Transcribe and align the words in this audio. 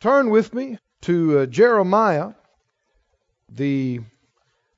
Turn 0.00 0.28
with 0.28 0.52
me 0.52 0.78
to 1.02 1.38
uh, 1.38 1.46
Jeremiah, 1.46 2.34
the 3.48 4.00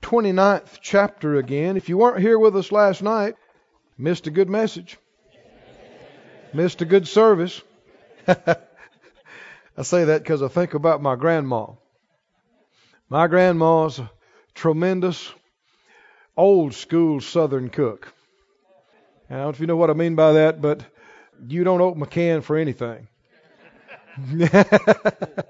29th 0.01 0.79
chapter 0.81 1.35
again. 1.37 1.77
If 1.77 1.89
you 1.89 1.99
weren't 1.99 2.21
here 2.21 2.39
with 2.39 2.57
us 2.57 2.71
last 2.71 3.03
night, 3.03 3.35
missed 3.97 4.29
a 4.29 4.31
good 4.31 4.49
message, 4.49 4.97
missed 6.55 6.83
a 6.83 6.85
good 6.85 7.09
service. 7.09 7.61
I 8.29 9.83
say 9.83 10.05
that 10.05 10.23
because 10.23 10.41
I 10.41 10.49
think 10.49 10.75
about 10.75 11.03
my 11.03 11.17
grandma. 11.17 11.67
My 13.09 13.27
grandma's 13.27 13.99
a 13.99 14.09
tremendous 14.55 15.33
old 16.37 16.75
school 16.75 17.21
Southern 17.21 17.71
cook. 17.71 18.13
I 19.29 19.35
don't 19.35 19.43
know 19.43 19.49
if 19.51 19.61
you 19.61 19.67
know 19.67 19.77
what 19.77 19.91
I 19.91 19.95
mean 19.95 20.15
by 20.15 20.35
that, 20.35 20.63
but 20.63 20.85
you 21.49 21.65
don't 21.65 21.81
open 21.81 22.03
a 22.03 22.07
can 22.07 22.41
for 22.41 22.57
anything. 22.57 23.09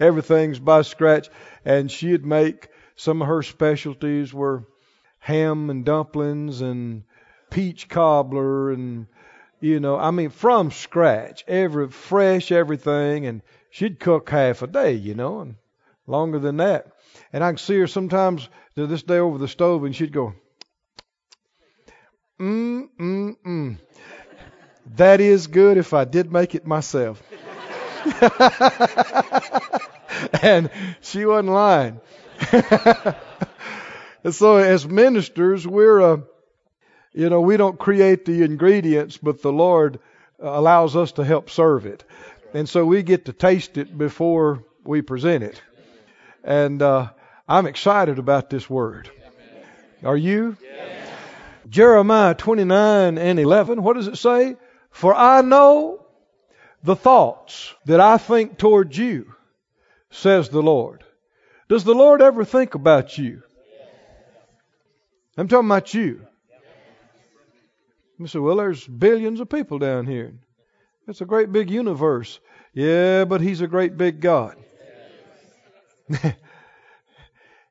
Everything's 0.00 0.58
by 0.58 0.82
scratch. 0.82 1.28
And 1.64 1.90
she'd 1.90 2.24
make 2.24 2.68
some 2.96 3.22
of 3.22 3.28
her 3.28 3.42
specialties 3.42 4.32
were 4.32 4.64
ham 5.18 5.70
and 5.70 5.84
dumplings 5.84 6.60
and 6.60 7.04
peach 7.50 7.88
cobbler 7.88 8.72
and 8.72 9.06
you 9.60 9.78
know, 9.78 9.96
I 9.96 10.10
mean 10.10 10.30
from 10.30 10.72
scratch, 10.72 11.44
every 11.46 11.88
fresh 11.88 12.50
everything 12.50 13.26
and 13.26 13.42
she'd 13.70 14.00
cook 14.00 14.28
half 14.28 14.62
a 14.62 14.66
day, 14.66 14.94
you 14.94 15.14
know, 15.14 15.40
and 15.40 15.54
longer 16.06 16.40
than 16.40 16.56
that. 16.56 16.86
And 17.32 17.44
I 17.44 17.50
can 17.50 17.58
see 17.58 17.78
her 17.78 17.86
sometimes 17.86 18.48
to 18.74 18.86
this 18.86 19.04
day 19.04 19.18
over 19.18 19.38
the 19.38 19.46
stove 19.46 19.84
and 19.84 19.94
she'd 19.94 20.12
go 20.12 20.34
mm 22.42 22.88
mm 22.98 23.36
mm. 23.46 23.78
That 24.96 25.20
is 25.20 25.46
good 25.46 25.76
if 25.76 25.94
I 25.94 26.04
did 26.04 26.32
make 26.32 26.56
it 26.56 26.66
myself. 26.66 27.22
and 30.42 30.70
she 31.00 31.24
wasn't 31.24 31.48
lying. 31.48 32.00
and 34.24 34.34
so, 34.34 34.56
as 34.56 34.86
ministers, 34.86 35.66
we're, 35.66 36.00
uh, 36.00 36.16
you 37.12 37.30
know, 37.30 37.40
we 37.40 37.56
don't 37.56 37.78
create 37.78 38.24
the 38.24 38.42
ingredients, 38.42 39.18
but 39.18 39.42
the 39.42 39.52
Lord 39.52 40.00
uh, 40.42 40.48
allows 40.48 40.96
us 40.96 41.12
to 41.12 41.24
help 41.24 41.50
serve 41.50 41.86
it. 41.86 42.04
And 42.54 42.68
so 42.68 42.84
we 42.84 43.02
get 43.02 43.26
to 43.26 43.32
taste 43.32 43.78
it 43.78 43.96
before 43.96 44.64
we 44.84 45.02
present 45.02 45.44
it. 45.44 45.60
And 46.44 46.82
uh, 46.82 47.10
I'm 47.48 47.66
excited 47.66 48.18
about 48.18 48.50
this 48.50 48.68
word. 48.68 49.10
Are 50.04 50.16
you? 50.16 50.56
Jeremiah 51.68 52.34
29 52.34 53.18
and 53.18 53.38
11, 53.38 53.82
what 53.82 53.96
does 53.96 54.08
it 54.08 54.18
say? 54.18 54.56
For 54.90 55.14
I 55.14 55.40
know 55.40 56.01
the 56.82 56.96
thoughts 56.96 57.74
that 57.86 58.00
I 58.00 58.18
think 58.18 58.58
toward 58.58 58.96
you, 58.96 59.34
says 60.10 60.48
the 60.48 60.62
Lord. 60.62 61.04
Does 61.68 61.84
the 61.84 61.94
Lord 61.94 62.20
ever 62.20 62.44
think 62.44 62.74
about 62.74 63.16
you? 63.16 63.42
I'm 65.36 65.48
talking 65.48 65.68
about 65.68 65.94
you. 65.94 66.26
You 68.18 68.26
say, 68.26 68.38
well, 68.38 68.56
there's 68.56 68.86
billions 68.86 69.40
of 69.40 69.48
people 69.48 69.78
down 69.78 70.06
here. 70.06 70.34
It's 71.08 71.20
a 71.20 71.26
great 71.26 71.50
big 71.50 71.70
universe. 71.70 72.38
Yeah, 72.74 73.24
but 73.24 73.40
He's 73.40 73.60
a 73.60 73.66
great 73.66 73.96
big 73.96 74.20
God. 74.20 74.56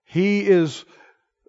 he 0.05 0.47
is 0.47 0.83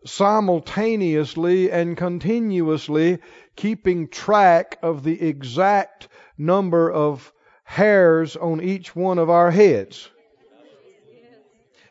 simultaneously 0.05 1.71
and 1.71 1.97
continuously 1.97 3.19
keeping 3.57 4.09
track 4.09 4.79
of 4.83 5.05
the 5.05 5.21
exact 5.23 6.09
number 6.37 6.91
of 6.91 7.33
hairs 7.73 8.37
on 8.37 8.61
each 8.61 8.95
one 8.95 9.19
of 9.19 9.31
our 9.31 9.51
heads. 9.51 10.11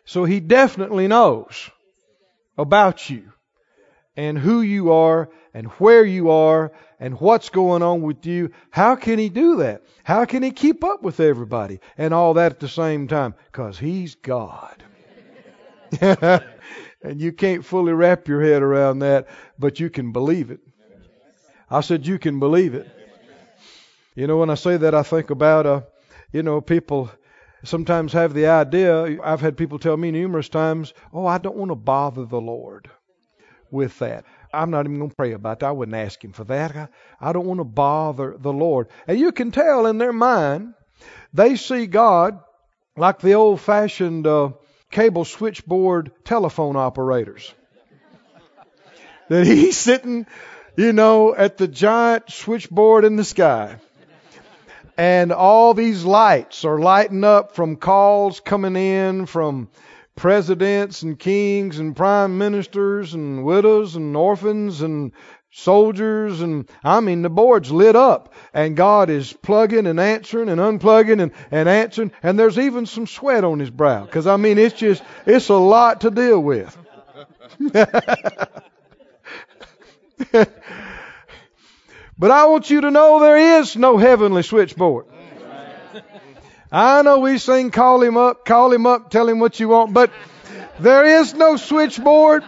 So 0.05 0.25
he 0.25 0.39
definitely 0.39 1.07
knows 1.07 1.71
about 2.55 3.09
you 3.09 3.31
and 4.15 4.37
who 4.37 4.61
you 4.61 4.91
are 4.91 5.29
and 5.55 5.67
where 5.79 6.05
you 6.05 6.29
are 6.29 6.71
and 6.99 7.19
what's 7.19 7.49
going 7.49 7.81
on 7.81 8.03
with 8.03 8.27
you. 8.27 8.51
How 8.69 8.95
can 8.95 9.17
he 9.17 9.29
do 9.29 9.57
that? 9.57 9.81
How 10.03 10.25
can 10.25 10.43
he 10.43 10.51
keep 10.51 10.83
up 10.83 11.01
with 11.01 11.19
everybody 11.19 11.79
and 11.97 12.13
all 12.13 12.35
that 12.35 12.51
at 12.51 12.59
the 12.59 12.67
same 12.67 13.07
time? 13.07 13.33
Because 13.51 13.79
he's 13.79 14.13
God. 14.13 14.83
and 16.01 17.19
you 17.19 17.31
can't 17.31 17.65
fully 17.65 17.93
wrap 17.93 18.27
your 18.27 18.43
head 18.43 18.61
around 18.61 18.99
that, 18.99 19.29
but 19.57 19.79
you 19.79 19.89
can 19.89 20.11
believe 20.11 20.51
it. 20.51 20.59
I 21.71 21.81
said 21.81 22.05
you 22.05 22.19
can 22.19 22.39
believe 22.39 22.75
it. 22.75 23.00
You 24.13 24.27
know, 24.27 24.37
when 24.37 24.49
I 24.49 24.55
say 24.55 24.75
that, 24.75 24.93
I 24.93 25.03
think 25.03 25.29
about, 25.29 25.65
uh, 25.65 25.81
you 26.33 26.43
know, 26.43 26.59
people 26.59 27.09
sometimes 27.63 28.11
have 28.11 28.33
the 28.33 28.47
idea, 28.47 29.17
I've 29.23 29.39
had 29.39 29.55
people 29.55 29.79
tell 29.79 29.95
me 29.95 30.11
numerous 30.11 30.49
times, 30.49 30.93
oh, 31.13 31.25
I 31.25 31.37
don't 31.37 31.55
want 31.55 31.71
to 31.71 31.75
bother 31.75 32.25
the 32.25 32.41
Lord 32.41 32.89
with 33.69 33.97
that. 33.99 34.25
I'm 34.53 34.69
not 34.69 34.85
even 34.85 34.97
going 34.97 35.11
to 35.11 35.15
pray 35.15 35.31
about 35.31 35.59
that. 35.59 35.67
I 35.67 35.71
wouldn't 35.71 35.95
ask 35.95 36.21
Him 36.21 36.33
for 36.33 36.43
that. 36.45 36.75
I, 36.75 36.87
I 37.21 37.31
don't 37.31 37.45
want 37.45 37.61
to 37.61 37.65
bother 37.65 38.35
the 38.37 38.51
Lord. 38.51 38.89
And 39.07 39.17
you 39.17 39.31
can 39.31 39.51
tell 39.51 39.85
in 39.85 39.97
their 39.97 40.11
mind, 40.11 40.73
they 41.33 41.55
see 41.55 41.87
God 41.87 42.37
like 42.97 43.21
the 43.21 43.35
old 43.35 43.61
fashioned 43.61 44.27
uh, 44.27 44.51
cable 44.89 45.23
switchboard 45.23 46.11
telephone 46.25 46.75
operators. 46.75 47.53
that 49.29 49.47
He's 49.47 49.77
sitting, 49.77 50.27
you 50.75 50.91
know, 50.91 51.33
at 51.33 51.55
the 51.55 51.69
giant 51.69 52.29
switchboard 52.29 53.05
in 53.05 53.15
the 53.15 53.23
sky 53.23 53.77
and 55.01 55.31
all 55.31 55.73
these 55.73 56.05
lights 56.05 56.63
are 56.63 56.77
lighting 56.77 57.23
up 57.23 57.55
from 57.55 57.75
calls 57.75 58.39
coming 58.39 58.75
in 58.75 59.25
from 59.25 59.67
presidents 60.15 61.01
and 61.01 61.17
kings 61.17 61.79
and 61.79 61.95
prime 61.95 62.37
ministers 62.37 63.15
and 63.15 63.43
widows 63.43 63.95
and 63.95 64.15
orphans 64.15 64.83
and 64.83 65.11
soldiers 65.51 66.41
and 66.41 66.69
I 66.83 66.99
mean 66.99 67.23
the 67.23 67.31
board's 67.31 67.71
lit 67.71 67.95
up. 67.95 68.35
And 68.53 68.77
God 68.77 69.09
is 69.09 69.33
plugging 69.33 69.87
and 69.87 69.99
answering 69.99 70.49
and 70.49 70.61
unplugging 70.61 71.19
and, 71.19 71.31
and 71.49 71.67
answering. 71.67 72.11
And 72.21 72.37
there's 72.37 72.59
even 72.59 72.85
some 72.85 73.07
sweat 73.07 73.43
on 73.43 73.57
his 73.57 73.71
brow. 73.71 74.05
Because 74.05 74.27
I 74.27 74.37
mean 74.37 74.59
it's 74.59 74.77
just 74.77 75.01
it's 75.25 75.49
a 75.49 75.55
lot 75.55 76.01
to 76.01 76.11
deal 76.11 76.39
with. 76.39 76.77
But 82.21 82.29
I 82.29 82.45
want 82.45 82.69
you 82.69 82.81
to 82.81 82.91
know 82.91 83.19
there 83.19 83.59
is 83.59 83.75
no 83.75 83.97
heavenly 83.97 84.43
switchboard. 84.43 85.07
I 86.71 87.01
know 87.01 87.17
we 87.17 87.39
sing 87.39 87.71
call 87.71 88.03
him 88.03 88.15
up, 88.15 88.45
call 88.45 88.71
him 88.71 88.85
up, 88.85 89.09
tell 89.09 89.27
him 89.27 89.39
what 89.39 89.59
you 89.59 89.69
want, 89.69 89.91
but 89.91 90.11
there 90.79 91.19
is 91.19 91.33
no 91.33 91.55
switchboard 91.55 92.43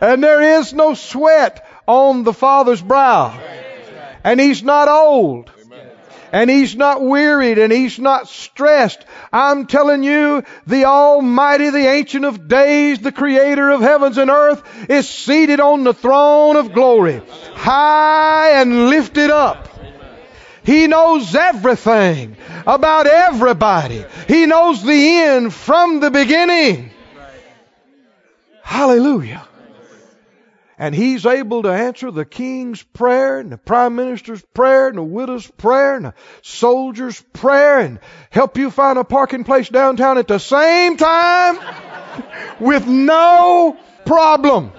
and 0.00 0.24
there 0.24 0.58
is 0.58 0.72
no 0.72 0.94
sweat 0.94 1.68
on 1.86 2.24
the 2.24 2.32
Father's 2.32 2.80
brow. 2.80 3.38
And 4.24 4.40
he's 4.40 4.62
not 4.62 4.88
old 4.88 5.50
and 6.36 6.50
he's 6.50 6.76
not 6.76 7.00
wearied 7.00 7.56
and 7.56 7.72
he's 7.72 7.98
not 7.98 8.28
stressed. 8.28 9.02
I'm 9.32 9.66
telling 9.66 10.02
you, 10.02 10.44
the 10.66 10.84
Almighty, 10.84 11.70
the 11.70 11.88
Ancient 11.88 12.26
of 12.26 12.46
Days, 12.46 12.98
the 12.98 13.10
Creator 13.10 13.70
of 13.70 13.80
heavens 13.80 14.18
and 14.18 14.30
earth 14.30 14.62
is 14.90 15.08
seated 15.08 15.60
on 15.60 15.82
the 15.84 15.94
throne 15.94 16.56
of 16.56 16.74
glory, 16.74 17.22
high 17.54 18.60
and 18.60 18.90
lifted 18.90 19.30
up. 19.30 19.66
He 20.62 20.86
knows 20.86 21.34
everything 21.34 22.36
about 22.66 23.06
everybody. 23.06 24.04
He 24.28 24.44
knows 24.44 24.82
the 24.82 24.92
end 24.92 25.54
from 25.54 26.00
the 26.00 26.10
beginning. 26.10 26.90
Hallelujah. 28.62 29.48
And 30.78 30.94
he's 30.94 31.24
able 31.24 31.62
to 31.62 31.70
answer 31.70 32.10
the 32.10 32.26
king's 32.26 32.82
prayer 32.82 33.38
and 33.38 33.50
the 33.50 33.56
prime 33.56 33.96
minister's 33.96 34.42
prayer 34.52 34.88
and 34.88 34.98
the 34.98 35.02
widow's 35.02 35.46
prayer 35.46 35.96
and 35.96 36.06
the 36.06 36.14
soldier's 36.42 37.20
prayer 37.32 37.80
and 37.80 37.98
help 38.30 38.58
you 38.58 38.70
find 38.70 38.98
a 38.98 39.04
parking 39.04 39.44
place 39.44 39.70
downtown 39.70 40.18
at 40.18 40.28
the 40.28 40.38
same 40.38 40.98
time 40.98 41.58
with 42.60 42.86
no 42.86 43.78
problem. 44.04 44.72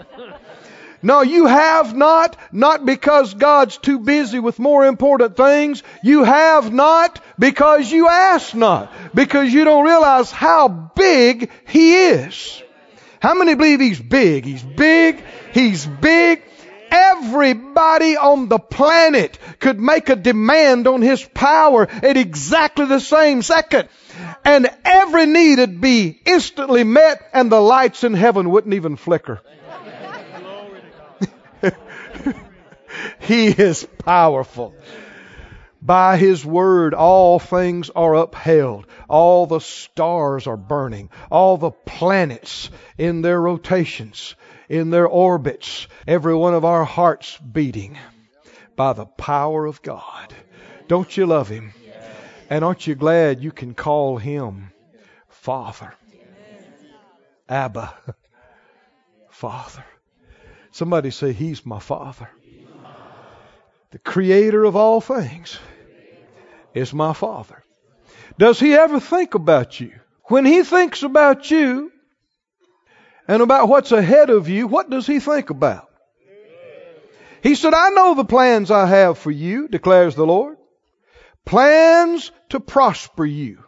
No, 1.02 1.22
you 1.22 1.46
have 1.46 1.96
not, 1.96 2.38
not 2.52 2.86
because 2.86 3.34
God's 3.34 3.78
too 3.78 4.00
busy 4.00 4.40
with 4.40 4.60
more 4.60 4.86
important 4.86 5.38
things. 5.38 5.84
You 6.04 6.24
have 6.24 6.74
not 6.74 7.24
because 7.38 7.92
you 7.92 8.08
ask 8.08 8.54
not. 8.56 8.92
Because 9.14 9.54
you 9.54 9.64
don't 9.64 9.86
realize 9.86 10.32
how 10.32 10.68
big 10.68 11.52
He 11.68 11.96
is. 11.96 12.64
How 13.20 13.34
many 13.34 13.56
believe 13.56 13.80
He's 13.80 14.00
big? 14.00 14.46
He's 14.46 14.64
big. 14.64 15.24
He's 15.54 15.86
big. 15.86 16.44
Everybody 16.90 18.16
on 18.16 18.48
the 18.48 18.60
planet 18.60 19.38
could 19.60 19.80
make 19.80 20.10
a 20.10 20.16
demand 20.16 20.88
on 20.88 21.02
His 21.02 21.24
power 21.24 21.88
at 21.90 22.18
exactly 22.18 22.86
the 22.86 23.00
same 23.00 23.42
second. 23.42 23.90
And 24.46 24.70
every 24.86 25.26
need 25.26 25.60
would 25.60 25.82
be 25.82 26.20
instantly 26.26 26.84
met 26.84 27.22
and 27.34 27.52
the 27.52 27.60
lights 27.60 28.04
in 28.04 28.14
heaven 28.14 28.50
wouldn't 28.50 28.74
even 28.74 28.96
flicker. 28.96 29.42
he 33.20 33.48
is 33.48 33.88
powerful. 34.00 34.74
By 35.88 36.18
His 36.18 36.46
Word, 36.46 36.94
all 36.94 37.40
things 37.40 37.90
are 37.90 38.14
upheld. 38.14 38.88
All 39.08 39.46
the 39.46 39.62
stars 39.62 40.46
are 40.46 40.58
burning. 40.58 41.10
All 41.32 41.56
the 41.56 41.72
planets 41.72 42.70
in 42.98 43.22
their 43.22 43.40
rotations, 43.40 44.36
in 44.68 44.90
their 44.90 45.08
orbits, 45.08 45.88
every 46.06 46.36
one 46.36 46.54
of 46.54 46.66
our 46.66 46.84
hearts 46.84 47.38
beating 47.38 47.98
by 48.76 48.92
the 48.92 49.06
power 49.06 49.66
of 49.66 49.82
God. 49.82 50.34
Don't 50.90 51.16
you 51.16 51.26
love 51.26 51.48
Him? 51.48 51.72
And 52.50 52.66
aren't 52.66 52.86
you 52.86 52.94
glad 52.94 53.42
you 53.42 53.54
can 53.54 53.74
call 53.74 54.18
Him 54.18 54.74
Father? 55.30 55.94
Abba. 57.48 57.94
Father. 59.30 59.86
Somebody 60.72 61.12
say, 61.12 61.32
He's 61.32 61.66
my 61.66 61.80
Father. 61.80 62.30
The 63.92 64.00
Creator 64.00 64.66
of 64.66 64.76
all 64.76 65.00
things 65.00 65.58
is 66.78 66.94
my 66.94 67.14
Father. 67.14 67.64
Does 68.38 68.60
He 68.60 68.74
ever 68.74 69.00
think 69.00 69.34
about 69.34 69.80
you? 69.80 69.92
When 70.26 70.46
He 70.46 70.64
thinks 70.64 71.04
about 71.04 71.50
you 71.50 71.92
and 73.28 73.42
about 73.42 73.68
what's 73.68 73.92
ahead 73.92 74.30
of 74.30 74.48
you, 74.50 74.68
what 74.68 74.90
does 74.90 75.08
He 75.08 75.20
think 75.20 75.50
about? 75.50 75.90
He 77.44 77.56
said, 77.56 77.74
I 77.74 77.90
know 77.90 78.14
the 78.14 78.26
plans 78.26 78.72
I 78.72 78.88
have 78.88 79.18
for 79.18 79.32
you, 79.32 79.68
declares 79.68 80.16
the 80.16 80.26
Lord. 80.26 80.58
Plans 81.46 82.32
to 82.50 82.60
prosper 82.60 83.26
you 83.26 83.64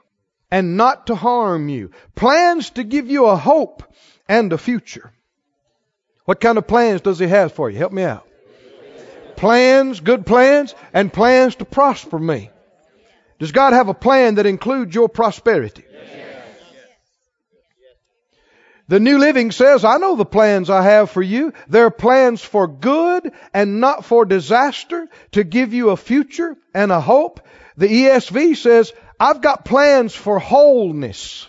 and 0.52 0.76
not 0.76 1.08
to 1.08 1.16
harm 1.16 1.70
you. 1.70 1.92
Plans 2.16 2.72
to 2.72 2.84
give 2.84 3.10
you 3.10 3.26
a 3.26 3.36
hope 3.36 3.84
and 4.28 4.52
a 4.52 4.58
future. 4.58 5.12
What 6.26 6.42
kind 6.42 6.58
of 6.58 6.68
plans 6.68 7.02
does 7.02 7.20
He 7.20 7.28
have 7.28 7.54
for 7.54 7.70
you? 7.70 7.78
Help 7.78 7.94
me 7.94 8.04
out. 8.04 8.28
Plans, 9.36 10.02
good 10.02 10.26
plans, 10.26 10.76
and 10.94 11.14
plans 11.14 11.56
to 11.56 11.66
prosper 11.66 12.20
me. 12.20 12.52
Does 13.40 13.52
God 13.52 13.74
have 13.74 13.88
a 13.88 13.94
plan 13.94 14.36
that 14.36 14.46
includes 14.46 14.94
your 14.94 15.10
prosperity? 15.10 15.86
The 18.90 19.00
New 19.00 19.20
Living 19.20 19.52
says, 19.52 19.86
I 19.86 19.98
know 19.98 20.16
the 20.16 20.26
plans 20.26 20.70
I 20.72 20.82
have 20.82 21.12
for 21.12 21.22
you. 21.22 21.54
They're 21.68 21.92
plans 21.92 22.44
for 22.44 22.68
good 22.68 23.32
and 23.54 23.80
not 23.80 24.04
for 24.04 24.26
disaster, 24.26 25.08
to 25.34 25.44
give 25.44 25.76
you 25.76 25.92
a 25.92 25.98
future 25.98 26.58
and 26.74 26.92
a 26.92 27.00
hope. 27.00 27.40
The 27.78 27.88
ESV 27.88 28.58
says, 28.58 28.92
I've 29.20 29.42
got 29.42 29.64
plans 29.64 30.16
for 30.16 30.40
wholeness, 30.40 31.48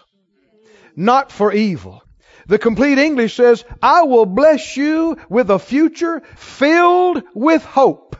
not 0.94 1.32
for 1.32 1.50
evil. 1.50 2.02
The 2.46 2.58
complete 2.58 2.98
English 2.98 3.36
says, 3.36 3.64
I 3.82 4.02
will 4.02 4.26
bless 4.26 4.76
you 4.76 5.16
with 5.31 5.50
a 5.50 5.58
future 5.58 6.20
filled 6.36 7.22
with 7.34 7.64
hope. 7.64 8.16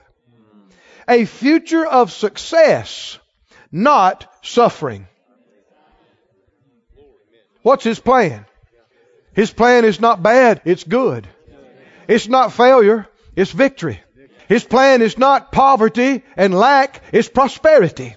A 1.07 1.27
future 1.27 1.87
of 1.87 2.11
success, 2.11 3.19
not 3.73 4.27
suffering. 4.43 5.07
What's 7.63 7.85
his 7.85 8.01
plan? 8.01 8.47
His 9.35 9.51
plan 9.51 9.85
is 9.85 10.01
not 10.01 10.23
bad, 10.23 10.63
it's 10.65 10.85
good. 10.85 11.27
It's 12.09 12.29
not 12.29 12.53
failure, 12.53 13.07
it's 13.37 13.53
victory. 13.53 14.01
His 14.49 14.65
plan 14.65 15.03
is 15.03 15.17
not 15.17 15.53
poverty 15.53 16.25
and 16.37 16.55
lack, 16.55 17.03
it's 17.13 17.29
prosperity. 17.29 18.17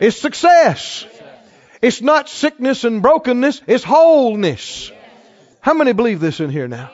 It's 0.00 0.16
success. 0.16 1.06
It's 1.82 2.00
not 2.00 2.28
sickness 2.28 2.84
and 2.84 3.02
brokenness, 3.02 3.60
it's 3.66 3.84
wholeness. 3.84 4.90
How 5.60 5.74
many 5.74 5.92
believe 5.92 6.20
this 6.20 6.40
in 6.40 6.50
here 6.50 6.68
now? 6.68 6.90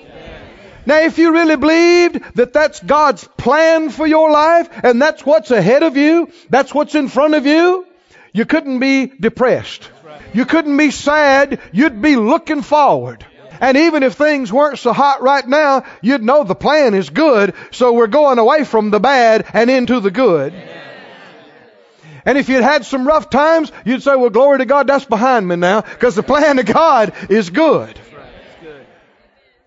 Now, 0.87 1.01
if 1.01 1.19
you 1.19 1.33
really 1.33 1.57
believed 1.57 2.37
that 2.37 2.53
that's 2.53 2.81
God's 2.81 3.27
plan 3.39 3.91
for 3.91 4.07
your 4.07 4.31
life 4.31 4.69
and 4.85 5.01
that's 5.01 5.25
what's 5.25 5.51
ahead 5.51 5.83
of 5.83 5.97
you, 5.97 6.31
that's 6.51 6.75
what's 6.75 6.95
in 6.95 7.09
front 7.09 7.35
of 7.35 7.47
you, 7.47 7.87
you 8.33 8.45
couldn't 8.45 8.81
be 8.81 9.07
depressed. 9.07 9.89
You 10.35 10.45
couldn't 10.45 10.77
be 10.77 10.91
sad. 10.91 11.61
You'd 11.73 12.03
be 12.03 12.17
looking 12.17 12.63
forward. 12.63 13.25
And 13.61 13.77
even 13.77 14.03
if 14.03 14.15
things 14.15 14.53
weren't 14.53 14.79
so 14.79 14.93
hot 14.93 15.23
right 15.23 15.47
now, 15.47 15.85
you'd 16.03 16.23
know 16.23 16.45
the 16.45 16.55
plan 16.55 16.95
is 16.95 17.09
good, 17.11 17.55
so 17.71 17.93
we're 17.93 18.09
going 18.09 18.39
away 18.39 18.65
from 18.65 18.91
the 18.91 19.01
bad 19.01 19.47
and 19.55 19.71
into 19.71 20.01
the 20.01 20.11
good. 20.11 20.53
And 22.27 22.39
if 22.39 22.49
you'd 22.49 22.63
had 22.63 22.85
some 22.85 23.07
rough 23.07 23.31
times, 23.31 23.71
you'd 23.85 24.03
say, 24.03 24.17
well, 24.17 24.31
glory 24.31 24.59
to 24.59 24.65
God, 24.65 24.87
that's 24.87 25.05
behind 25.05 25.47
me 25.47 25.57
now, 25.57 25.83
because 25.83 26.15
the 26.17 26.23
plan 26.23 26.59
of 26.59 26.67
God 26.67 27.13
is 27.31 27.51
good. 27.51 27.99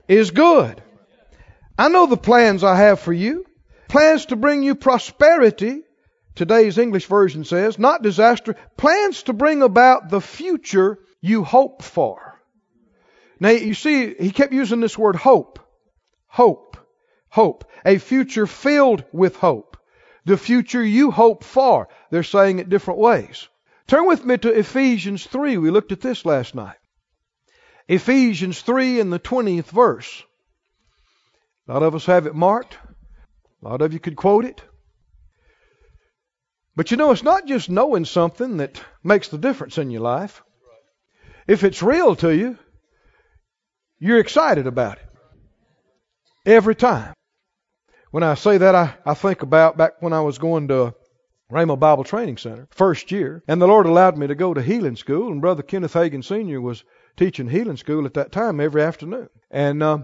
Is 0.07 0.31
good. 0.31 0.81
I 1.77 1.89
know 1.89 2.07
the 2.07 2.17
plans 2.17 2.63
I 2.63 2.75
have 2.75 2.99
for 2.99 3.13
you. 3.13 3.45
Plans 3.87 4.25
to 4.27 4.35
bring 4.35 4.63
you 4.63 4.75
prosperity, 4.75 5.83
today's 6.35 6.77
English 6.77 7.05
version 7.05 7.45
says, 7.45 7.77
not 7.77 8.01
disaster. 8.01 8.55
Plans 8.75 9.23
to 9.23 9.33
bring 9.33 9.61
about 9.61 10.09
the 10.09 10.21
future 10.21 10.99
you 11.21 11.43
hope 11.43 11.83
for. 11.83 12.41
Now, 13.39 13.49
you 13.49 13.75
see, 13.75 14.13
he 14.13 14.31
kept 14.31 14.53
using 14.53 14.79
this 14.79 14.97
word 14.97 15.15
hope. 15.15 15.59
Hope. 16.25 16.77
Hope. 17.29 17.65
A 17.85 17.99
future 17.99 18.47
filled 18.47 19.03
with 19.11 19.35
hope. 19.35 19.77
The 20.25 20.37
future 20.37 20.83
you 20.83 21.11
hope 21.11 21.43
for. 21.43 21.87
They're 22.09 22.23
saying 22.23 22.59
it 22.59 22.69
different 22.69 22.99
ways. 22.99 23.47
Turn 23.85 24.07
with 24.07 24.25
me 24.25 24.37
to 24.39 24.51
Ephesians 24.51 25.25
3. 25.25 25.57
We 25.57 25.69
looked 25.69 25.91
at 25.91 26.01
this 26.01 26.25
last 26.25 26.55
night. 26.55 26.77
Ephesians 27.87 28.59
3 28.61 28.99
in 28.99 29.11
the 29.11 29.19
20th 29.19 29.69
verse. 29.69 30.23
A 31.67 31.73
lot 31.73 31.83
of 31.83 31.95
us 31.95 32.05
have 32.05 32.25
it 32.25 32.35
marked. 32.35 32.77
A 33.61 33.67
lot 33.69 33.81
of 33.81 33.93
you 33.93 33.99
could 33.99 34.15
quote 34.15 34.45
it. 34.45 34.61
But 36.75 36.91
you 36.91 36.97
know, 36.97 37.11
it's 37.11 37.23
not 37.23 37.45
just 37.45 37.69
knowing 37.69 38.05
something 38.05 38.57
that 38.57 38.81
makes 39.03 39.29
the 39.29 39.37
difference 39.37 39.77
in 39.77 39.89
your 39.89 40.01
life. 40.01 40.43
If 41.47 41.63
it's 41.63 41.81
real 41.81 42.15
to 42.17 42.33
you, 42.33 42.57
you're 43.99 44.19
excited 44.19 44.67
about 44.67 44.97
it. 44.97 45.05
Every 46.45 46.75
time. 46.75 47.13
When 48.11 48.23
I 48.23 48.35
say 48.35 48.57
that, 48.59 48.75
I, 48.75 48.95
I 49.05 49.15
think 49.15 49.41
about 49.41 49.75
back 49.75 50.01
when 50.01 50.13
I 50.13 50.21
was 50.21 50.37
going 50.37 50.69
to 50.69 50.93
Rhema 51.51 51.79
Bible 51.79 52.03
Training 52.03 52.37
Center, 52.37 52.67
first 52.71 53.11
year, 53.11 53.43
and 53.47 53.61
the 53.61 53.67
Lord 53.67 53.85
allowed 53.85 54.17
me 54.17 54.27
to 54.27 54.35
go 54.35 54.53
to 54.53 54.61
healing 54.61 54.95
school, 54.95 55.31
and 55.31 55.41
Brother 55.41 55.63
Kenneth 55.63 55.93
Hagin 55.93 56.23
Sr. 56.23 56.61
was 56.61 56.83
teaching 57.17 57.49
healing 57.49 57.77
school 57.77 58.05
at 58.05 58.13
that 58.13 58.31
time 58.31 58.59
every 58.59 58.83
afternoon. 58.83 59.29
And 59.49 59.81
uh, 59.81 59.99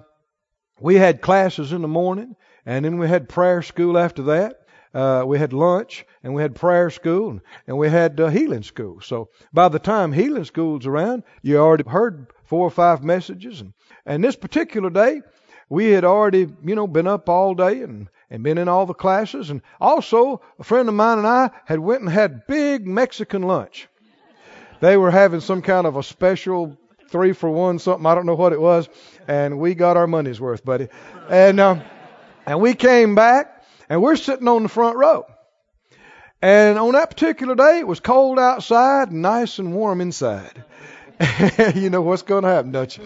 we 0.80 0.96
had 0.96 1.22
classes 1.22 1.72
in 1.72 1.82
the 1.82 1.88
morning, 1.88 2.36
and 2.66 2.86
then 2.86 2.98
we 2.98 3.08
had 3.08 3.30
prayer 3.30 3.62
school 3.62 3.98
after 3.98 4.24
that. 4.24 4.60
Uh, 4.94 5.24
we 5.26 5.40
had 5.40 5.54
lunch, 5.54 6.06
and 6.24 6.36
we 6.36 6.42
had 6.42 6.54
prayer 6.54 6.90
school, 6.90 7.32
and, 7.32 7.42
and 7.66 7.78
we 7.78 7.90
had 7.90 8.20
uh, 8.20 8.28
healing 8.28 8.64
school. 8.64 9.02
So 9.02 9.30
by 9.52 9.70
the 9.70 9.80
time 9.80 10.12
healing 10.12 10.46
school's 10.46 10.86
around, 10.86 11.24
you 11.42 11.58
already 11.58 11.90
heard 11.90 12.28
four 12.44 12.68
or 12.68 12.72
five 12.72 13.04
messages, 13.04 13.62
and 13.62 13.74
and 14.06 14.24
this 14.24 14.36
particular 14.36 14.90
day, 14.90 15.22
we 15.70 15.92
had 15.92 16.04
already, 16.04 16.48
you 16.64 16.76
know, 16.76 16.88
been 16.88 17.08
up 17.08 17.30
all 17.30 17.56
day 17.56 17.82
and, 17.82 18.10
and 18.30 18.44
been 18.44 18.58
in 18.58 18.68
all 18.68 18.86
the 18.86 18.94
classes. 18.94 19.50
And 19.50 19.62
also, 19.80 20.42
a 20.60 20.64
friend 20.64 20.90
of 20.90 20.96
mine 20.96 21.20
and 21.20 21.28
I 21.28 21.52
had 21.66 21.80
went 21.80 22.02
and 22.02 22.10
had 22.10 22.46
big 22.48 22.86
Mexican 22.86 23.44
lunch. 23.44 23.88
They 24.82 24.98
were 24.98 25.12
having 25.12 25.40
some 25.40 25.62
kind 25.62 25.88
of 25.88 25.96
a 25.96 26.04
special 26.04 26.78
three 27.14 27.32
for 27.32 27.48
one 27.50 27.78
something. 27.78 28.06
I 28.08 28.16
don't 28.16 28.26
know 28.26 28.34
what 28.34 28.54
it 28.54 28.60
was. 28.60 28.90
And 29.28 29.60
we 29.60 29.76
got 29.76 29.96
our 29.96 30.08
money's 30.08 30.42
worth, 30.42 30.66
buddy. 30.66 30.90
And, 31.30 31.60
um, 31.60 31.82
and 32.46 32.60
we 32.60 32.74
came 32.74 33.14
back 33.14 33.64
and 33.88 34.02
we're 34.02 34.16
sitting 34.16 34.48
on 34.48 34.64
the 34.64 34.70
front 34.70 34.98
row. 34.98 35.26
And 36.42 36.78
on 36.78 36.94
that 36.94 37.12
particular 37.12 37.56
day, 37.56 37.80
it 37.80 37.88
was 37.88 38.00
cold 38.00 38.40
outside 38.40 39.12
and 39.12 39.22
nice 39.22 39.60
and 39.60 39.74
warm 39.74 40.02
inside. 40.02 40.66
you 41.76 41.92
know 41.92 42.02
what's 42.02 42.24
going 42.24 42.44
to 42.44 42.50
happen, 42.50 42.72
don't 42.72 42.98
you? 42.98 43.06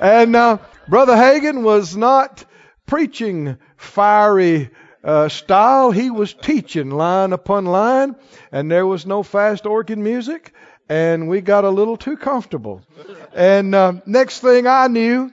And 0.00 0.36
uh, 0.36 0.58
Brother 0.86 1.14
Hagin 1.16 1.62
was 1.62 1.96
not 1.96 2.44
preaching 2.84 3.56
fiery 3.78 4.70
uh, 5.02 5.30
style. 5.30 5.92
He 5.92 6.10
was 6.10 6.34
teaching 6.34 6.90
line 6.90 7.32
upon 7.32 7.64
line, 7.64 8.16
and 8.52 8.70
there 8.70 8.86
was 8.86 9.06
no 9.06 9.22
fast 9.22 9.64
organ 9.64 10.02
music, 10.02 10.52
and 10.88 11.28
we 11.28 11.40
got 11.40 11.64
a 11.64 11.70
little 11.70 11.96
too 11.96 12.16
comfortable. 12.16 12.82
And 13.34 13.74
uh, 13.74 13.94
next 14.06 14.40
thing 14.40 14.66
I 14.66 14.88
knew, 14.88 15.32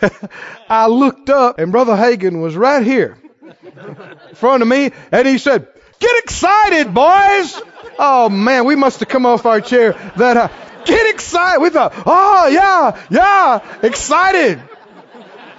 I 0.68 0.86
looked 0.86 1.30
up, 1.30 1.58
and 1.58 1.72
Brother 1.72 1.94
Hagin 1.94 2.40
was 2.40 2.56
right 2.56 2.84
here 2.84 3.18
in 3.64 4.34
front 4.34 4.62
of 4.62 4.68
me, 4.68 4.92
and 5.12 5.26
he 5.28 5.38
said, 5.38 5.68
"Get 5.98 6.24
excited, 6.24 6.92
boys!" 6.94 7.60
Oh 7.98 8.28
man, 8.28 8.64
we 8.64 8.76
must 8.76 9.00
have 9.00 9.08
come 9.08 9.26
off 9.26 9.46
our 9.46 9.60
chair 9.60 9.92
that. 10.16 10.36
Uh, 10.36 10.48
Get 10.88 11.14
excited. 11.14 11.60
We 11.60 11.68
thought, 11.68 11.92
oh, 12.06 12.46
yeah, 12.46 13.04
yeah, 13.10 13.78
excited. 13.82 14.58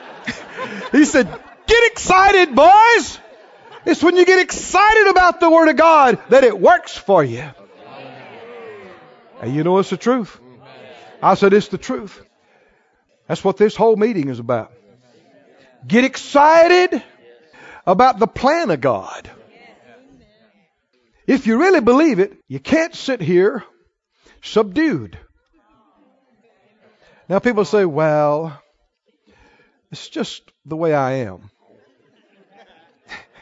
he 0.91 1.06
said, 1.06 1.27
Get 1.68 1.91
excited, 1.91 2.56
boys. 2.56 3.20
It's 3.86 4.01
when 4.01 4.15
you 4.15 4.25
get 4.25 4.39
excited 4.39 5.08
about 5.08 5.39
the 5.39 5.50
Word 5.51 5.70
of 5.70 5.75
God 5.75 6.18
that 6.29 6.44
it 6.44 6.60
works 6.60 6.98
for 6.98 7.24
you. 7.24 7.48
And 9.41 9.55
you 9.55 9.63
know 9.63 9.77
it's 9.79 9.89
the 9.89 9.98
truth. 9.98 10.39
I 11.22 11.36
said 11.36 11.53
it's 11.53 11.67
the 11.67 11.77
truth. 11.77 12.22
That's 13.27 13.43
what 13.43 13.58
this 13.58 13.75
whole 13.75 13.96
meeting 13.96 14.29
is 14.29 14.39
about. 14.39 14.72
Get 15.88 16.03
excited 16.03 17.03
about 17.86 18.19
the 18.19 18.27
plan 18.27 18.69
of 18.69 18.81
God. 18.81 19.29
If 21.27 21.46
you 21.48 21.60
really 21.60 21.81
believe 21.81 22.19
it, 22.19 22.38
you 22.48 22.60
can't 22.60 22.96
sit 22.96 23.22
here 23.22 23.63
subdued. 24.41 25.17
Now 27.27 27.39
people 27.39 27.65
say, 27.65 27.86
well, 27.86 28.60
it's 29.91 30.10
just 30.10 30.41
the 30.65 30.75
way 30.75 30.93
I 30.93 31.12
am. 31.29 31.50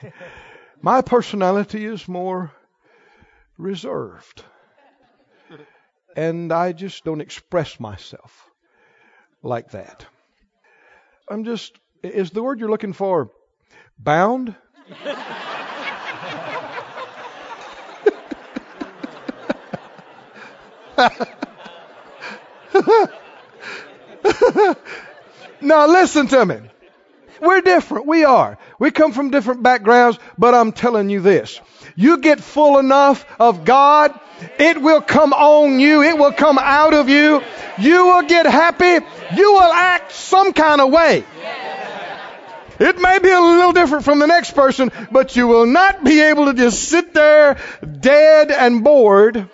My 0.82 1.02
personality 1.02 1.86
is 1.86 2.08
more 2.08 2.52
reserved. 3.58 4.44
And 6.18 6.52
I 6.52 6.72
just 6.72 7.06
don't 7.06 7.22
express 7.22 7.80
myself 7.80 8.50
like 9.44 9.70
that. 9.72 10.04
I'm 11.30 11.44
just, 11.44 11.78
is 12.02 12.32
the 12.32 12.42
word 12.42 12.60
you're 12.60 12.72
looking 12.72 12.94
for 12.94 13.30
bound? 14.00 14.56
now 25.62 25.86
listen 25.86 26.28
to 26.30 26.46
me. 26.48 26.62
We're 27.42 27.62
different. 27.62 28.08
We 28.08 28.24
are. 28.24 28.58
We 28.80 28.92
come 28.92 29.12
from 29.12 29.32
different 29.32 29.64
backgrounds, 29.64 30.20
but 30.38 30.54
I'm 30.54 30.72
telling 30.72 31.10
you 31.10 31.22
this. 31.22 31.60
You 31.96 32.20
get 32.20 32.40
full 32.40 32.78
enough 32.78 33.26
of 33.40 33.66
God, 33.66 34.20
it 34.60 34.82
will 34.82 35.02
come 35.02 35.34
on 35.34 35.80
you. 35.80 36.04
It 36.04 36.18
will 36.18 36.32
come 36.32 36.58
out 36.60 36.94
of 36.94 37.10
you. 37.10 37.42
You 37.80 38.06
will 38.06 38.24
get 38.24 38.46
happy. 38.46 39.06
You 39.36 39.54
will 39.54 39.74
act 39.74 40.12
some 40.12 40.54
kind 40.54 40.82
of 40.82 40.92
way. 40.92 41.24
It 42.80 43.00
may 43.00 43.18
be 43.18 43.32
a 43.32 43.42
little 43.42 43.74
different 43.74 44.06
from 44.06 44.20
the 44.20 44.28
next 44.28 44.52
person, 44.52 44.92
but 45.12 45.36
you 45.36 45.48
will 45.48 45.66
not 45.66 46.04
be 46.04 46.22
able 46.22 46.46
to 46.46 46.54
just 46.54 46.84
sit 46.84 47.14
there 47.14 47.58
dead 48.00 48.52
and 48.52 48.84
bored. 48.84 49.50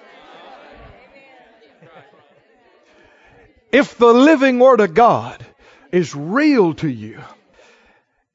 If 3.72 3.98
the 3.98 4.14
living 4.14 4.60
Word 4.60 4.82
of 4.82 4.94
God 4.94 5.44
is 5.92 6.14
real 6.14 6.74
to 6.76 6.88
you, 6.88 7.22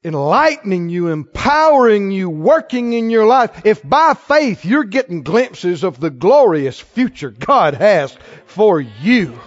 enlightening 0.03 0.89
you, 0.89 1.09
empowering 1.09 2.11
you, 2.11 2.29
working 2.29 2.93
in 2.93 3.09
your 3.09 3.25
life. 3.25 3.65
If 3.65 3.87
by 3.87 4.13
faith 4.13 4.65
you're 4.65 4.85
getting 4.85 5.23
glimpses 5.23 5.83
of 5.83 5.99
the 5.99 6.09
glorious 6.09 6.79
future 6.79 7.31
God 7.31 7.73
has 7.75 8.17
for 8.45 8.79
you, 8.79 9.39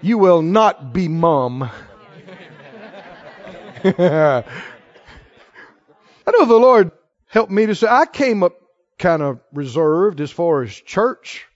you 0.00 0.18
will 0.18 0.42
not 0.42 0.92
be 0.92 1.08
mum. 1.08 1.62
I 3.84 4.42
know 6.26 6.44
the 6.44 6.56
Lord 6.56 6.90
helped 7.28 7.52
me 7.52 7.66
to 7.66 7.74
say, 7.74 7.86
I 7.88 8.06
came 8.06 8.42
up 8.42 8.54
kind 8.98 9.22
of 9.22 9.40
reserved 9.52 10.20
as 10.20 10.30
far 10.30 10.62
as 10.62 10.72
church. 10.72 11.46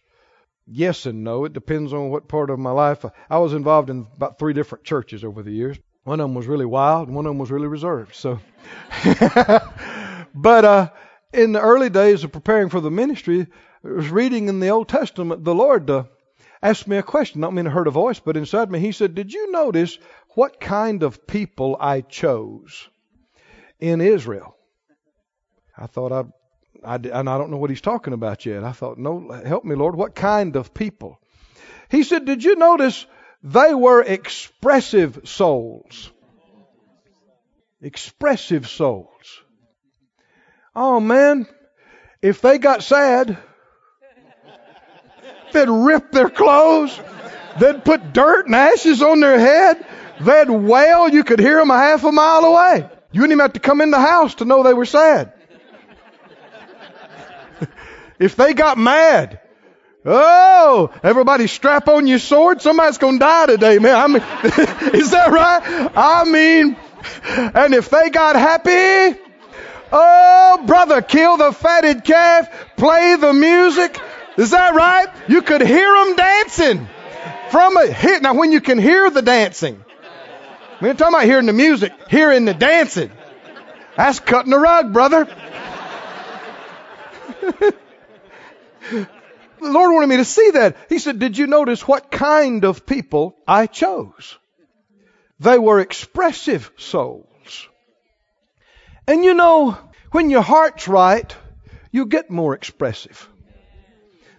Yes 0.66 1.06
and 1.06 1.24
no. 1.24 1.46
It 1.46 1.52
depends 1.52 1.92
on 1.92 2.10
what 2.10 2.28
part 2.28 2.50
of 2.50 2.58
my 2.58 2.70
life. 2.70 3.04
I 3.28 3.38
was 3.38 3.54
involved 3.54 3.90
in 3.90 4.06
about 4.14 4.38
three 4.38 4.52
different 4.52 4.84
churches 4.84 5.24
over 5.24 5.42
the 5.42 5.50
years. 5.50 5.78
One 6.04 6.18
of 6.20 6.24
them 6.24 6.34
was 6.34 6.46
really 6.46 6.66
wild, 6.66 7.08
and 7.08 7.16
one 7.16 7.26
of 7.26 7.30
them 7.30 7.38
was 7.38 7.50
really 7.50 7.66
reserved. 7.66 8.14
So, 8.14 8.40
but 10.34 10.64
uh, 10.64 10.90
in 11.32 11.52
the 11.52 11.60
early 11.60 11.90
days 11.90 12.24
of 12.24 12.32
preparing 12.32 12.70
for 12.70 12.80
the 12.80 12.90
ministry, 12.90 13.46
I 13.84 13.88
was 13.88 14.08
reading 14.08 14.48
in 14.48 14.60
the 14.60 14.70
Old 14.70 14.88
Testament. 14.88 15.44
The 15.44 15.54
Lord 15.54 15.90
uh, 15.90 16.04
asked 16.62 16.88
me 16.88 16.96
a 16.96 17.02
question. 17.02 17.42
Not 17.42 17.52
mean 17.52 17.66
I 17.66 17.70
heard 17.70 17.86
a 17.86 17.90
voice, 17.92 18.18
but 18.18 18.38
inside 18.38 18.70
me, 18.70 18.78
He 18.78 18.92
said, 18.92 19.14
"Did 19.14 19.32
you 19.32 19.52
notice 19.52 19.98
what 20.30 20.58
kind 20.58 21.02
of 21.02 21.26
people 21.26 21.76
I 21.78 22.00
chose 22.00 22.88
in 23.78 24.00
Israel?" 24.00 24.56
I 25.76 25.86
thought 25.86 26.12
I, 26.12 26.24
I 26.82 26.94
and 26.94 27.28
I 27.28 27.36
don't 27.36 27.50
know 27.50 27.58
what 27.58 27.70
He's 27.70 27.82
talking 27.82 28.14
about 28.14 28.46
yet. 28.46 28.64
I 28.64 28.72
thought, 28.72 28.96
no, 28.96 29.28
help 29.44 29.64
me, 29.64 29.74
Lord. 29.74 29.96
What 29.96 30.14
kind 30.14 30.56
of 30.56 30.72
people? 30.72 31.20
He 31.90 32.04
said, 32.04 32.24
"Did 32.24 32.42
you 32.42 32.56
notice?" 32.56 33.04
They 33.42 33.74
were 33.74 34.02
expressive 34.02 35.20
souls. 35.24 36.10
Expressive 37.80 38.68
souls. 38.68 39.40
Oh 40.76 41.00
man, 41.00 41.46
if 42.20 42.42
they 42.42 42.58
got 42.58 42.82
sad, 42.82 43.38
they'd 45.52 45.68
rip 45.68 46.12
their 46.12 46.28
clothes, 46.28 47.00
they'd 47.58 47.84
put 47.84 48.12
dirt 48.12 48.46
and 48.46 48.54
ashes 48.54 49.02
on 49.02 49.20
their 49.20 49.38
head, 49.38 49.84
they'd 50.20 50.50
wail, 50.50 51.08
you 51.08 51.24
could 51.24 51.40
hear 51.40 51.56
them 51.56 51.70
a 51.70 51.78
half 51.78 52.04
a 52.04 52.12
mile 52.12 52.44
away. 52.44 52.88
You 53.12 53.22
wouldn't 53.22 53.32
even 53.32 53.44
have 53.44 53.54
to 53.54 53.60
come 53.60 53.80
in 53.80 53.90
the 53.90 53.98
house 53.98 54.36
to 54.36 54.44
know 54.44 54.62
they 54.62 54.74
were 54.74 54.84
sad. 54.84 55.32
if 58.18 58.36
they 58.36 58.52
got 58.52 58.78
mad, 58.78 59.40
Oh, 60.04 60.90
everybody 61.02 61.46
strap 61.46 61.86
on 61.88 62.06
your 62.06 62.18
sword. 62.18 62.62
Somebody's 62.62 62.96
going 62.96 63.18
to 63.18 63.18
die 63.18 63.46
today, 63.46 63.78
man. 63.78 63.94
I 63.94 64.06
mean, 64.06 64.22
is 64.94 65.10
that 65.10 65.30
right? 65.30 65.90
I 65.94 66.24
mean, 66.24 66.76
and 67.54 67.74
if 67.74 67.90
they 67.90 68.08
got 68.08 68.34
happy, 68.34 69.20
oh, 69.92 70.64
brother, 70.66 71.02
kill 71.02 71.36
the 71.36 71.52
fatted 71.52 72.04
calf, 72.04 72.48
play 72.76 73.16
the 73.16 73.34
music. 73.34 74.00
Is 74.38 74.52
that 74.52 74.74
right? 74.74 75.08
You 75.28 75.42
could 75.42 75.60
hear 75.60 75.92
them 75.92 76.16
dancing 76.16 76.88
from 77.50 77.76
a 77.76 77.86
hit. 77.86 78.22
Now, 78.22 78.32
when 78.34 78.52
you 78.52 78.62
can 78.62 78.78
hear 78.78 79.10
the 79.10 79.20
dancing, 79.20 79.84
we 80.80 80.88
ain't 80.88 80.98
talking 80.98 81.14
about 81.14 81.26
hearing 81.26 81.44
the 81.44 81.52
music, 81.52 81.92
hearing 82.08 82.46
the 82.46 82.54
dancing. 82.54 83.10
That's 83.98 84.18
cutting 84.18 84.50
the 84.50 84.58
rug, 84.58 84.94
brother. 84.94 85.28
The 89.60 89.70
Lord 89.70 89.94
wanted 89.94 90.08
me 90.08 90.16
to 90.16 90.24
see 90.24 90.50
that. 90.52 90.76
He 90.88 90.98
said, 90.98 91.18
Did 91.18 91.36
you 91.36 91.46
notice 91.46 91.86
what 91.86 92.10
kind 92.10 92.64
of 92.64 92.86
people 92.86 93.36
I 93.46 93.66
chose? 93.66 94.38
They 95.38 95.58
were 95.58 95.80
expressive 95.80 96.70
souls. 96.76 97.68
And 99.06 99.24
you 99.24 99.34
know, 99.34 99.76
when 100.12 100.30
your 100.30 100.42
heart's 100.42 100.88
right, 100.88 101.34
you 101.90 102.06
get 102.06 102.30
more 102.30 102.54
expressive. 102.54 103.28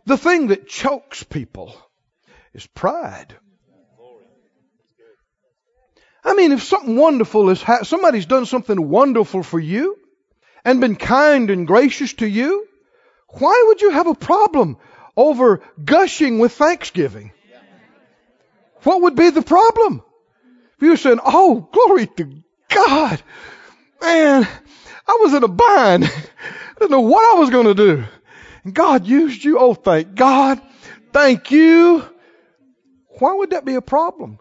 The 0.05 0.17
thing 0.17 0.47
that 0.47 0.67
chokes 0.67 1.23
people 1.23 1.75
is 2.53 2.65
pride. 2.67 3.35
I 6.23 6.33
mean, 6.35 6.51
if 6.51 6.63
something 6.63 6.95
wonderful 6.95 7.49
is, 7.49 7.63
somebody's 7.83 8.27
done 8.27 8.45
something 8.45 8.89
wonderful 8.89 9.43
for 9.43 9.59
you 9.59 9.97
and 10.63 10.79
been 10.79 10.95
kind 10.95 11.49
and 11.49 11.65
gracious 11.65 12.13
to 12.13 12.27
you, 12.27 12.67
why 13.29 13.63
would 13.67 13.81
you 13.81 13.91
have 13.91 14.07
a 14.07 14.15
problem 14.15 14.77
over 15.15 15.61
gushing 15.83 16.39
with 16.39 16.53
thanksgiving. 16.53 17.31
What 18.83 19.03
would 19.03 19.15
be 19.15 19.29
the 19.29 19.41
problem? 19.41 20.01
If 20.75 20.81
you 20.81 20.89
were 20.89 20.97
saying, 20.97 21.19
Oh, 21.23 21.69
glory 21.71 22.07
to 22.07 22.43
God. 22.69 23.21
Man, 24.01 24.47
I 25.07 25.17
was 25.21 25.33
in 25.33 25.43
a 25.43 25.47
bind. 25.47 26.05
I 26.05 26.09
didn't 26.79 26.91
know 26.91 27.01
what 27.01 27.35
I 27.35 27.39
was 27.39 27.51
going 27.51 27.67
to 27.67 27.75
do. 27.75 28.03
And 28.63 28.73
God 28.73 29.05
used 29.05 29.43
you. 29.43 29.59
Oh, 29.59 29.73
thank 29.73 30.15
God. 30.15 30.59
Thank 31.13 31.51
you. 31.51 32.03
Why 33.19 33.33
would 33.33 33.51
that 33.51 33.65
be 33.65 33.75
a 33.75 33.81
problem? 33.81 34.39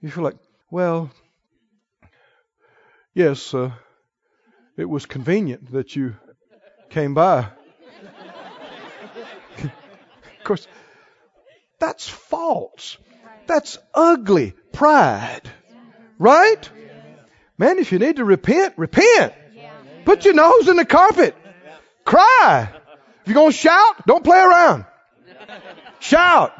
You 0.00 0.10
feel 0.10 0.24
like, 0.24 0.36
well, 0.70 1.10
yes, 3.14 3.54
uh, 3.54 3.70
it 4.76 4.86
was 4.86 5.06
convenient 5.06 5.70
that 5.72 5.94
you 5.94 6.16
came 6.90 7.14
by 7.14 7.46
course, 10.46 10.66
that's 11.78 12.08
false. 12.08 12.96
That's 13.46 13.78
ugly 13.94 14.54
pride. 14.72 15.42
Right? 16.18 16.70
Man, 17.58 17.78
if 17.78 17.92
you 17.92 17.98
need 17.98 18.16
to 18.16 18.24
repent, 18.24 18.74
repent. 18.76 19.34
Put 20.04 20.24
your 20.24 20.34
nose 20.34 20.68
in 20.68 20.76
the 20.76 20.84
carpet. 20.84 21.34
Cry. 22.04 22.70
If 23.22 23.28
you're 23.28 23.34
going 23.34 23.50
to 23.50 23.56
shout, 23.56 24.06
don't 24.06 24.22
play 24.22 24.38
around. 24.38 24.84
Shout. 26.00 26.52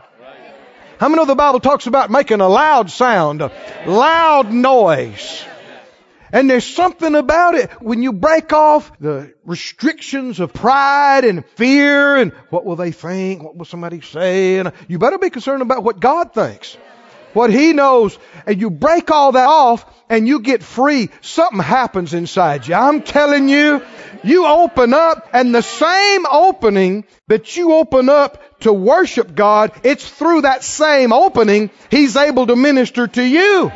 How 0.98 1.08
many 1.08 1.20
know 1.20 1.26
the 1.26 1.34
Bible 1.34 1.60
talks 1.60 1.86
about 1.86 2.10
making 2.10 2.40
a 2.40 2.48
loud 2.48 2.90
sound, 2.90 3.42
a 3.42 3.52
loud 3.86 4.50
noise? 4.50 5.44
And 6.32 6.50
there's 6.50 6.66
something 6.66 7.14
about 7.14 7.54
it 7.54 7.70
when 7.80 8.02
you 8.02 8.12
break 8.12 8.52
off 8.52 8.90
the 8.98 9.32
restrictions 9.44 10.40
of 10.40 10.52
pride 10.52 11.24
and 11.24 11.44
fear 11.50 12.16
and 12.16 12.32
what 12.50 12.64
will 12.64 12.76
they 12.76 12.92
think? 12.92 13.42
What 13.42 13.56
will 13.56 13.64
somebody 13.64 14.00
say? 14.00 14.58
And 14.58 14.72
you 14.88 14.98
better 14.98 15.18
be 15.18 15.30
concerned 15.30 15.62
about 15.62 15.84
what 15.84 16.00
God 16.00 16.34
thinks. 16.34 16.76
What 17.32 17.50
He 17.50 17.72
knows. 17.72 18.18
And 18.46 18.60
you 18.60 18.70
break 18.70 19.10
all 19.10 19.32
that 19.32 19.46
off 19.46 19.84
and 20.08 20.26
you 20.26 20.40
get 20.40 20.62
free. 20.62 21.10
Something 21.20 21.60
happens 21.60 22.14
inside 22.14 22.66
you. 22.66 22.74
I'm 22.74 23.02
telling 23.02 23.48
you, 23.48 23.82
you 24.24 24.46
open 24.46 24.94
up 24.94 25.28
and 25.32 25.54
the 25.54 25.62
same 25.62 26.26
opening 26.26 27.04
that 27.28 27.56
you 27.56 27.74
open 27.74 28.08
up 28.08 28.60
to 28.60 28.72
worship 28.72 29.34
God, 29.34 29.72
it's 29.84 30.08
through 30.08 30.42
that 30.42 30.64
same 30.64 31.12
opening 31.12 31.70
He's 31.90 32.16
able 32.16 32.46
to 32.46 32.56
minister 32.56 33.06
to 33.06 33.22
you. 33.22 33.70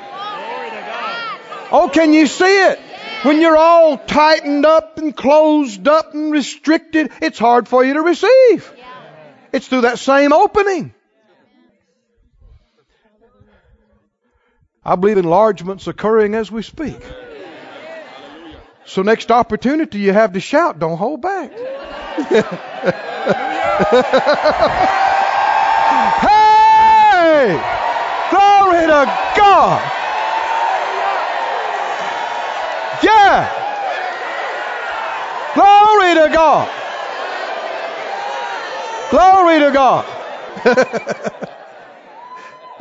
Oh, 1.72 1.88
can 1.92 2.12
you 2.12 2.26
see 2.26 2.44
it? 2.44 2.78
When 3.22 3.40
you're 3.40 3.56
all 3.56 3.98
tightened 3.98 4.66
up 4.66 4.98
and 4.98 5.14
closed 5.14 5.86
up 5.86 6.14
and 6.14 6.32
restricted, 6.32 7.12
it's 7.20 7.38
hard 7.38 7.68
for 7.68 7.84
you 7.84 7.94
to 7.94 8.02
receive. 8.02 8.72
It's 9.52 9.68
through 9.68 9.82
that 9.82 9.98
same 9.98 10.32
opening. 10.32 10.94
I 14.84 14.96
believe 14.96 15.18
enlargements 15.18 15.86
occurring 15.86 16.34
as 16.34 16.50
we 16.50 16.62
speak. 16.62 16.98
So 18.86 19.02
next 19.02 19.30
opportunity 19.30 19.98
you 19.98 20.12
have 20.12 20.32
to 20.32 20.40
shout, 20.40 20.78
don't 20.78 20.96
hold 20.96 21.20
back. 21.20 21.52
hey! 26.20 27.60
Glory 28.30 28.86
to 28.86 29.04
God! 29.36 29.99
Yeah! 33.02 33.48
Glory 35.54 36.14
to 36.14 36.28
God! 36.32 36.68
Glory 39.10 39.58
to 39.60 39.70
God! 39.72 40.06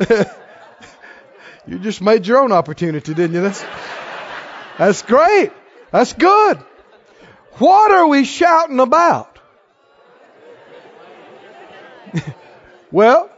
you 1.66 1.78
just 1.78 2.00
made 2.00 2.26
your 2.26 2.38
own 2.38 2.52
opportunity, 2.52 3.14
didn't 3.14 3.34
you? 3.34 3.42
That's, 3.42 3.64
that's 4.78 5.02
great. 5.02 5.52
That's 5.90 6.12
good. 6.12 6.58
What 7.54 7.90
are 7.90 8.06
we 8.06 8.24
shouting 8.24 8.80
about? 8.80 9.38
well, 12.90 13.30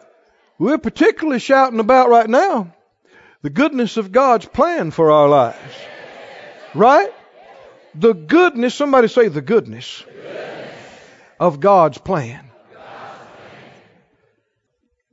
we're 0.58 0.78
particularly 0.78 1.40
shouting 1.40 1.80
about 1.80 2.08
right 2.08 2.28
now 2.28 2.74
the 3.42 3.50
goodness 3.50 3.96
of 3.96 4.12
God's 4.12 4.46
plan 4.46 4.90
for 4.90 5.10
our 5.10 5.28
lives. 5.28 5.58
Right? 6.74 7.12
The 7.94 8.14
goodness, 8.14 8.74
somebody 8.74 9.08
say 9.08 9.28
the 9.28 9.42
goodness, 9.42 10.04
of 11.38 11.60
God's 11.60 11.98
plan. 11.98 12.50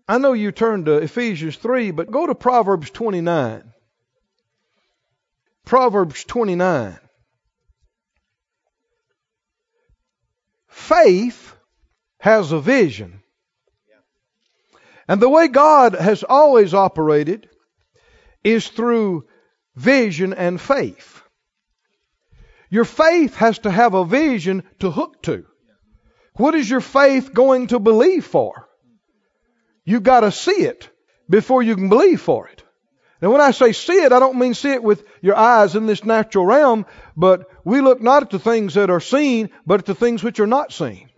I 0.07 0.17
know 0.17 0.33
you 0.33 0.51
turned 0.51 0.85
to 0.85 0.97
Ephesians 0.97 1.55
3, 1.57 1.91
but 1.91 2.09
go 2.09 2.25
to 2.25 2.33
Proverbs 2.33 2.89
29. 2.89 3.73
Proverbs 5.65 6.23
29. 6.23 6.97
Faith 10.67 11.55
has 12.19 12.51
a 12.51 12.59
vision. 12.59 13.21
And 15.07 15.21
the 15.21 15.29
way 15.29 15.47
God 15.47 15.93
has 15.95 16.23
always 16.23 16.73
operated 16.73 17.49
is 18.43 18.67
through 18.67 19.25
vision 19.75 20.33
and 20.33 20.59
faith. 20.59 21.18
Your 22.69 22.85
faith 22.85 23.35
has 23.35 23.59
to 23.59 23.71
have 23.71 23.93
a 23.93 24.05
vision 24.05 24.63
to 24.79 24.91
hook 24.91 25.21
to. 25.23 25.45
What 26.35 26.55
is 26.55 26.69
your 26.69 26.81
faith 26.81 27.33
going 27.33 27.67
to 27.67 27.79
believe 27.79 28.25
for? 28.25 28.67
You've 29.83 30.03
got 30.03 30.21
to 30.21 30.31
see 30.31 30.61
it 30.61 30.89
before 31.29 31.63
you 31.63 31.75
can 31.75 31.89
believe 31.89 32.21
for 32.21 32.47
it. 32.47 32.63
Now, 33.21 33.31
when 33.31 33.41
I 33.41 33.51
say 33.51 33.73
see 33.73 34.01
it, 34.03 34.13
I 34.13 34.19
don't 34.19 34.37
mean 34.37 34.53
see 34.53 34.71
it 34.71 34.83
with 34.83 35.03
your 35.21 35.35
eyes 35.35 35.75
in 35.75 35.87
this 35.87 36.05
natural 36.05 36.45
realm, 36.45 36.85
but 37.17 37.49
we 37.65 37.81
look 37.81 38.01
not 38.01 38.23
at 38.23 38.29
the 38.29 38.39
things 38.39 38.75
that 38.75 38.89
are 38.89 39.01
seen, 39.01 39.49
but 39.65 39.81
at 39.81 39.85
the 39.85 39.95
things 39.95 40.23
which 40.23 40.39
are 40.39 40.47
not 40.47 40.71
seen. 40.71 41.09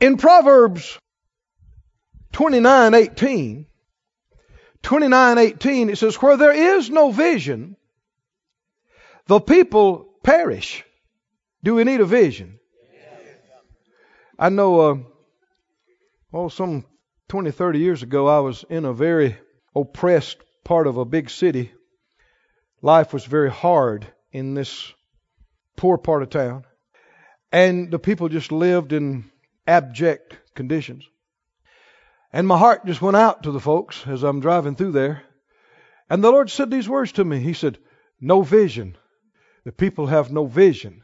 In 0.00 0.16
Proverbs 0.16 0.98
29:18, 2.32 3.66
29:18 4.82 5.90
it 5.90 5.98
says 5.98 6.14
where 6.16 6.36
there 6.36 6.78
is 6.78 6.88
no 6.88 7.10
vision 7.10 7.76
the 9.30 9.38
people 9.38 10.08
perish. 10.24 10.84
Do 11.62 11.76
we 11.76 11.84
need 11.84 12.00
a 12.00 12.04
vision? 12.04 12.58
I 14.36 14.48
know 14.48 14.80
uh, 14.80 14.96
oh 16.32 16.48
some 16.48 16.84
20 17.28 17.52
30 17.52 17.78
years 17.78 18.02
ago 18.02 18.26
I 18.26 18.40
was 18.40 18.64
in 18.68 18.84
a 18.84 18.92
very 18.92 19.36
oppressed 19.76 20.38
part 20.64 20.88
of 20.88 20.96
a 20.96 21.04
big 21.04 21.30
city. 21.30 21.70
Life 22.82 23.12
was 23.12 23.24
very 23.24 23.52
hard 23.52 24.04
in 24.32 24.54
this 24.54 24.92
poor 25.76 25.96
part 25.96 26.24
of 26.24 26.30
town. 26.30 26.64
And 27.52 27.88
the 27.92 28.00
people 28.00 28.28
just 28.28 28.50
lived 28.50 28.92
in 28.92 29.30
abject 29.64 30.38
conditions. 30.56 31.04
And 32.32 32.48
my 32.48 32.58
heart 32.58 32.84
just 32.84 33.00
went 33.00 33.16
out 33.16 33.44
to 33.44 33.52
the 33.52 33.60
folks 33.60 34.04
as 34.08 34.24
I'm 34.24 34.40
driving 34.40 34.74
through 34.74 34.90
there. 34.90 35.22
And 36.08 36.24
the 36.24 36.32
Lord 36.32 36.50
said 36.50 36.68
these 36.68 36.88
words 36.88 37.12
to 37.12 37.24
me. 37.24 37.38
He 37.38 37.52
said, 37.52 37.78
No 38.20 38.42
vision. 38.42 38.96
The 39.64 39.72
people 39.72 40.06
have 40.06 40.32
no 40.32 40.46
vision. 40.46 41.02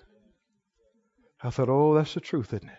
I 1.43 1.51
thought, 1.51 1.69
oh, 1.69 1.95
that's 1.95 2.15
the 2.15 2.21
truth, 2.21 2.53
isn't 2.53 2.69
it? 2.69 2.79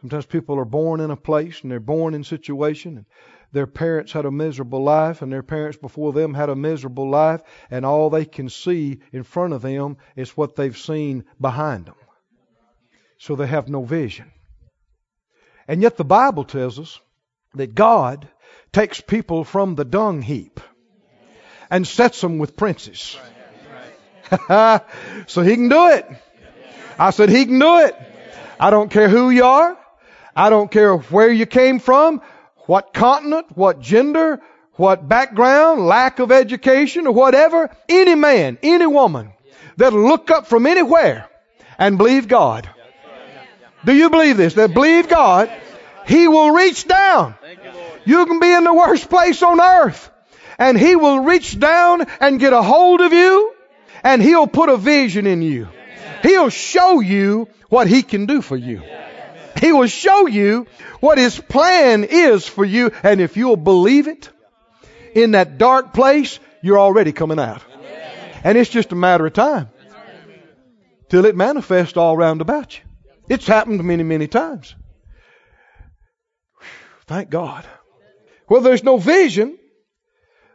Sometimes 0.00 0.26
people 0.26 0.58
are 0.58 0.64
born 0.64 1.00
in 1.00 1.10
a 1.10 1.16
place 1.16 1.60
and 1.62 1.72
they're 1.72 1.80
born 1.80 2.14
in 2.14 2.20
a 2.20 2.24
situation 2.24 2.98
and 2.98 3.06
their 3.50 3.66
parents 3.66 4.12
had 4.12 4.26
a 4.26 4.30
miserable 4.30 4.84
life 4.84 5.22
and 5.22 5.32
their 5.32 5.42
parents 5.42 5.76
before 5.76 6.12
them 6.12 6.34
had 6.34 6.50
a 6.50 6.54
miserable 6.54 7.10
life 7.10 7.40
and 7.70 7.84
all 7.84 8.08
they 8.08 8.24
can 8.24 8.48
see 8.48 9.00
in 9.12 9.24
front 9.24 9.54
of 9.54 9.62
them 9.62 9.96
is 10.14 10.36
what 10.36 10.54
they've 10.54 10.78
seen 10.78 11.24
behind 11.40 11.86
them. 11.86 11.96
So 13.18 13.34
they 13.34 13.48
have 13.48 13.68
no 13.68 13.82
vision. 13.82 14.30
And 15.66 15.82
yet 15.82 15.96
the 15.96 16.04
Bible 16.04 16.44
tells 16.44 16.78
us 16.78 17.00
that 17.54 17.74
God 17.74 18.28
takes 18.72 19.00
people 19.00 19.42
from 19.42 19.74
the 19.74 19.84
dung 19.84 20.22
heap 20.22 20.60
and 21.70 21.86
sets 21.86 22.20
them 22.20 22.38
with 22.38 22.56
princes. 22.56 23.18
so 25.26 25.42
he 25.42 25.54
can 25.54 25.68
do 25.68 25.88
it. 25.90 26.06
I 26.98 27.10
said 27.10 27.28
he 27.28 27.46
can 27.46 27.58
do 27.58 27.78
it. 27.80 27.96
I 28.60 28.70
don't 28.70 28.90
care 28.90 29.08
who 29.08 29.30
you 29.30 29.44
are. 29.44 29.76
I 30.34 30.50
don't 30.50 30.70
care 30.70 30.96
where 30.96 31.30
you 31.30 31.46
came 31.46 31.78
from, 31.78 32.22
what 32.66 32.92
continent, 32.92 33.46
what 33.56 33.80
gender, 33.80 34.40
what 34.74 35.08
background, 35.08 35.86
lack 35.86 36.18
of 36.18 36.30
education 36.30 37.06
or 37.06 37.12
whatever. 37.12 37.70
Any 37.88 38.14
man, 38.14 38.58
any 38.62 38.86
woman 38.86 39.32
that'll 39.76 40.06
look 40.06 40.30
up 40.30 40.46
from 40.46 40.66
anywhere 40.66 41.28
and 41.78 41.98
believe 41.98 42.28
God 42.28 42.68
do 43.84 43.94
you 43.94 44.10
believe 44.10 44.36
this? 44.36 44.54
That 44.54 44.74
believe 44.74 45.08
God, 45.08 45.50
He 46.06 46.28
will 46.28 46.50
reach 46.50 46.86
down. 46.86 47.34
You 48.04 48.26
can 48.26 48.40
be 48.40 48.52
in 48.52 48.64
the 48.64 48.74
worst 48.74 49.08
place 49.08 49.42
on 49.42 49.60
earth, 49.60 50.10
and 50.58 50.78
He 50.78 50.96
will 50.96 51.20
reach 51.20 51.58
down 51.58 52.06
and 52.20 52.40
get 52.40 52.52
a 52.52 52.62
hold 52.62 53.00
of 53.00 53.12
you, 53.12 53.54
and 54.02 54.22
He'll 54.22 54.46
put 54.46 54.68
a 54.68 54.76
vision 54.76 55.26
in 55.26 55.42
you. 55.42 55.68
He'll 56.22 56.50
show 56.50 57.00
you 57.00 57.48
what 57.68 57.86
He 57.88 58.02
can 58.02 58.26
do 58.26 58.42
for 58.42 58.56
you. 58.56 58.82
He 59.60 59.72
will 59.72 59.86
show 59.86 60.26
you 60.26 60.66
what 61.00 61.18
His 61.18 61.38
plan 61.38 62.04
is 62.04 62.46
for 62.46 62.64
you, 62.64 62.92
and 63.02 63.20
if 63.20 63.36
you'll 63.36 63.56
believe 63.56 64.08
it, 64.08 64.30
in 65.14 65.32
that 65.32 65.58
dark 65.58 65.92
place, 65.92 66.38
you're 66.62 66.78
already 66.78 67.12
coming 67.12 67.38
out. 67.38 67.62
And 68.44 68.56
it's 68.56 68.70
just 68.70 68.92
a 68.92 68.96
matter 68.96 69.26
of 69.26 69.32
time 69.32 69.68
till 71.08 71.24
it 71.24 71.36
manifests 71.36 71.96
all 71.96 72.16
round 72.16 72.40
about 72.40 72.78
you. 72.78 72.84
It's 73.28 73.46
happened 73.46 73.82
many, 73.84 74.02
many 74.02 74.26
times. 74.26 74.74
Thank 77.06 77.30
God. 77.30 77.66
Well, 78.48 78.60
there's 78.60 78.84
no 78.84 78.98
vision. 78.98 79.58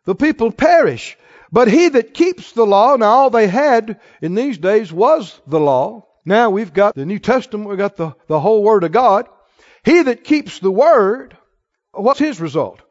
The 0.06 0.16
people 0.16 0.52
perish. 0.52 1.18
But 1.54 1.68
he 1.68 1.88
that 1.90 2.16
keeps 2.16 2.52
the 2.54 2.66
law, 2.66 2.96
now 2.96 3.12
all 3.12 3.30
they 3.30 3.48
had 3.48 4.00
in 4.24 4.34
these 4.34 4.58
days 4.58 4.92
was 4.92 5.40
the 5.46 5.60
law. 5.60 6.08
Now 6.26 6.50
we've 6.50 6.74
got 6.74 6.96
the 6.96 7.06
New 7.06 7.20
Testament, 7.20 7.70
we've 7.70 7.78
got 7.78 7.96
the, 7.96 8.16
the 8.28 8.40
whole 8.40 8.64
Word 8.64 8.84
of 8.84 8.92
God. 8.92 9.28
He 9.86 10.02
that 10.02 10.24
keeps 10.24 10.58
the 10.58 10.72
Word, 10.72 11.38
what's 11.92 12.18
his 12.18 12.42
result? 12.42 12.82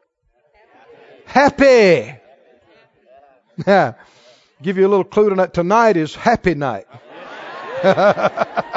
Happy. 1.25 2.15
Yeah. 3.67 3.95
Give 4.61 4.77
you 4.77 4.87
a 4.87 4.91
little 4.91 5.03
clue 5.03 5.29
tonight. 5.29 5.53
Tonight 5.53 5.97
is 5.97 6.15
happy 6.15 6.55
night. 6.55 6.85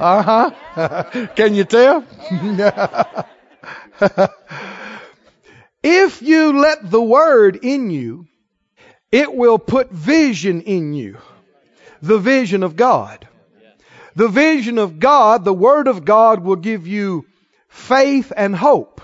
Uh 0.00 0.22
huh. 0.22 1.26
Can 1.34 1.56
you 1.56 1.64
tell? 1.64 2.04
if 5.82 6.22
you 6.22 6.52
let 6.60 6.88
the 6.88 7.02
word 7.02 7.56
in 7.56 7.90
you, 7.90 8.28
it 9.10 9.34
will 9.34 9.58
put 9.58 9.90
vision 9.90 10.62
in 10.62 10.92
you. 10.92 11.18
The 12.02 12.18
vision 12.18 12.62
of 12.62 12.76
God. 12.76 13.26
The 14.14 14.28
vision 14.28 14.78
of 14.78 14.98
God, 14.98 15.44
the 15.44 15.54
word 15.54 15.88
of 15.88 16.04
God 16.04 16.42
will 16.42 16.56
give 16.56 16.86
you 16.86 17.24
faith 17.68 18.32
and 18.36 18.54
hope. 18.54 19.00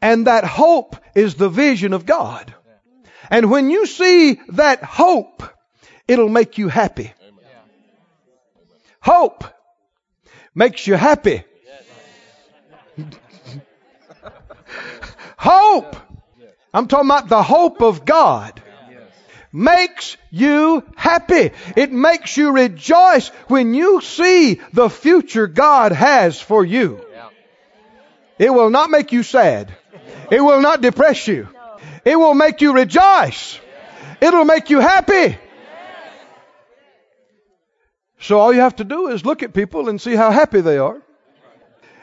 And 0.00 0.26
that 0.26 0.44
hope 0.44 0.96
is 1.14 1.34
the 1.34 1.48
vision 1.48 1.92
of 1.92 2.06
God. 2.06 2.54
And 3.30 3.50
when 3.50 3.70
you 3.70 3.86
see 3.86 4.40
that 4.48 4.82
hope, 4.82 5.42
it'll 6.08 6.28
make 6.28 6.58
you 6.58 6.68
happy. 6.68 7.12
Hope 9.00 9.44
makes 10.54 10.86
you 10.86 10.94
happy. 10.94 11.44
hope. 15.36 15.96
I'm 16.72 16.88
talking 16.88 17.08
about 17.08 17.28
the 17.28 17.42
hope 17.42 17.82
of 17.82 18.04
God. 18.04 18.62
Makes 19.54 20.16
you 20.30 20.82
happy. 20.96 21.52
It 21.76 21.92
makes 21.92 22.36
you 22.36 22.50
rejoice 22.50 23.28
when 23.46 23.72
you 23.72 24.00
see 24.00 24.60
the 24.72 24.90
future 24.90 25.46
God 25.46 25.92
has 25.92 26.40
for 26.40 26.64
you. 26.64 27.00
It 28.36 28.52
will 28.52 28.70
not 28.70 28.90
make 28.90 29.12
you 29.12 29.22
sad. 29.22 29.72
It 30.30 30.40
will 30.40 30.60
not 30.60 30.80
depress 30.80 31.28
you. 31.28 31.48
It 32.04 32.16
will 32.16 32.34
make 32.34 32.60
you 32.62 32.72
rejoice. 32.72 33.60
It'll 34.20 34.44
make 34.44 34.70
you 34.70 34.80
happy. 34.80 35.38
So 38.18 38.40
all 38.40 38.52
you 38.52 38.60
have 38.60 38.76
to 38.76 38.84
do 38.84 39.08
is 39.08 39.24
look 39.24 39.44
at 39.44 39.54
people 39.54 39.88
and 39.88 40.00
see 40.00 40.16
how 40.16 40.32
happy 40.32 40.62
they 40.62 40.78
are 40.78 41.00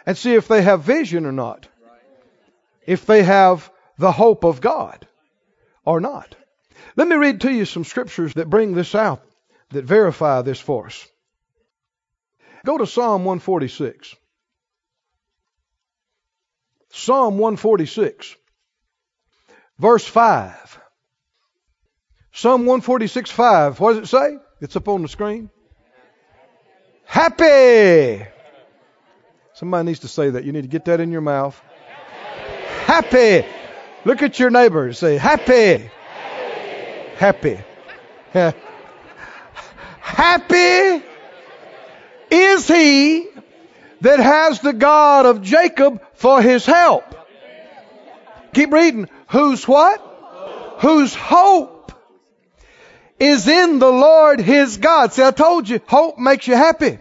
and 0.06 0.18
see 0.18 0.36
if 0.36 0.48
they 0.48 0.62
have 0.62 0.84
vision 0.84 1.26
or 1.26 1.34
not. 1.34 1.68
If 2.86 3.06
they 3.06 3.24
have 3.24 3.70
the 3.98 4.12
hope 4.12 4.46
of 4.46 4.62
God 4.62 5.06
or 5.84 6.00
not. 6.00 6.36
Let 6.96 7.08
me 7.08 7.16
read 7.16 7.42
to 7.42 7.52
you 7.52 7.66
some 7.66 7.84
scriptures 7.84 8.34
that 8.36 8.50
bring 8.50 8.74
this 8.74 8.96
out, 8.96 9.24
that 9.70 9.86
verify 9.86 10.42
this 10.42 10.60
for 10.60 10.88
us. 10.88 11.08
Go 12.66 12.78
to 12.78 12.86
Psalm 12.86 13.26
146. 13.26 14.16
Psalm 16.94 17.38
146, 17.38 18.36
verse 19.80 20.06
5. 20.06 20.80
Psalm 22.34 22.66
146, 22.66 23.32
5. 23.32 23.80
What 23.80 23.94
does 23.94 24.04
it 24.04 24.08
say? 24.08 24.38
It's 24.60 24.76
up 24.76 24.88
on 24.88 25.02
the 25.02 25.08
screen. 25.08 25.50
Happy. 27.06 28.26
Somebody 29.54 29.86
needs 29.86 30.00
to 30.00 30.08
say 30.08 30.30
that. 30.32 30.44
You 30.44 30.52
need 30.52 30.64
to 30.64 30.68
get 30.68 30.86
that 30.86 31.00
in 31.00 31.12
your 31.12 31.22
mouth. 31.22 31.60
Happy. 32.86 33.46
Look 34.06 34.22
at 34.22 34.40
your 34.40 34.50
neighbor 34.50 34.86
and 34.86 34.96
say, 34.96 35.18
happy. 35.18 35.90
Happy. 37.22 37.60
happy 40.00 41.06
is 42.32 42.68
he 42.68 43.28
that 44.02 44.20
has 44.20 44.60
the 44.62 44.74
God 44.74 45.28
of 45.28 45.44
Jacob 45.44 46.02
for 46.16 46.42
his 46.42 46.66
help. 46.66 47.04
Keep 48.56 48.74
reading. 48.74 49.08
Whose 49.30 49.68
what? 49.68 50.00
Whose 50.80 51.14
hope 51.14 51.92
is 53.20 53.48
in 53.48 53.78
the 53.78 53.92
Lord 53.92 54.40
his 54.40 54.78
God. 54.78 55.14
See, 55.14 55.22
I 55.22 55.30
told 55.30 55.70
you, 55.70 55.80
hope 55.86 56.18
makes 56.18 56.48
you 56.48 56.56
happy. 56.56 56.98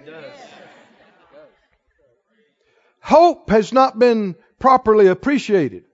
Hope 3.00 3.48
has 3.48 3.72
not 3.72 3.98
been 3.98 4.36
properly 4.58 5.06
appreciated 5.06 5.84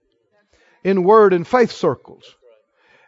in 0.82 1.04
word 1.04 1.32
and 1.32 1.46
faith 1.46 1.70
circles. 1.70 2.35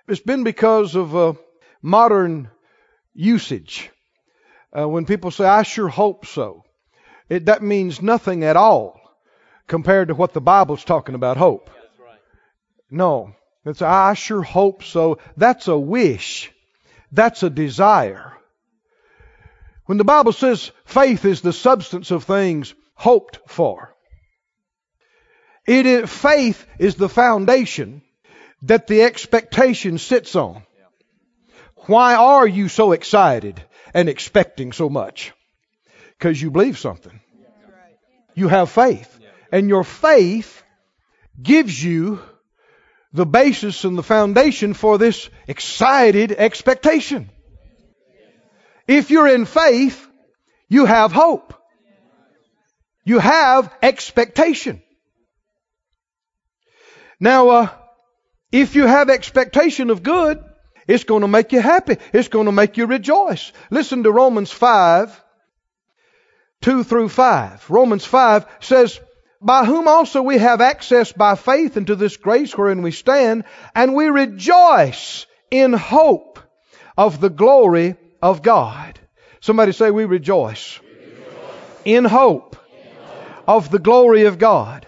It's 0.09 0.21
been 0.21 0.42
because 0.42 0.94
of 0.94 1.14
uh, 1.14 1.35
modern 1.83 2.51
usage. 3.12 3.90
Uh, 4.77 4.88
when 4.88 5.05
people 5.05 5.31
say, 5.31 5.44
I 5.44 5.62
sure 5.64 5.88
hope 5.88 6.25
so, 6.25 6.64
it, 7.29 7.47
that 7.47 7.62
means 7.62 8.01
nothing 8.01 8.42
at 8.42 8.57
all 8.57 8.99
compared 9.66 10.09
to 10.09 10.14
what 10.14 10.33
the 10.33 10.40
Bible's 10.40 10.85
talking 10.85 11.14
about 11.14 11.37
hope. 11.37 11.71
No. 12.90 13.35
It's, 13.66 13.83
I 13.83 14.14
sure 14.14 14.42
hope 14.42 14.83
so. 14.83 15.18
That's 15.37 15.68
a 15.68 15.79
wish. 15.79 16.51
That's 17.12 17.42
a 17.42 17.51
desire. 17.51 18.33
When 19.85 19.99
the 19.99 20.05
Bible 20.05 20.33
says 20.33 20.71
faith 20.87 21.27
is 21.27 21.42
the 21.42 21.53
substance 21.53 22.11
of 22.11 22.25
things 22.25 22.75
hoped 22.94 23.40
for, 23.47 23.94
it 25.66 25.85
is, 25.85 26.11
faith 26.11 26.66
is 26.79 26.94
the 26.94 27.11
foundation 27.11 28.01
that 28.62 28.87
the 28.87 29.03
expectation 29.03 29.99
sits 29.99 30.35
on. 30.37 30.62
Why 31.87 32.16
are 32.16 32.47
you 32.47 32.68
so 32.68 32.92
excited 32.92 33.62
and 33.94 34.09
expecting 34.09 34.73
so 34.73 34.88
much? 34.88 35.33
Because 36.18 36.40
you 36.40 36.51
believe 36.51 36.79
something. 36.79 37.21
You 38.35 38.49
have 38.49 38.71
faith. 38.71 39.18
And 39.51 39.68
your 39.68 39.85
faith 39.85 40.62
gives 41.40 41.83
you 41.83 42.21
the 43.12 43.25
basis 43.25 43.85
and 43.85 43.97
the 43.97 44.03
foundation 44.03 44.75
for 44.75 44.99
this 44.99 45.31
excited 45.47 46.33
expectation. 46.33 47.31
If 48.87 49.11
you're 49.11 49.29
in 49.29 49.44
faith, 49.44 50.07
you 50.68 50.85
have 50.85 51.12
hope. 51.12 51.55
You 53.05 53.18
have 53.18 53.73
expectation. 53.83 54.83
Now, 57.18 57.49
uh, 57.49 57.68
if 58.53 58.75
you 58.75 58.87
have 58.87 59.11
expectation 59.11 59.91
of 59.91 60.03
good, 60.03 60.43
it's 60.87 61.05
going 61.05 61.23
to 61.23 61.29
make 61.29 61.53
you 61.53 61.61
happy. 61.61 61.99
It's 62.13 62.29
going 62.29 62.47
to 62.47 62.53
make 62.53 62.77
you 62.77 62.87
rejoice. 62.87 63.53
Listen 63.71 64.03
to 64.05 64.11
Romans 64.11 64.51
5, 64.51 65.25
2 66.63 66.85
through 66.85 67.11
5. 67.11 67.71
Romans 67.71 68.05
5 68.05 68.47
says, 68.61 68.99
by 69.41 69.65
whom 69.65 69.87
also 69.87 70.23
we 70.23 70.39
have 70.39 70.61
access 70.61 71.13
by 71.13 71.37
faith 71.37 71.77
into 71.77 71.95
this 71.95 72.17
grace 72.17 72.57
wherein 72.57 72.83
we 72.83 72.91
stand, 72.91 73.45
and 73.75 73.95
we 73.95 74.09
rejoice 74.09 75.27
in 75.51 75.73
hope 75.73 76.41
of 76.97 77.21
the 77.21 77.31
glory 77.31 77.97
of 78.21 78.43
God. 78.43 78.99
Somebody 79.41 79.73
say, 79.73 79.91
We 79.91 80.05
rejoice, 80.05 80.81
rejoice. 80.81 81.83
In, 81.85 82.05
hope 82.05 82.57
in 82.57 82.91
hope 83.05 83.45
of 83.47 83.71
the 83.71 83.79
glory 83.79 84.25
of 84.25 84.39
God. 84.39 84.87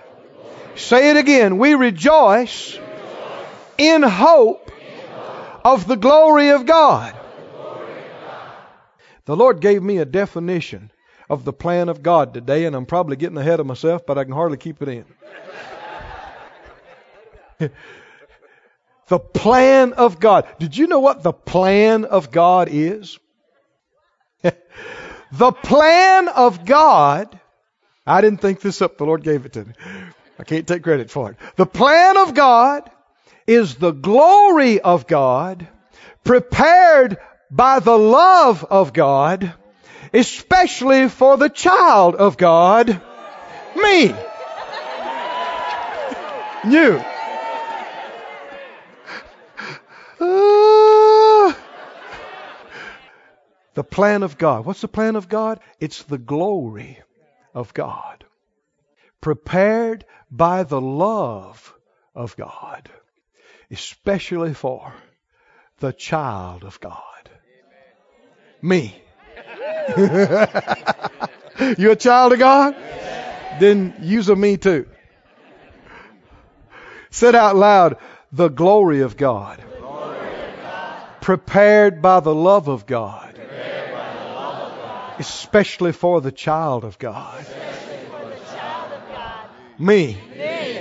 Say 0.75 1.11
it 1.11 1.17
again. 1.17 1.59
We 1.59 1.75
rejoice, 1.75 2.75
we 2.75 2.81
rejoice. 2.81 2.90
In, 3.81 4.03
hope 4.03 4.71
of 5.65 5.87
the 5.87 5.97
glory 5.97 6.51
of 6.51 6.67
God. 6.67 7.17
The 9.25 9.35
Lord 9.35 9.61
gave 9.61 9.83
me 9.83 9.97
a 9.99 10.05
definition 10.05 10.91
of 11.31 11.45
the 11.47 11.53
plan 11.55 11.89
of 11.89 12.03
God 12.03 12.35
today, 12.35 12.67
and 12.67 12.77
I'm 12.77 12.85
probably 12.85 13.17
getting 13.17 13.39
ahead 13.39 13.59
of 13.59 13.65
myself, 13.65 14.05
but 14.05 14.19
I 14.19 14.25
can 14.25 14.35
hardly 14.35 14.59
keep 14.59 14.83
it 14.83 14.89
in. 14.89 15.05
the 19.09 19.19
plan 19.19 19.95
of 19.95 20.21
God. 20.21 20.47
Did 20.59 20.77
you 20.77 20.87
know 20.87 21.01
what 21.01 21.23
the 21.23 21.33
plan 21.33 22.05
of 22.05 22.31
God 22.31 22.69
is? 22.71 23.19
the 24.43 25.53
plan 25.53 26.29
of 26.29 26.67
God, 26.67 27.41
I 28.07 28.21
didn't 28.21 28.43
think 28.43 28.61
this 28.61 28.83
up, 28.83 28.99
the 28.99 29.07
Lord 29.07 29.23
gave 29.23 29.47
it 29.47 29.55
to 29.55 29.65
me. 29.65 29.73
I 30.39 30.45
can't 30.45 30.67
take 30.67 30.83
credit 30.83 31.11
for 31.11 31.31
it. 31.31 31.39
The 31.57 31.67
plan 31.67 32.19
of 32.19 32.35
God 32.35 32.91
is 33.51 33.75
the 33.75 33.93
glory 33.93 34.81
of 34.81 35.07
God 35.07 35.67
prepared 36.25 37.19
by 37.51 37.81
the 37.81 37.99
love 37.99 38.65
of 38.65 38.93
God 38.93 39.53
especially 40.13 41.09
for 41.09 41.37
the 41.37 41.49
child 41.49 42.15
of 42.17 42.37
God, 42.37 43.01
me. 43.77 44.15
You. 46.69 47.03
Uh, 50.21 51.55
the 53.75 53.85
plan 53.85 54.23
of 54.23 54.37
God. 54.37 54.67
What's 54.67 54.83
the 54.83 54.89
plan 54.89 55.17
of 55.17 55.29
God? 55.29 55.61
It's 55.79 56.03
the 56.03 56.19
glory 56.19 56.99
of 57.55 57.73
God. 57.73 58.25
Prepared 59.21 60.05
by 60.31 60.65
the 60.65 60.81
love 60.81 61.75
of 62.15 62.37
God, 62.37 62.91
especially 63.71 64.55
for 64.55 64.93
the 65.79 65.93
child 65.93 66.65
of 66.65 66.81
God. 66.81 66.97
Me. 68.63 68.95
you 71.79 71.91
a 71.91 71.97
child 71.97 72.33
of 72.33 72.39
God? 72.39 72.77
Then 73.59 73.95
use 74.01 74.29
a 74.29 74.37
me 74.37 74.57
too. 74.57 74.87
Said 77.11 77.35
out 77.35 77.57
loud, 77.57 77.97
the 78.33 78.49
glory 78.49 79.01
of 79.01 79.17
God. 79.17 79.63
Prepared 81.21 82.03
by 82.03 82.21
the 82.21 82.35
love 82.35 82.69
of 82.69 82.87
God. 82.87 83.39
Especially 85.19 85.93
for 85.93 86.21
the 86.21 86.33
child 86.33 86.85
of 86.85 86.99
God. 86.99 87.45
Me. 89.79 90.19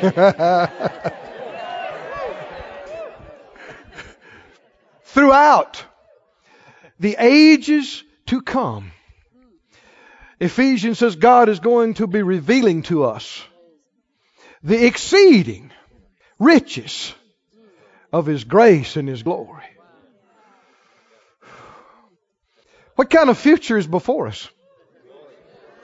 Throughout 5.14 5.84
the 7.00 7.16
ages 7.18 8.04
to 8.28 8.42
come. 8.44 8.92
Ephesians 10.40 11.00
says 11.00 11.16
God 11.16 11.50
is 11.50 11.60
going 11.60 11.96
to 11.96 12.06
be 12.06 12.22
revealing 12.22 12.84
to 12.84 13.06
us 13.06 13.44
the 14.62 14.86
exceeding 14.86 15.72
riches 16.38 17.14
of 18.14 18.28
His 18.28 18.44
grace 18.44 18.98
and 18.98 19.10
His 19.10 19.24
glory. 19.24 19.66
What 22.96 23.10
kind 23.10 23.32
of 23.32 23.38
future 23.38 23.78
is 23.78 23.88
before 23.88 24.28
us? 24.28 24.48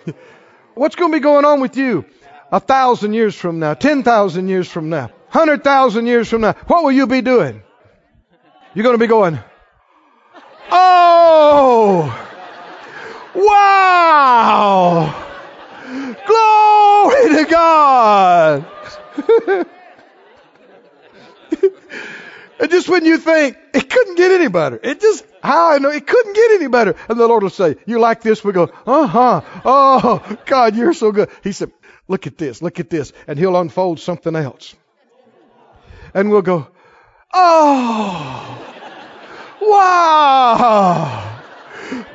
What's 0.75 0.95
going 0.95 1.11
to 1.11 1.17
be 1.17 1.23
going 1.23 1.45
on 1.45 1.61
with 1.61 1.77
you 1.77 2.05
a 2.51 2.59
thousand 2.59 3.13
years 3.13 3.33
from 3.33 3.57
now, 3.57 3.73
ten 3.73 4.03
thousand 4.03 4.49
years 4.49 4.69
from 4.69 4.89
now, 4.89 5.09
hundred 5.29 5.63
thousand 5.63 6.05
years 6.05 6.29
from 6.29 6.41
now? 6.41 6.53
What 6.67 6.83
will 6.83 6.91
you 6.91 7.07
be 7.07 7.21
doing? 7.21 7.63
You're 8.75 8.83
going 8.83 8.95
to 8.95 8.99
be 8.99 9.07
going, 9.07 9.39
Oh! 10.69 12.11
Wow! 13.33 15.13
Glory 16.27 17.35
to 17.35 17.45
God! 17.49 18.65
and 22.59 22.69
just 22.69 22.89
when 22.89 23.05
you 23.05 23.17
think 23.17 23.57
it 23.73 23.89
couldn't 23.89 24.15
get 24.15 24.31
any 24.31 24.49
better, 24.49 24.77
it 24.83 24.99
just 24.99 25.25
how 25.41 25.71
I 25.71 25.77
know 25.77 25.89
it 25.89 26.05
couldn't 26.05 26.33
get 26.33 26.51
any 26.51 26.67
better, 26.67 26.95
and 27.07 27.17
the 27.17 27.27
Lord 27.27 27.43
will 27.43 27.49
say, 27.49 27.77
"You 27.85 27.99
like 27.99 28.21
this?" 28.21 28.43
We 28.43 28.51
go, 28.51 28.69
"Uh 28.85 29.07
huh." 29.07 29.41
Oh 29.63 30.37
God, 30.45 30.75
you're 30.75 30.93
so 30.93 31.13
good. 31.13 31.29
He 31.43 31.53
said, 31.53 31.71
"Look 32.09 32.27
at 32.27 32.37
this, 32.37 32.61
look 32.61 32.79
at 32.79 32.89
this," 32.89 33.13
and 33.27 33.39
He'll 33.39 33.55
unfold 33.55 33.99
something 33.99 34.35
else, 34.35 34.75
and 36.13 36.29
we'll 36.29 36.41
go, 36.41 36.67
"Oh, 37.35 38.57
wow, 39.61 41.41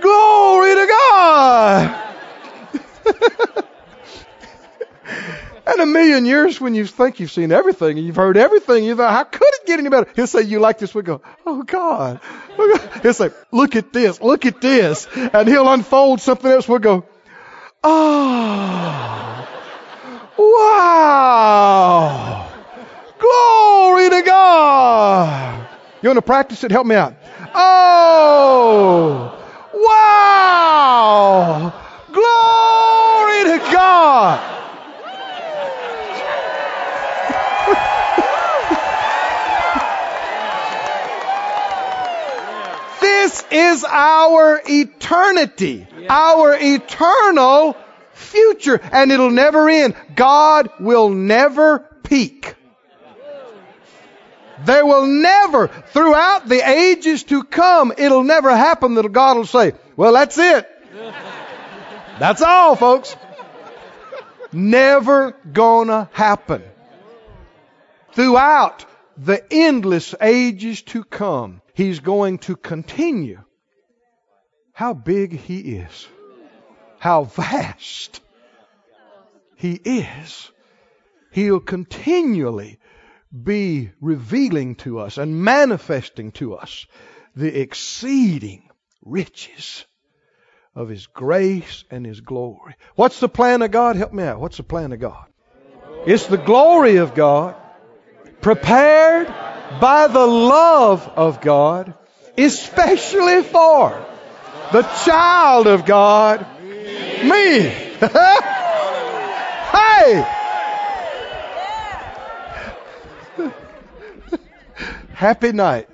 glory 0.00 0.74
to 0.74 0.87
God." 0.87 2.06
And 5.70 5.80
a 5.80 5.87
million 5.87 6.24
years 6.24 6.61
when 6.61 6.74
you 6.74 6.85
think 6.85 7.20
you've 7.20 7.30
seen 7.30 7.52
everything 7.52 7.96
and 7.96 8.06
you've 8.06 8.16
heard 8.16 8.37
everything, 8.37 8.83
you 8.83 8.96
thought, 8.96 9.12
how 9.12 9.24
could 9.24 9.42
it 9.42 9.66
get 9.66 9.78
any 9.78 9.88
better? 9.88 10.11
He'll 10.16 10.26
say, 10.26 10.42
you 10.42 10.59
like 10.59 10.78
this? 10.78 10.94
We 10.94 11.02
go, 11.02 11.22
oh 11.46 11.62
God. 11.62 12.20
He'll 13.02 13.14
say, 13.14 13.30
look 13.52 13.76
at 13.76 13.92
this, 13.92 14.20
look 14.20 14.46
at 14.46 14.61
this. 14.61 15.06
And 15.14 15.48
he'll 15.48 15.70
unfold 15.70 16.20
something 16.20 16.50
else. 16.50 16.66
We'll 16.66 16.80
go, 16.80 17.04
oh, 17.85 19.46
wow. 20.38 22.50
Glory 23.20 24.11
to 24.11 24.22
God. 24.22 25.68
You 26.02 26.09
want 26.09 26.16
to 26.16 26.22
practice 26.22 26.64
it? 26.64 26.70
Help 26.70 26.87
me 26.87 26.96
out. 26.96 27.14
Oh, 27.54 29.37
wow. 29.74 31.72
Glory 32.12 33.59
to 33.59 33.72
God. 33.72 34.56
This 43.00 43.44
is 43.50 43.85
our 43.85 44.61
eternity, 44.66 45.87
our 46.09 46.56
eternal 46.59 47.76
future, 48.14 48.80
and 48.92 49.12
it'll 49.12 49.30
never 49.30 49.68
end. 49.68 49.94
God 50.14 50.70
will 50.80 51.11
never 51.11 51.80
peak. 52.02 52.54
There 54.64 54.85
will 54.85 55.07
never, 55.07 55.68
throughout 55.68 56.49
the 56.49 56.68
ages 56.68 57.25
to 57.25 57.44
come, 57.44 57.92
it'll 57.96 58.25
never 58.25 58.55
happen 58.55 58.94
that 58.94 59.11
God 59.11 59.37
will 59.38 59.46
say, 59.46 59.73
well, 59.96 60.12
that's 60.12 60.37
it. 60.38 60.68
That's 62.18 62.42
all, 62.42 62.77
folks. 62.77 63.16
Never 64.53 65.33
gonna 65.53 66.11
happen. 66.12 66.62
Throughout 68.12 68.85
the 69.16 69.42
endless 69.51 70.14
ages 70.20 70.83
to 70.83 71.05
come, 71.05 71.62
He's 71.75 72.01
going 72.01 72.38
to 72.38 72.57
continue. 72.57 73.42
How 74.73 74.92
big 74.92 75.33
He 75.33 75.61
is. 75.61 76.09
How 76.99 77.25
vast 77.25 78.20
He 79.57 79.73
is. 79.73 80.51
He'll 81.33 81.61
continually 81.61 82.79
be 83.33 83.90
revealing 84.01 84.75
to 84.77 84.99
us 84.99 85.19
and 85.19 85.43
manifesting 85.43 86.33
to 86.33 86.55
us 86.55 86.87
the 87.37 87.61
exceeding 87.61 88.69
riches 89.05 89.85
of 90.75 90.88
His 90.88 91.07
grace 91.07 91.85
and 91.90 92.05
His 92.05 92.21
glory. 92.21 92.75
What's 92.95 93.21
the 93.21 93.29
plan 93.29 93.62
of 93.62 93.71
God? 93.71 93.97
Help 93.97 94.12
me 94.12 94.25
out. 94.25 94.40
What's 94.40 94.57
the 94.57 94.62
plan 94.62 94.93
of 94.93 95.01
God? 95.01 95.27
It's 96.07 96.27
the 96.27 96.38
glory 96.38 96.97
of 96.97 97.14
God 97.14 97.57
prepared 98.40 99.27
by 99.81 100.09
the 100.09 100.27
love 100.27 101.07
of 101.09 101.40
God, 101.40 101.95
especially 102.37 103.43
for 103.43 104.05
the 104.73 104.83
child 105.05 105.66
of 105.66 105.85
God, 105.85 106.47
me. 106.62 107.61
hey! 109.73 110.39
Happy 115.20 115.52
night. 115.52 115.87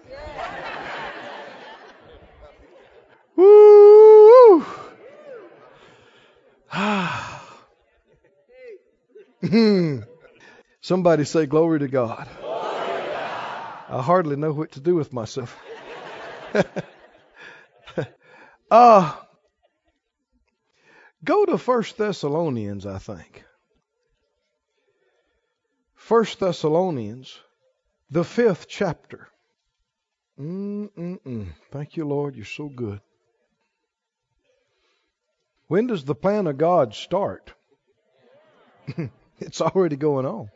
Woo! 3.37 4.65
Somebody 10.81 11.25
say 11.25 11.47
glory 11.47 11.81
to 11.81 11.89
God. 11.89 12.29
I 13.89 14.01
hardly 14.01 14.37
know 14.37 14.53
what 14.53 14.71
to 14.73 14.81
do 14.81 14.95
with 14.95 15.13
myself. 15.13 15.59
uh, 18.71 19.13
go 21.25 21.45
to 21.47 21.59
First 21.59 21.99
Thessalonians, 21.99 22.87
I 22.87 22.99
think. 22.99 23.43
First 25.97 26.39
Thessalonians, 26.39 27.41
the 28.11 28.25
fifth 28.25 28.69
chapter. 28.69 29.29
Mm-mm-mm. 30.39 31.49
Thank 31.71 31.97
you, 31.97 32.07
Lord. 32.07 32.37
You're 32.37 32.45
so 32.45 32.69
good. 32.69 33.01
When 35.69 35.87
does 35.87 36.05
the 36.05 36.15
plan 36.15 36.47
of 36.47 36.59
God 36.59 36.95
start? 36.95 37.53
it's 39.41 39.61
already 39.61 39.97
going 39.97 40.27
on. 40.27 40.51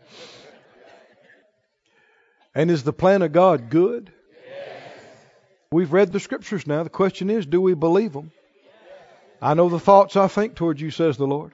And 2.55 2.71
is 2.71 2.83
the 2.83 2.93
plan 2.93 3.23
of 3.23 3.33
God 3.33 3.71
good? 3.71 4.13
Yes. 4.47 4.93
We've 5.73 5.93
read 5.93 6.13
the 6.13 6.21
scriptures 6.21 6.67
now. 6.67 6.83
The 6.83 6.91
question 6.91 7.31
is, 7.31 7.47
do 7.47 7.61
we 7.61 7.75
believe 7.75 8.13
them? 8.13 8.33
I 9.43 9.55
know 9.55 9.69
the 9.69 9.81
thoughts 9.81 10.17
I 10.17 10.29
think 10.29 10.55
toward 10.55 10.81
you, 10.81 10.91
says 10.91 11.17
the 11.17 11.27
Lord. 11.27 11.53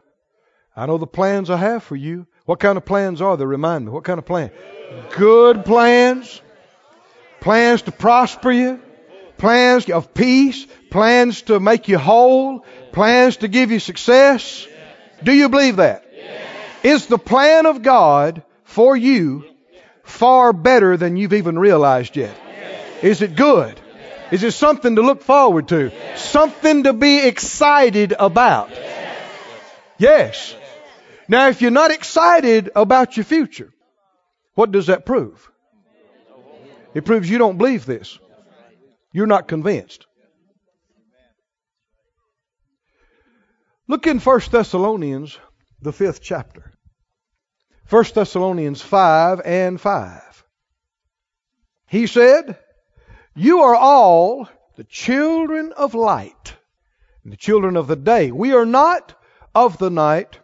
I 0.75 0.87
know 0.87 0.99
the 0.99 1.07
plans 1.07 1.51
I 1.51 1.57
have 1.57 1.83
for 1.83 1.97
you. 1.97 2.27
What 2.47 2.61
kind 2.61 2.79
of 2.79 2.85
plans 2.85 3.21
are 3.21 3.37
there? 3.37 3.47
Remind 3.47 3.85
me. 3.85 3.91
What 3.91 4.05
kind 4.05 4.19
of 4.19 4.25
plan? 4.25 4.51
Good 5.17 5.65
plans. 5.65 6.41
Plans 7.41 7.83
to 7.83 7.93
prosper 7.93 8.53
you. 8.53 8.81
Plans 9.37 9.91
of 9.91 10.15
peace. 10.15 10.67
Plans 10.91 11.43
to 11.43 11.59
make 11.59 11.89
you 11.89 11.99
whole. 11.99 12.65
Plans 12.93 13.39
to 13.39 13.49
give 13.49 13.73
you 13.73 13.81
success. 13.81 14.67
Do 15.23 15.33
you 15.33 15.49
believe 15.49 15.77
that? 15.77 16.05
Is 16.85 17.07
the 17.07 17.19
plan 17.19 17.67
of 17.67 17.83
God 17.83 18.45
for 18.63 18.97
you 18.97 19.45
far 20.05 20.53
better 20.53 20.97
than 20.97 21.17
you've 21.17 21.33
even 21.33 21.59
realized 21.59 22.17
yet? 22.17 22.37
Is 23.03 23.23
it 23.23 23.35
good? 23.35 23.79
Is 24.31 24.45
it 24.45 24.53
something 24.53 24.97
to 24.97 25.03
look 25.03 25.23
forward 25.23 25.69
to? 25.69 25.91
Something 26.17 26.85
to 26.85 26.93
be 26.93 27.27
excited 27.27 28.15
about? 28.17 28.71
Yes. 29.99 30.55
Now, 31.29 31.49
if 31.49 31.61
you're 31.61 31.71
not 31.71 31.91
excited 31.91 32.71
about 32.75 33.17
your 33.17 33.25
future, 33.25 33.73
what 34.55 34.71
does 34.71 34.87
that 34.87 35.05
prove? 35.05 35.51
It 36.95 37.05
proves 37.05 37.29
you 37.29 37.39
don't 37.39 37.59
believe 37.59 37.85
this. 37.85 38.19
You're 39.13 39.27
not 39.27 39.49
convinced. 39.49 40.07
Look 43.89 44.07
in 44.07 44.19
1 44.19 44.41
Thessalonians, 44.51 45.39
the 45.81 45.93
fifth 45.93 46.21
chapter. 46.23 46.73
1 47.89 48.05
Thessalonians 48.15 48.83
5 48.83 49.41
and 49.45 49.81
5. 49.81 50.45
He 51.87 52.07
said, 52.07 52.59
You 53.35 53.61
are 53.61 53.77
all 53.77 54.49
the 54.77 54.85
children 54.85 55.73
of 55.73 55.95
light, 55.95 56.57
and 57.23 57.33
the 57.33 57.37
children 57.37 57.77
of 57.77 57.87
the 57.87 57.97
day. 57.97 58.33
We 58.33 58.53
are 58.55 58.67
not 58.67 59.15
of 59.55 59.79
the 59.79 59.91
night, 59.91 60.41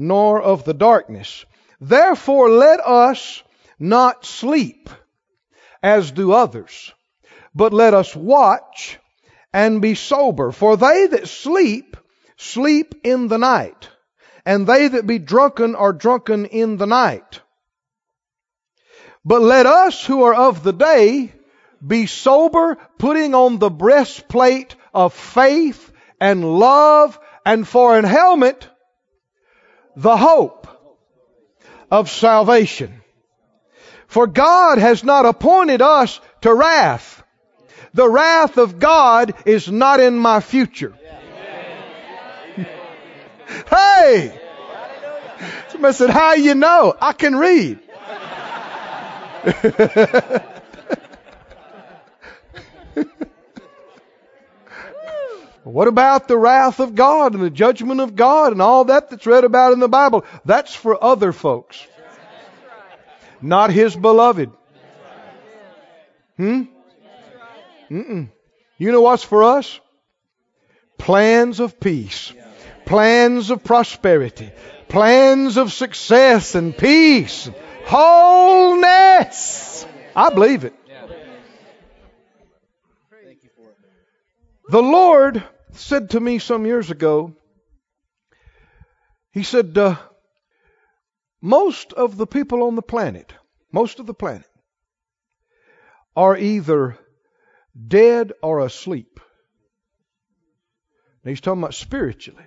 nor 0.00 0.40
of 0.40 0.64
the 0.64 0.74
darkness. 0.74 1.44
Therefore 1.80 2.50
let 2.50 2.80
us 2.80 3.42
not 3.78 4.24
sleep, 4.24 4.90
as 5.82 6.10
do 6.10 6.32
others, 6.32 6.92
but 7.54 7.72
let 7.72 7.94
us 7.94 8.14
watch 8.16 8.98
and 9.52 9.80
be 9.80 9.94
sober. 9.94 10.52
For 10.52 10.76
they 10.76 11.06
that 11.08 11.28
sleep, 11.28 11.96
sleep 12.36 12.94
in 13.04 13.28
the 13.28 13.38
night 13.38 13.88
and 14.44 14.66
they 14.66 14.88
that 14.88 15.06
be 15.06 15.18
drunken 15.18 15.74
are 15.74 15.92
drunken 15.92 16.46
in 16.46 16.76
the 16.76 16.86
night. 16.86 17.40
But 19.24 19.42
let 19.42 19.66
us 19.66 20.04
who 20.04 20.22
are 20.24 20.34
of 20.34 20.62
the 20.62 20.72
day 20.72 21.32
be 21.86 22.06
sober, 22.06 22.76
putting 22.98 23.34
on 23.34 23.58
the 23.58 23.70
breastplate 23.70 24.74
of 24.92 25.14
faith 25.14 25.92
and 26.20 26.58
love, 26.58 27.18
and 27.44 27.66
for 27.66 27.96
an 27.96 28.04
helmet, 28.04 28.68
the 29.96 30.16
hope 30.16 30.66
of 31.90 32.10
salvation. 32.10 33.00
For 34.06 34.26
God 34.26 34.78
has 34.78 35.04
not 35.04 35.26
appointed 35.26 35.82
us 35.82 36.20
to 36.42 36.52
wrath, 36.54 37.22
The 37.92 38.08
wrath 38.08 38.56
of 38.56 38.78
God 38.78 39.34
is 39.46 39.70
not 39.70 40.00
in 40.00 40.16
my 40.18 40.40
future. 40.40 40.94
hey! 43.70 44.40
Somebody 45.68 45.94
said, 45.94 46.10
How 46.10 46.34
you 46.34 46.54
know? 46.54 46.94
I 47.00 47.12
can 47.12 47.36
read. 47.36 47.78
What 55.62 55.88
about 55.88 56.26
the 56.26 56.38
wrath 56.38 56.80
of 56.80 56.94
God 56.94 57.34
and 57.34 57.42
the 57.42 57.50
judgment 57.50 58.00
of 58.00 58.16
God 58.16 58.52
and 58.52 58.62
all 58.62 58.86
that 58.86 59.10
that's 59.10 59.26
read 59.26 59.44
about 59.44 59.72
in 59.72 59.80
the 59.80 59.88
Bible? 59.88 60.24
That's 60.44 60.74
for 60.74 61.02
other 61.02 61.32
folks. 61.32 61.86
Not 63.42 63.70
His 63.70 63.94
beloved. 63.94 64.50
Hmm? 66.36 66.62
Mm-mm. 67.90 68.30
You 68.78 68.92
know 68.92 69.02
what's 69.02 69.24
for 69.24 69.44
us? 69.44 69.80
Plans 70.96 71.60
of 71.60 71.78
peace. 71.78 72.32
Plans 72.86 73.50
of 73.50 73.62
prosperity. 73.62 74.50
Plans 74.88 75.58
of 75.58 75.72
success 75.72 76.54
and 76.54 76.76
peace. 76.76 77.50
Wholeness. 77.84 79.86
I 80.16 80.30
believe 80.30 80.64
it. 80.64 80.74
The 84.70 84.80
Lord 84.80 85.42
said 85.72 86.10
to 86.10 86.20
me 86.20 86.38
some 86.38 86.64
years 86.64 86.92
ago, 86.92 87.34
He 89.32 89.42
said, 89.42 89.76
uh, 89.76 89.96
most 91.42 91.92
of 91.92 92.16
the 92.16 92.26
people 92.26 92.62
on 92.62 92.76
the 92.76 92.82
planet, 92.82 93.32
most 93.72 93.98
of 93.98 94.06
the 94.06 94.14
planet, 94.14 94.46
are 96.14 96.36
either 96.36 96.96
dead 97.88 98.32
or 98.44 98.60
asleep. 98.60 99.18
And 101.24 101.30
he's 101.30 101.40
talking 101.40 101.62
about 101.62 101.74
spiritually. 101.74 102.46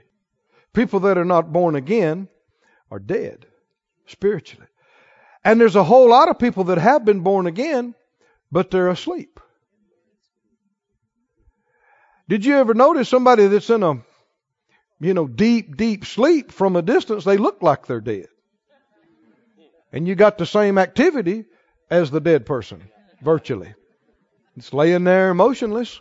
People 0.73 1.01
that 1.01 1.17
are 1.17 1.25
not 1.25 1.51
born 1.51 1.75
again 1.75 2.29
are 2.89 2.99
dead 2.99 3.47
spiritually. 4.05 4.67
And 5.43 5.59
there's 5.59 5.75
a 5.75 5.83
whole 5.83 6.07
lot 6.07 6.29
of 6.29 6.39
people 6.39 6.63
that 6.65 6.77
have 6.77 7.03
been 7.03 7.19
born 7.19 7.47
again, 7.47 7.95
but 8.49 8.71
they're 8.71 8.87
asleep. 8.87 9.41
Did 12.27 12.45
you 12.45 12.55
ever 12.55 12.73
notice 12.73 13.09
somebody 13.09 13.47
that's 13.47 13.69
in 13.69 13.83
a, 13.83 14.01
you 14.99 15.13
know, 15.13 15.27
deep, 15.27 15.75
deep 15.75 16.05
sleep 16.05 16.51
from 16.51 16.75
a 16.75 16.81
distance, 16.81 17.25
they 17.25 17.37
look 17.37 17.61
like 17.61 17.85
they're 17.85 18.01
dead? 18.01 18.27
And 19.91 20.07
you 20.07 20.15
got 20.15 20.37
the 20.37 20.45
same 20.45 20.77
activity 20.77 21.45
as 21.89 22.09
the 22.09 22.21
dead 22.21 22.45
person, 22.45 22.89
virtually. 23.21 23.73
It's 24.57 24.73
laying 24.73 25.03
there 25.03 25.33
motionless. 25.33 25.99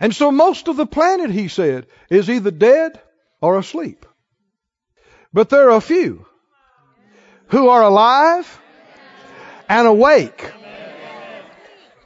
And 0.00 0.14
so 0.14 0.30
most 0.30 0.68
of 0.68 0.76
the 0.76 0.86
planet, 0.86 1.30
he 1.30 1.48
said, 1.48 1.86
is 2.08 2.30
either 2.30 2.50
dead 2.50 3.00
or 3.40 3.58
asleep. 3.58 4.06
But 5.32 5.50
there 5.50 5.70
are 5.70 5.76
a 5.76 5.80
few 5.80 6.26
who 7.48 7.68
are 7.68 7.82
alive 7.82 8.60
and 9.68 9.86
awake. 9.86 10.52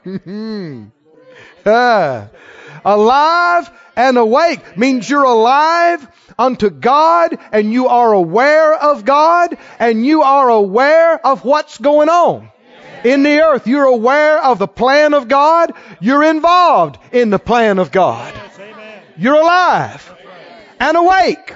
Hmm. 0.05 0.87
alive 2.85 3.71
and 3.97 4.19
awake 4.19 4.77
means 4.77 5.09
you're 5.09 5.25
alive 5.25 6.07
unto 6.39 6.71
God 6.71 7.39
and 7.53 7.73
you 7.73 7.89
are 7.89 8.13
aware 8.13 8.75
of 8.75 9.05
God 9.05 9.57
and 9.79 10.05
you 10.05 10.23
are 10.23 10.49
aware 10.49 11.25
of 11.25 11.45
what's 11.45 11.79
going 11.79 12.09
on 12.09 12.51
in 13.05 13.23
the 13.23 13.41
earth. 13.43 13.67
You're 13.67 13.85
aware 13.85 14.43
of 14.43 14.59
the 14.59 14.69
plan 14.69 15.15
of 15.15 15.29
God. 15.29 15.73
You're 16.01 16.25
involved 16.25 16.99
in 17.13 17.31
the 17.31 17.39
plan 17.39 17.79
of 17.79 17.91
God. 17.91 18.35
You're 19.17 19.35
alive 19.35 20.15
and 20.81 20.97
awake. 20.97 21.55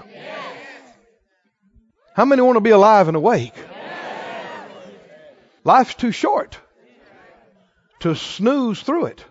How 2.15 2.25
many 2.25 2.43
want 2.43 2.57
to 2.57 2.61
be 2.61 2.71
alive 2.71 3.09
and 3.09 3.17
awake? 3.17 3.55
Life's 5.65 5.95
too 5.95 6.13
short 6.13 6.59
to 8.01 8.15
snooze 8.15 8.81
through 8.81 9.07
it. 9.07 9.25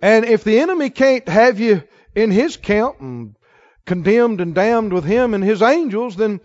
And 0.00 0.24
if 0.24 0.44
the 0.44 0.60
enemy 0.60 0.90
can't 0.90 1.28
have 1.28 1.58
you 1.58 1.82
in 2.14 2.30
his 2.30 2.56
camp 2.56 3.00
and 3.00 3.34
condemned 3.86 4.40
and 4.40 4.54
damned 4.54 4.92
with 4.92 5.04
him 5.04 5.34
and 5.34 5.42
his 5.42 5.62
angels, 5.62 6.16
then 6.16 6.40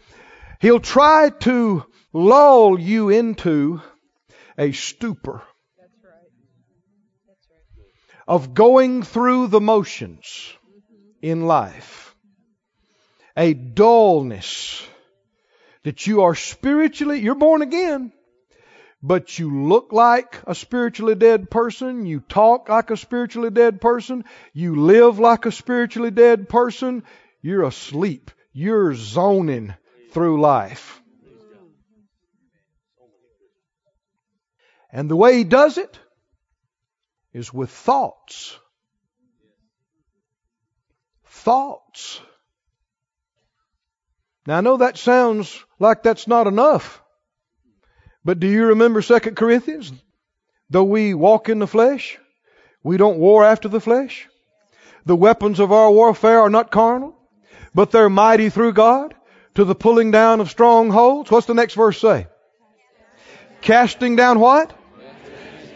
he'll 0.59 0.79
try 0.79 1.29
to 1.41 1.85
lull 2.13 2.79
you 2.79 3.09
into 3.09 3.81
a 4.57 4.71
stupor 4.71 5.43
of 8.27 8.53
going 8.53 9.03
through 9.03 9.47
the 9.47 9.59
motions 9.59 10.53
in 11.21 11.45
life, 11.45 12.15
a 13.35 13.53
dullness 13.53 14.85
that 15.83 16.07
you 16.07 16.21
are 16.21 16.35
spiritually, 16.35 17.19
you're 17.19 17.35
born 17.35 17.61
again, 17.61 18.13
but 19.05 19.37
you 19.37 19.67
look 19.67 19.91
like 19.91 20.41
a 20.47 20.55
spiritually 20.55 21.13
dead 21.13 21.51
person, 21.51 22.05
you 22.05 22.21
talk 22.21 22.69
like 22.69 22.89
a 22.89 22.95
spiritually 22.95 23.49
dead 23.49 23.81
person, 23.81 24.23
you 24.53 24.77
live 24.77 25.19
like 25.19 25.45
a 25.45 25.51
spiritually 25.51 26.09
dead 26.09 26.47
person, 26.47 27.03
you're 27.41 27.63
asleep. 27.63 28.31
You're 28.53 28.93
zoning 28.95 29.73
through 30.11 30.39
life. 30.39 31.01
And 34.89 35.09
the 35.09 35.15
way 35.17 35.37
he 35.37 35.43
does 35.43 35.77
it 35.77 35.99
is 37.33 37.51
with 37.51 37.71
thoughts. 37.71 38.57
Thoughts. 41.25 42.21
Now 44.45 44.59
I 44.59 44.61
know 44.61 44.77
that 44.77 44.97
sounds 44.97 45.61
like 45.79 46.03
that's 46.03 46.27
not 46.27 46.47
enough. 46.47 47.02
But 48.25 48.39
do 48.39 48.47
you 48.47 48.67
remember 48.67 49.01
2 49.01 49.19
Corinthians? 49.19 49.91
Though 50.69 50.85
we 50.85 51.13
walk 51.13 51.49
in 51.49 51.59
the 51.59 51.67
flesh, 51.67 52.17
we 52.81 52.97
don't 52.97 53.19
war 53.19 53.43
after 53.43 53.67
the 53.67 53.81
flesh. 53.81 54.27
The 55.05 55.15
weapons 55.15 55.59
of 55.59 55.71
our 55.71 55.91
warfare 55.91 56.41
are 56.41 56.49
not 56.49 56.71
carnal, 56.71 57.15
but 57.75 57.91
they're 57.91 58.09
mighty 58.09 58.49
through 58.49 58.73
God 58.73 59.13
to 59.55 59.65
the 59.65 59.75
pulling 59.75 60.11
down 60.11 60.39
of 60.39 60.49
strongholds. 60.49 61.29
What's 61.29 61.47
the 61.47 61.53
next 61.53 61.73
verse 61.73 61.99
say? 61.99 62.27
Casting 63.61 64.15
down 64.15 64.39
what? 64.39 64.73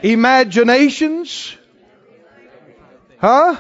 Imaginations. 0.02 1.56
Huh? 3.20 3.58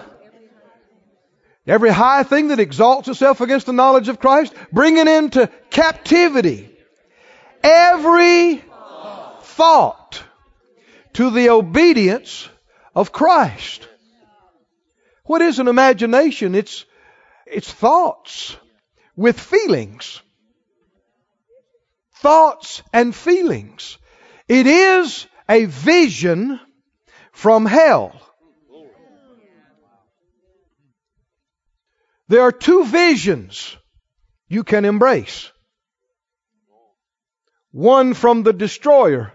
Every 1.65 1.89
high 1.89 2.23
thing 2.23 2.47
that 2.49 2.59
exalts 2.59 3.09
itself 3.09 3.41
against 3.41 3.65
the 3.65 3.73
knowledge 3.73 4.07
of 4.07 4.19
Christ, 4.19 4.53
bringing 4.71 5.07
into 5.07 5.49
captivity 5.69 6.73
every 7.61 8.63
thought 9.57 10.21
to 11.13 11.31
the 11.31 11.49
obedience 11.49 12.47
of 12.95 13.11
Christ. 13.11 13.87
What 15.25 15.41
is 15.41 15.57
an 15.57 15.67
imagination? 15.67 16.53
It's, 16.53 16.85
it's 17.47 17.71
thoughts 17.71 18.55
with 19.15 19.39
feelings. 19.39 20.21
Thoughts 22.17 22.83
and 22.93 23.15
feelings. 23.15 23.97
It 24.47 24.67
is 24.67 25.25
a 25.49 25.65
vision 25.65 26.59
from 27.31 27.65
hell. 27.65 28.21
There 32.27 32.41
are 32.41 32.51
two 32.51 32.85
visions 32.85 33.75
you 34.47 34.63
can 34.63 34.85
embrace. 34.85 35.51
One 37.71 38.13
from 38.13 38.43
the 38.43 38.53
destroyer 38.53 39.33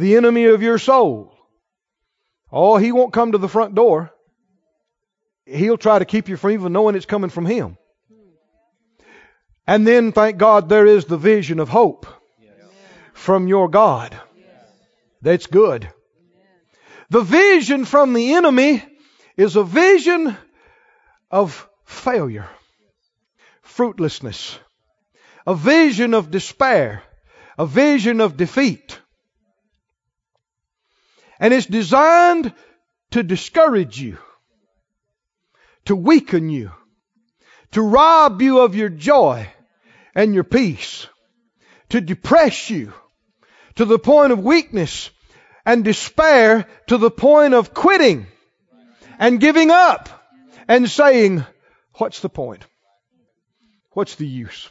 the 0.00 0.16
enemy 0.16 0.46
of 0.46 0.62
your 0.62 0.78
soul. 0.78 1.36
Oh, 2.50 2.78
he 2.78 2.90
won't 2.90 3.12
come 3.12 3.32
to 3.32 3.38
the 3.38 3.48
front 3.48 3.74
door. 3.74 4.10
He'll 5.44 5.76
try 5.76 5.98
to 5.98 6.04
keep 6.04 6.28
you 6.28 6.36
from 6.36 6.52
even 6.52 6.72
knowing 6.72 6.96
it's 6.96 7.06
coming 7.06 7.30
from 7.30 7.44
him. 7.44 7.76
And 9.66 9.86
then, 9.86 10.12
thank 10.12 10.38
God, 10.38 10.68
there 10.68 10.86
is 10.86 11.04
the 11.04 11.18
vision 11.18 11.60
of 11.60 11.68
hope 11.68 12.06
from 13.12 13.46
your 13.46 13.68
God. 13.68 14.18
That's 15.22 15.46
good. 15.46 15.88
The 17.10 17.20
vision 17.20 17.84
from 17.84 18.14
the 18.14 18.34
enemy 18.34 18.82
is 19.36 19.56
a 19.56 19.64
vision 19.64 20.36
of 21.30 21.68
failure, 21.84 22.48
fruitlessness, 23.62 24.58
a 25.46 25.54
vision 25.54 26.14
of 26.14 26.30
despair, 26.30 27.02
a 27.58 27.66
vision 27.66 28.20
of 28.20 28.36
defeat. 28.36 28.99
And 31.40 31.54
it's 31.54 31.66
designed 31.66 32.52
to 33.12 33.22
discourage 33.22 34.00
you, 34.00 34.18
to 35.86 35.96
weaken 35.96 36.50
you, 36.50 36.70
to 37.72 37.82
rob 37.82 38.42
you 38.42 38.60
of 38.60 38.74
your 38.74 38.90
joy 38.90 39.48
and 40.14 40.34
your 40.34 40.44
peace, 40.44 41.06
to 41.88 42.00
depress 42.00 42.68
you 42.68 42.92
to 43.76 43.86
the 43.86 43.98
point 43.98 44.32
of 44.32 44.38
weakness 44.38 45.10
and 45.64 45.82
despair 45.82 46.66
to 46.88 46.98
the 46.98 47.10
point 47.10 47.54
of 47.54 47.72
quitting 47.72 48.26
and 49.18 49.40
giving 49.40 49.70
up 49.70 50.08
and 50.68 50.90
saying, 50.90 51.44
What's 51.94 52.20
the 52.20 52.28
point? 52.28 52.66
What's 53.92 54.14
the 54.14 54.26
use? 54.26 54.68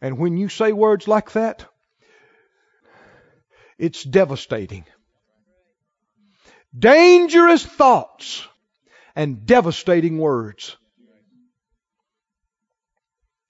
And 0.00 0.18
when 0.18 0.36
you 0.36 0.48
say 0.48 0.72
words 0.72 1.08
like 1.08 1.32
that, 1.32 1.69
it's 3.80 4.04
devastating. 4.04 4.84
Dangerous 6.78 7.64
thoughts 7.64 8.46
and 9.16 9.46
devastating 9.46 10.18
words. 10.18 10.76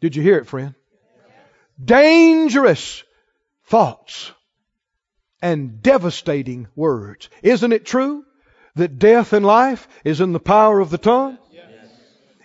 Did 0.01 0.17
you 0.17 0.23
hear 0.23 0.39
it, 0.39 0.47
friend? 0.47 0.75
Dangerous 1.83 3.03
thoughts 3.67 4.33
and 5.43 5.83
devastating 5.83 6.69
words. 6.77 7.29
Isn't 7.43 7.73
it 7.73 7.85
true 7.85 8.25
that 8.77 8.99
death 8.99 9.33
and 9.33 9.45
life 9.45 9.89
is 10.05 10.21
in 10.21 10.33
the 10.33 10.41
power 10.41 10.79
of 10.79 10.91
the 10.91 10.99
tongue? 10.99 11.39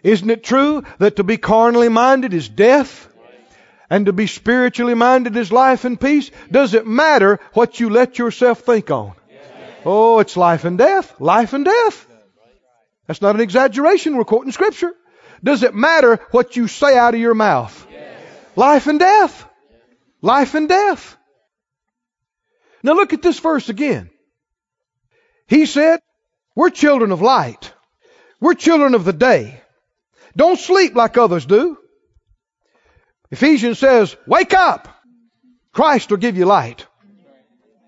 Isn't 0.03 0.29
it 0.29 0.43
true 0.43 0.83
that 0.97 1.17
to 1.17 1.23
be 1.23 1.37
carnally 1.37 1.89
minded 1.89 2.33
is 2.33 2.49
death? 2.49 3.07
And 3.89 4.07
to 4.07 4.13
be 4.13 4.27
spiritually 4.27 4.95
minded 4.95 5.37
is 5.37 5.51
life 5.51 5.85
and 5.85 5.99
peace? 5.99 6.31
Does 6.51 6.73
it 6.73 6.87
matter 6.87 7.39
what 7.53 7.79
you 7.79 7.89
let 7.89 8.17
yourself 8.17 8.61
think 8.61 8.89
on? 8.89 9.13
Oh, 9.85 10.19
it's 10.19 10.35
life 10.35 10.65
and 10.65 10.77
death. 10.77 11.19
Life 11.19 11.53
and 11.53 11.65
death. 11.65 12.07
That's 13.05 13.21
not 13.21 13.35
an 13.35 13.41
exaggeration. 13.41 14.17
We're 14.17 14.23
quoting 14.23 14.51
scripture. 14.51 14.93
Does 15.43 15.61
it 15.61 15.75
matter 15.75 16.19
what 16.31 16.55
you 16.55 16.67
say 16.67 16.97
out 16.97 17.13
of 17.13 17.19
your 17.19 17.35
mouth? 17.35 17.87
Life 18.55 18.87
and 18.87 18.99
death. 18.99 19.47
Life 20.21 20.55
and 20.55 20.67
death. 20.67 21.15
Now 22.81 22.93
look 22.93 23.13
at 23.13 23.21
this 23.21 23.39
verse 23.39 23.69
again. 23.69 24.09
He 25.47 25.67
said, 25.67 25.99
we're 26.55 26.71
children 26.71 27.11
of 27.11 27.21
light. 27.21 27.71
We're 28.39 28.55
children 28.55 28.95
of 28.95 29.05
the 29.05 29.13
day. 29.13 29.61
Don't 30.35 30.59
sleep 30.59 30.95
like 30.95 31.17
others 31.17 31.45
do. 31.45 31.77
Ephesians 33.31 33.79
says, 33.79 34.15
wake 34.27 34.53
up. 34.53 34.87
Christ 35.71 36.09
will 36.09 36.17
give 36.17 36.37
you 36.37 36.45
light. 36.45 36.85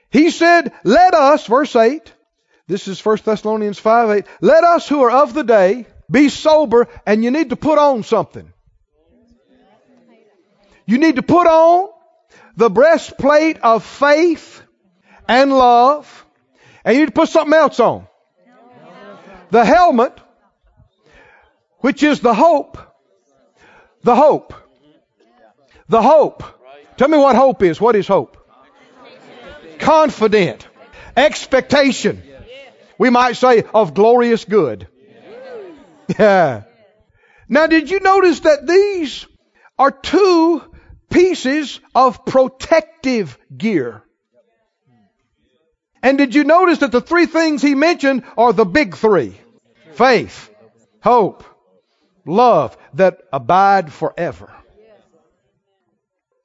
He 0.10 0.30
said, 0.30 0.74
let 0.84 1.14
us, 1.14 1.46
verse 1.46 1.76
8, 1.76 2.14
this 2.68 2.88
is 2.88 3.04
1 3.04 3.20
Thessalonians 3.24 3.80
5 3.80 4.10
8, 4.10 4.26
let 4.42 4.64
us 4.64 4.88
who 4.88 5.04
are 5.04 5.24
of 5.24 5.34
the 5.34 5.44
day 5.44 5.86
be 6.10 6.30
sober 6.30 6.88
and 7.06 7.24
you 7.24 7.32
need 7.32 7.50
to 7.52 7.56
put 7.56 7.78
on 7.78 8.04
something. 8.04 8.52
You 10.86 10.98
need 10.98 11.18
to 11.18 11.24
put 11.24 11.48
on 11.48 11.90
the 12.56 12.70
breastplate 12.70 13.60
of 13.60 13.84
faith 13.84 14.62
and 15.28 15.52
love 15.52 16.26
and 16.84 16.96
you 16.96 17.02
need 17.02 17.08
to 17.08 17.12
put 17.14 17.30
something 17.30 17.54
else 17.54 17.80
on. 17.80 18.08
The 19.50 19.64
helmet, 19.64 20.18
which 21.80 22.04
is 22.04 22.20
the 22.20 22.34
hope. 22.34 22.78
The 24.04 24.16
hope 24.16 24.54
the 25.90 26.02
hope. 26.02 26.44
Tell 26.98 27.08
me 27.08 27.18
what 27.18 27.36
hope 27.36 27.64
is. 27.64 27.80
What 27.80 27.96
is 27.96 28.08
hope? 28.08 28.38
Confident. 29.80 30.68
Expectation. 31.16 32.24
We 32.98 33.10
might 33.10 33.38
say 33.38 33.64
of 33.74 33.94
glorious 33.94 34.46
good. 34.46 34.88
Yeah. 36.18 36.64
Now 37.50 37.68
did 37.68 37.90
you 37.90 38.00
notice 38.00 38.42
that 38.42 38.66
these 38.66 39.26
are 39.78 39.92
two 39.92 40.64
pieces 41.10 41.80
of 41.94 42.26
protective 42.26 43.38
gear? 43.56 44.04
And 46.04 46.18
did 46.18 46.36
you 46.36 46.44
notice 46.44 46.80
that 46.80 46.92
the 46.92 47.02
three 47.02 47.26
things 47.26 47.62
he 47.62 47.76
mentioned 47.76 48.24
are 48.38 48.54
the 48.54 48.66
big 48.66 48.96
three? 48.96 49.36
Faith, 49.94 50.50
hope, 51.02 51.44
love 52.26 52.78
that 52.94 53.20
abide 53.34 53.92
forever. 53.92 54.54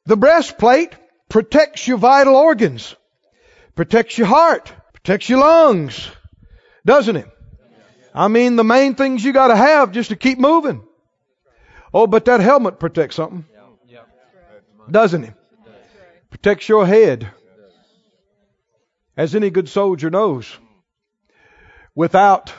The 0.07 0.17
breastplate 0.17 0.95
protects 1.29 1.87
your 1.87 1.99
vital 1.99 2.37
organs, 2.37 2.95
protects 3.75 4.19
your 4.19 4.27
heart, 4.27 4.73
protects 4.93 5.29
your 5.29 5.39
lungs, 5.39 6.11
doesn't 6.85 7.17
it? 7.17 7.29
I 8.15 8.29
mean, 8.29 8.57
the 8.57 8.65
main 8.65 8.95
things 8.95 9.25
you 9.25 9.33
got 9.33 9.49
to 9.49 9.57
have 9.57 9.93
just 9.93 10.11
to 10.11 10.17
keep 10.17 10.39
moving. 10.39 10.83
Oh, 11.95 12.07
but 12.07 12.25
that 12.25 12.41
helmet 12.41 12.81
protects 12.81 13.17
something, 13.17 13.47
doesn't 14.91 15.25
it? 15.25 15.35
Protects 16.31 16.69
your 16.69 16.87
head. 16.87 17.31
As 19.17 19.35
any 19.35 19.51
good 19.51 19.69
soldier 19.69 20.09
knows, 20.11 20.51
without 21.95 22.53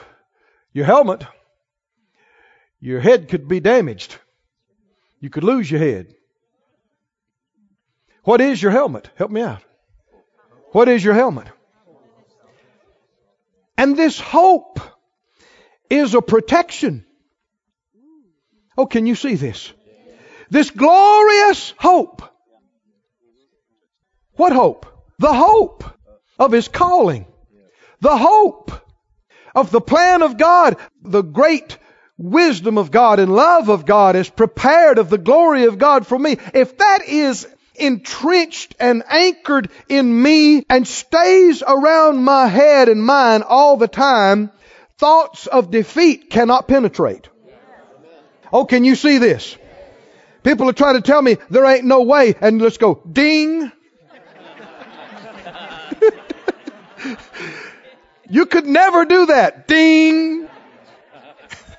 your 0.72 0.84
helmet, 0.84 1.24
your 2.80 3.00
head 3.00 3.28
could 3.28 3.48
be 3.48 3.60
damaged. 3.60 4.16
You 5.20 5.30
could 5.30 5.44
lose 5.44 5.70
your 5.70 5.80
head. 5.80 6.14
What 8.24 8.40
is 8.40 8.60
your 8.62 8.72
helmet? 8.72 9.08
Help 9.16 9.30
me 9.30 9.42
out. 9.42 9.62
What 10.72 10.88
is 10.88 11.04
your 11.04 11.14
helmet? 11.14 11.46
And 13.76 13.96
this 13.96 14.18
hope 14.18 14.80
is 15.90 16.14
a 16.14 16.22
protection. 16.22 17.04
Oh, 18.76 18.86
can 18.86 19.06
you 19.06 19.14
see 19.14 19.34
this? 19.34 19.72
This 20.50 20.70
glorious 20.70 21.74
hope. 21.78 22.22
What 24.36 24.52
hope? 24.52 24.86
The 25.18 25.32
hope 25.32 25.84
of 26.38 26.52
His 26.52 26.68
calling. 26.68 27.26
The 28.00 28.16
hope 28.16 28.72
of 29.54 29.70
the 29.70 29.80
plan 29.80 30.22
of 30.22 30.38
God. 30.38 30.76
The 31.02 31.22
great 31.22 31.78
wisdom 32.16 32.78
of 32.78 32.90
God 32.90 33.20
and 33.20 33.34
love 33.34 33.68
of 33.68 33.86
God 33.86 34.16
is 34.16 34.30
prepared 34.30 34.98
of 34.98 35.10
the 35.10 35.18
glory 35.18 35.64
of 35.64 35.78
God 35.78 36.06
for 36.06 36.18
me. 36.18 36.38
If 36.52 36.78
that 36.78 37.06
is 37.06 37.46
entrenched 37.74 38.74
and 38.78 39.02
anchored 39.08 39.70
in 39.88 40.22
me 40.22 40.64
and 40.68 40.86
stays 40.86 41.62
around 41.66 42.22
my 42.22 42.46
head 42.46 42.88
and 42.88 43.04
mind 43.04 43.44
all 43.44 43.76
the 43.76 43.88
time, 43.88 44.50
thoughts 44.98 45.46
of 45.46 45.70
defeat 45.70 46.30
cannot 46.30 46.68
penetrate. 46.68 47.28
Oh, 48.52 48.64
can 48.64 48.84
you 48.84 48.94
see 48.94 49.18
this? 49.18 49.56
People 50.44 50.68
are 50.68 50.74
trying 50.74 50.94
to 50.94 51.00
tell 51.00 51.22
me 51.22 51.38
there 51.50 51.64
ain't 51.64 51.84
no 51.84 52.02
way, 52.02 52.34
and 52.40 52.60
let's 52.60 52.76
go 52.76 53.00
ding. 53.10 53.72
you 58.28 58.46
could 58.46 58.66
never 58.66 59.06
do 59.06 59.26
that. 59.26 59.66
Ding. 59.66 60.48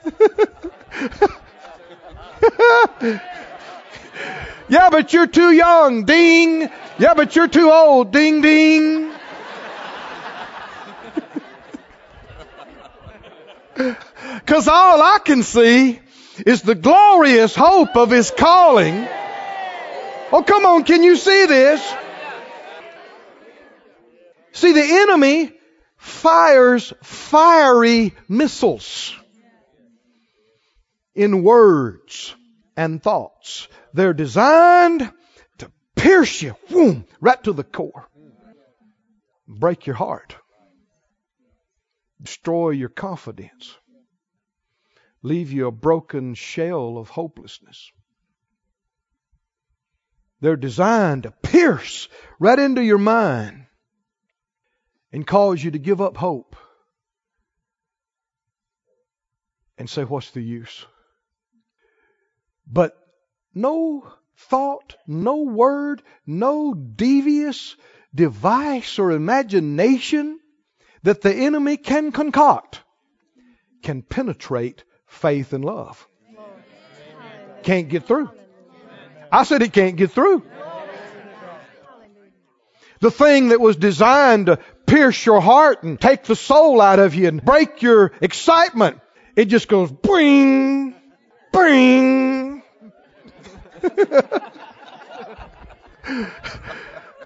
Yeah, 4.67 4.89
but 4.89 5.13
you're 5.13 5.27
too 5.27 5.51
young. 5.51 6.05
Ding. 6.05 6.69
Yeah, 6.97 7.13
but 7.15 7.35
you're 7.35 7.47
too 7.47 7.71
old. 7.71 8.11
Ding, 8.11 8.41
ding. 8.41 9.11
Because 13.75 14.67
all 14.67 15.01
I 15.01 15.19
can 15.23 15.43
see 15.43 15.99
is 16.45 16.61
the 16.61 16.75
glorious 16.75 17.55
hope 17.55 17.95
of 17.97 18.11
His 18.11 18.31
calling. 18.31 19.07
Oh, 20.31 20.43
come 20.45 20.65
on. 20.65 20.83
Can 20.83 21.03
you 21.03 21.15
see 21.15 21.45
this? 21.45 21.95
See, 24.53 24.71
the 24.71 24.83
enemy 24.83 25.51
fires 25.97 26.93
fiery 27.01 28.13
missiles 28.29 29.15
in 31.15 31.43
words 31.43 32.35
and 32.75 33.01
thoughts. 33.01 33.67
They're 33.93 34.13
designed 34.13 35.11
to 35.59 35.71
pierce 35.95 36.41
you, 36.41 36.55
boom, 36.69 37.05
right 37.19 37.41
to 37.43 37.53
the 37.53 37.63
core. 37.63 38.07
Break 39.47 39.85
your 39.85 39.95
heart. 39.95 40.35
Destroy 42.21 42.71
your 42.71 42.89
confidence. 42.89 43.75
Leave 45.21 45.51
you 45.51 45.67
a 45.67 45.71
broken 45.71 46.33
shell 46.33 46.97
of 46.97 47.09
hopelessness. 47.09 47.91
They're 50.41 50.55
designed 50.55 51.23
to 51.23 51.31
pierce 51.31 52.07
right 52.39 52.59
into 52.59 52.83
your 52.83 52.97
mind 52.97 53.65
and 55.11 55.25
cause 55.25 55.63
you 55.63 55.71
to 55.71 55.79
give 55.79 56.01
up 56.01 56.17
hope 56.17 56.55
and 59.77 59.89
say, 59.89 60.03
What's 60.03 60.31
the 60.31 60.41
use? 60.41 60.85
But 62.67 62.97
no 63.53 64.07
thought, 64.37 64.95
no 65.07 65.43
word, 65.43 66.01
no 66.25 66.73
devious 66.73 67.75
device 68.13 68.99
or 68.99 69.11
imagination 69.11 70.39
that 71.03 71.21
the 71.21 71.33
enemy 71.33 71.77
can 71.77 72.11
concoct 72.11 72.81
can 73.83 74.01
penetrate 74.01 74.83
faith 75.05 75.53
and 75.53 75.63
love. 75.63 76.07
Can't 77.63 77.87
get 77.87 78.05
through. 78.05 78.29
I 79.31 79.43
said 79.43 79.61
it 79.61 79.73
can't 79.73 79.95
get 79.95 80.11
through. 80.11 80.43
The 82.99 83.11
thing 83.11 83.49
that 83.49 83.59
was 83.59 83.75
designed 83.75 84.47
to 84.47 84.59
pierce 84.87 85.25
your 85.25 85.41
heart 85.41 85.83
and 85.83 85.99
take 85.99 86.23
the 86.23 86.35
soul 86.35 86.81
out 86.81 86.99
of 86.99 87.13
you 87.13 87.27
and 87.27 87.43
break 87.43 87.81
your 87.81 88.11
excitement. 88.21 88.99
It 89.35 89.45
just 89.45 89.67
goes 89.67 89.91
bring, 89.91 90.95
bring. 91.51 92.54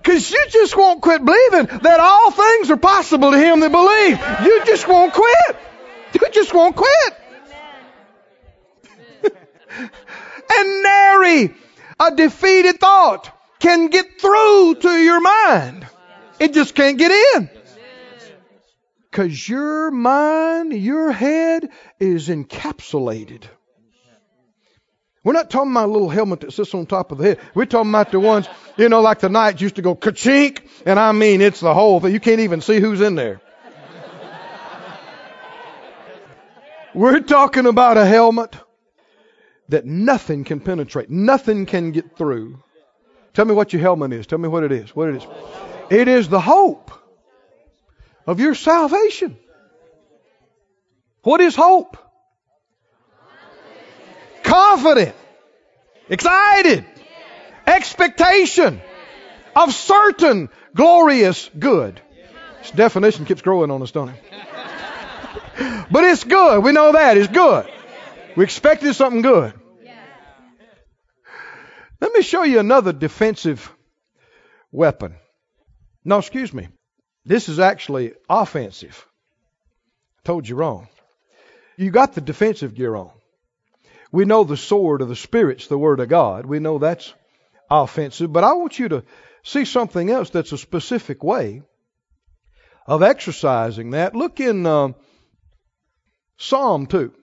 Because 0.02 0.32
you 0.32 0.46
just 0.50 0.76
won't 0.78 1.02
quit 1.02 1.24
believing 1.24 1.66
that 1.82 2.00
all 2.00 2.32
things 2.32 2.72
are 2.72 2.78
possible 2.78 3.32
to 3.32 3.38
him 3.38 3.60
that 3.60 3.72
believe. 3.72 4.18
You 4.46 4.66
just 4.66 4.88
won't 4.88 5.14
quit. 5.14 5.58
You 6.14 6.22
just 6.32 6.54
won't 6.54 6.76
quit. 6.76 7.14
and 10.52 10.84
nary 10.84 11.54
a 12.00 12.16
defeated 12.16 12.80
thought 12.80 13.30
can 13.60 13.88
get 13.88 14.20
through 14.20 14.76
to 14.76 14.90
your 14.90 15.20
mind. 15.20 15.86
It 16.40 16.54
just 16.54 16.74
can't 16.74 16.98
get 16.98 17.12
in. 17.12 17.50
Because 19.12 19.50
your 19.50 19.92
mind, 19.92 20.74
your 20.74 21.12
head 21.12 21.70
is 22.00 22.30
encapsulated. 22.30 23.44
We're 25.24 25.34
not 25.34 25.50
talking 25.50 25.72
about 25.72 25.90
a 25.90 25.92
little 25.92 26.10
helmet 26.10 26.42
that 26.42 26.54
sits 26.54 26.74
on 26.74 26.86
top 26.86 27.12
of 27.12 27.18
the 27.18 27.24
head. 27.26 27.40
We're 27.54 27.66
talking 27.66 27.92
about 27.92 28.12
the 28.12 28.20
ones, 28.20 28.48
you 28.78 28.88
know, 28.88 29.02
like 29.02 29.20
the 29.20 29.30
knights 29.30 29.62
used 29.62 29.76
to 29.76 29.82
go 29.82 29.94
ka-chink, 29.96 30.62
and 30.86 30.98
I 30.98 31.12
mean 31.12 31.42
it's 31.42 31.60
the 31.60 31.74
whole 31.74 32.00
thing. 32.00 32.14
You 32.14 32.22
can't 32.22 32.40
even 32.40 32.62
see 32.62 32.80
who's 32.80 33.02
in 33.02 33.16
there. 33.16 33.42
We're 36.94 37.20
talking 37.20 37.66
about 37.66 37.98
a 37.98 38.06
helmet 38.06 38.56
that 39.68 39.86
nothing 39.86 40.44
can 40.46 40.60
penetrate, 40.60 41.10
nothing 41.10 41.66
can 41.66 41.92
get 41.92 42.18
through. 42.18 42.64
Tell 43.34 43.46
me 43.46 43.54
what 43.54 43.74
your 43.74 43.82
helmet 43.82 44.12
is. 44.14 44.26
Tell 44.26 44.40
me 44.40 44.48
what 44.48 44.64
it 44.64 44.72
is. 44.72 44.96
What 44.96 45.10
it 45.10 45.16
is. 45.18 45.28
It 45.92 46.08
is 46.08 46.30
the 46.30 46.40
hope 46.40 46.92
of 48.26 48.40
your 48.40 48.56
salvation. 48.56 49.38
What 51.22 51.42
is 51.42 51.56
hope? 51.56 51.98
Confident, 54.60 55.16
excited, 56.10 56.86
expectation 57.66 58.82
of 59.56 59.74
certain 59.74 60.50
glorious 60.76 61.50
good. 61.58 62.02
This 62.62 62.72
definition 62.72 63.24
keeps 63.24 63.42
growing 63.42 63.72
on 63.72 63.82
us, 63.82 63.92
don't 63.92 64.10
it? 64.10 64.22
but 65.92 66.04
it's 66.04 66.26
good. 66.26 66.62
We 66.62 66.74
know 66.74 66.92
that. 66.92 67.16
It's 67.16 67.32
good. 67.32 67.72
We 68.36 68.44
expected 68.44 68.94
something 68.96 69.22
good. 69.22 69.54
Let 72.02 72.12
me 72.12 72.22
show 72.22 72.44
you 72.44 72.60
another 72.60 72.92
defensive 72.92 73.72
weapon. 74.74 75.16
No, 76.04 76.18
excuse 76.18 76.54
me. 76.54 76.68
This 77.24 77.48
is 77.48 77.60
actually 77.60 78.12
offensive. 78.30 79.08
I 80.20 80.22
told 80.26 80.50
you 80.50 80.58
wrong. 80.58 80.90
You 81.78 81.92
got 81.92 82.14
the 82.14 82.22
defensive 82.22 82.76
gear 82.76 82.94
on. 82.94 83.12
We 84.12 84.26
know 84.26 84.44
the 84.44 84.58
sword 84.58 85.02
of 85.02 85.10
the 85.10 85.16
Spirit's 85.16 85.68
the 85.68 85.78
Word 85.78 86.00
of 86.00 86.10
God. 86.10 86.46
We 86.46 86.60
know 86.60 86.80
that's 86.80 87.14
offensive. 87.70 88.34
But 88.34 88.44
I 88.44 88.54
want 88.54 88.80
you 88.80 88.90
to 88.90 89.04
see 89.44 89.66
something 89.66 90.10
else 90.10 90.30
that's 90.32 90.52
a 90.52 90.58
specific 90.58 91.24
way 91.24 91.62
of 92.88 93.04
exercising 93.04 93.92
that. 93.92 94.16
Look 94.16 94.40
in 94.40 94.66
uh, 94.66 94.94
Psalm 96.38 96.88
2. 96.88 97.14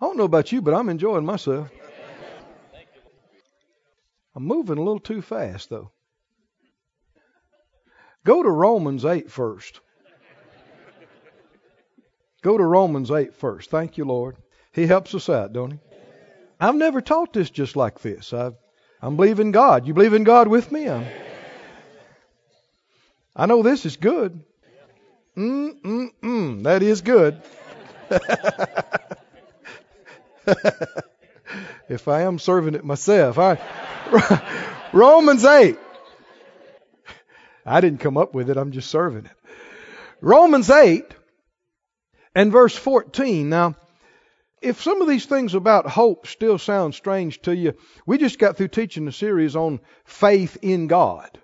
I 0.00 0.06
don't 0.06 0.16
know 0.16 0.24
about 0.24 0.52
you, 0.52 0.62
but 0.62 0.74
I'm 0.74 0.88
enjoying 0.88 1.24
myself. 1.24 1.70
I'm 4.34 4.44
moving 4.44 4.78
a 4.78 4.82
little 4.82 5.00
too 5.00 5.22
fast, 5.22 5.70
though. 5.70 5.92
Go 8.24 8.42
to 8.42 8.50
Romans 8.50 9.04
8 9.04 9.30
first. 9.30 9.80
Go 12.44 12.56
to 12.58 12.62
Romans 12.62 13.10
8 13.10 13.34
first. 13.36 13.70
Thank 13.70 13.96
you, 13.96 14.04
Lord. 14.04 14.36
He 14.70 14.86
helps 14.86 15.14
us 15.14 15.30
out, 15.30 15.54
don't 15.54 15.70
he? 15.70 15.78
I've 16.60 16.74
never 16.74 17.00
taught 17.00 17.32
this 17.32 17.48
just 17.48 17.74
like 17.74 18.00
this. 18.00 18.34
i 18.34 18.50
am 19.02 19.16
believing 19.16 19.50
God. 19.50 19.86
You 19.86 19.94
believe 19.94 20.12
in 20.12 20.24
God 20.24 20.46
with 20.46 20.70
me? 20.70 20.86
I'm, 20.86 21.06
I 23.34 23.46
know 23.46 23.62
this 23.62 23.86
is 23.86 23.96
good. 23.96 24.44
Mm, 25.34 25.80
mm, 25.80 26.08
mm. 26.22 26.62
That 26.64 26.82
is 26.82 27.00
good. 27.00 27.40
if 31.88 32.08
I 32.08 32.22
am 32.22 32.38
serving 32.38 32.74
it 32.74 32.84
myself. 32.84 33.38
Right. 33.38 33.58
Romans 34.92 35.46
8. 35.46 35.78
I 37.64 37.80
didn't 37.80 38.00
come 38.00 38.18
up 38.18 38.34
with 38.34 38.50
it, 38.50 38.58
I'm 38.58 38.72
just 38.72 38.90
serving 38.90 39.24
it. 39.24 39.32
Romans 40.20 40.68
8 40.68 41.14
and 42.34 42.52
verse 42.52 42.76
14. 42.76 43.48
Now, 43.48 43.74
if 44.60 44.82
some 44.82 45.02
of 45.02 45.08
these 45.08 45.26
things 45.26 45.54
about 45.54 45.86
hope 45.86 46.26
still 46.26 46.58
sound 46.58 46.94
strange 46.94 47.42
to 47.42 47.54
you, 47.54 47.74
we 48.06 48.18
just 48.18 48.38
got 48.38 48.56
through 48.56 48.68
teaching 48.68 49.06
a 49.06 49.12
series 49.12 49.56
on 49.56 49.80
faith 50.04 50.56
in 50.62 50.86
God. 50.86 51.38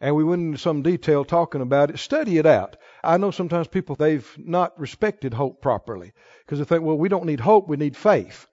And 0.00 0.16
we 0.16 0.24
went 0.24 0.42
into 0.42 0.58
some 0.58 0.82
detail 0.82 1.24
talking 1.24 1.60
about 1.60 1.90
it. 1.90 1.98
Study 1.98 2.36
it 2.38 2.46
out. 2.46 2.76
I 3.02 3.16
know 3.16 3.30
sometimes 3.30 3.68
people, 3.68 3.94
they've 3.94 4.28
not 4.36 4.78
respected 4.78 5.32
hope 5.32 5.62
properly 5.62 6.12
because 6.44 6.58
they 6.58 6.64
think, 6.64 6.82
well, 6.82 6.98
we 6.98 7.08
don't 7.08 7.26
need 7.26 7.40
hope, 7.40 7.68
we 7.68 7.76
need 7.76 7.96
faith. 7.96 8.46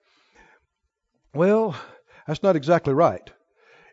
Well, 1.34 1.74
that's 2.26 2.42
not 2.42 2.56
exactly 2.56 2.94
right. 2.94 3.28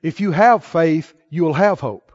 If 0.04 0.20
you 0.20 0.32
have 0.32 0.64
faith, 0.64 1.14
you 1.30 1.44
will 1.44 1.54
have 1.54 1.80
hope. 1.80 2.12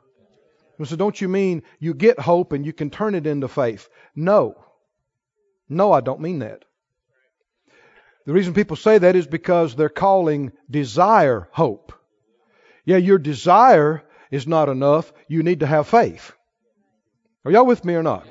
So 0.83 0.97
don't 0.97 1.21
you 1.21 1.29
mean 1.29 1.63
you 1.79 1.95
get 1.95 2.19
hope 2.19 2.53
and 2.53 2.65
you 2.65 2.73
can 2.73 2.91
turn 2.91 3.15
it 3.15 3.27
into 3.27 3.49
faith? 3.49 3.89
No. 4.15 4.55
No, 5.69 5.93
I 5.93 6.01
don't 6.01 6.21
mean 6.21 6.41
that. 6.41 6.65
The 8.27 8.33
reason 8.33 8.55
people 8.55 8.77
say 8.77 8.99
that 8.99 9.17
is 9.17 9.27
because 9.27 9.75
they're 9.75 9.89
calling 9.89 10.53
desire 10.71 11.49
hope. 11.53 11.93
Yeah, 12.85 12.97
your 12.97 13.19
desire 13.19 14.03
is 14.31 14.47
not 14.47 14.69
enough. 14.69 15.13
You 15.29 15.43
need 15.43 15.61
to 15.61 15.67
have 15.67 15.89
faith. 15.89 16.33
Are 17.45 17.51
y'all 17.51 17.67
with 17.67 17.85
me 17.85 17.95
or 17.95 18.03
not? 18.03 18.27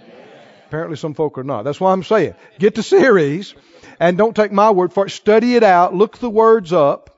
Apparently 0.67 0.97
some 0.97 1.13
folk 1.13 1.37
are 1.37 1.43
not. 1.43 1.63
That's 1.63 1.79
why 1.79 1.91
I'm 1.91 2.03
saying 2.03 2.33
get 2.57 2.73
the 2.73 2.81
series 2.81 3.53
and 3.99 4.17
don't 4.17 4.35
take 4.35 4.51
my 4.51 4.71
word 4.71 4.91
for 4.91 5.05
it. 5.05 5.11
Study 5.11 5.55
it 5.55 5.63
out. 5.63 5.93
Look 5.93 6.17
the 6.17 6.29
words 6.29 6.73
up. 6.73 7.11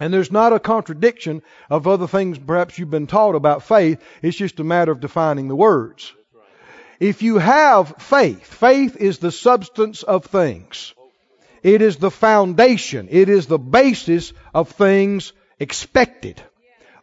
And 0.00 0.14
there's 0.14 0.30
not 0.30 0.52
a 0.52 0.60
contradiction 0.60 1.42
of 1.70 1.86
other 1.86 2.06
things 2.06 2.38
perhaps 2.38 2.78
you've 2.78 2.90
been 2.90 3.08
taught 3.08 3.34
about 3.34 3.64
faith. 3.64 4.00
It's 4.22 4.36
just 4.36 4.60
a 4.60 4.64
matter 4.64 4.92
of 4.92 5.00
defining 5.00 5.48
the 5.48 5.56
words. 5.56 6.12
If 7.00 7.22
you 7.22 7.38
have 7.38 7.94
faith, 7.98 8.44
faith 8.44 8.96
is 8.96 9.18
the 9.18 9.30
substance 9.30 10.02
of 10.02 10.24
things. 10.26 10.94
It 11.62 11.82
is 11.82 11.96
the 11.96 12.10
foundation. 12.10 13.08
It 13.10 13.28
is 13.28 13.46
the 13.46 13.58
basis 13.58 14.32
of 14.54 14.70
things 14.70 15.32
expected 15.60 16.40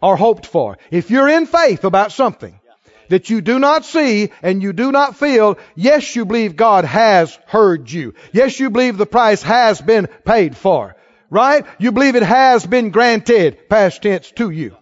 or 0.01 0.17
hoped 0.17 0.45
for. 0.45 0.77
If 0.91 1.11
you're 1.11 1.29
in 1.29 1.45
faith 1.45 1.83
about 1.83 2.11
something 2.11 2.59
that 3.09 3.29
you 3.29 3.41
do 3.41 3.59
not 3.59 3.85
see 3.85 4.31
and 4.41 4.61
you 4.61 4.73
do 4.73 4.91
not 4.91 5.15
feel, 5.15 5.57
yes, 5.75 6.15
you 6.15 6.25
believe 6.25 6.55
God 6.55 6.85
has 6.85 7.37
heard 7.47 7.89
you. 7.89 8.15
Yes, 8.33 8.59
you 8.59 8.69
believe 8.69 8.97
the 8.97 9.05
price 9.05 9.43
has 9.43 9.81
been 9.81 10.07
paid 10.25 10.57
for. 10.57 10.95
Right? 11.29 11.65
You 11.79 11.91
believe 11.91 12.15
it 12.15 12.23
has 12.23 12.65
been 12.65 12.91
granted, 12.91 13.69
past 13.69 14.01
tense, 14.01 14.31
to 14.31 14.49
you. 14.49 14.75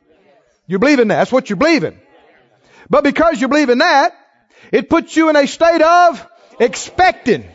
You 0.68 0.80
believe 0.80 1.00
in 1.00 1.08
that. 1.10 1.16
That's 1.16 1.32
what 1.32 1.50
you 1.50 1.56
believe 1.56 1.84
in. 1.84 2.00
But 2.90 3.04
because 3.04 3.40
you 3.40 3.48
believe 3.48 3.70
in 3.70 3.80
that, 3.80 4.14
it 4.74 4.90
puts 4.90 5.16
you 5.16 5.30
in 5.30 5.38
a 5.38 5.48
state 5.48 5.82
of 5.82 6.28
expecting 6.60 7.46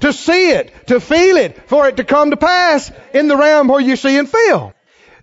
to 0.00 0.12
see 0.12 0.50
it, 0.50 0.88
to 0.88 1.00
feel 1.00 1.38
it, 1.38 1.68
for 1.68 1.88
it 1.88 1.96
to 1.96 2.04
come 2.04 2.30
to 2.30 2.36
pass 2.36 2.92
in 3.14 3.28
the 3.28 3.36
realm 3.36 3.68
where 3.68 3.80
you 3.80 3.96
see 3.96 4.18
and 4.18 4.28
feel. 4.28 4.74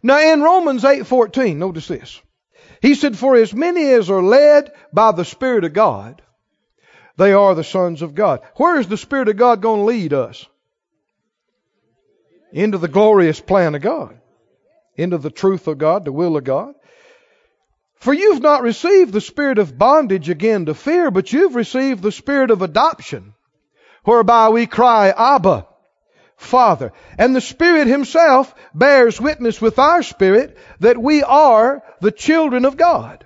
Now 0.02 0.20
in 0.20 0.42
Romans 0.42 0.84
8:14, 0.84 1.58
notice 1.58 1.88
this. 1.88 2.20
He 2.82 2.96
said, 2.96 3.16
For 3.16 3.36
as 3.36 3.54
many 3.54 3.92
as 3.92 4.10
are 4.10 4.24
led 4.24 4.72
by 4.92 5.12
the 5.12 5.26
Spirit 5.26 5.66
of 5.66 5.74
God, 5.74 6.22
they 7.16 7.34
are 7.34 7.54
the 7.54 7.64
sons 7.64 8.02
of 8.02 8.16
God. 8.16 8.42
Where 8.56 8.80
is 8.80 8.88
the 8.88 8.98
Spirit 8.98 9.30
of 9.30 9.38
God 9.38 9.62
going 9.62 9.82
to 9.82 9.86
lead 9.86 10.14
us? 10.14 10.48
into 12.52 12.78
the 12.78 12.88
glorious 12.88 13.40
plan 13.40 13.76
of 13.76 13.82
God, 13.82 14.20
into 14.96 15.18
the 15.18 15.30
truth 15.30 15.68
of 15.68 15.78
God, 15.78 16.06
the 16.06 16.12
will 16.12 16.38
of 16.38 16.44
God. 16.44 16.74
For 18.00 18.14
you've 18.14 18.42
not 18.42 18.62
received 18.62 19.14
the 19.14 19.22
spirit 19.22 19.58
of 19.58 19.78
bondage 19.78 20.30
again 20.30 20.66
to 20.66 20.74
fear, 20.74 21.12
but 21.12 21.34
you've 21.34 21.56
received 21.56 22.04
the 22.04 22.12
spirit 22.12 22.52
of 22.52 22.62
adoption, 22.62 23.34
whereby 24.04 24.50
we 24.50 24.68
cry, 24.68 25.10
Abba, 25.10 25.68
Father. 26.36 26.94
And 27.18 27.36
the 27.36 27.42
Spirit 27.42 27.88
Himself 27.88 28.54
bears 28.74 29.20
witness 29.20 29.60
with 29.60 29.80
our 29.80 30.04
spirit 30.04 30.58
that 30.80 30.98
we 30.98 31.24
are 31.24 31.84
the 32.00 32.12
children 32.12 32.66
of 32.66 32.78
God. 32.78 33.26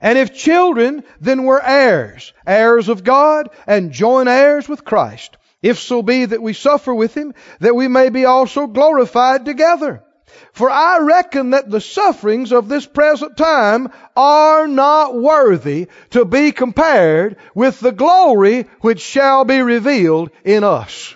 And 0.00 0.18
if 0.18 0.34
children, 0.34 1.04
then 1.20 1.44
we're 1.44 1.60
heirs, 1.60 2.34
heirs 2.46 2.90
of 2.90 3.02
God 3.02 3.48
and 3.66 3.92
joint 3.92 4.28
heirs 4.28 4.68
with 4.68 4.84
Christ 4.84 5.36
if 5.62 5.80
so 5.80 6.02
be 6.02 6.24
that 6.24 6.42
we 6.42 6.52
suffer 6.52 6.94
with 6.94 7.16
him, 7.16 7.34
that 7.60 7.74
we 7.74 7.88
may 7.88 8.08
be 8.08 8.24
also 8.24 8.66
glorified 8.66 9.44
together. 9.44 10.04
For 10.52 10.70
I 10.70 10.98
reckon 11.00 11.50
that 11.50 11.70
the 11.70 11.80
sufferings 11.80 12.52
of 12.52 12.68
this 12.68 12.86
present 12.86 13.36
time 13.36 13.88
are 14.16 14.66
not 14.66 15.14
worthy 15.14 15.88
to 16.10 16.24
be 16.24 16.52
compared 16.52 17.36
with 17.54 17.80
the 17.80 17.92
glory 17.92 18.66
which 18.80 19.00
shall 19.00 19.44
be 19.44 19.60
revealed 19.60 20.30
in 20.44 20.64
us. 20.64 21.14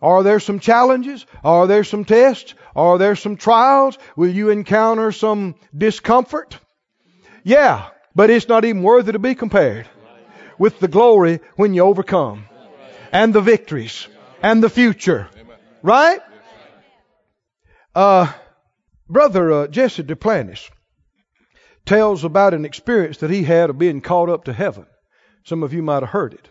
Are 0.00 0.22
there 0.22 0.40
some 0.40 0.60
challenges? 0.60 1.26
Are 1.42 1.66
there 1.66 1.84
some 1.84 2.04
tests? 2.04 2.54
Are 2.76 2.98
there 2.98 3.16
some 3.16 3.36
trials? 3.36 3.98
Will 4.16 4.30
you 4.30 4.50
encounter 4.50 5.10
some 5.10 5.56
discomfort? 5.76 6.56
Yeah, 7.42 7.88
but 8.14 8.30
it's 8.30 8.48
not 8.48 8.64
even 8.64 8.82
worthy 8.82 9.12
to 9.12 9.18
be 9.18 9.34
compared 9.34 9.88
with 10.58 10.78
the 10.78 10.88
glory 10.88 11.40
when 11.56 11.74
you 11.74 11.82
overcome 11.82 12.44
and 13.12 13.32
the 13.32 13.40
victories 13.40 14.06
and 14.42 14.62
the 14.62 14.70
future. 14.70 15.28
Right? 15.82 16.20
Uh, 17.98 18.32
Brother 19.08 19.52
uh, 19.52 19.66
Jesse 19.66 20.04
Duplantis 20.04 20.70
tells 21.84 22.22
about 22.22 22.54
an 22.54 22.64
experience 22.64 23.16
that 23.18 23.30
he 23.30 23.42
had 23.42 23.70
of 23.70 23.78
being 23.78 24.00
caught 24.00 24.28
up 24.28 24.44
to 24.44 24.52
heaven. 24.52 24.86
Some 25.42 25.64
of 25.64 25.72
you 25.72 25.82
might 25.82 26.04
have 26.04 26.10
heard 26.10 26.32
it. 26.32 26.48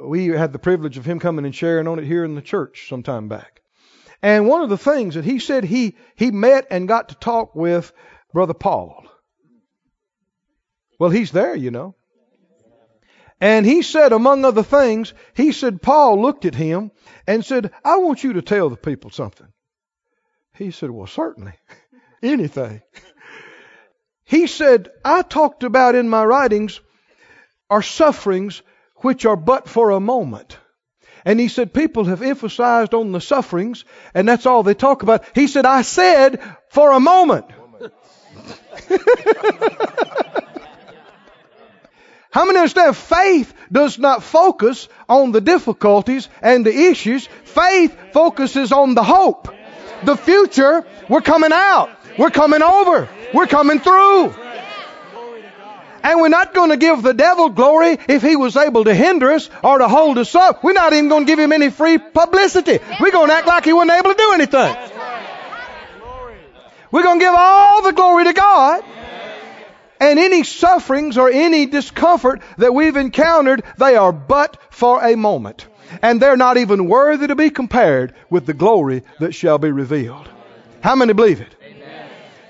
We 0.00 0.28
had 0.28 0.52
the 0.52 0.60
privilege 0.60 0.96
of 0.96 1.04
him 1.04 1.18
coming 1.18 1.44
and 1.44 1.52
sharing 1.52 1.88
on 1.88 1.98
it 1.98 2.04
here 2.04 2.24
in 2.24 2.36
the 2.36 2.42
church 2.42 2.86
some 2.88 3.02
time 3.02 3.26
back. 3.26 3.60
And 4.22 4.46
one 4.46 4.62
of 4.62 4.68
the 4.68 4.78
things 4.78 5.16
that 5.16 5.24
he 5.24 5.40
said 5.40 5.64
he, 5.64 5.96
he 6.14 6.30
met 6.30 6.68
and 6.70 6.86
got 6.86 7.08
to 7.08 7.16
talk 7.16 7.56
with 7.56 7.92
Brother 8.32 8.54
Paul. 8.54 9.04
Well, 11.00 11.10
he's 11.10 11.32
there, 11.32 11.56
you 11.56 11.72
know. 11.72 11.96
And 13.40 13.66
he 13.66 13.82
said, 13.82 14.12
among 14.12 14.44
other 14.44 14.62
things, 14.62 15.12
he 15.34 15.50
said, 15.50 15.82
Paul 15.82 16.22
looked 16.22 16.44
at 16.44 16.54
him 16.54 16.92
and 17.26 17.44
said, 17.44 17.72
I 17.84 17.96
want 17.96 18.22
you 18.22 18.34
to 18.34 18.42
tell 18.42 18.70
the 18.70 18.76
people 18.76 19.10
something. 19.10 19.48
He 20.58 20.72
said, 20.72 20.90
Well, 20.90 21.06
certainly. 21.06 21.52
Anything. 22.22 22.82
He 24.24 24.48
said, 24.48 24.90
I 25.04 25.22
talked 25.22 25.62
about 25.62 25.94
in 25.94 26.08
my 26.08 26.24
writings 26.24 26.80
are 27.70 27.80
sufferings 27.80 28.60
which 28.96 29.24
are 29.24 29.36
but 29.36 29.68
for 29.68 29.90
a 29.90 30.00
moment. 30.00 30.58
And 31.24 31.38
he 31.38 31.48
said, 31.48 31.72
people 31.72 32.04
have 32.06 32.22
emphasized 32.22 32.92
on 32.94 33.12
the 33.12 33.20
sufferings, 33.20 33.84
and 34.14 34.28
that's 34.28 34.46
all 34.46 34.62
they 34.62 34.74
talk 34.74 35.02
about. 35.02 35.24
He 35.34 35.46
said, 35.46 35.64
I 35.66 35.82
said 35.82 36.40
for 36.70 36.92
a 36.92 37.00
moment. 37.00 37.46
How 42.30 42.44
many 42.44 42.58
understand 42.58 42.96
faith 42.96 43.54
does 43.72 43.98
not 43.98 44.22
focus 44.22 44.88
on 45.08 45.32
the 45.32 45.40
difficulties 45.40 46.28
and 46.42 46.66
the 46.66 46.74
issues? 46.90 47.26
Faith 47.26 47.96
focuses 48.12 48.72
on 48.72 48.94
the 48.94 49.02
hope. 49.02 49.48
The 50.04 50.16
future, 50.16 50.84
we're 51.08 51.20
coming 51.20 51.52
out. 51.52 51.90
We're 52.18 52.30
coming 52.30 52.62
over. 52.62 53.08
We're 53.32 53.46
coming 53.46 53.80
through. 53.80 54.34
And 56.02 56.20
we're 56.20 56.28
not 56.28 56.54
going 56.54 56.70
to 56.70 56.76
give 56.76 57.02
the 57.02 57.12
devil 57.12 57.50
glory 57.50 57.98
if 58.08 58.22
he 58.22 58.36
was 58.36 58.56
able 58.56 58.84
to 58.84 58.94
hinder 58.94 59.32
us 59.32 59.50
or 59.62 59.78
to 59.78 59.88
hold 59.88 60.18
us 60.18 60.34
up. 60.34 60.64
We're 60.64 60.72
not 60.72 60.92
even 60.92 61.08
going 61.08 61.26
to 61.26 61.30
give 61.30 61.38
him 61.38 61.52
any 61.52 61.70
free 61.70 61.98
publicity. 61.98 62.78
We're 63.00 63.10
going 63.10 63.28
to 63.28 63.34
act 63.34 63.46
like 63.46 63.64
he 63.64 63.72
wasn't 63.72 63.98
able 63.98 64.10
to 64.10 64.16
do 64.16 64.32
anything. 64.32 64.76
We're 66.90 67.02
going 67.02 67.18
to 67.18 67.24
give 67.24 67.34
all 67.36 67.82
the 67.82 67.92
glory 67.92 68.24
to 68.24 68.32
God. 68.32 68.84
And 70.00 70.18
any 70.18 70.44
sufferings 70.44 71.18
or 71.18 71.28
any 71.28 71.66
discomfort 71.66 72.40
that 72.56 72.72
we've 72.72 72.96
encountered, 72.96 73.64
they 73.76 73.96
are 73.96 74.12
but 74.12 74.56
for 74.70 75.04
a 75.04 75.16
moment. 75.16 75.66
And 76.02 76.20
they're 76.20 76.36
not 76.36 76.56
even 76.56 76.88
worthy 76.88 77.26
to 77.26 77.36
be 77.36 77.50
compared 77.50 78.14
with 78.30 78.46
the 78.46 78.54
glory 78.54 79.02
that 79.20 79.34
shall 79.34 79.58
be 79.58 79.70
revealed. 79.70 80.28
How 80.80 80.94
many 80.94 81.12
believe 81.12 81.40
it? 81.40 81.54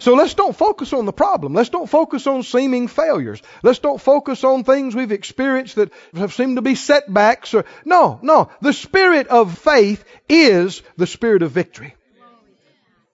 So 0.01 0.15
let's 0.15 0.35
don't 0.35 0.57
focus 0.57 0.93
on 0.93 1.07
the 1.07 1.13
problem. 1.13 1.55
Let's 1.55 1.71
don't 1.71 1.89
focus 1.89 2.27
on 2.27 2.45
seeming 2.45 2.87
failures. 2.87 3.43
Let's 3.63 3.81
don't 3.81 4.01
focus 4.01 4.45
on 4.45 4.63
things 4.63 4.95
we've 4.95 5.11
experienced 5.11 5.75
that 5.75 5.93
have 6.15 6.33
seemed 6.33 6.57
to 6.57 6.63
be 6.63 6.77
setbacks 6.77 7.53
or, 7.53 7.65
no, 7.85 8.21
no. 8.23 8.51
The 8.61 8.73
spirit 8.73 9.27
of 9.27 9.59
faith 9.59 10.05
is 10.29 10.83
the 10.97 11.07
spirit 11.07 11.43
of 11.43 11.51
victory. 11.51 11.95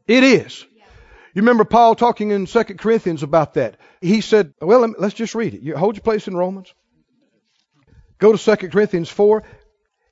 It 0.07 0.25
is. 0.25 0.65
You 1.33 1.43
remember 1.43 1.65
Paul 1.65 1.95
talking 1.95 2.31
in 2.31 2.47
2 2.47 2.65
Corinthians 2.65 3.23
about 3.23 3.55
that. 3.55 3.77
He 4.01 4.21
said, 4.21 4.53
well, 4.61 4.95
let's 4.99 5.15
just 5.15 5.35
read 5.35 5.55
it. 5.55 5.63
You 5.63 5.77
hold 5.77 5.97
your 5.97 6.03
place 6.03 6.29
in 6.29 6.37
Romans. 6.37 6.73
Go 8.19 8.37
to 8.37 8.57
2 8.57 8.69
Corinthians 8.69 9.09
4. 9.09 9.43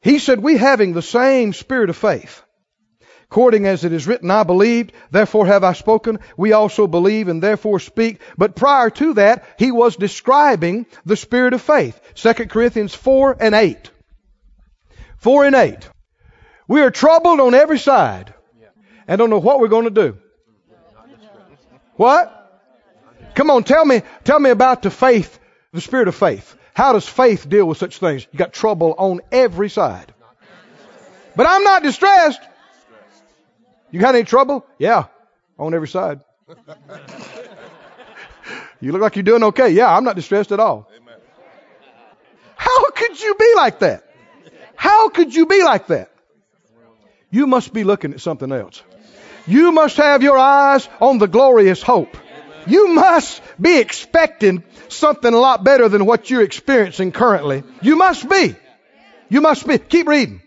He 0.03 0.19
said, 0.19 0.41
we 0.41 0.57
having 0.57 0.93
the 0.93 1.03
same 1.03 1.53
spirit 1.53 1.91
of 1.91 1.97
faith 1.97 2.43
according 3.33 3.67
as 3.67 3.83
it 3.83 3.95
is 3.95 4.07
written, 4.07 4.31
I 4.31 4.43
believed, 4.43 4.93
therefore 5.11 5.47
have 5.47 5.65
I 5.65 5.73
spoken. 5.73 6.19
We 6.37 6.53
also 6.53 6.87
believe 6.87 7.29
and 7.29 7.43
therefore 7.43 7.81
speak. 7.81 8.21
But 8.37 8.55
prior 8.55 8.91
to 8.91 9.15
that, 9.15 9.47
he 9.59 9.73
was 9.73 9.97
describing 9.97 10.85
the 11.07 11.17
spirit 11.17 11.55
of 11.55 11.63
faith. 11.63 11.99
2 12.17 12.35
Corinthians 12.49 12.95
4 12.95 13.39
and 13.41 13.55
8. 13.55 13.91
4 15.17 15.45
and 15.47 15.55
8. 15.55 15.89
We 16.69 16.83
are 16.83 16.91
troubled 16.91 17.41
on 17.41 17.55
every 17.55 17.79
side 17.79 18.35
and 19.09 19.19
don't 19.19 19.31
know 19.31 19.39
what 19.39 19.61
we're 19.61 19.69
going 19.69 19.85
to 19.85 19.91
do. 19.91 20.19
What? 21.95 22.39
Come 23.35 23.51
on, 23.51 23.65
tell 23.65 23.87
me, 23.87 24.03
tell 24.25 24.41
me 24.41 24.51
about 24.51 24.83
the 24.83 24.91
faith, 24.91 25.39
the 25.73 25.81
spirit 25.81 26.09
of 26.09 26.15
faith. 26.15 26.55
How 26.75 26.93
does 26.93 27.07
faith 27.09 27.49
deal 27.49 27.67
with 27.67 27.79
such 27.79 27.99
things? 27.99 28.27
You 28.33 28.39
got 28.39 28.53
trouble 28.53 28.95
on 28.97 29.21
every 29.31 29.69
side. 29.69 30.13
But 31.37 31.47
I'm 31.47 31.65
not 31.65 31.83
distressed. 31.83 32.41
You 33.91 34.01
got 34.01 34.15
any 34.15 34.25
trouble? 34.25 34.67
Yeah, 34.79 35.05
on 35.59 35.75
every 35.75 35.89
side. 35.89 36.21
you 38.81 38.93
look 38.93 39.03
like 39.03 39.17
you're 39.17 39.23
doing 39.23 39.45
okay. 39.45 39.71
Yeah, 39.71 39.95
I'm 39.95 40.05
not 40.05 40.17
distressed 40.17 40.53
at 40.53 40.61
all. 40.61 40.89
How 42.57 42.91
could 42.91 43.21
you 43.21 43.35
be 43.35 43.53
like 43.57 43.81
that? 43.81 44.05
How 44.77 45.11
could 45.11 45.35
you 45.35 45.47
be 45.47 45.63
like 45.63 45.89
that? 45.89 46.11
You 47.31 47.47
must 47.47 47.73
be 47.73 47.85
looking 47.85 48.13
at 48.13 48.21
something 48.21 48.51
else. 48.51 48.83
You 49.47 49.73
must 49.73 49.97
have 49.97 50.23
your 50.23 50.39
eyes 50.39 50.89
on 51.01 51.19
the 51.19 51.27
glorious 51.27 51.83
hope. 51.83 52.17
You 52.67 52.89
must 52.95 53.43
be 53.61 53.79
expecting 53.79 54.65
something 54.89 55.33
a 55.33 55.39
lot 55.39 55.65
better 55.65 55.89
than 55.89 56.07
what 56.07 56.31
you're 56.31 56.43
experiencing 56.43 57.13
currently. 57.13 57.63
You 57.81 57.97
must 57.97 58.29
be. 58.29 58.55
You 59.29 59.41
must 59.41 59.67
be. 59.67 59.79
Keep 59.79 60.09
reading. 60.09 60.43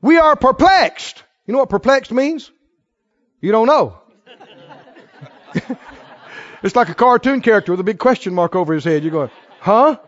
We 0.00 0.18
are 0.18 0.36
perplexed. 0.36 1.22
You 1.46 1.52
know 1.52 1.58
what 1.58 1.70
perplexed 1.70 2.12
means? 2.12 2.50
You 3.40 3.52
don't 3.52 3.66
know. 3.66 3.98
it's 6.62 6.76
like 6.76 6.88
a 6.88 6.94
cartoon 6.94 7.40
character 7.40 7.72
with 7.72 7.80
a 7.80 7.84
big 7.84 7.98
question 7.98 8.34
mark 8.34 8.56
over 8.56 8.72
his 8.72 8.84
head. 8.84 9.02
You're 9.02 9.12
going, 9.12 9.30
huh? 9.60 9.98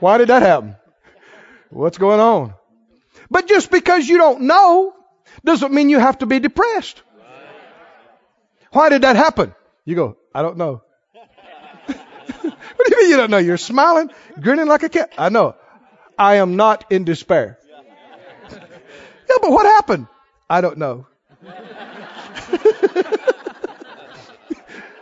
Why 0.00 0.18
did 0.18 0.28
that 0.28 0.42
happen? 0.42 0.76
What's 1.70 1.98
going 1.98 2.20
on? 2.20 2.54
But 3.30 3.48
just 3.48 3.70
because 3.70 4.08
you 4.08 4.18
don't 4.18 4.42
know 4.42 4.94
doesn't 5.44 5.72
mean 5.72 5.90
you 5.90 5.98
have 5.98 6.18
to 6.18 6.26
be 6.26 6.38
depressed. 6.38 7.02
Why 8.72 8.88
did 8.88 9.02
that 9.02 9.16
happen? 9.16 9.54
You 9.84 9.94
go, 9.94 10.16
I 10.36 10.42
don't 10.42 10.58
know. 10.58 10.82
what 11.86 11.96
do 11.96 12.90
you 12.90 13.00
mean 13.00 13.08
you 13.08 13.16
don't 13.16 13.30
know? 13.30 13.38
You're 13.38 13.56
smiling, 13.56 14.10
grinning 14.38 14.66
like 14.66 14.82
a 14.82 14.90
cat. 14.90 15.14
I 15.16 15.30
know. 15.30 15.54
I 16.18 16.34
am 16.34 16.56
not 16.56 16.84
in 16.92 17.04
despair. 17.04 17.58
yeah, 18.50 19.38
but 19.40 19.50
what 19.50 19.64
happened? 19.64 20.08
I 20.50 20.60
don't 20.60 20.76
know. 20.76 21.06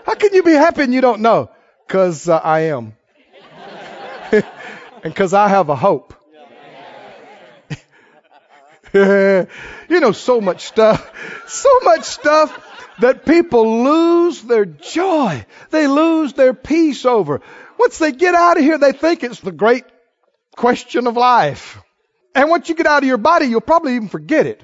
How 0.07 0.15
can 0.15 0.35
you 0.35 0.45
be 0.45 0.53
happy 0.53 0.83
and 0.83 0.95
you 0.95 1.01
don't 1.01 1.21
know? 1.21 1.51
Because 1.85 2.29
uh, 2.29 2.37
I 2.37 2.61
am. 2.71 2.95
and 4.31 4.45
because 5.03 5.35
I 5.35 5.49
have 5.49 5.69
a 5.69 5.75
hope. 5.75 6.15
you 8.93 9.49
know, 9.89 10.13
so 10.13 10.41
much 10.41 10.63
stuff, 10.67 11.11
so 11.49 11.81
much 11.81 12.05
stuff 12.05 12.74
that 13.01 13.25
people 13.25 13.85
lose 13.85 14.43
their 14.43 14.65
joy. 14.65 15.45
They 15.71 15.87
lose 15.87 16.33
their 16.35 16.55
peace 16.55 17.05
over. 17.05 17.41
Once 17.79 17.99
they 17.99 18.13
get 18.13 18.35
out 18.35 18.57
of 18.57 18.63
here, 18.63 18.79
they 18.79 18.93
think 18.93 19.23
it's 19.25 19.41
the 19.41 19.53
great 19.53 19.85
question 20.57 21.07
of 21.07 21.17
life. 21.17 21.81
And 22.35 22.51
once 22.51 22.69
you 22.69 22.75
get 22.75 22.87
out 22.87 23.03
of 23.03 23.09
your 23.09 23.19
body, 23.19 23.47
you'll 23.47 23.61
probably 23.61 23.97
even 23.97 24.09
forget 24.09 24.47
it. 24.47 24.63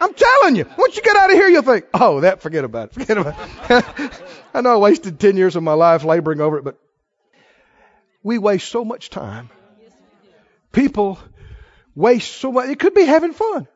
I'm 0.00 0.12
telling 0.12 0.56
you, 0.56 0.66
once 0.76 0.96
you 0.96 1.02
get 1.02 1.16
out 1.16 1.30
of 1.30 1.36
here, 1.36 1.48
you'll 1.48 1.62
think, 1.62 1.86
oh, 1.94 2.20
that, 2.20 2.42
forget 2.42 2.64
about 2.64 2.88
it. 2.88 2.94
Forget 2.94 3.16
about 3.16 3.36
it. 3.70 4.12
I 4.54 4.60
know 4.60 4.74
I 4.74 4.76
wasted 4.76 5.18
10 5.18 5.36
years 5.36 5.56
of 5.56 5.62
my 5.62 5.72
life 5.72 6.04
laboring 6.04 6.40
over 6.40 6.58
it, 6.58 6.64
but 6.64 6.78
we 8.22 8.38
waste 8.38 8.68
so 8.68 8.84
much 8.84 9.10
time. 9.10 9.50
People 10.72 11.18
waste 11.94 12.32
so 12.32 12.52
much. 12.52 12.68
It 12.68 12.80
could 12.80 12.94
be 12.94 13.04
having 13.04 13.32
fun. 13.32 13.68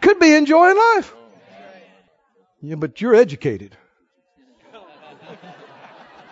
Could 0.00 0.18
be 0.18 0.34
enjoying 0.34 0.76
life. 0.76 1.14
Yeah, 2.62 2.76
but 2.76 3.00
you're 3.00 3.14
educated. 3.14 3.76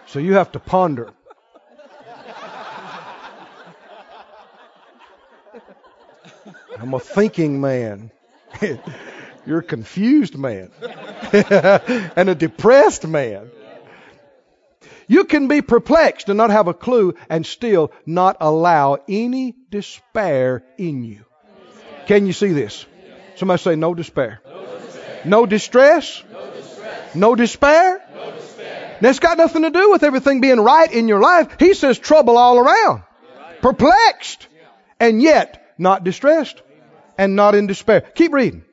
So 0.06 0.20
you 0.20 0.34
have 0.34 0.52
to 0.52 0.60
ponder. 0.60 1.12
I'm 6.78 6.94
a 6.94 7.00
thinking 7.00 7.60
man. 7.60 8.10
You're 9.46 9.60
a 9.60 9.62
confused 9.62 10.36
man 10.36 10.70
and 11.32 12.28
a 12.28 12.34
depressed 12.34 13.06
man. 13.06 13.50
You 15.08 15.24
can 15.24 15.48
be 15.48 15.62
perplexed 15.62 16.28
and 16.28 16.36
not 16.36 16.50
have 16.50 16.68
a 16.68 16.74
clue 16.74 17.14
and 17.28 17.44
still 17.44 17.92
not 18.06 18.36
allow 18.40 18.98
any 19.08 19.54
despair 19.70 20.62
in 20.78 21.04
you. 21.04 21.24
Can 22.06 22.26
you 22.26 22.32
see 22.32 22.52
this? 22.52 22.86
Somebody 23.36 23.62
say 23.62 23.76
no 23.76 23.94
despair. 23.94 24.40
No, 25.24 25.46
distress? 25.46 26.22
No 27.14 27.34
despair? 27.34 28.02
That's 29.00 29.18
got 29.18 29.38
nothing 29.38 29.62
to 29.62 29.70
do 29.70 29.90
with 29.90 30.02
everything 30.02 30.40
being 30.40 30.60
right 30.60 30.92
in 30.92 31.08
your 31.08 31.20
life. 31.20 31.56
He 31.58 31.74
says 31.74 31.98
trouble 31.98 32.36
all 32.36 32.58
around. 32.58 33.02
Perplexed. 33.62 34.46
And 34.98 35.22
yet 35.22 35.74
not 35.78 36.04
distressed. 36.04 36.60
And 37.16 37.36
not 37.36 37.54
in 37.54 37.66
despair. 37.66 38.02
Keep 38.02 38.32
reading. 38.32 38.64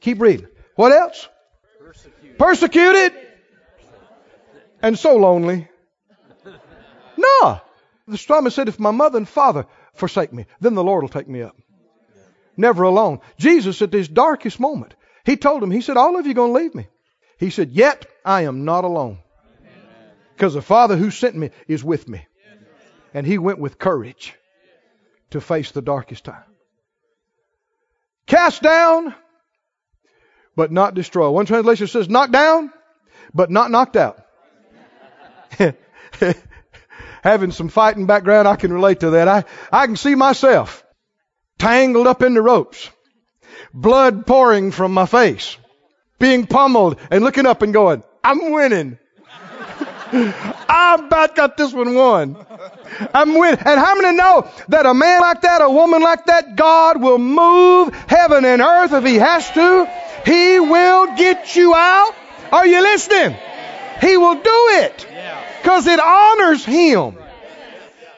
Keep 0.00 0.20
reading. 0.20 0.46
What 0.76 0.92
else? 0.92 1.28
Persecuted. 1.80 2.38
Persecuted. 2.38 3.12
And 4.82 4.98
so 4.98 5.16
lonely. 5.16 5.68
No. 7.16 7.60
The 8.06 8.18
psalmist 8.18 8.54
said, 8.54 8.68
if 8.68 8.78
my 8.78 8.92
mother 8.92 9.18
and 9.18 9.28
father 9.28 9.66
forsake 9.94 10.32
me, 10.32 10.46
then 10.60 10.74
the 10.74 10.84
Lord 10.84 11.02
will 11.02 11.08
take 11.08 11.28
me 11.28 11.42
up. 11.42 11.56
Never 12.56 12.84
alone. 12.84 13.20
Jesus 13.38 13.82
at 13.82 13.90
this 13.90 14.06
darkest 14.06 14.60
moment, 14.60 14.94
he 15.26 15.36
told 15.36 15.62
him, 15.62 15.72
he 15.72 15.80
said, 15.80 15.96
all 15.96 16.16
of 16.16 16.24
you 16.24 16.30
are 16.30 16.34
going 16.34 16.54
to 16.54 16.58
leave 16.58 16.74
me. 16.74 16.86
He 17.38 17.50
said, 17.50 17.72
yet 17.72 18.06
I 18.24 18.42
am 18.42 18.64
not 18.64 18.84
alone. 18.84 19.18
Because 20.34 20.54
the 20.54 20.62
Father 20.62 20.96
who 20.96 21.10
sent 21.10 21.34
me 21.34 21.50
is 21.66 21.82
with 21.82 22.08
me. 22.08 22.24
And 23.12 23.26
he 23.26 23.36
went 23.36 23.58
with 23.58 23.78
courage 23.78 24.34
to 25.30 25.40
face 25.40 25.72
the 25.72 25.82
darkest 25.82 26.24
time. 26.24 26.44
Cast 28.26 28.62
down, 28.62 29.14
but 30.54 30.70
not 30.70 30.94
destroy. 30.94 31.28
One 31.30 31.46
translation 31.46 31.88
says 31.88 32.08
knocked 32.08 32.32
down, 32.32 32.72
but 33.34 33.50
not 33.50 33.70
knocked 33.70 33.96
out. 33.96 34.22
Having 37.22 37.50
some 37.50 37.68
fighting 37.68 38.06
background, 38.06 38.46
I 38.46 38.56
can 38.56 38.72
relate 38.72 39.00
to 39.00 39.10
that. 39.10 39.26
I, 39.26 39.44
I 39.72 39.86
can 39.86 39.96
see 39.96 40.14
myself 40.14 40.84
tangled 41.58 42.06
up 42.06 42.22
in 42.22 42.34
the 42.34 42.42
ropes, 42.42 42.90
blood 43.76 44.26
pouring 44.26 44.72
from 44.72 44.94
my 44.94 45.06
face, 45.06 45.56
being 46.18 46.46
pummeled 46.46 46.98
and 47.10 47.22
looking 47.22 47.46
up 47.46 47.62
and 47.62 47.72
going, 47.72 48.02
I'm 48.24 48.50
winning. 48.50 48.98
I 50.12 50.96
about 50.98 51.36
got 51.36 51.56
this 51.56 51.72
one 51.72 51.94
won. 51.94 52.36
I'm 53.12 53.34
winning. 53.34 53.58
And 53.58 53.78
how 53.78 53.94
many 54.00 54.16
know 54.16 54.50
that 54.68 54.86
a 54.86 54.94
man 54.94 55.20
like 55.20 55.42
that, 55.42 55.60
a 55.60 55.70
woman 55.70 56.00
like 56.00 56.24
that, 56.26 56.56
God 56.56 57.00
will 57.00 57.18
move 57.18 57.94
heaven 58.08 58.44
and 58.44 58.62
earth 58.62 58.92
if 58.92 59.04
he 59.04 59.16
has 59.16 59.50
to? 59.50 59.90
He 60.24 60.58
will 60.58 61.14
get 61.16 61.54
you 61.54 61.74
out. 61.74 62.14
Are 62.52 62.66
you 62.66 62.80
listening? 62.80 63.36
He 64.00 64.16
will 64.16 64.36
do 64.36 64.68
it. 64.82 65.06
Because 65.62 65.86
it 65.86 66.00
honors 66.00 66.64
him. 66.64 67.16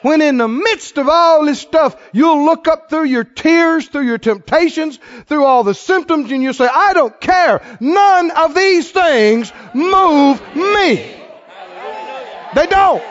When 0.01 0.21
in 0.21 0.37
the 0.37 0.47
midst 0.47 0.97
of 0.97 1.09
all 1.09 1.45
this 1.45 1.59
stuff, 1.59 1.95
you'll 2.13 2.45
look 2.45 2.67
up 2.67 2.89
through 2.89 3.05
your 3.05 3.25
tears, 3.25 3.87
through 3.87 4.05
your 4.05 4.17
temptations, 4.17 4.97
through 5.25 5.43
all 5.43 5.63
the 5.63 5.73
symptoms, 5.73 6.31
and 6.31 6.41
you'll 6.41 6.53
say, 6.53 6.69
I 6.71 6.93
don't 6.93 7.19
care. 7.19 7.61
None 7.81 8.31
of 8.31 8.55
these 8.55 8.89
things 8.91 9.51
move 9.73 10.41
me. 10.55 11.15
They 12.55 12.65
don't. 12.67 13.03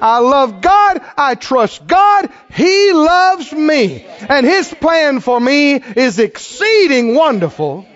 I 0.00 0.18
love 0.18 0.60
God. 0.60 1.00
I 1.16 1.34
trust 1.34 1.86
God. 1.86 2.28
He 2.52 2.92
loves 2.92 3.52
me. 3.52 4.04
And 4.28 4.44
His 4.44 4.72
plan 4.74 5.20
for 5.20 5.38
me 5.40 5.74
is 5.76 6.18
exceeding 6.18 7.14
wonderful. 7.14 7.86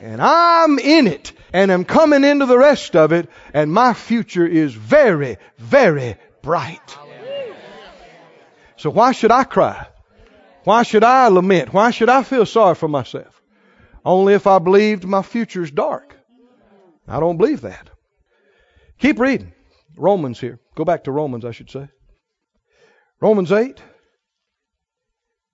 And 0.00 0.20
I'm 0.20 0.78
in 0.78 1.06
it. 1.06 1.32
And 1.52 1.72
I'm 1.72 1.84
coming 1.84 2.24
into 2.24 2.44
the 2.44 2.58
rest 2.58 2.96
of 2.96 3.12
it. 3.12 3.30
And 3.54 3.72
my 3.72 3.94
future 3.94 4.46
is 4.46 4.74
very, 4.74 5.38
very 5.56 6.16
bright. 6.46 6.96
So 8.76 8.88
why 8.88 9.10
should 9.12 9.32
I 9.32 9.42
cry? 9.42 9.88
Why 10.62 10.84
should 10.84 11.02
I 11.02 11.26
lament? 11.26 11.72
Why 11.74 11.90
should 11.90 12.08
I 12.08 12.22
feel 12.22 12.46
sorry 12.46 12.76
for 12.76 12.88
myself? 12.88 13.42
Only 14.04 14.34
if 14.34 14.46
I 14.46 14.60
believed 14.60 15.04
my 15.04 15.22
future's 15.22 15.72
dark. 15.72 16.16
I 17.08 17.18
don't 17.18 17.36
believe 17.36 17.62
that. 17.62 17.90
Keep 18.98 19.18
reading. 19.18 19.52
Romans 19.96 20.38
here. 20.38 20.60
Go 20.76 20.84
back 20.84 21.04
to 21.04 21.12
Romans, 21.12 21.44
I 21.44 21.50
should 21.50 21.70
say. 21.70 21.88
Romans 23.20 23.50
8. 23.50 23.82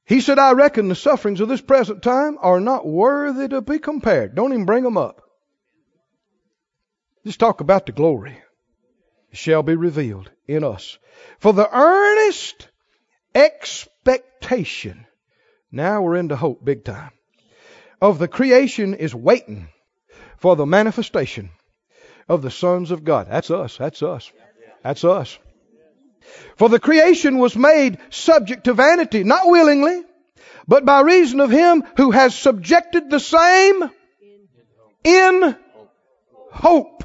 He 0.05 0.21
said, 0.21 0.39
I 0.39 0.53
reckon 0.53 0.89
the 0.89 0.95
sufferings 0.95 1.41
of 1.41 1.49
this 1.49 1.63
present 1.63 2.03
time 2.03 2.37
are 2.41 2.61
not 2.61 2.87
worthy 2.87 3.49
to 3.49 3.63
be 3.63 3.79
compared. 3.79 4.35
Don't 4.35 4.53
even 4.53 4.67
bring 4.67 4.85
them 4.85 4.99
up. 4.99 5.23
Just 7.25 7.41
talk 7.41 7.61
about 7.61 7.87
the 7.87 7.93
glory. 7.93 8.37
It 9.31 9.39
shall 9.39 9.63
be 9.63 9.77
revealed 9.77 10.31
in 10.55 10.65
us. 10.65 10.99
For 11.39 11.53
the 11.53 11.69
earnest 11.71 12.69
expectation. 13.35 15.07
Now 15.71 16.03
we're 16.03 16.17
into 16.17 16.37
hope 16.37 16.65
big 16.65 16.85
time. 16.85 17.13
Of 18.01 18.19
the 18.19 18.29
creation 18.29 18.95
is 18.95 19.15
waiting 19.15 19.69
for 20.37 20.57
the 20.57 20.67
manifestation 20.67 21.51
of 22.29 22.43
the 22.43 22.51
sons 22.51 22.91
of 22.91 23.05
God. 23.05 23.29
That's 23.31 23.51
us. 23.51 23.77
That's 23.77 24.03
us. 24.03 24.31
That's 24.83 25.05
us. 25.05 25.39
For 26.57 26.69
the 26.69 26.81
creation 26.81 27.39
was 27.39 27.57
made 27.57 27.99
subject 28.11 28.65
to 28.65 28.75
vanity, 28.75 29.25
not 29.25 29.49
willingly, 29.49 30.03
but 30.69 30.85
by 30.85 31.01
reason 31.01 31.41
of 31.41 31.51
him 31.51 31.85
who 31.97 32.11
has 32.11 32.35
subjected 32.35 33.11
the 33.11 33.21
same 33.21 33.91
in 35.05 35.57
hope. 36.53 37.05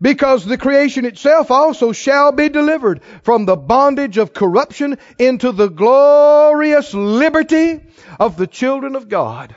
Because 0.00 0.44
the 0.44 0.58
creation 0.58 1.04
itself 1.04 1.50
also 1.50 1.92
shall 1.92 2.32
be 2.32 2.48
delivered 2.48 3.02
from 3.22 3.44
the 3.44 3.56
bondage 3.56 4.18
of 4.18 4.34
corruption 4.34 4.98
into 5.18 5.52
the 5.52 5.68
glorious 5.68 6.92
liberty 6.94 7.80
of 8.18 8.36
the 8.36 8.46
children 8.46 8.96
of 8.96 9.08
God. 9.08 9.56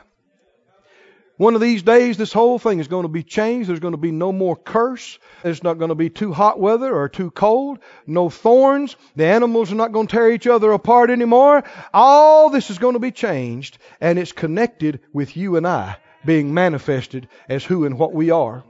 One 1.39 1.55
of 1.55 1.61
these 1.61 1.83
days, 1.83 2.17
this 2.17 2.33
whole 2.33 2.59
thing 2.59 2.79
is 2.79 2.89
going 2.89 3.03
to 3.03 3.07
be 3.07 3.23
changed. 3.23 3.69
There's 3.69 3.79
going 3.79 3.93
to 3.93 3.97
be 3.97 4.11
no 4.11 4.33
more 4.33 4.57
curse. 4.57 5.17
There's 5.41 5.63
not 5.63 5.77
going 5.77 5.87
to 5.87 5.95
be 5.95 6.09
too 6.09 6.33
hot 6.33 6.59
weather 6.59 6.93
or 6.93 7.07
too 7.07 7.31
cold. 7.31 7.79
No 8.05 8.29
thorns. 8.29 8.97
The 9.15 9.25
animals 9.25 9.71
are 9.71 9.75
not 9.75 9.93
going 9.93 10.07
to 10.07 10.15
tear 10.17 10.29
each 10.29 10.47
other 10.47 10.73
apart 10.73 11.09
anymore. 11.09 11.63
All 11.93 12.49
this 12.49 12.69
is 12.69 12.77
going 12.77 12.95
to 12.95 12.99
be 12.99 13.11
changed, 13.11 13.77
and 14.01 14.19
it's 14.19 14.33
connected 14.33 14.99
with 15.13 15.37
you 15.37 15.55
and 15.55 15.65
I 15.65 15.95
being 16.25 16.53
manifested 16.53 17.29
as 17.47 17.63
who 17.63 17.85
and 17.85 17.97
what 17.97 18.13
we 18.13 18.31
are. 18.31 18.65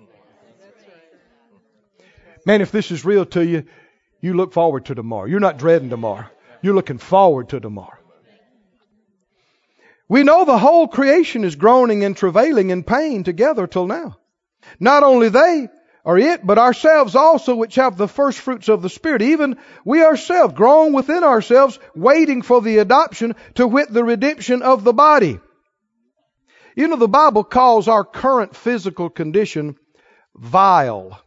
Man, 2.49 2.61
if 2.61 2.71
this 2.71 2.89
is 2.89 3.05
real 3.05 3.27
to 3.27 3.45
you, 3.45 3.65
you 4.21 4.33
look 4.33 4.53
forward 4.53 4.85
to 4.85 4.95
tomorrow. 4.95 5.27
You're 5.27 5.39
not 5.39 5.59
dreading 5.59 5.91
tomorrow. 5.91 6.25
You're 6.63 6.73
looking 6.73 6.97
forward 6.97 7.49
to 7.49 7.59
tomorrow. 7.59 7.99
We 10.07 10.23
know 10.23 10.45
the 10.45 10.57
whole 10.57 10.87
creation 10.87 11.43
is 11.43 11.55
groaning 11.55 12.03
and 12.03 12.17
travailing 12.17 12.71
in 12.71 12.81
pain 12.81 13.23
together 13.23 13.67
till 13.67 13.85
now. 13.85 14.17
Not 14.79 15.03
only 15.03 15.29
they 15.29 15.67
or 16.03 16.17
it, 16.17 16.43
but 16.43 16.57
ourselves 16.57 17.15
also, 17.15 17.53
which 17.53 17.75
have 17.75 17.97
the 17.97 18.07
first 18.07 18.39
fruits 18.39 18.67
of 18.67 18.81
the 18.81 18.89
Spirit, 18.89 19.21
even 19.21 19.57
we 19.85 20.03
ourselves, 20.03 20.55
groan 20.55 20.91
within 20.93 21.23
ourselves, 21.23 21.77
waiting 21.93 22.41
for 22.41 22.63
the 22.63 22.79
adoption 22.79 23.35
to 23.53 23.67
wit 23.67 23.93
the 23.93 24.03
redemption 24.03 24.63
of 24.63 24.83
the 24.83 24.93
body. 24.93 25.39
You 26.75 26.87
know, 26.87 26.95
the 26.95 27.07
Bible 27.07 27.43
calls 27.43 27.87
our 27.87 28.03
current 28.03 28.55
physical 28.55 29.11
condition 29.11 29.75
vile. 30.35 31.21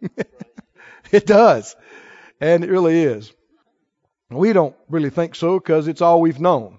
it 1.12 1.26
does. 1.26 1.76
And 2.40 2.64
it 2.64 2.70
really 2.70 3.02
is. 3.02 3.32
We 4.30 4.52
don't 4.52 4.74
really 4.88 5.10
think 5.10 5.34
so 5.34 5.58
because 5.58 5.88
it's 5.88 6.02
all 6.02 6.20
we've 6.20 6.40
known. 6.40 6.78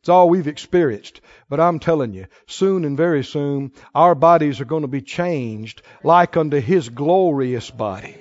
It's 0.00 0.08
all 0.08 0.28
we've 0.28 0.48
experienced. 0.48 1.20
But 1.48 1.60
I'm 1.60 1.78
telling 1.78 2.12
you, 2.12 2.26
soon 2.46 2.84
and 2.84 2.96
very 2.96 3.24
soon, 3.24 3.72
our 3.94 4.14
bodies 4.14 4.60
are 4.60 4.66
going 4.66 4.82
to 4.82 4.88
be 4.88 5.00
changed 5.00 5.82
like 6.02 6.36
unto 6.36 6.60
His 6.60 6.88
glorious 6.90 7.70
body. 7.70 8.16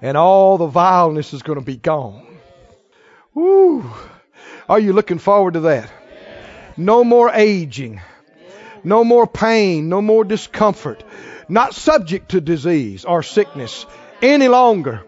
And 0.00 0.16
all 0.16 0.58
the 0.58 0.66
vileness 0.66 1.32
is 1.32 1.42
going 1.42 1.58
to 1.58 1.64
be 1.64 1.76
gone. 1.76 2.24
Woo! 3.34 3.90
Are 4.68 4.78
you 4.78 4.92
looking 4.92 5.18
forward 5.18 5.54
to 5.54 5.60
that? 5.60 5.90
No 6.76 7.02
more 7.02 7.30
aging. 7.32 8.00
No 8.84 9.02
more 9.02 9.26
pain. 9.26 9.88
No 9.88 10.00
more 10.00 10.22
discomfort. 10.22 11.02
Not 11.48 11.74
subject 11.74 12.30
to 12.30 12.40
disease 12.40 13.04
or 13.04 13.22
sickness 13.22 13.86
any 14.20 14.48
longer. 14.48 15.02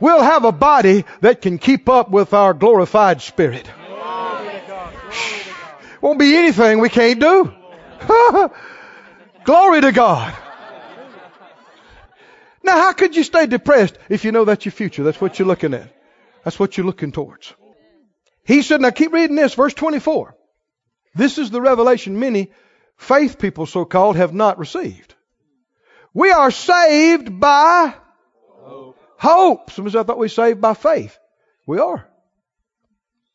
We'll 0.00 0.22
have 0.22 0.44
a 0.44 0.52
body 0.52 1.04
that 1.20 1.40
can 1.40 1.58
keep 1.58 1.88
up 1.88 2.10
with 2.10 2.34
our 2.34 2.54
glorified 2.54 3.22
spirit. 3.22 3.68
Won't 6.00 6.18
be 6.18 6.36
anything 6.36 6.80
we 6.80 6.88
can't 6.88 7.20
do. 7.20 7.52
Glory 9.44 9.80
to 9.80 9.92
God. 9.92 10.34
Now, 12.64 12.76
how 12.76 12.92
could 12.92 13.16
you 13.16 13.24
stay 13.24 13.46
depressed 13.46 13.98
if 14.08 14.24
you 14.24 14.32
know 14.32 14.44
that's 14.44 14.64
your 14.64 14.72
future? 14.72 15.02
That's 15.02 15.20
what 15.20 15.38
you're 15.38 15.48
looking 15.48 15.74
at. 15.74 15.92
That's 16.44 16.58
what 16.58 16.76
you're 16.76 16.86
looking 16.86 17.12
towards. 17.12 17.52
He 18.44 18.62
said, 18.62 18.80
now 18.80 18.90
keep 18.90 19.12
reading 19.12 19.36
this, 19.36 19.54
verse 19.54 19.74
24. 19.74 20.34
This 21.14 21.38
is 21.38 21.50
the 21.50 21.60
revelation 21.60 22.18
many 22.18 22.50
faith 22.96 23.38
people, 23.38 23.66
so 23.66 23.84
called, 23.84 24.16
have 24.16 24.32
not 24.32 24.58
received. 24.58 25.14
We 26.14 26.30
are 26.30 26.50
saved 26.50 27.40
by 27.40 27.94
hope. 28.60 28.98
hope. 29.16 29.70
Somebody 29.70 29.98
I 29.98 30.02
thought 30.02 30.18
we 30.18 30.24
were 30.24 30.28
saved 30.28 30.60
by 30.60 30.74
faith. 30.74 31.18
We 31.66 31.78
are. 31.78 32.06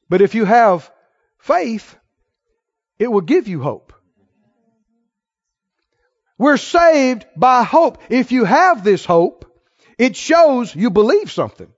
But 0.09 0.21
if 0.21 0.35
you 0.35 0.45
have 0.45 0.89
faith, 1.39 1.95
it 2.99 3.11
will 3.11 3.21
give 3.21 3.47
you 3.47 3.61
hope. 3.61 3.93
We're 6.37 6.57
saved 6.57 7.25
by 7.35 7.63
hope. 7.63 7.97
If 8.09 8.31
you 8.31 8.45
have 8.45 8.83
this 8.83 9.05
hope, 9.05 9.45
it 9.97 10.15
shows 10.15 10.75
you 10.75 10.91
believe 10.91 11.31
something. 11.31 11.71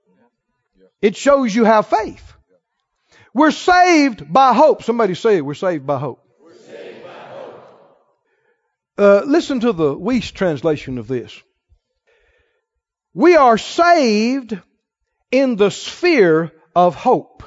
It 1.00 1.16
shows 1.16 1.54
you 1.54 1.64
have 1.64 1.86
faith. 1.86 2.34
We're 3.32 3.52
saved 3.52 4.30
by 4.30 4.52
hope. 4.52 4.82
Somebody 4.82 5.14
say 5.14 5.38
it. 5.38 5.44
We're 5.44 5.54
saved 5.54 5.86
by 5.86 5.98
hope. 5.98 6.22
We're 6.42 6.54
saved 6.54 7.04
by 7.04 7.10
hope. 7.10 7.62
Uh, 9.00 9.22
listen 9.24 9.60
to 9.60 9.72
the 9.72 9.96
Wuest 9.96 10.34
translation 10.34 10.98
of 10.98 11.08
this. 11.08 11.42
We 13.14 13.34
are 13.34 13.56
saved 13.56 14.58
in 15.30 15.56
the 15.56 15.70
sphere 15.70 16.52
of 16.76 16.96
hope. 16.96 17.42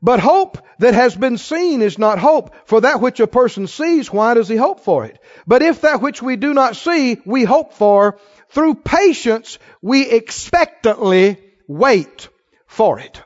But 0.00 0.20
hope 0.20 0.58
that 0.78 0.94
has 0.94 1.16
been 1.16 1.38
seen 1.38 1.82
is 1.82 1.98
not 1.98 2.20
hope, 2.20 2.54
for 2.68 2.82
that 2.82 3.00
which 3.00 3.18
a 3.18 3.26
person 3.26 3.66
sees, 3.66 4.12
why 4.12 4.34
does 4.34 4.48
he 4.48 4.54
hope 4.54 4.78
for 4.78 5.06
it? 5.06 5.18
But 5.44 5.62
if 5.62 5.80
that 5.80 6.00
which 6.00 6.22
we 6.22 6.36
do 6.36 6.54
not 6.54 6.76
see, 6.76 7.20
we 7.26 7.42
hope 7.42 7.72
for, 7.72 8.20
through 8.50 8.76
patience 8.76 9.58
we 9.80 10.08
expectantly 10.08 11.36
wait 11.66 12.28
for 12.68 13.00
it. 13.00 13.20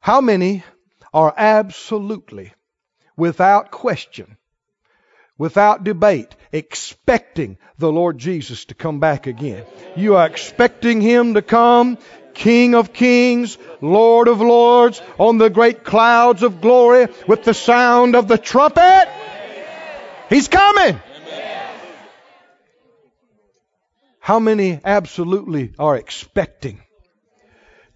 How 0.00 0.20
many 0.20 0.64
are 1.14 1.32
absolutely, 1.36 2.52
without 3.16 3.70
question, 3.70 4.36
without 5.40 5.84
debate, 5.84 6.36
expecting 6.52 7.56
the 7.78 7.90
Lord 7.90 8.18
Jesus 8.18 8.66
to 8.66 8.74
come 8.74 9.00
back 9.00 9.26
again? 9.26 9.64
You 9.96 10.16
are 10.16 10.26
expecting 10.26 11.00
Him 11.00 11.32
to 11.32 11.40
come, 11.40 11.96
King 12.34 12.74
of 12.74 12.92
kings, 12.92 13.56
Lord 13.80 14.28
of 14.28 14.42
lords, 14.42 15.00
on 15.18 15.38
the 15.38 15.48
great 15.48 15.82
clouds 15.82 16.42
of 16.42 16.60
glory 16.60 17.08
with 17.26 17.42
the 17.42 17.54
sound 17.54 18.16
of 18.16 18.28
the 18.28 18.36
trumpet. 18.36 19.08
He's 20.28 20.46
coming. 20.46 21.00
How 24.18 24.40
many 24.40 24.78
absolutely 24.84 25.72
are 25.78 25.96
expecting 25.96 26.82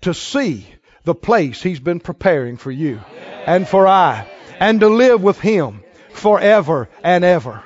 to 0.00 0.14
see 0.14 0.66
the 1.04 1.14
place 1.14 1.62
He's 1.62 1.80
been 1.80 2.00
preparing 2.00 2.56
for 2.56 2.70
you 2.70 3.02
and 3.46 3.68
for 3.68 3.86
I, 3.86 4.26
and 4.58 4.80
to 4.80 4.88
live 4.88 5.22
with 5.22 5.38
Him 5.38 5.83
forever 6.14 6.88
and 7.02 7.24
ever. 7.24 7.62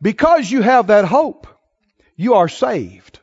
Because 0.00 0.50
you 0.50 0.62
have 0.62 0.88
that 0.88 1.04
hope, 1.04 1.46
you 2.16 2.34
are 2.34 2.48
saved. 2.48 3.18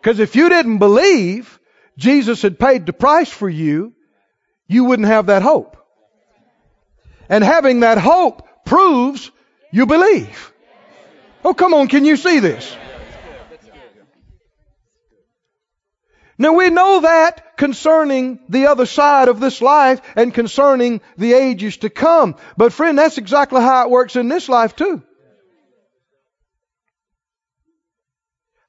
Because 0.00 0.18
if 0.18 0.34
you 0.34 0.48
didn't 0.48 0.78
believe 0.78 1.58
Jesus 1.98 2.40
had 2.42 2.58
paid 2.58 2.86
the 2.86 2.92
price 2.92 3.30
for 3.30 3.48
you, 3.48 3.92
you 4.66 4.84
wouldn't 4.84 5.08
have 5.08 5.26
that 5.26 5.42
hope. 5.42 5.76
And 7.28 7.44
having 7.44 7.80
that 7.80 7.98
hope 7.98 8.46
proves 8.64 9.30
you 9.70 9.86
believe. 9.86 10.52
Oh, 11.44 11.54
come 11.54 11.74
on, 11.74 11.88
can 11.88 12.04
you 12.04 12.16
see 12.16 12.40
this? 12.40 12.76
Now 16.40 16.54
we 16.54 16.70
know 16.70 17.02
that 17.02 17.58
concerning 17.58 18.38
the 18.48 18.68
other 18.68 18.86
side 18.86 19.28
of 19.28 19.40
this 19.40 19.60
life 19.60 20.00
and 20.16 20.32
concerning 20.32 21.02
the 21.18 21.34
ages 21.34 21.76
to 21.78 21.90
come. 21.90 22.34
But 22.56 22.72
friend, 22.72 22.96
that's 22.96 23.18
exactly 23.18 23.60
how 23.60 23.84
it 23.84 23.90
works 23.90 24.16
in 24.16 24.28
this 24.28 24.48
life 24.48 24.74
too. 24.74 25.02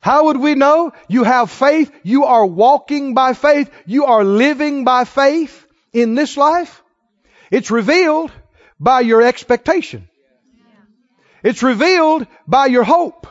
How 0.02 0.26
would 0.26 0.36
we 0.36 0.56
know? 0.56 0.92
You 1.08 1.24
have 1.24 1.50
faith. 1.50 1.90
You 2.04 2.26
are 2.26 2.46
walking 2.46 3.14
by 3.14 3.34
faith. 3.34 3.72
You 3.86 4.04
are 4.04 4.26
living 4.26 4.84
by 4.84 5.06
faith 5.06 5.66
in 5.94 6.14
this 6.14 6.36
life. 6.36 6.84
It's 7.52 7.72
revealed 7.72 8.34
by 8.82 9.00
your 9.00 9.22
expectation. 9.22 10.10
It's 11.42 11.64
revealed 11.64 12.28
by 12.46 12.66
your 12.66 12.84
hope. 12.84 13.28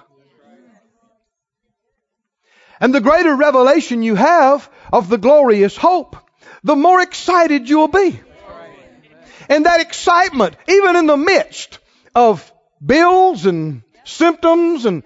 And 2.80 2.94
the 2.94 3.00
greater 3.00 3.36
revelation 3.36 4.02
you 4.02 4.14
have 4.14 4.68
of 4.92 5.08
the 5.08 5.18
glorious 5.18 5.76
hope, 5.76 6.16
the 6.64 6.76
more 6.76 7.00
excited 7.00 7.68
you 7.68 7.78
will 7.78 7.88
be. 7.88 8.18
And 9.48 9.66
that 9.66 9.80
excitement, 9.80 10.56
even 10.68 10.96
in 10.96 11.06
the 11.06 11.16
midst 11.16 11.78
of 12.14 12.50
bills 12.84 13.46
and 13.46 13.82
symptoms 14.04 14.86
and 14.86 15.02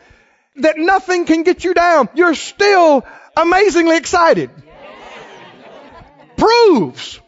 that 0.57 0.79
nothing 0.79 1.25
can 1.25 1.43
get 1.43 1.64
you 1.64 1.75
down, 1.75 2.09
you're 2.14 2.35
still 2.35 3.05
amazingly 3.37 3.97
excited. 3.97 4.51
Proves 6.37 7.20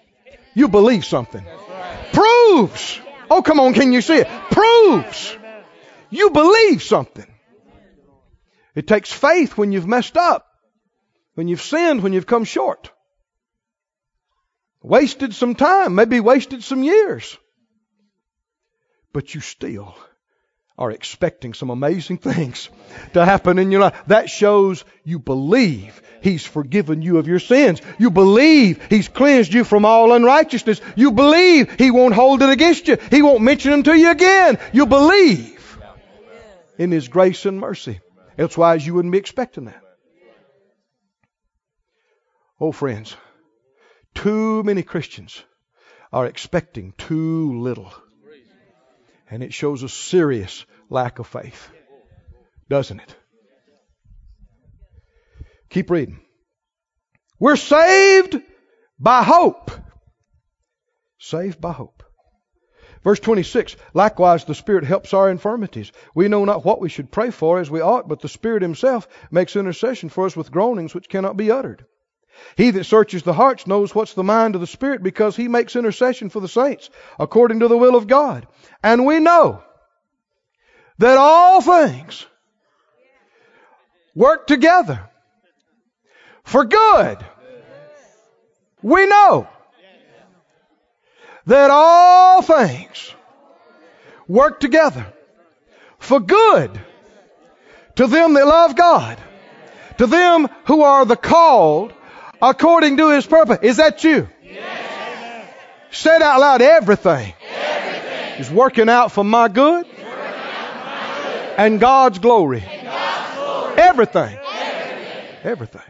you 0.55 0.69
believe 0.69 1.05
something. 1.05 1.45
Proves. 2.13 3.01
Oh, 3.31 3.43
come 3.43 3.59
on, 3.61 3.75
can 3.75 3.93
you 3.93 4.01
see 4.01 4.19
it? 4.19 4.29
Proves 4.51 5.37
you 6.11 6.31
believe 6.31 6.83
something. 6.83 7.27
It 8.77 8.87
takes 8.87 9.11
faith 9.11 9.57
when 9.57 9.73
you've 9.73 9.89
messed 9.89 10.19
up, 10.19 10.47
when 11.35 11.49
you've 11.49 11.63
sinned, 11.63 12.03
when 12.03 12.13
you've 12.13 12.27
come 12.27 12.45
short. 12.45 12.93
Wasted 14.83 15.35
some 15.35 15.55
time, 15.55 15.95
maybe 15.95 16.21
wasted 16.21 16.63
some 16.63 16.83
years. 16.85 17.37
But 19.15 19.35
you 19.35 19.41
still 19.41 19.97
are 20.79 20.91
expecting 20.91 21.55
some 21.55 21.71
amazing 21.71 22.19
things 22.19 22.69
to 23.15 23.25
happen 23.25 23.59
in 23.59 23.73
your 23.73 23.81
life. 23.81 23.99
That 24.09 24.29
shows 24.29 24.85
you 25.05 25.19
believe 25.19 26.03
He's 26.21 26.45
forgiven 26.45 27.01
you 27.01 27.17
of 27.17 27.29
your 27.29 27.39
sins. 27.39 27.81
You 27.99 28.11
believe 28.11 28.85
He's 28.91 29.09
cleansed 29.09 29.55
you 29.55 29.65
from 29.65 29.87
all 29.87 30.13
unrighteousness. 30.13 30.83
You 30.97 31.13
believe 31.13 31.73
He 31.79 31.91
won't 31.91 32.15
hold 32.15 32.43
it 32.43 32.51
against 32.51 32.89
you. 32.89 32.99
He 33.11 33.23
won't 33.23 33.43
mention 33.43 33.71
them 33.71 33.83
to 33.85 33.97
you 33.97 34.11
again. 34.11 34.59
You 34.75 34.85
believe 34.85 35.79
in 36.77 36.91
His 36.91 37.09
grace 37.09 37.47
and 37.47 37.59
mercy. 37.59 38.01
Elsewise, 38.39 38.87
you 38.87 38.95
wouldn't 38.95 39.13
be 39.13 39.19
expecting 39.19 39.65
that. 39.65 39.83
Oh, 42.61 42.73
friends, 42.73 43.17
too 44.15 44.63
many 44.63 44.83
Christians 44.83 45.43
are 46.13 46.27
expecting 46.27 46.93
too 46.93 47.61
little. 47.61 47.93
And 49.31 49.43
it 49.43 49.53
shows 49.53 49.83
a 49.83 49.89
serious 49.89 50.65
lack 50.89 51.19
of 51.19 51.27
faith, 51.27 51.69
doesn't 52.69 53.01
it? 53.01 53.17
Keep 55.69 55.91
reading. 55.91 56.21
We're 57.39 57.57
saved 57.57 58.41
by 58.99 59.23
hope. 59.23 59.71
Saved 61.19 61.61
by 61.61 61.73
hope. 61.73 61.96
Verse 63.05 63.21
26, 63.21 63.77
likewise 63.95 64.45
the 64.45 64.55
Spirit 64.55 64.85
helps 64.85 65.15
our 65.15 65.31
infirmities. 65.31 65.93
We 66.15 66.29
know 66.29 66.45
not 66.45 66.65
what 66.65 66.81
we 66.81 66.89
should 66.89 67.11
pray 67.11 67.31
for 67.31 67.61
as 67.61 67.71
we 67.71 67.81
ought, 67.81 68.09
but 68.09 68.21
the 68.21 68.29
Spirit 68.29 68.63
Himself 68.63 69.07
makes 69.31 69.57
intercession 69.57 70.09
for 70.09 70.27
us 70.27 70.37
with 70.37 70.51
groanings 70.51 70.95
which 70.95 71.09
cannot 71.09 71.37
be 71.37 71.51
uttered. 71.51 71.85
He 72.57 72.71
that 72.71 72.85
searches 72.85 73.23
the 73.23 73.33
hearts 73.33 73.67
knows 73.67 73.95
what's 73.95 74.15
the 74.15 74.25
mind 74.25 74.55
of 74.55 74.61
the 74.61 74.67
Spirit 74.67 75.03
because 75.03 75.37
He 75.37 75.49
makes 75.49 75.77
intercession 75.77 76.31
for 76.31 76.41
the 76.41 76.49
saints 76.49 76.91
according 77.19 77.61
to 77.61 77.69
the 77.69 77.79
will 77.79 77.97
of 77.97 78.07
God. 78.07 78.47
And 78.83 79.07
we 79.07 79.21
know 79.21 79.63
that 80.99 81.19
all 81.19 81.61
things 81.61 82.27
work 84.15 84.47
together 84.47 85.09
for 86.45 86.65
good. 86.65 87.19
We 88.83 89.07
know 89.07 89.49
that 91.47 91.71
all 91.71 92.43
things 92.43 93.15
work 94.29 94.61
together 94.61 95.07
for 95.99 96.21
good 96.21 96.81
to 97.97 98.07
them 98.07 98.35
that 98.35 98.47
love 98.47 98.77
God, 98.77 99.19
to 99.99 100.07
them 100.07 100.49
who 100.67 100.83
are 100.83 101.05
the 101.05 101.17
called 101.17 101.93
according 102.43 102.99
to 102.99 103.11
his 103.11 103.27
purpose. 103.27 103.59
Is 103.63 103.79
that 103.79 104.05
you? 104.05 104.29
Yes. 104.43 105.55
Say 105.91 106.17
it 106.17 106.23
out 106.23 106.41
loud. 106.41 106.63
Everything, 106.63 107.33
Everything. 107.49 108.41
is 108.41 108.51
working 108.51 108.89
out 108.89 109.13
for 109.13 109.25
my 109.25 109.49
good, 109.49 109.87
my 109.87 109.93
good. 109.93 111.55
And, 111.57 111.81
God's 111.81 112.19
glory. 112.19 112.63
and 112.69 112.87
God's 112.87 113.35
glory. 113.37 113.79
Everything. 113.79 114.39
Everything. 115.43 115.43
Everything. 115.45 115.83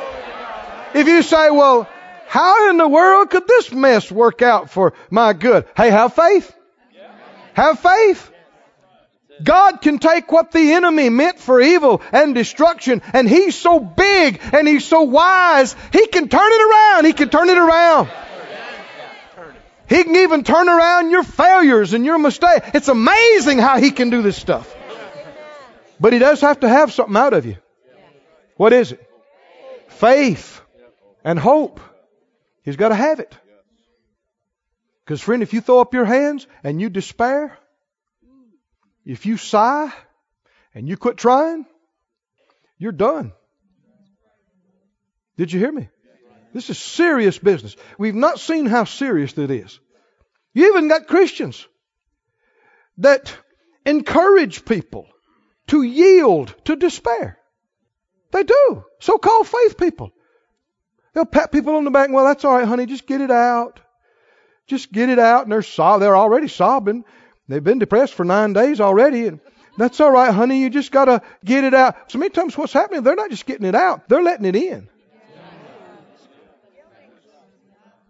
If 0.93 1.07
you 1.07 1.21
say, 1.21 1.49
well, 1.49 1.87
how 2.27 2.69
in 2.69 2.77
the 2.77 2.87
world 2.87 3.29
could 3.29 3.47
this 3.47 3.71
mess 3.71 4.11
work 4.11 4.41
out 4.41 4.69
for 4.69 4.93
my 5.09 5.33
good? 5.33 5.65
Hey, 5.75 5.89
have 5.89 6.13
faith. 6.13 6.55
Have 7.53 7.79
faith. 7.79 8.31
God 9.41 9.81
can 9.81 9.99
take 9.99 10.31
what 10.31 10.51
the 10.51 10.73
enemy 10.73 11.09
meant 11.09 11.39
for 11.39 11.61
evil 11.61 12.01
and 12.11 12.35
destruction, 12.35 13.01
and 13.13 13.27
He's 13.27 13.55
so 13.55 13.79
big 13.79 14.39
and 14.53 14.67
He's 14.67 14.85
so 14.85 15.03
wise, 15.03 15.75
He 15.93 16.07
can 16.07 16.27
turn 16.27 16.51
it 16.51 16.69
around. 16.69 17.05
He 17.05 17.13
can 17.13 17.29
turn 17.29 17.49
it 17.49 17.57
around. 17.57 18.09
He 19.87 20.03
can 20.03 20.15
even 20.17 20.43
turn 20.43 20.69
around 20.69 21.09
your 21.09 21.23
failures 21.23 21.93
and 21.93 22.05
your 22.05 22.19
mistakes. 22.19 22.69
It's 22.75 22.89
amazing 22.89 23.57
how 23.57 23.79
He 23.79 23.91
can 23.91 24.09
do 24.09 24.21
this 24.21 24.37
stuff. 24.37 24.75
But 25.99 26.13
He 26.13 26.19
does 26.19 26.41
have 26.41 26.59
to 26.59 26.69
have 26.69 26.93
something 26.93 27.17
out 27.17 27.33
of 27.33 27.45
you. 27.45 27.57
What 28.55 28.73
is 28.73 28.91
it? 28.91 29.03
Faith 29.87 30.61
and 31.24 31.38
hope. 31.39 31.80
He's 32.63 32.76
got 32.76 32.89
to 32.89 32.95
have 32.95 33.20
it. 33.20 33.36
Because, 35.03 35.22
friend, 35.22 35.41
if 35.41 35.53
you 35.53 35.61
throw 35.61 35.80
up 35.80 35.93
your 35.93 36.05
hands 36.05 36.45
and 36.63 36.80
you 36.80 36.89
despair, 36.89 37.57
if 39.05 39.26
you 39.26 39.38
sigh 39.38 39.91
and 40.76 40.88
you 40.88 40.97
quit 40.97 41.17
trying, 41.17 41.65
you're 42.78 42.91
done. 42.91 43.34
Did 45.38 45.51
you 45.51 45.59
hear 45.59 45.72
me? 45.72 45.89
This 46.53 46.70
is 46.70 46.78
serious 46.78 47.38
business. 47.38 47.76
We've 47.97 48.15
not 48.15 48.39
seen 48.39 48.65
how 48.65 48.84
serious 48.84 49.38
it 49.38 49.51
is. 49.51 49.80
You 50.53 50.70
even 50.70 50.88
got 50.88 51.07
Christians 51.07 51.65
that 52.97 53.36
encourage 53.86 54.65
people 54.65 55.07
to 55.67 55.82
yield 55.82 56.53
to 56.65 56.76
despair. 56.76 57.38
They 58.32 58.43
do. 58.43 58.84
So 58.99 59.17
called 59.17 59.47
faith 59.47 59.78
people. 59.78 60.11
They'll 61.14 61.26
pat 61.26 61.51
people 61.51 61.76
on 61.76 61.84
the 61.84 61.91
back, 61.91 62.10
well, 62.12 62.26
that's 62.26 62.45
all 62.45 62.57
right, 62.57 62.68
honey, 62.68 62.86
just 62.86 63.07
get 63.07 63.22
it 63.22 63.32
out. 63.32 63.80
Just 64.68 64.91
get 64.91 65.10
it 65.10 65.20
out. 65.20 65.43
And 65.43 65.51
they're 65.51 65.64
sob- 65.64 65.99
they're 66.01 66.18
already 66.18 66.47
sobbing. 66.47 67.03
They've 67.47 67.64
been 67.64 67.80
depressed 67.80 68.14
for 68.14 68.24
nine 68.24 68.53
days 68.53 68.80
already. 68.80 69.26
And 69.28 69.39
that's 69.78 69.99
all 69.99 70.12
right, 70.12 70.32
honey, 70.32 70.62
you 70.62 70.70
just 70.70 70.91
gotta 70.91 71.22
get 71.43 71.64
it 71.64 71.74
out. 71.74 72.12
So 72.12 72.20
many 72.20 72.30
times 72.30 72.57
what's 72.57 72.74
happening, 72.74 73.01
they're 73.01 73.16
not 73.16 73.32
just 73.32 73.45
getting 73.45 73.66
it 73.66 73.76
out, 73.76 74.07
they're 74.07 74.22
letting 74.22 74.45
it 74.45 74.55
in. 74.55 74.88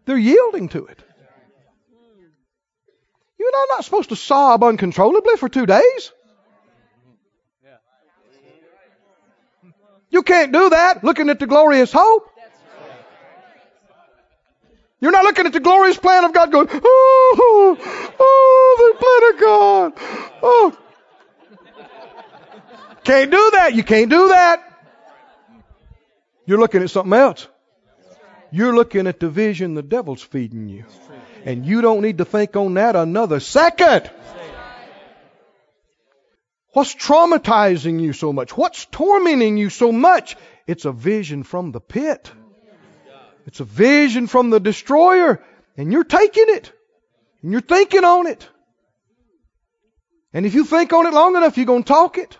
They're 0.05 0.17
yielding 0.17 0.69
to 0.69 0.87
it. 0.87 0.99
You're 3.37 3.51
not 3.69 3.85
supposed 3.85 4.09
to 4.09 4.15
sob 4.15 4.63
uncontrollably 4.63 5.37
for 5.37 5.47
two 5.47 5.65
days. 5.65 6.11
You 10.09 10.23
can't 10.23 10.51
do 10.51 10.71
that 10.71 11.03
looking 11.03 11.29
at 11.29 11.39
the 11.39 11.47
glorious 11.47 11.91
hope. 11.91 12.28
You're 15.01 15.11
not 15.11 15.23
looking 15.23 15.45
at 15.45 15.53
the 15.53 15.59
glorious 15.59 15.97
plan 15.97 16.25
of 16.25 16.33
God 16.33 16.51
going, 16.51 16.67
oh, 16.71 17.77
oh, 18.19 18.75
the 18.77 18.97
plan 18.99 19.33
of 19.33 19.39
God. 19.39 19.93
Oh. 20.43 20.77
Can't 23.03 23.31
do 23.31 23.51
that. 23.53 23.73
You 23.73 23.83
can't 23.83 24.09
do 24.09 24.27
that. 24.27 24.65
You're 26.45 26.59
looking 26.59 26.83
at 26.83 26.89
something 26.89 27.13
else. 27.13 27.47
You're 28.51 28.75
looking 28.75 29.07
at 29.07 29.19
the 29.19 29.29
vision 29.29 29.75
the 29.75 29.83
devil's 29.83 30.21
feeding 30.21 30.67
you. 30.67 30.85
And 31.45 31.65
you 31.65 31.81
don't 31.81 32.01
need 32.01 32.17
to 32.17 32.25
think 32.25 32.55
on 32.55 32.73
that 32.73 32.95
another 32.95 33.39
second. 33.39 34.09
What's 36.73 36.93
traumatizing 36.93 38.01
you 38.01 38.13
so 38.13 38.33
much? 38.33 38.55
What's 38.55 38.85
tormenting 38.85 39.57
you 39.57 39.69
so 39.69 39.91
much? 39.91 40.35
It's 40.67 40.85
a 40.85 40.91
vision 40.91 41.43
from 41.43 41.71
the 41.71 41.79
pit. 41.79 42.31
It's 43.49 43.59
a 43.59 43.63
vision 43.63 44.27
from 44.27 44.51
the 44.51 44.59
destroyer. 44.59 45.43
And 45.75 45.91
you're 45.91 46.03
taking 46.03 46.45
it. 46.49 46.71
And 47.41 47.51
you're 47.51 47.61
thinking 47.61 48.03
on 48.03 48.27
it. 48.27 48.47
And 50.33 50.45
if 50.45 50.53
you 50.53 50.65
think 50.65 50.93
on 50.93 51.07
it 51.07 51.13
long 51.13 51.35
enough, 51.35 51.57
you're 51.57 51.65
going 51.65 51.81
to 51.81 51.87
talk 51.87 52.19
it. 52.19 52.37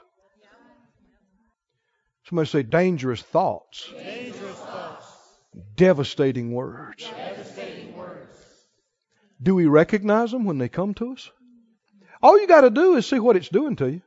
Somebody 2.28 2.48
say 2.48 2.62
dangerous 2.62 3.24
thoughts. 3.24 3.90
Dangerous 3.98 4.56
thoughts. 4.58 5.06
Devastating 5.76 6.52
words. 6.52 7.10
Devastating 7.10 7.98
words. 7.98 8.38
Do 9.42 9.56
we 9.56 9.66
recognize 9.66 10.30
them 10.30 10.46
when 10.46 10.60
they 10.60 10.70
come 10.70 10.94
to 10.94 11.14
us? 11.14 11.32
All 12.22 12.40
you 12.40 12.46
got 12.46 12.62
to 12.62 12.70
do 12.70 12.98
is 12.98 13.08
see 13.08 13.18
what 13.18 13.36
it's 13.36 13.50
doing 13.50 13.78
to 13.78 13.90
you. 13.90 14.02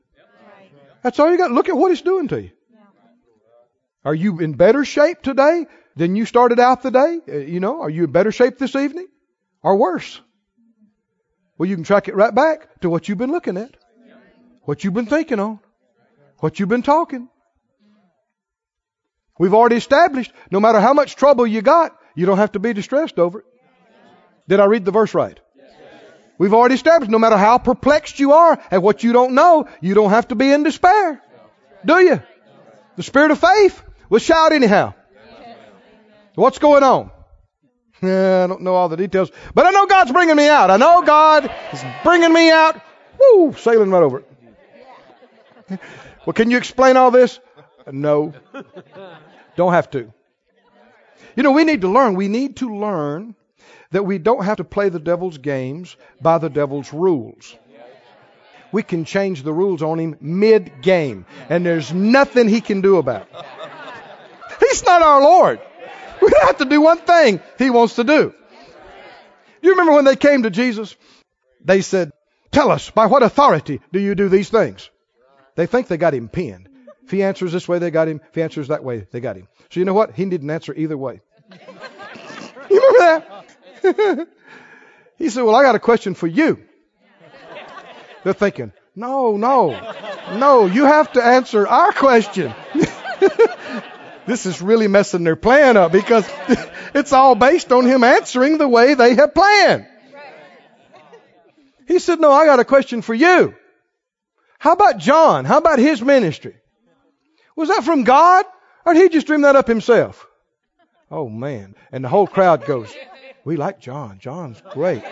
That's 1.03 1.19
all 1.19 1.33
you 1.33 1.37
got. 1.37 1.51
Look 1.51 1.69
at 1.69 1.77
what 1.77 1.91
it's 1.91 2.03
doing 2.03 2.29
to 2.29 2.41
you. 2.41 2.53
Are 4.05 4.15
you 4.15 4.39
in 4.39 4.53
better 4.53 4.85
shape 4.85 5.23
today 5.23 5.67
than 5.97 6.17
you 6.17 6.27
started 6.27 6.59
out 6.59 6.83
the 6.83 6.91
day? 6.91 7.21
Uh, 7.29 7.37
you 7.39 7.61
know, 7.61 7.83
are 7.83 7.91
you 7.91 8.05
in 8.05 8.13
better 8.13 8.33
shape 8.33 8.59
this 8.59 8.77
evening 8.77 9.09
or 9.63 9.77
worse? 9.77 10.21
Well, 11.59 11.69
you 11.69 11.77
can 11.77 11.85
track 11.85 12.09
it 12.09 12.15
right 12.15 12.35
back 12.35 12.81
to 12.81 12.91
what 12.91 13.09
you've 13.09 13.19
been 13.19 13.31
looking 13.31 13.57
at, 13.57 13.77
what 14.63 14.85
you've 14.85 14.95
been 14.95 15.07
thinking 15.07 15.39
on, 15.39 15.61
what 16.39 16.59
you've 16.59 16.69
been 16.69 16.83
talking. 16.83 17.29
We've 19.39 19.55
already 19.55 19.77
established 19.77 20.33
no 20.51 20.61
matter 20.61 20.81
how 20.81 20.93
much 20.93 21.17
trouble 21.17 21.47
you 21.47 21.63
got, 21.63 21.97
you 22.15 22.27
don't 22.27 22.39
have 22.39 22.53
to 22.53 22.59
be 22.59 22.73
distressed 22.73 23.19
over 23.19 23.41
it. 23.41 23.45
Did 24.49 24.61
I 24.61 24.65
read 24.65 24.85
the 24.85 24.91
verse 24.91 25.15
right? 25.15 25.39
We've 26.39 26.55
already 26.55 26.75
established 26.75 27.11
no 27.11 27.19
matter 27.19 27.37
how 27.37 27.59
perplexed 27.59 28.19
you 28.19 28.33
are 28.33 28.61
at 28.71 28.83
what 28.83 29.05
you 29.05 29.13
don't 29.13 29.35
know, 29.35 29.69
you 29.81 29.95
don't 29.95 30.11
have 30.11 30.29
to 30.29 30.35
be 30.35 30.51
in 30.51 30.65
despair. 30.65 31.23
Do 31.85 32.01
you? 32.01 32.23
The 32.97 33.03
spirit 33.03 33.31
of 33.31 33.39
faith 33.39 33.83
will 34.09 34.19
shout 34.19 34.53
anyhow. 34.53 34.95
What's 36.35 36.59
going 36.59 36.83
on? 36.83 37.11
Eh, 38.03 38.45
I 38.45 38.47
don't 38.47 38.63
know 38.63 38.75
all 38.75 38.89
the 38.89 38.97
details, 38.97 39.31
but 39.55 39.67
I 39.67 39.71
know 39.71 39.87
God's 39.87 40.13
bringing 40.13 40.37
me 40.37 40.49
out. 40.49 40.71
I 40.71 40.77
know 40.77 41.03
God 41.03 41.51
is 41.73 41.85
bringing 42.03 42.33
me 42.33 42.51
out. 42.51 42.81
Woo, 43.21 43.55
sailing 43.55 43.91
right 43.91 44.03
over. 44.03 44.25
Well, 46.25 46.35
can 46.35 46.51
you 46.51 46.57
explain 46.57 46.97
all 46.97 47.11
this? 47.11 47.39
No. 47.91 48.33
Don't 49.57 49.73
have 49.73 49.91
to. 49.91 50.13
You 51.37 51.43
know, 51.43 51.53
we 51.53 51.65
need 51.65 51.83
to 51.83 51.89
learn. 51.89 52.15
We 52.15 52.29
need 52.29 52.57
to 52.57 52.77
learn 52.77 53.35
that 53.91 54.05
we 54.05 54.19
don't 54.19 54.45
have 54.45 54.57
to 54.57 54.65
play 54.65 54.89
the 54.89 54.99
devil's 54.99 55.39
games 55.39 55.97
by 56.21 56.39
the 56.39 56.49
devil's 56.49 56.93
rules. 56.93 57.57
We 58.73 58.83
can 58.83 59.05
change 59.05 59.43
the 59.43 59.53
rules 59.53 59.83
on 59.83 59.99
him 59.99 60.17
mid 60.21 60.81
game, 60.81 61.27
and 61.51 61.65
there's 61.65 61.93
nothing 61.93 62.49
he 62.49 62.61
can 62.63 62.81
do 62.81 62.97
about 62.97 63.23
it. 63.23 63.47
He's 64.61 64.85
not 64.85 65.03
our 65.03 65.21
Lord. 65.21 65.61
We 66.23 66.33
have 66.43 66.59
to 66.59 66.65
do 66.65 66.81
one 66.81 66.99
thing 66.99 67.41
he 67.59 67.71
wants 67.71 67.97
to 67.97 68.05
do. 68.05 68.33
You 69.61 69.71
remember 69.71 69.93
when 69.93 70.05
they 70.05 70.17
came 70.17 70.45
to 70.45 70.51
Jesus? 70.51 70.97
They 71.65 71.83
said, 71.83 72.13
Tell 72.53 72.71
us, 72.71 72.91
by 72.91 73.07
what 73.07 73.23
authority 73.23 73.81
do 73.93 73.99
you 73.99 74.15
do 74.15 74.29
these 74.29 74.49
things? 74.49 74.89
They 75.57 75.67
think 75.67 75.89
they 75.89 75.97
got 75.97 76.15
him 76.15 76.29
pinned. 76.29 76.69
If 77.05 77.11
he 77.11 77.23
answers 77.23 77.53
this 77.53 77.67
way, 77.67 77.79
they 77.79 77.91
got 77.91 78.09
him. 78.09 78.21
If 78.29 78.35
he 78.35 78.43
answers 78.43 78.69
that 78.69 78.85
way, 78.85 79.07
they 79.11 79.21
got 79.21 79.37
him. 79.37 79.49
So 79.71 79.81
you 79.81 79.87
know 79.87 79.95
what? 79.95 80.15
He 80.15 80.25
didn't 80.25 80.51
answer 80.51 80.75
either 80.75 80.97
way. 80.97 81.21
You 82.71 82.93
remember 83.01 83.27
that? 83.83 84.29
he 85.19 85.29
said, 85.29 85.43
Well, 85.43 85.57
I 85.57 85.63
got 85.63 85.75
a 85.75 85.81
question 85.81 86.15
for 86.15 86.27
you. 86.27 86.63
They're 88.23 88.33
thinking, 88.33 88.73
No, 88.95 89.37
no, 89.37 89.71
no, 90.35 90.67
you 90.67 90.85
have 90.85 91.13
to 91.15 91.23
answer 91.23 91.67
our 91.67 91.93
question. 91.93 92.55
this 94.27 94.47
is 94.47 94.63
really 94.63 94.89
messing 94.89 95.25
their 95.25 95.37
plan 95.37 95.77
up 95.77 95.93
because 95.93 96.29
it's 96.95 97.13
all 97.13 97.35
based 97.35 97.73
on 97.73 97.87
him 97.87 98.05
answering 98.05 98.59
the 98.59 98.69
way 98.69 98.95
they 98.95 99.15
have 99.15 99.35
planned. 99.35 99.87
He 101.87 101.99
said, 101.99 102.21
No, 102.21 102.31
I 102.31 102.47
got 102.47 102.61
a 102.61 102.65
question 102.65 103.03
for 103.03 103.15
you. 103.15 103.55
How 104.59 104.73
about 104.73 104.99
John? 104.99 105.45
How 105.45 105.59
about 105.59 105.79
his 105.79 106.01
ministry? 106.01 106.55
Was 107.57 107.69
that 107.69 107.85
from 107.85 108.05
God? 108.05 108.45
Or 108.87 108.95
did 108.95 109.03
he 109.03 109.09
just 109.09 109.27
dream 109.27 109.43
that 109.43 109.57
up 109.57 109.69
himself? 109.69 110.27
Oh 111.11 111.29
man. 111.29 111.75
And 111.91 112.05
the 112.05 112.09
whole 112.09 112.27
crowd 112.27 112.65
goes, 112.65 112.95
we 113.45 113.57
like 113.57 113.81
John. 113.81 114.19
John's 114.21 114.63
great. 114.71 115.03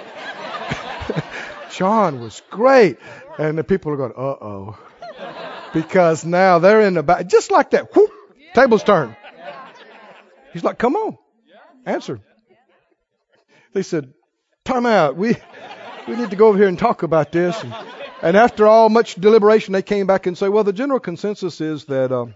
John 1.73 2.21
was 2.21 2.43
great. 2.51 2.99
And 3.39 3.59
the 3.59 3.65
people 3.65 3.93
are 3.93 3.97
going, 3.97 4.13
uh 4.13 4.45
oh. 4.45 4.79
Because 5.73 6.25
now 6.25 6.59
they're 6.59 6.83
in 6.83 6.95
the 6.95 7.03
back. 7.03 7.27
Just 7.27 7.51
like 7.51 7.71
that. 7.71 7.95
Whoop, 7.95 8.11
tables 8.55 8.83
turn. 8.83 9.17
He's 10.53 10.65
like, 10.65 10.79
come 10.79 10.97
on. 10.97 11.19
Answer. 11.87 12.21
They 13.73 13.83
said, 13.83 14.13
time 14.65 14.87
out. 14.87 15.17
We, 15.17 15.37
we 16.09 16.17
need 16.17 16.31
to 16.31 16.37
go 16.37 16.49
over 16.49 16.59
here 16.59 16.69
and 16.69 16.79
talk 16.79 17.03
about 17.03 17.33
this. 17.33 17.63
And, 17.63 17.75
and 18.23 18.37
after 18.37 18.67
all 18.67 18.89
much 18.89 19.15
deliberation, 19.15 19.73
they 19.73 19.83
came 19.83 20.07
back 20.07 20.27
and 20.27 20.37
say, 20.37 20.49
well, 20.49 20.65
the 20.65 20.73
general 20.73 21.01
consensus 21.01 21.61
is 21.61 21.85
that 21.87 22.13
um, 22.13 22.35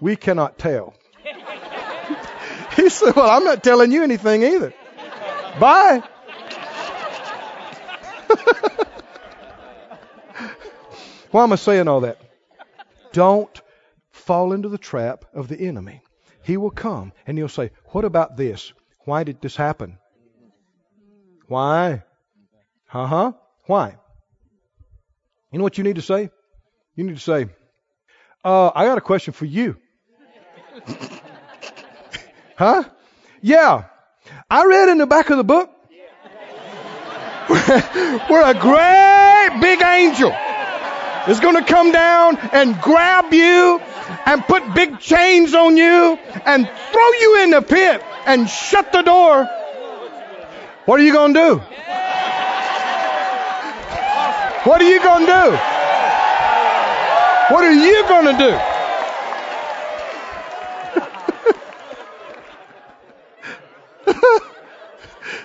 we 0.00 0.16
cannot 0.16 0.58
tell. 0.58 0.94
He 2.76 2.90
said, 2.90 3.16
Well, 3.16 3.28
I'm 3.30 3.44
not 3.44 3.64
telling 3.64 3.90
you 3.90 4.02
anything 4.02 4.42
either. 4.42 4.74
Bye. 5.58 6.02
Why 11.30 11.42
am 11.42 11.52
I 11.54 11.56
saying 11.56 11.88
all 11.88 12.00
that? 12.02 12.20
Don't 13.12 13.60
fall 14.26 14.52
into 14.52 14.68
the 14.68 14.78
trap 14.78 15.24
of 15.32 15.48
the 15.48 15.58
enemy. 15.58 16.02
He 16.42 16.56
will 16.56 16.70
come 16.70 17.12
and 17.26 17.38
he'll 17.38 17.48
say, 17.48 17.70
What 17.86 18.04
about 18.04 18.36
this? 18.36 18.72
Why 19.04 19.24
did 19.24 19.40
this 19.40 19.56
happen? 19.56 19.98
Why? 21.46 22.02
Uh 22.92 23.06
huh. 23.06 23.32
Why? 23.66 23.96
You 25.52 25.58
know 25.58 25.62
what 25.62 25.78
you 25.78 25.84
need 25.84 25.96
to 25.96 26.02
say? 26.02 26.28
You 26.96 27.04
need 27.04 27.16
to 27.16 27.22
say, 27.22 27.48
uh, 28.44 28.70
I 28.74 28.84
got 28.84 28.98
a 28.98 29.00
question 29.00 29.32
for 29.32 29.44
you. 29.44 29.76
huh? 32.56 32.84
Yeah. 33.40 33.84
I 34.50 34.64
read 34.64 34.88
in 34.88 34.98
the 34.98 35.06
back 35.06 35.30
of 35.30 35.36
the 35.36 35.44
book 35.44 35.70
where 37.48 38.50
a 38.50 38.54
great 38.54 39.60
big 39.60 39.82
angel 39.82 40.34
is 41.28 41.38
going 41.40 41.56
to 41.56 41.64
come 41.64 41.92
down 41.92 42.36
and 42.52 42.80
grab 42.80 43.32
you 43.32 43.80
and 44.26 44.42
put 44.44 44.74
big 44.74 44.98
chains 44.98 45.54
on 45.54 45.76
you 45.76 46.18
and 46.44 46.68
throw 46.92 47.10
you 47.20 47.42
in 47.42 47.50
the 47.50 47.62
pit 47.62 48.02
and 48.26 48.48
shut 48.48 48.92
the 48.92 49.02
door. 49.02 49.48
What 50.84 51.00
are 51.00 51.02
you 51.02 51.12
going 51.12 51.34
to 51.34 51.40
do? 51.40 51.56
What 54.64 54.80
are 54.80 54.88
you 54.88 55.00
going 55.00 55.26
to 55.26 55.32
do? 55.32 55.50
What 57.54 57.64
are 57.64 57.72
you 57.72 58.02
going 58.08 58.26
to 58.26 58.32
do? 58.32 58.58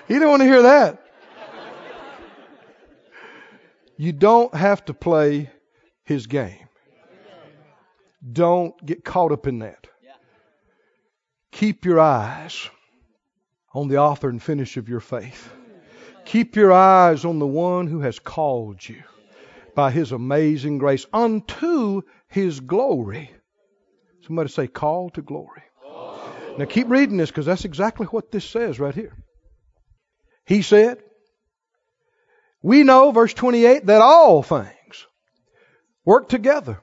you 0.08 0.20
don't 0.20 0.30
want 0.30 0.42
to 0.42 0.48
hear 0.48 0.64
that. 0.64 0.98
You 3.98 4.12
don't 4.12 4.54
have 4.56 4.84
to 4.86 4.96
play 4.96 5.52
his 6.04 6.26
game. 6.26 6.68
Don't 8.30 8.86
get 8.86 9.04
caught 9.04 9.32
up 9.32 9.48
in 9.48 9.60
that. 9.60 9.88
Keep 11.52 11.86
your 11.86 12.00
eyes 12.00 12.70
on 13.74 13.88
the 13.88 13.98
author 13.98 14.30
and 14.30 14.42
finish 14.42 14.78
of 14.78 14.90
your 14.90 15.00
faith. 15.00 15.52
Keep 16.26 16.56
your 16.56 16.72
eyes 16.72 17.26
on 17.26 17.40
the 17.40 17.48
one 17.48 17.88
who 17.88 18.02
has 18.02 18.20
called 18.20 18.88
you 18.88 19.04
by 19.76 19.92
his 19.92 20.12
amazing 20.12 20.78
grace 20.78 21.06
unto 21.12 22.04
his 22.28 22.60
glory. 22.60 23.32
Somebody 24.26 24.50
say, 24.50 24.68
call 24.68 25.10
to 25.12 25.22
glory. 25.22 25.64
Now 26.58 26.66
keep 26.66 26.90
reading 26.90 27.18
this 27.18 27.32
because 27.32 27.46
that's 27.46 27.66
exactly 27.66 28.06
what 28.08 28.32
this 28.32 28.46
says 28.46 28.80
right 28.80 28.94
here. 28.94 29.16
He 30.46 30.62
said, 30.62 31.00
We 32.62 32.84
know, 32.84 33.12
verse 33.12 33.34
28, 33.34 33.86
that 33.86 34.02
all 34.02 34.44
things 34.44 35.08
work 36.06 36.30
together 36.30 36.82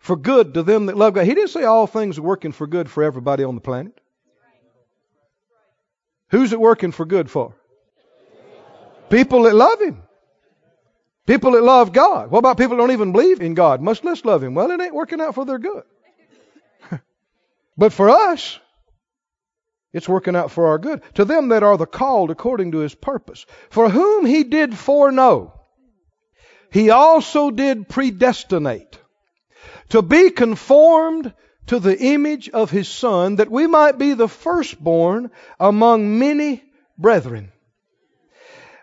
for 0.00 0.16
good 0.16 0.54
to 0.54 0.62
them 0.62 0.86
that 0.86 0.96
love 0.96 1.14
God. 1.14 1.26
He 1.26 1.34
didn't 1.34 1.50
say 1.50 1.64
all 1.64 1.86
things 1.86 2.18
are 2.18 2.22
working 2.22 2.52
for 2.52 2.66
good 2.66 2.90
for 2.90 3.04
everybody 3.04 3.44
on 3.44 3.54
the 3.54 3.60
planet. 3.60 4.00
Who's 6.30 6.52
it 6.52 6.60
working 6.60 6.90
for 6.90 7.04
good 7.04 7.30
for? 7.30 7.54
People 9.10 9.42
that 9.42 9.54
love 9.54 9.80
Him. 9.80 10.02
People 11.26 11.52
that 11.52 11.62
love 11.62 11.92
God. 11.92 12.30
What 12.30 12.38
about 12.38 12.56
people 12.56 12.76
that 12.76 12.82
don't 12.82 12.92
even 12.92 13.12
believe 13.12 13.40
in 13.40 13.54
God? 13.54 13.82
Much 13.82 14.02
less 14.02 14.24
love 14.24 14.42
Him. 14.42 14.54
Well, 14.54 14.70
it 14.70 14.80
ain't 14.80 14.94
working 14.94 15.20
out 15.20 15.34
for 15.34 15.44
their 15.44 15.58
good. 15.58 15.82
but 17.76 17.92
for 17.92 18.08
us, 18.08 18.58
it's 19.92 20.08
working 20.08 20.36
out 20.36 20.50
for 20.50 20.68
our 20.68 20.78
good. 20.78 21.02
To 21.14 21.24
them 21.24 21.48
that 21.48 21.62
are 21.62 21.76
the 21.76 21.86
called 21.86 22.30
according 22.30 22.72
to 22.72 22.78
His 22.78 22.94
purpose. 22.94 23.44
For 23.70 23.90
whom 23.90 24.24
He 24.24 24.44
did 24.44 24.76
foreknow, 24.76 25.60
He 26.72 26.90
also 26.90 27.50
did 27.50 27.88
predestinate 27.88 28.99
to 29.90 30.02
be 30.02 30.30
conformed 30.30 31.32
to 31.66 31.78
the 31.78 31.96
image 31.96 32.48
of 32.48 32.70
his 32.70 32.88
Son, 32.88 33.36
that 33.36 33.50
we 33.50 33.66
might 33.66 33.98
be 33.98 34.14
the 34.14 34.28
firstborn 34.28 35.30
among 35.58 36.18
many 36.18 36.64
brethren. 36.98 37.52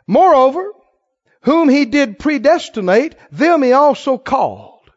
Moreover, 0.05 0.72
whom 1.41 1.70
he 1.70 1.86
did 1.86 2.20
predestinate, 2.20 3.16
them 3.32 3.62
he 3.64 3.74
also 3.74 4.18
called. 4.18 4.89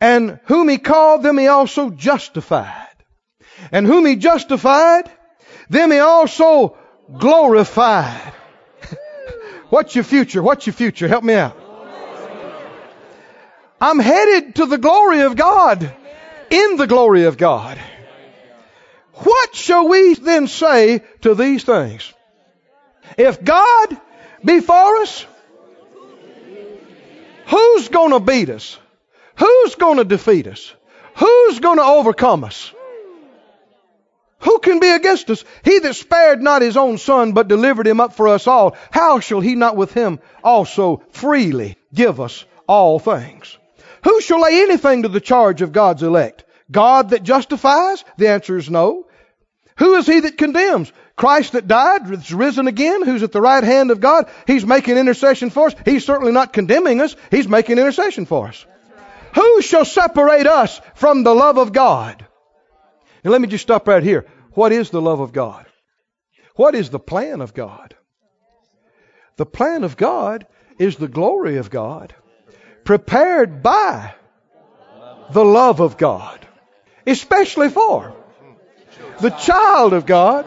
And 0.00 0.40
whom 0.44 0.68
he 0.68 0.78
called, 0.78 1.22
them 1.22 1.38
he 1.38 1.46
also 1.46 1.90
justified. 1.90 2.88
And 3.70 3.86
whom 3.86 4.06
he 4.06 4.16
justified, 4.16 5.10
them 5.68 5.90
he 5.90 5.98
also 5.98 6.76
glorified. 7.18 8.32
What's 9.68 9.94
your 9.94 10.04
future? 10.04 10.42
What's 10.42 10.66
your 10.66 10.74
future? 10.74 11.08
Help 11.08 11.24
me 11.24 11.34
out. 11.34 11.63
I'm 13.84 13.98
headed 13.98 14.54
to 14.54 14.64
the 14.64 14.78
glory 14.78 15.20
of 15.20 15.36
God. 15.36 15.94
In 16.48 16.76
the 16.76 16.86
glory 16.86 17.24
of 17.24 17.36
God. 17.36 17.78
What 19.12 19.54
shall 19.54 19.88
we 19.88 20.14
then 20.14 20.46
say 20.46 21.02
to 21.20 21.34
these 21.34 21.64
things? 21.64 22.10
If 23.18 23.44
God 23.44 24.00
be 24.42 24.60
for 24.60 24.96
us, 25.02 25.26
who's 27.46 27.88
going 27.90 28.12
to 28.12 28.20
beat 28.20 28.48
us? 28.48 28.78
Who's 29.36 29.74
going 29.74 29.98
to 29.98 30.04
defeat 30.04 30.46
us? 30.46 30.74
Who's 31.16 31.60
going 31.60 31.76
to 31.76 31.84
overcome 31.84 32.44
us? 32.44 32.72
Who 34.38 34.60
can 34.60 34.80
be 34.80 34.88
against 34.88 35.28
us? 35.28 35.44
He 35.62 35.78
that 35.80 35.94
spared 35.94 36.40
not 36.40 36.62
his 36.62 36.78
own 36.78 36.96
son, 36.96 37.32
but 37.32 37.48
delivered 37.48 37.86
him 37.86 38.00
up 38.00 38.14
for 38.14 38.28
us 38.28 38.46
all, 38.46 38.78
how 38.90 39.20
shall 39.20 39.40
he 39.40 39.54
not 39.54 39.76
with 39.76 39.92
him 39.92 40.20
also 40.42 41.02
freely 41.10 41.76
give 41.92 42.18
us 42.18 42.46
all 42.66 42.98
things? 42.98 43.58
Who 44.04 44.20
shall 44.20 44.42
lay 44.42 44.62
anything 44.62 45.02
to 45.02 45.08
the 45.08 45.20
charge 45.20 45.62
of 45.62 45.72
God's 45.72 46.02
elect? 46.02 46.44
God 46.70 47.10
that 47.10 47.22
justifies? 47.22 48.04
The 48.18 48.28
answer 48.28 48.56
is 48.56 48.70
no. 48.70 49.06
Who 49.78 49.94
is 49.94 50.06
he 50.06 50.20
that 50.20 50.38
condemns? 50.38 50.92
Christ 51.16 51.52
that 51.52 51.66
died, 51.66 52.10
is 52.10 52.32
risen 52.32 52.68
again, 52.68 53.02
who's 53.02 53.22
at 53.22 53.32
the 53.32 53.40
right 53.40 53.64
hand 53.64 53.90
of 53.90 54.00
God. 54.00 54.28
He's 54.46 54.66
making 54.66 54.98
intercession 54.98 55.50
for 55.50 55.68
us. 55.68 55.74
He's 55.84 56.04
certainly 56.04 56.32
not 56.32 56.52
condemning 56.52 57.00
us. 57.00 57.16
He's 57.30 57.48
making 57.48 57.78
intercession 57.78 58.26
for 58.26 58.48
us. 58.48 58.66
Who 59.34 59.62
shall 59.62 59.84
separate 59.84 60.46
us 60.46 60.80
from 60.94 61.22
the 61.22 61.34
love 61.34 61.56
of 61.56 61.72
God? 61.72 62.24
And 63.22 63.32
let 63.32 63.40
me 63.40 63.48
just 63.48 63.62
stop 63.62 63.88
right 63.88 64.02
here. 64.02 64.26
What 64.52 64.72
is 64.72 64.90
the 64.90 65.02
love 65.02 65.20
of 65.20 65.32
God? 65.32 65.66
What 66.56 66.74
is 66.74 66.90
the 66.90 67.00
plan 67.00 67.40
of 67.40 67.54
God? 67.54 67.96
The 69.36 69.46
plan 69.46 69.82
of 69.82 69.96
God 69.96 70.46
is 70.78 70.96
the 70.96 71.08
glory 71.08 71.56
of 71.56 71.70
God 71.70 72.14
prepared 72.84 73.62
by 73.62 74.14
the 75.30 75.44
love 75.44 75.80
of 75.80 75.96
God, 75.96 76.46
especially 77.06 77.70
for 77.70 78.14
the 79.20 79.30
child 79.30 79.92
of 79.92 80.06
God, 80.06 80.46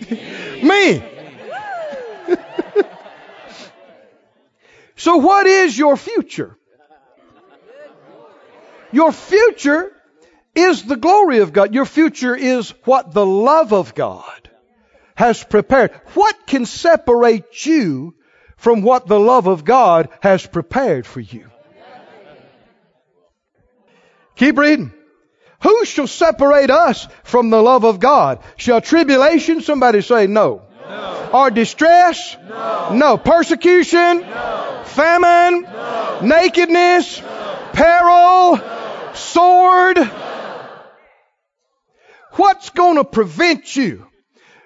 me. 0.10 1.02
so, 4.96 5.16
what 5.16 5.46
is 5.46 5.76
your 5.78 5.96
future? 5.96 6.56
Your 8.92 9.12
future 9.12 9.92
is 10.54 10.84
the 10.84 10.96
glory 10.96 11.38
of 11.38 11.52
God. 11.52 11.74
Your 11.74 11.84
future 11.84 12.36
is 12.36 12.70
what 12.84 13.12
the 13.12 13.26
love 13.26 13.72
of 13.72 13.94
God 13.94 14.48
has 15.16 15.42
prepared. 15.42 15.90
What 16.14 16.46
can 16.46 16.64
separate 16.64 17.66
you 17.66 18.14
from 18.56 18.82
what 18.82 19.06
the 19.06 19.18
love 19.18 19.48
of 19.48 19.64
God 19.64 20.08
has 20.20 20.46
prepared 20.46 21.06
for 21.06 21.20
you? 21.20 21.50
Keep 24.36 24.58
reading. 24.58 24.92
Who 25.62 25.84
shall 25.84 26.06
separate 26.06 26.70
us 26.70 27.08
from 27.22 27.50
the 27.50 27.62
love 27.62 27.84
of 27.84 28.00
God? 28.00 28.40
Shall 28.56 28.80
tribulation, 28.80 29.62
somebody 29.62 30.02
say 30.02 30.26
no. 30.26 30.62
no. 30.88 31.30
Or 31.32 31.50
distress? 31.50 32.36
No. 32.48 32.94
no. 32.94 33.16
Persecution? 33.16 34.20
No. 34.20 34.82
Famine? 34.84 35.62
No. 35.62 36.20
Nakedness? 36.22 37.22
Peril? 37.72 38.60
Sword? 39.14 39.98
What's 42.32 42.70
going 42.70 42.96
to 42.96 43.04
prevent 43.04 43.74
you 43.76 44.06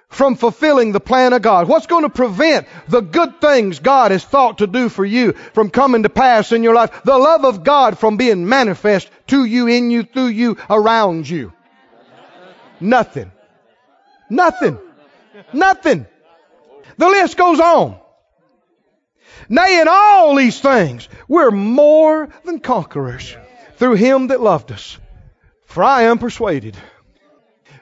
from 0.09 0.37
fulfilling 0.37 0.93
the 0.93 1.01
plan 1.01 1.33
of 1.33 1.43
God? 1.43 1.69
What's 1.69 1.87
going 1.87 2.05
to 2.05 2.11
prevent 2.11 2.67
the 2.89 3.01
good 3.01 3.41
things 3.41 3.79
God 3.79 4.11
has 4.11 4.25
thought 4.25 4.59
to 4.59 4.67
do 4.67 4.89
for 4.89 5.05
you 5.05 5.33
from 5.33 5.71
coming 5.71 6.03
to 6.03 6.09
pass 6.09 6.53
in 6.53 6.63
your 6.63 6.75
life? 6.75 7.03
The 7.05 7.19
love 7.19 7.45
of 7.45 7.65
God 7.65 7.99
from 7.99 8.17
being 8.17 8.49
manifest 8.49 9.11
to 9.29 9.45
you, 9.45 9.67
in 9.67 9.91
you, 9.91 10.03
through 10.03 10.29
you, 10.29 10.57
around 10.69 11.29
you. 11.29 11.53
Nothing. 12.81 13.31
Nothing. 14.31 14.79
Nothing. 15.53 16.07
The 16.97 17.09
list 17.09 17.37
goes 17.37 17.61
on. 17.61 17.99
Nay, 19.49 19.81
in 19.81 19.89
all 19.89 20.35
these 20.35 20.61
things, 20.61 21.09
we're 21.27 21.51
more 21.51 22.29
than 22.45 22.61
conquerors 22.61 23.37
through 23.77 23.95
him 23.95 24.29
that 24.29 24.41
loved 24.41 24.73
us. 24.73 24.99
For 25.65 25.85
I 25.85 26.03
am 26.05 26.19
persuaded 26.19 26.77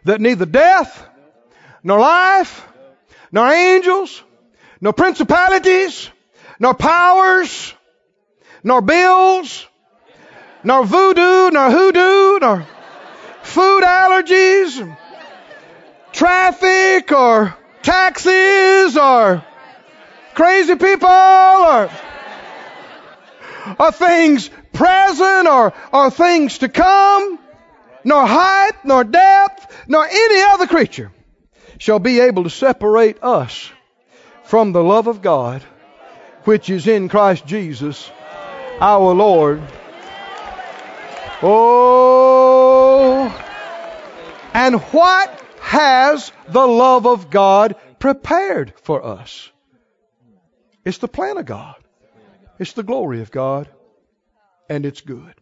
that 0.05 0.21
neither 0.21 0.47
death, 0.47 1.07
nor 1.87 2.01
life, 2.01 2.67
nor 3.31 3.49
angels, 3.49 4.21
nor 4.81 4.93
principalities, 4.93 6.11
nor 6.59 6.75
powers, 6.75 7.73
nor 8.65 8.83
bills, 8.83 9.65
nor 10.65 10.85
voodoo, 10.85 11.53
nor 11.53 11.71
hoodoo, 11.71 12.41
nor 12.41 12.67
food 13.45 13.85
allergies, 13.85 14.97
traffic, 16.11 17.13
or 17.13 17.57
taxes, 17.83 18.97
or 18.97 19.45
crazy 20.35 20.75
people, 20.75 21.09
or 21.09 21.89
or 23.79 23.93
things 23.93 24.51
present 24.73 25.47
or, 25.47 25.73
or 25.93 26.11
things 26.11 26.59
to 26.59 26.69
come, 26.69 27.39
nor 28.03 28.27
height, 28.27 28.73
nor 28.83 29.05
depth, 29.05 29.85
nor 29.87 30.05
any 30.05 30.43
other 30.53 30.67
creature 30.67 31.13
shall 31.79 31.99
be 31.99 32.21
able 32.21 32.45
to 32.45 32.51
separate 32.51 33.23
us 33.23 33.71
from 34.45 34.73
the 34.73 34.83
love 34.83 35.07
of 35.07 35.23
God 35.23 35.63
which 36.45 36.71
is 36.71 36.87
in 36.87 37.09
Christ 37.09 37.45
Jesus 37.47 38.11
our 38.81 39.13
Lord. 39.13 39.61
Oh, 41.43 43.25
and 44.55 44.81
what 44.81 45.43
has 45.61 46.33
the 46.49 46.67
love 46.67 47.07
of 47.07 47.31
God 47.31 47.75
prepared 47.99 48.73
for 48.83 49.05
us? 49.05 49.51
It's 50.85 50.99
the 50.99 51.09
plan 51.09 51.37
of 51.37 51.47
God. 51.47 51.77
It's 52.59 52.73
the 52.73 52.85
glory 52.85 53.21
of 53.21 53.31
God. 53.31 53.69
And 54.69 54.87
it's 54.87 55.01
good. 55.01 55.35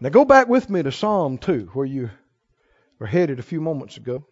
Now 0.00 0.08
go 0.08 0.24
back 0.24 0.48
with 0.48 0.68
me 0.68 0.82
to 0.82 0.90
Psalm 0.90 1.38
2, 1.38 1.70
where 1.74 1.86
you 1.86 2.10
were 3.00 3.06
headed 3.06 3.40
a 3.40 3.42
few 3.42 3.60
moments 3.60 3.96
ago. 3.96 4.24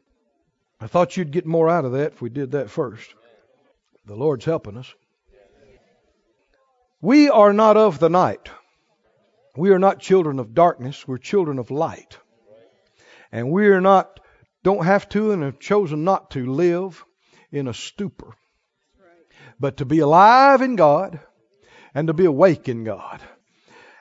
I 0.80 0.86
thought 0.86 1.16
you'd 1.16 1.32
get 1.32 1.46
more 1.46 1.68
out 1.68 1.84
of 1.84 1.92
that 1.92 2.12
if 2.12 2.22
we 2.22 2.28
did 2.28 2.52
that 2.52 2.70
first. 2.70 3.12
The 4.06 4.14
Lord's 4.14 4.44
helping 4.44 4.76
us. 4.76 4.94
We 7.00 7.30
are 7.30 7.52
not 7.52 7.76
of 7.76 7.98
the 7.98 8.10
night. 8.10 8.50
We 9.56 9.70
are 9.70 9.78
not 9.78 10.00
children 10.00 10.38
of 10.38 10.54
darkness. 10.54 11.08
We're 11.08 11.18
children 11.18 11.58
of 11.58 11.70
light. 11.70 12.18
And 13.32 13.50
we 13.50 13.68
are 13.68 13.80
not, 13.80 14.20
don't 14.62 14.84
have 14.84 15.08
to 15.10 15.32
and 15.32 15.42
have 15.42 15.58
chosen 15.58 16.04
not 16.04 16.30
to 16.32 16.46
live 16.46 17.04
in 17.50 17.68
a 17.68 17.74
stupor, 17.74 18.34
but 19.58 19.78
to 19.78 19.84
be 19.84 20.00
alive 20.00 20.62
in 20.62 20.76
God 20.76 21.20
and 21.94 22.08
to 22.08 22.14
be 22.14 22.26
awake 22.26 22.68
in 22.68 22.84
God. 22.84 23.20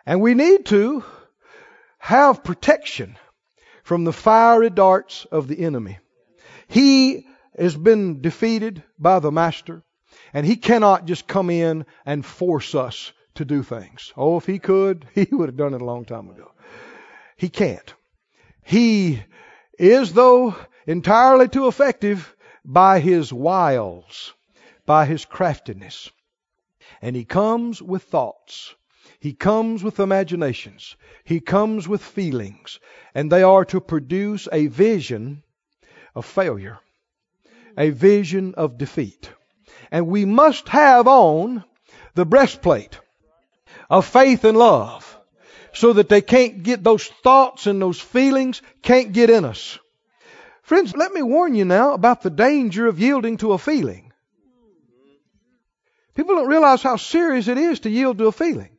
And 0.06 0.22
we 0.22 0.34
need 0.34 0.65
to 0.68 1.03
have 1.99 2.44
protection 2.44 3.18
from 3.88 4.03
the 4.03 4.11
fiery 4.11 4.69
darts 4.69 5.23
of 5.31 5.47
the 5.47 5.64
enemy. 5.64 5.97
He 6.68 7.26
has 7.57 7.73
been 7.77 8.19
defeated 8.19 8.84
by 8.99 9.19
the 9.19 9.31
Master. 9.31 9.81
And 10.34 10.45
he 10.45 10.57
cannot 10.57 11.05
just 11.05 11.26
come 11.26 11.49
in 11.49 11.85
and 12.05 12.26
force 12.26 12.76
us 12.76 13.14
to 13.35 13.45
do 13.45 13.64
things. 13.64 14.11
Oh, 14.18 14.35
if 14.35 14.45
he 14.45 14.59
could, 14.59 15.05
he 15.15 15.30
would 15.31 15.47
have 15.47 15.55
done 15.55 15.73
it 15.73 15.81
a 15.81 15.85
long 15.85 16.03
time 16.03 16.30
ago. 16.30 16.51
He 17.38 17.47
can't. 17.47 17.93
He 18.61 19.23
is, 19.80 20.11
though, 20.11 20.53
entirely 20.85 21.47
too 21.47 21.69
effective 21.69 22.35
by 22.65 22.99
his 22.99 23.31
wiles, 23.31 24.34
by 24.85 25.05
his 25.05 25.23
craftiness. 25.23 26.11
And 27.01 27.15
he 27.15 27.23
comes 27.23 27.81
with 27.81 28.03
thoughts. 28.03 28.76
He 29.19 29.34
comes 29.34 29.84
with 29.84 29.99
imaginations. 29.99 30.95
He 31.23 31.39
comes 31.39 31.88
with 31.88 32.03
feelings. 32.03 32.80
And 33.15 33.31
they 33.31 33.44
are 33.44 33.65
to 33.65 33.81
produce 33.81 34.48
a 34.52 34.68
vision 34.68 35.44
of 36.15 36.26
failure, 36.26 36.80
a 37.77 37.89
vision 37.89 38.53
of 38.56 38.77
defeat. 38.77 39.31
And 39.91 40.07
we 40.07 40.26
must 40.26 40.69
have 40.69 41.07
on 41.07 41.64
the 42.14 42.26
breastplate 42.26 42.99
of 43.89 44.06
faith 44.06 44.44
and 44.44 44.57
love 44.57 45.18
so 45.73 45.94
that 45.94 46.10
they 46.10 46.22
can't 46.22 46.64
get 46.64 46.84
those 46.84 47.06
thoughts 47.06 47.68
and 47.68 47.81
those 47.81 47.99
feelings 47.99 48.61
can't 48.81 49.14
get 49.14 49.30
in 49.30 49.45
us. 49.45 49.80
Friends, 50.64 50.95
let 50.95 51.14
me 51.14 51.22
warn 51.22 51.56
you 51.56 51.65
now 51.65 51.94
about 51.94 52.22
the 52.22 52.30
danger 52.30 52.88
of 52.88 52.99
yielding 52.99 53.38
to 53.38 53.53
a 53.53 53.57
feeling. 53.57 54.11
People 56.14 56.35
don't 56.35 56.48
realize 56.48 56.81
how 56.81 56.98
serious 56.98 57.48
it 57.48 57.57
is 57.57 57.81
to 57.81 57.89
yield 57.89 58.18
to 58.18 58.27
a 58.27 58.31
feeling. 58.31 58.76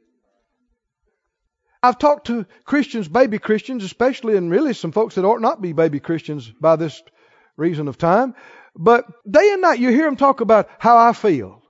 I've 1.81 1.99
talked 1.99 2.27
to 2.27 2.45
Christians, 2.65 3.07
baby 3.07 3.39
Christians, 3.39 3.85
especially, 3.85 4.37
and 4.37 4.51
really 4.51 4.75
some 4.75 4.91
folks 4.91 5.15
that 5.15 5.25
ought 5.25 5.41
not 5.41 5.63
be 5.63 5.73
baby 5.73 6.01
Christians 6.01 6.51
by 6.61 6.75
this 6.75 7.01
reason 7.57 7.87
of 7.87 7.97
time, 7.97 8.35
but 8.75 9.07
day 9.31 9.53
and 9.53 9.63
night 9.63 9.79
you 9.79 9.91
hear 9.91 10.07
them 10.07 10.17
talk 10.17 10.41
about 10.41 10.69
how 10.79 10.97
I 10.97 11.13
feel. 11.13 11.63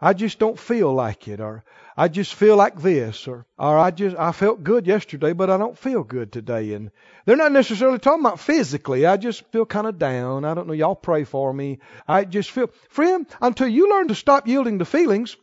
I 0.00 0.12
just 0.12 0.40
don't 0.40 0.58
feel 0.58 0.92
like 0.92 1.28
it, 1.28 1.40
or 1.40 1.64
I 1.96 2.08
just 2.08 2.34
feel 2.34 2.56
like 2.56 2.82
this, 2.82 3.28
or 3.28 3.46
or 3.56 3.78
I 3.78 3.92
just 3.92 4.16
I 4.16 4.32
felt 4.32 4.64
good 4.64 4.88
yesterday, 4.88 5.32
but 5.32 5.50
I 5.50 5.56
don't 5.56 5.78
feel 5.78 6.02
good 6.02 6.32
today. 6.32 6.74
And 6.74 6.90
they're 7.24 7.36
not 7.36 7.52
necessarily 7.52 8.00
talking 8.00 8.20
about 8.20 8.40
physically. 8.40 9.06
I 9.06 9.16
just 9.16 9.44
feel 9.52 9.64
kind 9.64 9.86
of 9.86 10.00
down. 10.00 10.44
I 10.44 10.54
don't 10.54 10.66
know. 10.66 10.72
Y'all 10.72 10.96
pray 10.96 11.22
for 11.22 11.52
me. 11.52 11.78
I 12.08 12.24
just 12.24 12.50
feel, 12.50 12.70
friend, 12.88 13.24
until 13.40 13.68
you 13.68 13.88
learn 13.88 14.08
to 14.08 14.16
stop 14.16 14.48
yielding 14.48 14.80
to 14.80 14.84
feelings, 14.84 15.36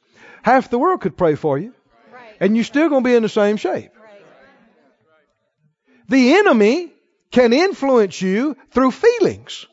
half 0.43 0.69
the 0.69 0.77
world 0.77 0.99
could 0.99 1.17
pray 1.17 1.35
for 1.35 1.57
you, 1.57 1.73
right. 2.13 2.35
and 2.41 2.57
you're 2.57 2.65
still 2.65 2.89
going 2.89 3.03
to 3.03 3.09
be 3.09 3.15
in 3.15 3.23
the 3.23 3.29
same 3.29 3.55
shape. 3.55 3.91
The 6.11 6.33
enemy 6.33 6.91
can 7.31 7.53
influence 7.53 8.21
you 8.21 8.57
through 8.71 8.91
feelings 8.91 9.65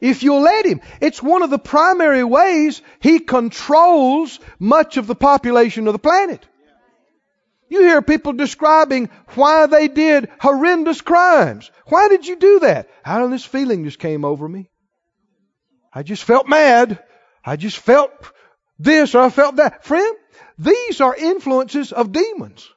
if 0.00 0.22
you'll 0.22 0.40
let 0.40 0.64
him. 0.64 0.80
It's 1.02 1.22
one 1.22 1.42
of 1.42 1.50
the 1.50 1.58
primary 1.58 2.24
ways 2.24 2.80
he 3.00 3.18
controls 3.18 4.40
much 4.58 4.96
of 4.96 5.06
the 5.06 5.14
population 5.14 5.86
of 5.86 5.92
the 5.92 5.98
planet. 5.98 6.46
You 7.68 7.82
hear 7.82 8.00
people 8.00 8.32
describing 8.32 9.10
why 9.34 9.66
they 9.66 9.88
did 9.88 10.30
horrendous 10.40 11.02
crimes. 11.02 11.70
Why 11.88 12.08
did 12.08 12.26
you 12.26 12.36
do 12.36 12.60
that? 12.60 12.88
How 13.02 13.26
this 13.26 13.44
feeling 13.44 13.84
just 13.84 13.98
came 13.98 14.24
over 14.24 14.48
me. 14.48 14.70
I 15.92 16.02
just 16.02 16.24
felt 16.24 16.48
mad. 16.48 16.98
I 17.44 17.56
just 17.56 17.76
felt 17.76 18.10
this 18.78 19.14
or 19.14 19.20
I 19.20 19.28
felt 19.28 19.56
that. 19.56 19.84
Friend, 19.84 20.16
these 20.58 21.02
are 21.02 21.14
influences 21.14 21.92
of 21.92 22.10
demons. 22.10 22.70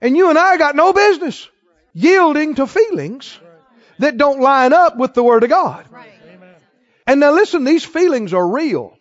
And 0.00 0.16
you 0.16 0.30
and 0.30 0.38
I 0.38 0.56
got 0.56 0.76
no 0.76 0.92
business 0.92 1.48
yielding 1.92 2.54
to 2.54 2.66
feelings 2.66 3.38
that 3.98 4.16
don't 4.16 4.40
line 4.40 4.72
up 4.72 4.96
with 4.96 5.14
the 5.14 5.22
Word 5.22 5.42
of 5.42 5.50
God. 5.50 5.86
And 7.06 7.20
now 7.20 7.32
listen, 7.32 7.64
these 7.64 7.84
feelings 7.84 8.32
are 8.32 8.46
real. 8.46 8.96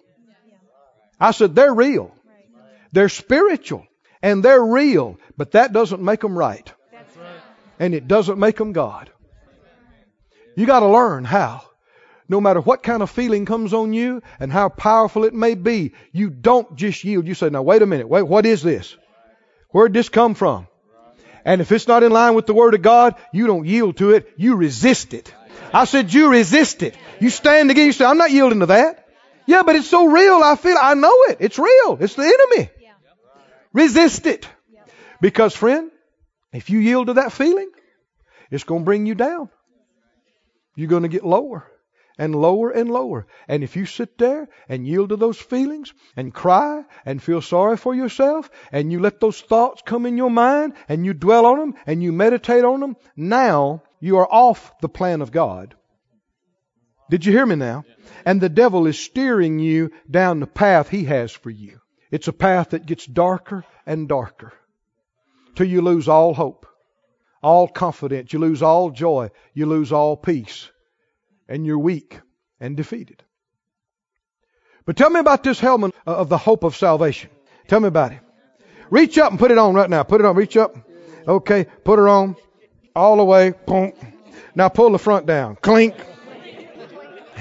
I 1.19 1.31
said 1.31 1.55
they're 1.55 1.73
real. 1.73 2.13
They're 2.91 3.09
spiritual 3.09 3.85
and 4.21 4.43
they're 4.43 4.63
real, 4.63 5.19
but 5.37 5.51
that 5.51 5.73
doesn't 5.73 6.01
make 6.01 6.21
them 6.21 6.37
right. 6.37 6.71
And 7.79 7.93
it 7.93 8.07
doesn't 8.07 8.39
make 8.39 8.57
them 8.57 8.73
God. 8.73 9.09
You 10.55 10.65
got 10.65 10.81
to 10.81 10.87
learn 10.87 11.23
how. 11.23 11.63
No 12.27 12.41
matter 12.41 12.59
what 12.59 12.83
kind 12.83 13.01
of 13.01 13.09
feeling 13.09 13.45
comes 13.45 13.73
on 13.73 13.93
you 13.93 14.21
and 14.39 14.51
how 14.51 14.69
powerful 14.69 15.23
it 15.23 15.33
may 15.33 15.55
be, 15.55 15.93
you 16.11 16.29
don't 16.29 16.75
just 16.75 17.03
yield. 17.03 17.27
You 17.27 17.33
say, 17.33 17.49
now 17.49 17.61
wait 17.61 17.81
a 17.81 17.85
minute, 17.85 18.07
wait, 18.07 18.23
what 18.23 18.45
is 18.45 18.61
this? 18.61 18.95
Where'd 19.69 19.93
this 19.93 20.09
come 20.09 20.35
from? 20.35 20.67
And 21.45 21.61
if 21.61 21.71
it's 21.71 21.87
not 21.87 22.03
in 22.03 22.11
line 22.11 22.35
with 22.35 22.45
the 22.45 22.53
Word 22.53 22.73
of 22.73 22.81
God, 22.81 23.15
you 23.33 23.47
don't 23.47 23.65
yield 23.65 23.97
to 23.97 24.11
it. 24.11 24.33
You 24.37 24.55
resist 24.55 25.13
it. 25.13 25.33
I 25.73 25.85
said, 25.85 26.13
you 26.13 26.29
resist 26.29 26.83
it. 26.83 26.95
You 27.19 27.29
stand 27.29 27.71
against 27.71 28.01
it. 28.01 28.05
I'm 28.05 28.17
not 28.17 28.31
yielding 28.31 28.61
to 28.61 28.67
that. 28.67 29.07
Yeah, 29.45 29.63
but 29.63 29.75
it's 29.75 29.87
so 29.87 30.07
real. 30.07 30.41
I 30.43 30.55
feel, 30.55 30.77
I 30.79 30.93
know 30.93 31.23
it. 31.23 31.37
It's 31.39 31.57
real. 31.57 31.97
It's 31.99 32.15
the 32.15 32.23
enemy. 32.23 32.69
Resist 33.73 34.25
it. 34.25 34.47
Because 35.21 35.55
friend, 35.55 35.91
if 36.53 36.69
you 36.69 36.79
yield 36.79 37.07
to 37.07 37.13
that 37.13 37.31
feeling, 37.31 37.69
it's 38.51 38.63
going 38.63 38.81
to 38.81 38.85
bring 38.85 39.05
you 39.05 39.15
down. 39.15 39.49
You're 40.75 40.87
going 40.87 41.03
to 41.03 41.09
get 41.09 41.25
lower 41.25 41.69
and 42.19 42.35
lower 42.35 42.69
and 42.69 42.91
lower. 42.91 43.25
And 43.47 43.63
if 43.63 43.77
you 43.77 43.85
sit 43.85 44.17
there 44.17 44.49
and 44.67 44.85
yield 44.85 45.09
to 45.09 45.15
those 45.15 45.39
feelings 45.39 45.93
and 46.17 46.33
cry 46.33 46.83
and 47.05 47.23
feel 47.23 47.41
sorry 47.41 47.77
for 47.77 47.95
yourself 47.95 48.51
and 48.71 48.91
you 48.91 48.99
let 48.99 49.21
those 49.21 49.39
thoughts 49.41 49.81
come 49.83 50.05
in 50.05 50.17
your 50.17 50.29
mind 50.29 50.73
and 50.89 51.05
you 51.05 51.13
dwell 51.13 51.45
on 51.45 51.57
them 51.57 51.75
and 51.87 52.03
you 52.03 52.11
meditate 52.11 52.65
on 52.65 52.81
them, 52.81 52.97
now 53.15 53.81
you 54.01 54.17
are 54.17 54.27
off 54.29 54.77
the 54.81 54.89
plan 54.89 55.21
of 55.21 55.31
God. 55.31 55.75
Did 57.09 57.25
you 57.25 57.31
hear 57.31 57.45
me 57.45 57.55
now? 57.55 57.85
And 58.25 58.39
the 58.39 58.49
devil 58.49 58.85
is 58.85 58.99
steering 58.99 59.57
you 59.57 59.91
down 60.11 60.41
the 60.41 60.45
path 60.45 60.89
he 60.89 61.05
has 61.05 61.31
for 61.31 61.49
you. 61.49 61.79
It's 62.11 62.27
a 62.27 62.33
path 62.33 62.71
that 62.71 62.85
gets 62.85 63.05
darker 63.05 63.63
and 63.85 64.09
darker 64.09 64.51
till 65.55 65.67
you 65.67 65.81
lose 65.81 66.09
all 66.09 66.33
hope, 66.33 66.67
all 67.41 67.67
confidence, 67.67 68.33
you 68.33 68.39
lose 68.39 68.61
all 68.61 68.89
joy, 68.89 69.29
you 69.53 69.65
lose 69.65 69.93
all 69.93 70.17
peace 70.17 70.69
and 71.49 71.65
you're 71.65 71.79
weak 71.79 72.21
and 72.59 72.77
defeated. 72.77 73.23
But 74.85 74.95
tell 74.95 75.09
me 75.09 75.19
about 75.19 75.43
this 75.43 75.59
helmet 75.59 75.93
of 76.05 76.29
the 76.29 76.37
hope 76.37 76.63
of 76.63 76.75
salvation. 76.75 77.29
Tell 77.67 77.79
me 77.79 77.87
about 77.87 78.13
it. 78.13 78.19
Reach 78.89 79.17
up 79.17 79.31
and 79.31 79.39
put 79.39 79.51
it 79.51 79.57
on 79.57 79.73
right 79.73 79.89
now. 79.89 80.03
Put 80.03 80.21
it 80.21 80.25
on. 80.25 80.35
Reach 80.35 80.55
up. 80.55 80.75
Okay. 81.27 81.65
Put 81.83 81.99
her 81.99 82.07
on. 82.07 82.35
All 82.95 83.17
the 83.17 83.23
way. 83.23 83.53
Now 84.55 84.69
pull 84.69 84.91
the 84.91 84.97
front 84.99 85.25
down. 85.25 85.57
Clink. 85.57 85.95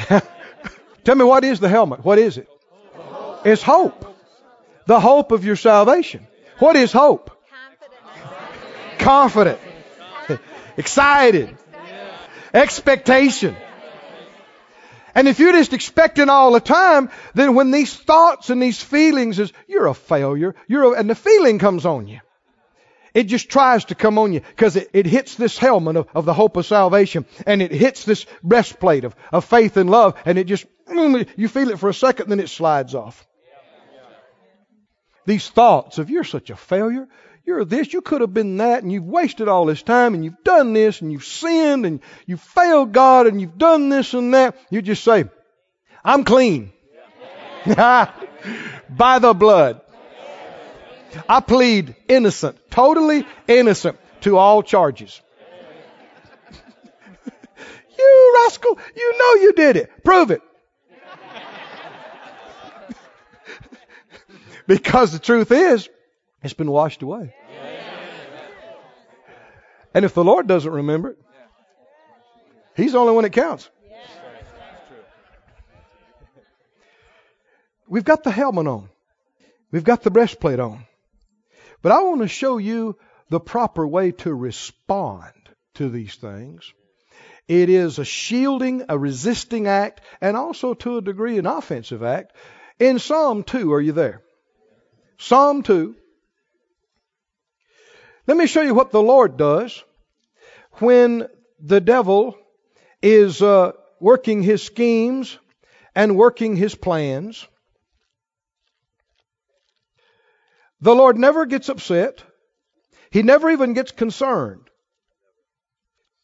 Tell 1.05 1.15
me 1.15 1.25
what 1.25 1.45
is 1.45 1.61
the 1.61 1.69
helmet? 1.69 2.05
What 2.05 2.19
is 2.19 2.37
it? 2.37 2.49
It's 3.45 3.63
hope. 3.63 4.17
The 4.87 5.01
hope 5.01 5.33
of 5.33 5.45
your 5.45 5.57
salvation. 5.57 6.27
What 6.59 6.77
is 6.77 6.93
hope? 6.93 7.31
Confident. 8.99 9.59
Excited. 10.77 11.57
Expectation. 12.53 13.57
And 15.19 15.27
if 15.27 15.41
you're 15.41 15.53
just 15.53 15.73
expecting 15.73 16.29
all 16.29 16.53
the 16.53 16.61
time, 16.61 17.11
then 17.35 17.57
when 17.57 17.73
these 17.73 17.93
thoughts 17.93 18.51
and 18.51 18.63
these 18.63 18.81
feelings 18.81 19.41
is, 19.41 19.53
you're 19.67 19.89
a 19.89 19.95
failure, 19.95 20.55
you're 20.69 20.95
a, 20.95 20.97
and 20.97 21.11
the 21.11 21.17
feeling 21.17 21.59
comes 21.59 21.85
on 21.85 22.07
you. 22.07 22.21
It 23.15 23.25
just 23.25 23.49
tries 23.49 23.87
to 23.87 23.97
come 23.97 24.17
on 24.17 24.33
you 24.33 24.43
because 24.43 24.77
it, 24.77 24.91
it 24.93 25.07
hits 25.07 25.35
this 25.35 25.59
helmet 25.59 25.97
of, 25.97 26.07
of 26.15 26.25
the 26.25 26.35
hope 26.35 26.57
of 26.57 26.67
salvation 26.67 27.27
and 27.47 27.61
it 27.61 27.73
hits 27.73 28.05
this 28.05 28.27
breastplate 28.45 29.03
of, 29.03 29.17
of 29.33 29.45
faith 29.45 29.77
and 29.77 29.91
love 29.91 30.15
and 30.25 30.39
it 30.39 30.45
just, 30.45 30.67
you 30.89 31.49
feel 31.49 31.71
it 31.71 31.81
for 31.81 31.89
a 31.89 31.95
second, 31.95 32.29
then 32.29 32.39
it 32.39 32.49
slides 32.49 32.95
off. 32.95 33.27
These 35.27 35.49
thoughts 35.49 35.99
of 35.99 36.11
you're 36.11 36.23
such 36.23 36.51
a 36.51 36.57
failure, 36.57 37.09
you're 37.49 37.65
this, 37.65 37.95
you 37.95 38.03
could 38.03 38.21
have 38.21 38.35
been 38.35 38.59
that, 38.59 38.83
and 38.83 38.93
you've 38.93 39.07
wasted 39.07 39.49
all 39.49 39.65
this 39.65 39.83
time, 39.83 40.13
and 40.13 40.23
you've 40.23 40.45
done 40.45 40.75
this, 40.75 41.01
and 41.01 41.11
you've 41.11 41.25
sinned, 41.25 41.87
and 41.87 42.01
you've 42.27 42.43
failed 42.43 42.93
God, 42.93 43.27
and 43.27 43.41
you've 43.41 43.57
done 43.57 43.89
this 43.89 44.13
and 44.13 44.35
that. 44.35 44.55
You 44.69 44.83
just 44.83 45.03
say, 45.03 45.25
I'm 46.05 46.25
clean. 46.25 46.73
By 47.65 49.19
the 49.19 49.33
blood. 49.33 49.81
I 51.27 51.41
plead 51.41 51.97
innocent, 52.07 52.59
totally 52.71 53.27
innocent 53.47 53.99
to 54.21 54.37
all 54.37 54.63
charges. 54.63 55.19
you 57.99 58.33
rascal, 58.45 58.79
you 58.95 59.19
know 59.19 59.43
you 59.43 59.53
did 59.55 59.77
it. 59.77 60.05
Prove 60.05 60.31
it. 60.33 60.43
because 64.67 65.13
the 65.13 65.19
truth 65.19 65.51
is, 65.51 65.89
it's 66.43 66.53
been 66.53 66.71
washed 66.71 67.01
away. 67.01 67.35
And 69.95 70.05
if 70.05 70.15
the 70.15 70.25
Lord 70.25 70.47
doesn't 70.47 70.71
remember 70.71 71.11
it, 71.11 71.19
He's 72.79 72.93
the 72.93 72.99
only 72.99 73.13
one 73.13 73.25
that 73.25 73.31
counts. 73.31 73.69
We've 77.89 78.05
got 78.05 78.23
the 78.23 78.31
helmet 78.31 78.69
on. 78.69 78.89
We've 79.73 79.83
got 79.83 80.05
the 80.05 80.13
breastplate 80.13 80.61
on. 80.61 80.87
But 81.83 81.91
I 81.91 82.03
want 82.03 82.21
to 82.21 82.29
show 82.29 82.59
you 82.59 82.97
the 83.31 83.41
proper 83.41 83.85
way 83.85 84.13
to 84.13 84.33
respond 84.33 85.33
to 85.75 85.89
these 85.89 86.15
things. 86.15 86.73
It 87.49 87.69
is 87.69 87.99
a 87.99 88.05
shielding, 88.05 88.85
a 88.89 88.97
resisting 88.97 89.67
act, 89.67 90.01
and 90.21 90.37
also 90.37 90.75
to 90.75 90.99
a 90.99 91.03
degree 91.03 91.39
an 91.39 91.47
offensive 91.47 92.05
act. 92.05 92.37
In 92.79 93.01
Psalm 93.01 93.43
2, 93.43 93.73
are 93.73 93.81
you 93.81 93.93
there? 93.93 94.23
Psalm 95.19 95.65
2. 95.65 95.97
Let 98.29 98.37
me 98.37 98.47
show 98.47 98.61
you 98.61 98.75
what 98.75 98.91
the 98.91 99.03
Lord 99.03 99.39
does 99.39 99.83
when 100.73 101.29
the 101.59 101.81
devil 101.81 102.37
is 103.01 103.41
uh, 103.41 103.73
working 104.01 104.43
his 104.43 104.63
schemes 104.63 105.39
and 105.95 106.15
working 106.15 106.55
his 106.55 106.75
plans. 106.75 107.49
The 110.83 110.95
Lord 110.95 111.17
never 111.17 111.47
gets 111.47 111.71
upset. 111.71 112.23
He 113.11 113.23
never 113.23 113.49
even 113.49 113.73
gets 113.73 113.93
concerned. 113.93 114.69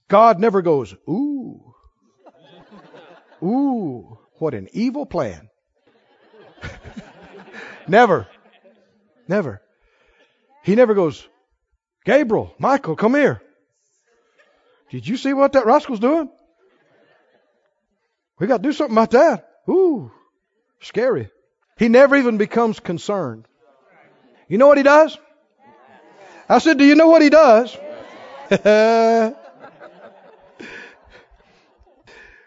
God 0.06 0.38
never 0.38 0.60
goes, 0.60 0.94
ooh, 1.08 1.74
ooh, 3.42 4.18
what 4.34 4.52
an 4.52 4.68
evil 4.72 5.06
plan. 5.06 5.48
never. 7.88 8.28
Never. 9.26 9.62
He 10.64 10.74
never 10.74 10.92
goes, 10.92 11.26
Gabriel, 12.04 12.54
Michael, 12.58 12.96
come 12.96 13.14
here. 13.14 13.40
Did 14.90 15.06
you 15.08 15.16
see 15.16 15.32
what 15.32 15.52
that 15.52 15.66
rascal's 15.66 16.00
doing? 16.00 16.28
We 18.38 18.46
got 18.46 18.58
to 18.58 18.62
do 18.62 18.72
something 18.72 18.94
about 18.94 19.12
that. 19.12 19.48
Ooh, 19.68 20.10
scary. 20.80 21.30
He 21.78 21.88
never 21.88 22.16
even 22.16 22.36
becomes 22.36 22.78
concerned. 22.80 23.46
You 24.48 24.58
know 24.58 24.66
what 24.66 24.76
he 24.76 24.82
does? 24.82 25.16
I 26.48 26.58
said, 26.58 26.78
Do 26.78 26.84
you 26.84 26.94
know 26.94 27.08
what 27.08 27.22
he 27.22 27.30
does? 27.30 27.76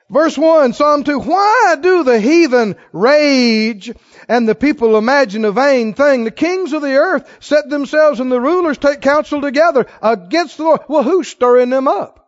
Verse 0.10 0.38
1, 0.38 0.72
Psalm 0.72 1.04
2, 1.04 1.20
Why 1.20 1.76
do 1.82 2.04
the 2.04 2.20
heathen 2.20 2.78
rage 2.94 3.92
and 4.30 4.48
the 4.48 4.56
people 4.56 4.98
imagine 4.98 5.44
a 5.44 5.52
vain 5.52 5.94
thing? 5.94 6.24
The 6.24 6.32
kings 6.32 6.72
of 6.72 6.82
the 6.82 6.96
earth 6.96 7.30
set 7.42 7.70
themselves 7.70 8.22
and 8.22 8.32
the 8.32 8.40
rulers 8.40 8.78
take 8.78 9.02
counsel 9.02 9.42
together 9.42 9.86
against 10.02 10.58
the 10.58 10.64
Lord. 10.64 10.82
Well, 10.88 11.04
who's 11.04 11.28
stirring 11.28 11.70
them 11.70 11.90
up? 11.90 12.24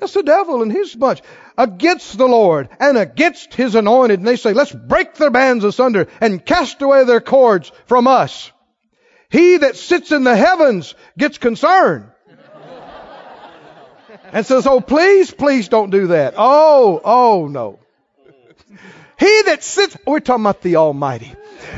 That's 0.00 0.14
the 0.14 0.22
devil 0.24 0.62
and 0.62 0.72
his 0.72 0.94
bunch. 0.94 1.22
Against 1.56 2.18
the 2.18 2.26
Lord 2.26 2.68
and 2.80 2.98
against 2.98 3.54
his 3.54 3.76
anointed. 3.76 4.18
And 4.18 4.26
they 4.26 4.36
say, 4.36 4.52
let's 4.52 4.72
break 4.72 5.14
their 5.14 5.30
bands 5.30 5.64
asunder 5.64 6.08
and 6.20 6.44
cast 6.44 6.82
away 6.82 7.04
their 7.04 7.20
cords 7.20 7.70
from 7.86 8.08
us. 8.08 8.50
He 9.30 9.58
that 9.58 9.76
sits 9.76 10.10
in 10.10 10.24
the 10.24 10.36
heavens 10.36 10.94
gets 11.16 11.38
concerned 11.38 12.10
and 14.32 14.46
says, 14.46 14.66
Oh, 14.66 14.80
please, 14.80 15.30
please 15.30 15.68
don't 15.68 15.90
do 15.90 16.08
that. 16.08 16.34
Oh, 16.36 17.00
oh, 17.04 17.48
no. 17.48 17.78
He 19.18 19.42
that 19.46 19.64
sits, 19.64 19.96
we're 20.06 20.20
talking 20.20 20.44
about 20.44 20.62
the 20.62 20.76
Almighty. 20.76 21.34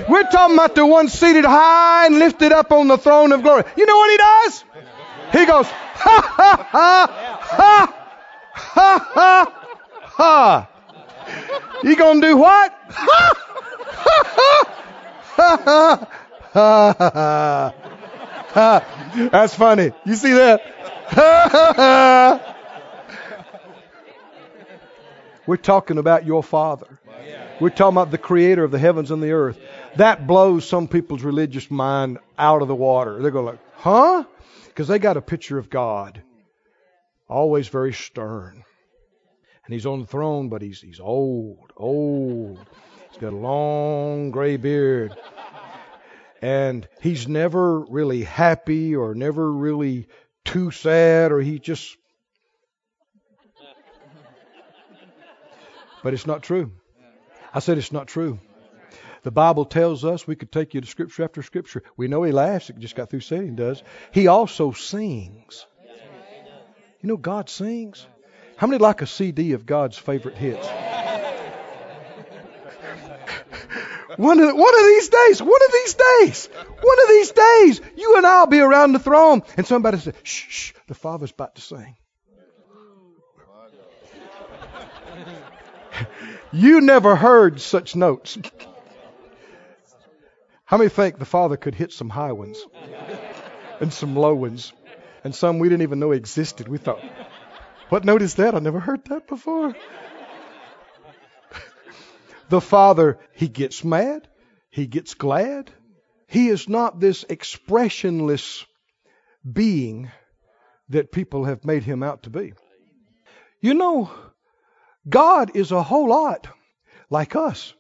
We're 0.08 0.24
talking 0.24 0.56
about 0.56 0.74
the 0.74 0.84
one 0.84 1.08
seated 1.08 1.44
high 1.44 2.06
and 2.06 2.18
lifted 2.18 2.52
up 2.52 2.70
on 2.70 2.88
the 2.88 2.98
throne 2.98 3.32
of 3.32 3.42
glory. 3.42 3.64
You 3.76 3.86
know 3.86 3.96
what 3.96 4.10
he 4.10 4.16
does? 4.16 4.64
He 5.32 5.46
goes, 5.46 5.66
ha, 5.66 6.34
ha, 6.36 6.66
ha, 6.70 7.06
ha, 7.40 7.94
ha, 8.52 9.10
ha, 9.14 9.52
ha. 10.02 10.68
You 11.82 11.96
gonna 11.96 12.20
do 12.20 12.36
what? 12.36 12.74
Ha, 12.90 13.32
ha, 13.92 14.24
ha, 14.26 14.64
ha, 15.36 16.08
ha, 16.52 16.94
ha, 16.98 17.10
ha. 17.14 17.74
That's 18.54 19.54
funny. 19.54 19.92
You 20.04 20.16
see 20.16 20.32
that? 20.32 20.60
We're 25.46 25.56
talking 25.56 25.98
about 25.98 26.26
your 26.26 26.42
Father. 26.42 26.98
We're 27.60 27.70
talking 27.70 27.96
about 27.96 28.10
the 28.10 28.18
Creator 28.18 28.64
of 28.64 28.70
the 28.70 28.78
heavens 28.78 29.10
and 29.10 29.22
the 29.22 29.32
earth. 29.32 29.58
That 29.96 30.26
blows 30.26 30.66
some 30.66 30.88
people's 30.88 31.22
religious 31.22 31.70
mind 31.70 32.18
out 32.38 32.62
of 32.62 32.68
the 32.68 32.74
water. 32.74 33.20
They're 33.20 33.30
going 33.30 33.46
like, 33.46 33.58
huh? 33.74 34.24
Because 34.66 34.88
they 34.88 34.98
got 34.98 35.16
a 35.16 35.22
picture 35.22 35.58
of 35.58 35.68
God, 35.68 36.22
always 37.28 37.68
very 37.68 37.92
stern. 37.92 38.64
And 39.64 39.74
he's 39.74 39.86
on 39.86 40.00
the 40.00 40.06
throne, 40.06 40.48
but 40.48 40.62
he's 40.62 40.80
he's 40.80 41.00
old, 41.00 41.72
old. 41.76 42.58
He's 43.10 43.20
got 43.20 43.32
a 43.32 43.36
long 43.36 44.30
gray 44.30 44.56
beard. 44.56 45.14
And 46.42 46.88
he's 47.00 47.28
never 47.28 47.80
really 47.80 48.22
happy 48.22 48.96
or 48.96 49.14
never 49.14 49.50
really 49.52 50.08
too 50.44 50.70
sad 50.70 51.32
or 51.32 51.40
he 51.40 51.58
just. 51.58 51.96
But 56.02 56.14
it's 56.14 56.26
not 56.26 56.42
true. 56.42 56.72
I 57.52 57.58
said 57.58 57.76
it's 57.76 57.92
not 57.92 58.06
true. 58.06 58.38
The 59.22 59.30
Bible 59.30 59.66
tells 59.66 60.04
us 60.04 60.26
we 60.26 60.36
could 60.36 60.50
take 60.50 60.72
you 60.72 60.80
to 60.80 60.86
scripture 60.86 61.24
after 61.24 61.42
scripture. 61.42 61.82
We 61.96 62.08
know 62.08 62.22
he 62.22 62.32
laughs, 62.32 62.70
it 62.70 62.78
just 62.78 62.96
got 62.96 63.10
through 63.10 63.20
saying 63.20 63.48
he 63.48 63.54
does. 63.54 63.82
He 64.12 64.28
also 64.28 64.72
sings. 64.72 65.66
You 67.02 67.08
know 67.08 67.16
God 67.18 67.50
sings? 67.50 68.06
How 68.56 68.66
many 68.66 68.78
like 68.78 69.02
a 69.02 69.06
CD 69.06 69.52
of 69.52 69.66
God's 69.66 69.98
favorite 69.98 70.36
hits? 70.36 70.66
One 74.20 74.38
of, 74.38 74.54
one 74.54 74.74
of 74.78 74.84
these 74.84 75.08
days, 75.08 75.40
one 75.40 75.60
of 75.66 75.72
these 75.72 75.94
days, 75.94 76.50
one 76.82 77.02
of 77.02 77.08
these 77.08 77.30
days, 77.30 77.80
you 77.96 78.18
and 78.18 78.26
I'll 78.26 78.46
be 78.46 78.60
around 78.60 78.92
the 78.92 78.98
throne, 78.98 79.42
and 79.56 79.66
somebody 79.66 79.96
says, 79.96 80.12
"Shh, 80.24 80.46
shh, 80.50 80.72
the 80.88 80.94
Father's 80.94 81.30
about 81.30 81.54
to 81.54 81.62
sing." 81.62 81.96
you 86.52 86.82
never 86.82 87.16
heard 87.16 87.62
such 87.62 87.96
notes. 87.96 88.36
How 90.66 90.76
many 90.76 90.90
think 90.90 91.18
the 91.18 91.24
Father 91.24 91.56
could 91.56 91.74
hit 91.74 91.90
some 91.90 92.10
high 92.10 92.32
ones 92.32 92.62
and 93.80 93.90
some 93.90 94.16
low 94.16 94.34
ones, 94.34 94.74
and 95.24 95.34
some 95.34 95.58
we 95.58 95.70
didn't 95.70 95.84
even 95.84 95.98
know 95.98 96.12
existed? 96.12 96.68
We 96.68 96.76
thought, 96.76 97.02
"What 97.88 98.04
note 98.04 98.20
is 98.20 98.34
that? 98.34 98.54
I 98.54 98.58
never 98.58 98.80
heard 98.80 99.02
that 99.06 99.26
before." 99.26 99.74
The 102.50 102.60
Father, 102.60 103.20
He 103.32 103.48
gets 103.48 103.84
mad. 103.84 104.26
He 104.70 104.86
gets 104.88 105.14
glad. 105.14 105.70
He 106.26 106.48
is 106.48 106.68
not 106.68 106.98
this 106.98 107.24
expressionless 107.28 108.66
being 109.50 110.10
that 110.88 111.12
people 111.12 111.44
have 111.44 111.64
made 111.64 111.84
Him 111.84 112.02
out 112.02 112.24
to 112.24 112.30
be. 112.30 112.52
You 113.60 113.74
know, 113.74 114.10
God 115.08 115.52
is 115.54 115.70
a 115.70 115.82
whole 115.82 116.08
lot 116.08 116.48
like 117.08 117.36
us. 117.36 117.72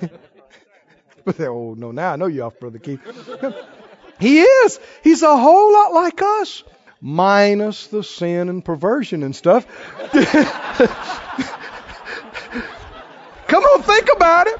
but 1.24 1.40
oh, 1.40 1.74
no, 1.76 1.90
now 1.90 2.12
I 2.12 2.16
know 2.16 2.26
you 2.26 2.44
off, 2.44 2.60
Brother 2.60 2.78
Keith. 2.78 3.00
he 4.20 4.40
is. 4.40 4.78
He's 5.02 5.22
a 5.22 5.36
whole 5.36 5.72
lot 5.72 5.92
like 5.92 6.22
us, 6.22 6.62
minus 7.00 7.88
the 7.88 8.04
sin 8.04 8.48
and 8.48 8.64
perversion 8.64 9.24
and 9.24 9.34
stuff. 9.34 9.66
Come 13.48 13.62
on, 13.62 13.82
think 13.82 14.08
about 14.14 14.46
it. 14.46 14.58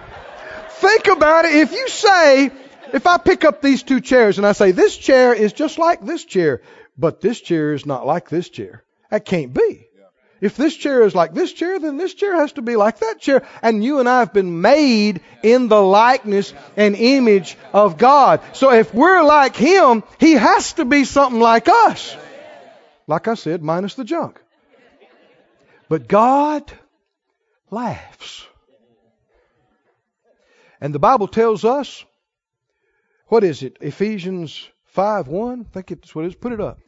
Think 0.71 1.07
about 1.07 1.45
it. 1.45 1.55
If 1.55 1.73
you 1.73 1.89
say, 1.89 2.51
if 2.93 3.07
I 3.07 3.19
pick 3.19 3.45
up 3.45 3.63
these 3.63 3.83
two 3.83 4.01
chairs 4.01 4.39
and 4.39 4.47
I 4.47 4.53
say, 4.53 4.71
this 4.71 4.97
chair 4.97 5.33
is 5.35 5.53
just 5.53 5.79
like 5.79 6.05
this 6.05 6.25
chair, 6.25 6.63
but 6.97 7.21
this 7.21 7.41
chair 7.41 7.73
is 7.73 7.87
not 7.87 8.07
like 8.07 8.29
this 8.29 8.49
chair, 8.49 8.85
that 9.11 9.25
can't 9.25 9.55
be. 9.55 9.89
If 10.41 10.59
this 10.59 10.77
chair 10.77 11.05
is 11.05 11.15
like 11.15 11.33
this 11.33 11.53
chair, 11.55 11.79
then 11.79 11.97
this 11.97 12.13
chair 12.13 12.37
has 12.37 12.53
to 12.53 12.63
be 12.63 12.77
like 12.77 12.99
that 12.99 13.19
chair. 13.19 13.47
And 13.63 13.83
you 13.83 14.01
and 14.01 14.07
I 14.07 14.19
have 14.19 14.35
been 14.35 14.61
made 14.61 15.23
in 15.43 15.69
the 15.69 15.81
likeness 15.81 16.53
and 16.77 16.95
image 16.95 17.57
of 17.73 17.97
God. 17.97 18.41
So 18.53 18.71
if 18.71 18.93
we're 18.93 19.23
like 19.23 19.57
Him, 19.57 20.03
He 20.21 20.33
has 20.33 20.75
to 20.75 20.85
be 20.85 21.05
something 21.05 21.41
like 21.41 21.69
us. 21.69 22.15
Like 23.07 23.27
I 23.27 23.35
said, 23.35 23.63
minus 23.63 23.95
the 23.95 24.05
junk. 24.05 24.39
But 25.89 26.09
God 26.09 26.71
laughs. 27.71 28.47
And 30.81 30.95
the 30.95 30.99
Bible 30.99 31.29
tells 31.29 31.65
us, 31.65 32.05
what 33.27 33.45
is 33.45 33.63
it? 33.63 33.79
Ephesians 33.81 34.69
5 34.87 35.29
1? 35.29 35.67
I 35.69 35.73
think 35.73 35.91
it's 35.91 36.15
what 36.15 36.25
it 36.25 36.29
is. 36.29 36.35
Put 36.35 36.53
it 36.53 36.61
up. 36.61 36.79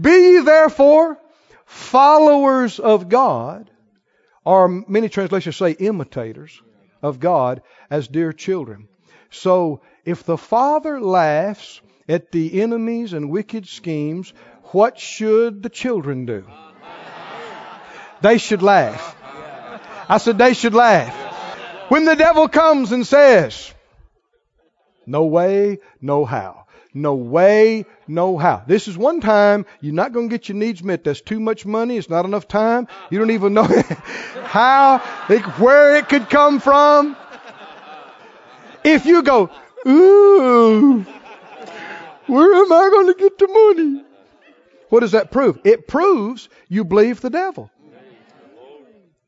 Be 0.00 0.10
ye 0.10 0.40
therefore 0.40 1.18
followers 1.64 2.78
of 2.78 3.08
God, 3.08 3.70
or 4.44 4.68
many 4.68 5.08
translations 5.08 5.56
say 5.56 5.72
imitators 5.72 6.60
of 7.00 7.20
God, 7.20 7.62
as 7.90 8.08
dear 8.08 8.32
children. 8.32 8.88
So 9.30 9.82
if 10.04 10.24
the 10.24 10.36
Father 10.36 11.00
laughs 11.00 11.80
at 12.08 12.32
the 12.32 12.60
enemies 12.60 13.12
and 13.12 13.30
wicked 13.30 13.66
schemes, 13.66 14.32
what 14.72 14.98
should 14.98 15.62
the 15.62 15.68
children 15.68 16.26
do? 16.26 16.44
They 18.20 18.38
should 18.38 18.62
laugh. 18.62 19.16
I 20.08 20.18
said 20.18 20.38
they 20.38 20.54
should 20.54 20.74
laugh. 20.74 21.21
When 21.92 22.06
the 22.06 22.16
devil 22.16 22.48
comes 22.48 22.90
and 22.90 23.06
says, 23.06 23.70
no 25.04 25.26
way, 25.26 25.78
no 26.00 26.24
how. 26.24 26.64
No 26.94 27.12
way, 27.16 27.84
no 28.08 28.38
how. 28.38 28.62
This 28.66 28.88
is 28.88 28.96
one 28.96 29.20
time 29.20 29.66
you're 29.82 29.92
not 29.92 30.14
going 30.14 30.30
to 30.30 30.34
get 30.34 30.48
your 30.48 30.56
needs 30.56 30.82
met. 30.82 31.04
That's 31.04 31.20
too 31.20 31.38
much 31.38 31.66
money. 31.66 31.98
It's 31.98 32.08
not 32.08 32.24
enough 32.24 32.48
time. 32.48 32.88
You 33.10 33.18
don't 33.18 33.32
even 33.32 33.52
know 33.52 33.64
how, 34.44 35.00
where 35.58 35.96
it 35.96 36.08
could 36.08 36.30
come 36.30 36.60
from. 36.60 37.14
If 38.82 39.04
you 39.04 39.22
go, 39.22 39.50
ooh, 39.86 41.02
where 42.26 42.54
am 42.54 42.72
I 42.72 42.88
going 42.90 43.06
to 43.08 43.14
get 43.18 43.36
the 43.36 43.48
money? 43.48 44.04
What 44.88 45.00
does 45.00 45.12
that 45.12 45.30
prove? 45.30 45.58
It 45.62 45.86
proves 45.86 46.48
you 46.70 46.86
believe 46.86 47.20
the 47.20 47.28
devil. 47.28 47.70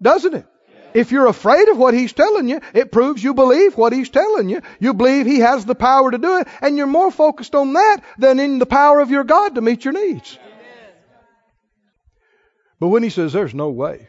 Doesn't 0.00 0.32
it? 0.32 0.46
If 0.94 1.10
you're 1.10 1.26
afraid 1.26 1.68
of 1.68 1.76
what 1.76 1.92
he's 1.92 2.12
telling 2.12 2.48
you, 2.48 2.60
it 2.72 2.92
proves 2.92 3.22
you 3.22 3.34
believe 3.34 3.76
what 3.76 3.92
he's 3.92 4.10
telling 4.10 4.48
you. 4.48 4.62
You 4.78 4.94
believe 4.94 5.26
he 5.26 5.40
has 5.40 5.64
the 5.64 5.74
power 5.74 6.12
to 6.12 6.18
do 6.18 6.38
it, 6.38 6.46
and 6.60 6.78
you're 6.78 6.86
more 6.86 7.10
focused 7.10 7.56
on 7.56 7.72
that 7.72 8.02
than 8.16 8.38
in 8.38 8.60
the 8.60 8.66
power 8.66 9.00
of 9.00 9.10
your 9.10 9.24
God 9.24 9.56
to 9.56 9.60
meet 9.60 9.84
your 9.84 9.92
needs. 9.92 10.38
But 12.78 12.88
when 12.88 13.02
he 13.02 13.10
says 13.10 13.32
there's 13.32 13.54
no 13.54 13.70
way, 13.70 14.08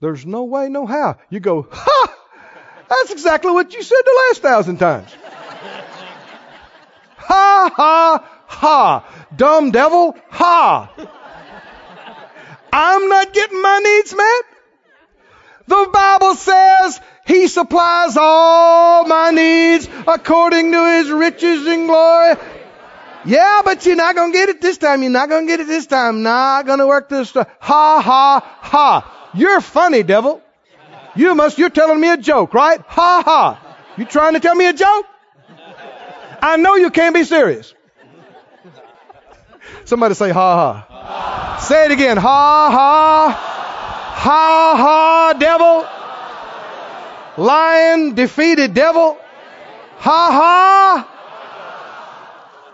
there's 0.00 0.24
no 0.24 0.44
way, 0.44 0.70
no 0.70 0.86
how, 0.86 1.18
you 1.28 1.38
go, 1.38 1.68
ha! 1.70 2.14
That's 2.88 3.10
exactly 3.10 3.50
what 3.50 3.74
you 3.74 3.82
said 3.82 4.02
the 4.04 4.20
last 4.28 4.42
thousand 4.42 4.78
times. 4.78 5.12
ha, 7.16 7.70
ha, 7.74 8.28
ha. 8.46 9.26
Dumb 9.36 9.70
devil, 9.70 10.16
ha. 10.30 10.92
I'm 12.72 13.08
not 13.08 13.34
getting 13.34 13.60
my 13.60 13.80
needs 13.84 14.14
met. 14.14 14.61
The 15.66 15.88
Bible 15.92 16.34
says 16.34 17.00
He 17.26 17.48
supplies 17.48 18.16
all 18.16 19.06
my 19.06 19.30
needs 19.30 19.88
according 20.06 20.72
to 20.72 20.98
His 20.98 21.10
riches 21.10 21.66
and 21.66 21.86
glory. 21.86 22.36
Yeah, 23.24 23.62
but 23.64 23.86
you're 23.86 23.96
not 23.96 24.16
gonna 24.16 24.32
get 24.32 24.48
it 24.48 24.60
this 24.60 24.78
time. 24.78 25.02
You're 25.02 25.12
not 25.12 25.28
gonna 25.28 25.46
get 25.46 25.60
it 25.60 25.68
this 25.68 25.86
time. 25.86 26.22
Not 26.22 26.66
gonna 26.66 26.86
work 26.86 27.08
this 27.08 27.32
time. 27.32 27.46
Ha 27.60 28.00
ha 28.00 28.58
ha. 28.60 29.30
You're 29.34 29.60
funny, 29.60 30.02
devil. 30.02 30.42
You 31.14 31.34
must, 31.34 31.58
you're 31.58 31.70
telling 31.70 32.00
me 32.00 32.10
a 32.10 32.16
joke, 32.16 32.54
right? 32.54 32.80
Ha 32.80 33.22
ha. 33.24 33.76
You 33.96 34.06
trying 34.06 34.32
to 34.34 34.40
tell 34.40 34.54
me 34.54 34.66
a 34.66 34.72
joke? 34.72 35.06
I 36.40 36.56
know 36.56 36.74
you 36.74 36.90
can't 36.90 37.14
be 37.14 37.24
serious. 37.24 37.72
Somebody 39.84 40.14
say 40.14 40.30
ha 40.30 40.56
ha. 40.56 40.86
ha. 40.88 41.56
Say 41.58 41.84
it 41.86 41.92
again. 41.92 42.16
Ha 42.16 42.70
ha. 42.70 43.61
Ha 44.14 44.74
ha, 44.76 45.32
devil. 45.38 45.86
Lion 47.44 48.14
defeated 48.14 48.74
devil. 48.74 49.16
Ha 49.96 50.28
ha. 50.38 51.08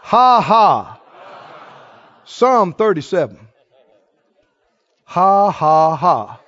Ha 0.03 0.41
ha. 0.41 1.01
Psalm 2.25 2.75
37. 2.75 3.39
Ha 5.05 5.51
ha 5.51 5.97
ha. 5.97 6.41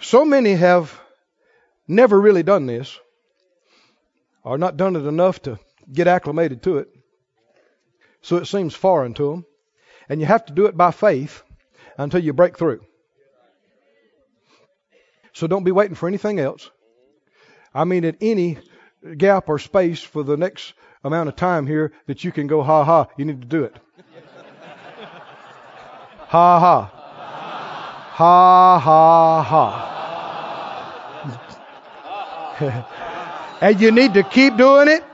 So 0.00 0.24
many 0.24 0.54
have 0.54 0.98
never 1.86 2.20
really 2.20 2.42
done 2.42 2.66
this, 2.66 2.98
or 4.44 4.58
not 4.58 4.76
done 4.76 4.96
it 4.96 5.06
enough 5.06 5.40
to 5.42 5.58
get 5.90 6.06
acclimated 6.06 6.62
to 6.64 6.78
it. 6.78 6.88
So 8.20 8.36
it 8.36 8.46
seems 8.46 8.74
foreign 8.74 9.14
to 9.14 9.30
them. 9.30 9.46
And 10.08 10.20
you 10.20 10.26
have 10.26 10.46
to 10.46 10.52
do 10.52 10.66
it 10.66 10.76
by 10.76 10.90
faith 10.90 11.42
until 11.98 12.22
you 12.22 12.32
break 12.32 12.56
through. 12.56 12.80
So 15.34 15.46
don't 15.46 15.64
be 15.64 15.72
waiting 15.72 15.94
for 15.94 16.08
anything 16.08 16.40
else. 16.40 16.70
I 17.74 17.84
mean, 17.84 18.04
at 18.04 18.16
any 18.20 18.58
gap 19.16 19.48
or 19.48 19.58
space 19.58 20.02
for 20.02 20.22
the 20.22 20.36
next 20.36 20.72
amount 21.04 21.28
of 21.28 21.36
time 21.36 21.66
here 21.66 21.92
that 22.06 22.24
you 22.24 22.32
can 22.32 22.46
go 22.46 22.62
ha 22.62 22.84
ha, 22.84 23.08
you 23.16 23.24
need 23.24 23.42
to 23.42 23.46
do 23.46 23.64
it. 23.64 23.76
ha 26.28 26.60
ha. 26.60 26.94
Ha 28.14 28.78
ha 28.80 29.42
ha. 29.42 29.94
and 33.60 33.80
you 33.80 33.92
need 33.92 34.14
to 34.14 34.24
keep 34.24 34.56
doing 34.56 34.88
it 34.88 35.04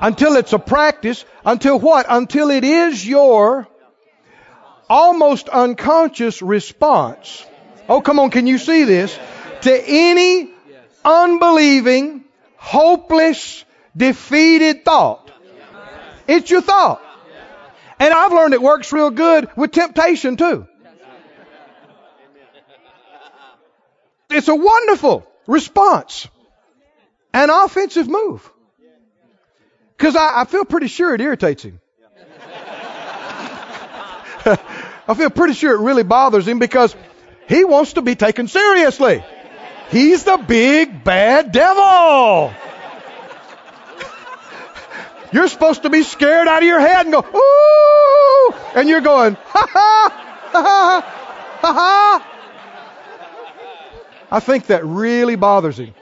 until 0.00 0.36
it's 0.36 0.52
a 0.52 0.58
practice. 0.58 1.24
Until 1.44 1.78
what? 1.78 2.06
Until 2.08 2.50
it 2.50 2.64
is 2.64 3.06
your 3.06 3.68
almost 4.92 5.48
unconscious 5.48 6.42
response. 6.42 7.46
Oh, 7.88 8.02
come 8.02 8.18
on, 8.20 8.30
can 8.30 8.46
you 8.46 8.58
see 8.58 8.84
this? 8.84 9.18
To 9.62 9.72
any 9.74 10.50
unbelieving, 11.02 12.24
hopeless, 12.56 13.64
defeated 13.96 14.84
thought. 14.84 15.30
It's 16.28 16.50
your 16.50 16.60
thought. 16.60 17.00
And 17.98 18.12
I've 18.12 18.32
learned 18.32 18.52
it 18.52 18.60
works 18.60 18.92
real 18.92 19.10
good 19.10 19.48
with 19.56 19.72
temptation 19.72 20.36
too. 20.36 20.66
It's 24.28 24.48
a 24.48 24.54
wonderful 24.54 25.26
response. 25.46 26.28
An 27.32 27.48
offensive 27.48 28.08
move. 28.08 28.50
Because 29.96 30.16
I, 30.16 30.42
I 30.42 30.44
feel 30.44 30.66
pretty 30.66 30.88
sure 30.88 31.14
it 31.14 31.20
irritates 31.22 31.62
him. 31.62 31.80
I 35.06 35.14
feel 35.14 35.30
pretty 35.30 35.54
sure 35.54 35.74
it 35.74 35.80
really 35.80 36.04
bothers 36.04 36.46
him 36.46 36.58
because 36.58 36.94
he 37.48 37.64
wants 37.64 37.94
to 37.94 38.02
be 38.02 38.14
taken 38.14 38.46
seriously. 38.48 39.24
He's 39.90 40.24
the 40.24 40.36
big 40.36 41.02
bad 41.04 41.52
devil. 41.52 42.52
You're 45.32 45.48
supposed 45.48 45.82
to 45.82 45.90
be 45.90 46.02
scared 46.02 46.48
out 46.48 46.62
of 46.62 46.68
your 46.68 46.80
head 46.80 47.06
and 47.06 47.12
go, 47.12 47.20
ooh, 47.20 48.54
and 48.74 48.88
you're 48.88 49.00
going, 49.00 49.34
ha 49.34 49.66
ha, 49.70 50.10
ha 50.52 50.62
ha, 50.62 51.00
ha 51.60 51.72
ha. 51.72 52.28
I 54.30 54.40
think 54.40 54.66
that 54.66 54.84
really 54.84 55.36
bothers 55.36 55.78
him. 55.78 55.94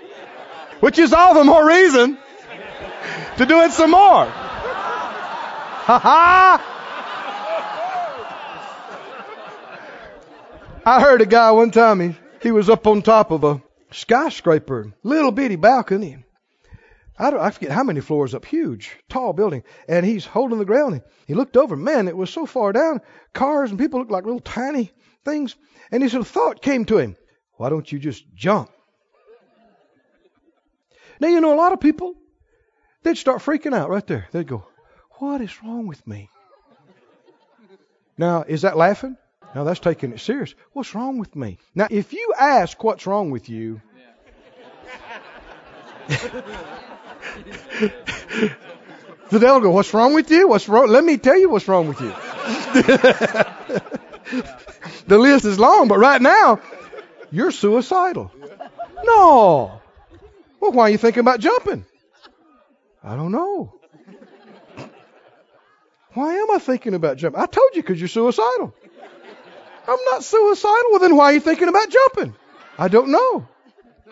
Which 0.80 0.98
is 0.98 1.12
all 1.12 1.34
the 1.34 1.44
more 1.44 1.64
reason 1.66 2.18
to 3.38 3.46
do 3.46 3.60
it 3.62 3.72
some 3.72 3.90
more. 3.90 4.26
Ha 5.82 5.98
ha. 5.98 6.69
I 10.84 11.00
heard 11.00 11.20
a 11.20 11.26
guy 11.26 11.50
one 11.50 11.70
time, 11.70 12.00
he, 12.00 12.16
he 12.42 12.50
was 12.52 12.70
up 12.70 12.86
on 12.86 13.02
top 13.02 13.30
of 13.30 13.44
a 13.44 13.62
skyscraper, 13.90 14.92
little 15.02 15.30
bitty 15.30 15.56
balcony. 15.56 16.24
I, 17.18 17.30
I 17.36 17.50
forget 17.50 17.70
how 17.70 17.84
many 17.84 18.00
floors 18.00 18.34
up, 18.34 18.46
huge, 18.46 18.96
tall 19.08 19.34
building. 19.34 19.62
And 19.88 20.06
he's 20.06 20.24
holding 20.24 20.58
the 20.58 20.64
ground. 20.64 21.02
He 21.26 21.34
looked 21.34 21.56
over, 21.56 21.76
man, 21.76 22.08
it 22.08 22.16
was 22.16 22.30
so 22.30 22.46
far 22.46 22.72
down. 22.72 23.02
Cars 23.34 23.70
and 23.70 23.78
people 23.78 24.00
looked 24.00 24.10
like 24.10 24.24
little 24.24 24.40
tiny 24.40 24.90
things. 25.24 25.54
And 25.92 26.02
his 26.02 26.14
a 26.14 26.24
thought 26.24 26.62
came 26.62 26.86
to 26.86 26.98
him, 26.98 27.16
why 27.54 27.68
don't 27.68 27.90
you 27.90 27.98
just 27.98 28.24
jump? 28.34 28.70
Now, 31.20 31.28
you 31.28 31.42
know, 31.42 31.52
a 31.52 31.60
lot 31.60 31.74
of 31.74 31.80
people, 31.80 32.14
they'd 33.02 33.18
start 33.18 33.42
freaking 33.42 33.74
out 33.74 33.90
right 33.90 34.06
there. 34.06 34.28
They'd 34.32 34.46
go, 34.46 34.66
what 35.18 35.42
is 35.42 35.62
wrong 35.62 35.86
with 35.86 36.06
me? 36.06 36.30
Now, 38.16 38.44
is 38.48 38.62
that 38.62 38.78
laughing? 38.78 39.18
Now 39.54 39.64
that's 39.64 39.80
taking 39.80 40.12
it 40.12 40.20
serious. 40.20 40.54
What's 40.72 40.94
wrong 40.94 41.18
with 41.18 41.34
me? 41.34 41.58
Now, 41.74 41.88
if 41.90 42.12
you 42.12 42.34
ask 42.38 42.82
what's 42.84 43.06
wrong 43.06 43.30
with 43.30 43.48
you, 43.48 43.80
the 49.30 49.30
devil 49.30 49.60
go, 49.60 49.70
"What's 49.70 49.92
wrong 49.92 50.14
with 50.14 50.30
you? 50.30 50.48
What's 50.48 50.68
wrong? 50.68 50.88
Let 50.88 51.04
me 51.04 51.18
tell 51.18 51.38
you 51.38 51.48
what's 51.48 51.68
wrong 51.68 51.88
with 51.88 52.00
you." 52.00 52.10
the 55.06 55.18
list 55.18 55.44
is 55.44 55.58
long, 55.58 55.88
but 55.88 55.98
right 55.98 56.20
now, 56.20 56.60
you're 57.30 57.50
suicidal. 57.50 58.30
No. 59.04 59.80
Well, 60.60 60.72
why 60.72 60.84
are 60.84 60.90
you 60.90 60.98
thinking 60.98 61.20
about 61.20 61.40
jumping? 61.40 61.84
I 63.02 63.16
don't 63.16 63.32
know. 63.32 63.74
Why 66.12 66.34
am 66.34 66.50
I 66.50 66.58
thinking 66.58 66.94
about 66.94 67.16
jumping? 67.16 67.40
I 67.40 67.46
told 67.46 67.70
you 67.74 67.82
because 67.82 68.00
you're 68.00 68.08
suicidal. 68.08 68.74
I'm 69.88 69.98
not 70.10 70.24
suicidal. 70.24 70.90
Well, 70.90 71.00
then 71.00 71.16
why 71.16 71.26
are 71.26 71.32
you 71.34 71.40
thinking 71.40 71.68
about 71.68 71.88
jumping? 71.88 72.34
I 72.78 72.88
don't 72.88 73.10
know. 73.10 73.48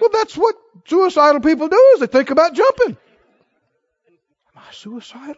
Well, 0.00 0.10
that's 0.12 0.36
what 0.36 0.54
suicidal 0.86 1.40
people 1.40 1.68
do 1.68 1.90
is 1.94 2.00
they 2.00 2.06
think 2.06 2.30
about 2.30 2.54
jumping. 2.54 2.96
Am 4.56 4.62
I 4.68 4.72
suicidal? 4.72 5.34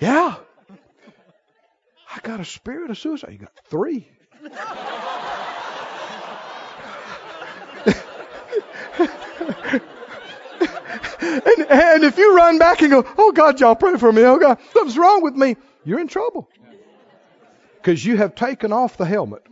Yeah. 0.00 0.36
I 2.14 2.20
got 2.22 2.40
a 2.40 2.44
spirit 2.44 2.90
of 2.90 2.98
suicide. 2.98 3.32
You 3.32 3.38
got 3.38 3.52
three. 3.68 4.08
and, 11.20 11.66
and 11.70 12.04
if 12.04 12.16
you 12.16 12.36
run 12.36 12.58
back 12.58 12.80
and 12.82 12.90
go, 12.90 13.04
oh 13.18 13.32
God, 13.32 13.60
y'all 13.60 13.74
pray 13.74 13.96
for 13.96 14.10
me. 14.10 14.22
Oh 14.22 14.38
God, 14.38 14.58
something's 14.72 14.98
wrong 14.98 15.22
with 15.22 15.34
me. 15.34 15.56
You're 15.84 16.00
in 16.00 16.08
trouble. 16.08 16.48
Because 17.88 18.04
you 18.04 18.18
have 18.18 18.34
taken 18.34 18.70
off 18.70 18.98
the 18.98 19.06
helmet. 19.06 19.42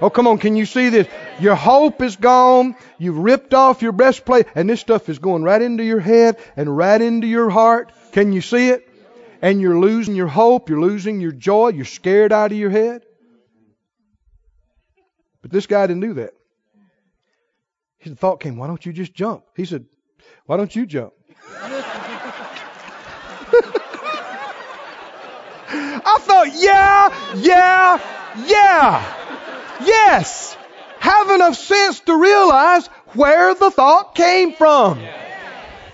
Oh, 0.00 0.08
come 0.08 0.26
on, 0.26 0.38
can 0.38 0.56
you 0.56 0.64
see 0.64 0.88
this? 0.88 1.06
Your 1.38 1.54
hope 1.54 2.00
is 2.00 2.16
gone. 2.16 2.74
You've 2.96 3.18
ripped 3.18 3.52
off 3.52 3.82
your 3.82 3.92
breastplate, 3.92 4.46
and 4.54 4.66
this 4.70 4.80
stuff 4.80 5.10
is 5.10 5.18
going 5.18 5.42
right 5.42 5.60
into 5.60 5.84
your 5.84 6.00
head 6.00 6.38
and 6.56 6.74
right 6.74 6.98
into 6.98 7.26
your 7.26 7.50
heart. 7.50 7.92
Can 8.12 8.32
you 8.32 8.40
see 8.40 8.70
it? 8.70 8.88
And 9.42 9.60
you're 9.60 9.78
losing 9.78 10.14
your 10.14 10.26
hope, 10.26 10.70
you're 10.70 10.80
losing 10.80 11.20
your 11.20 11.32
joy, 11.32 11.68
you're 11.68 11.84
scared 11.84 12.32
out 12.32 12.50
of 12.50 12.56
your 12.56 12.70
head. 12.70 13.02
But 15.42 15.50
this 15.50 15.66
guy 15.66 15.86
didn't 15.86 16.00
do 16.00 16.14
that. 16.14 16.32
His 17.98 18.14
thought 18.14 18.40
came, 18.40 18.56
why 18.56 18.68
don't 18.68 18.86
you 18.86 18.94
just 18.94 19.12
jump? 19.12 19.44
He 19.54 19.66
said, 19.66 19.84
why 20.46 20.56
don't 20.56 20.74
you 20.74 20.86
jump? 20.86 21.12
I 25.72 26.18
thought, 26.20 26.48
yeah, 26.54 27.34
yeah, 27.36 28.00
yeah. 28.46 29.84
Yes. 29.84 30.56
Have 31.00 31.30
enough 31.30 31.56
sense 31.56 32.00
to 32.00 32.16
realize 32.16 32.86
where 33.14 33.54
the 33.54 33.70
thought 33.70 34.14
came 34.14 34.52
from. 34.52 35.00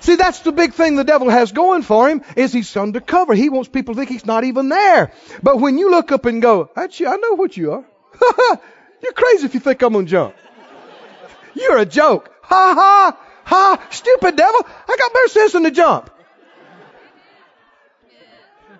See, 0.00 0.16
that's 0.16 0.40
the 0.40 0.52
big 0.52 0.74
thing 0.74 0.96
the 0.96 1.04
devil 1.04 1.28
has 1.28 1.52
going 1.52 1.82
for 1.82 2.08
him 2.08 2.22
is 2.36 2.52
he's 2.52 2.76
undercover. 2.76 3.34
He 3.34 3.50
wants 3.50 3.68
people 3.68 3.94
to 3.94 3.98
think 3.98 4.10
he's 4.10 4.26
not 4.26 4.44
even 4.44 4.68
there. 4.68 5.12
But 5.42 5.60
when 5.60 5.78
you 5.78 5.90
look 5.90 6.12
up 6.12 6.24
and 6.24 6.40
go, 6.40 6.70
you, 6.92 7.08
I 7.08 7.16
know 7.16 7.34
what 7.34 7.56
you 7.56 7.72
are. 7.72 7.84
You're 9.02 9.12
crazy 9.12 9.46
if 9.46 9.54
you 9.54 9.60
think 9.60 9.82
I'm 9.82 9.92
gonna 9.92 10.06
jump. 10.06 10.34
You're 11.54 11.78
a 11.78 11.86
joke. 11.86 12.32
Ha 12.42 12.74
ha 12.74 13.18
ha, 13.44 13.86
stupid 13.90 14.36
devil. 14.36 14.60
I 14.66 14.96
got 14.96 15.12
better 15.12 15.28
sense 15.28 15.52
than 15.52 15.64
to 15.64 15.70
jump. 15.70 16.10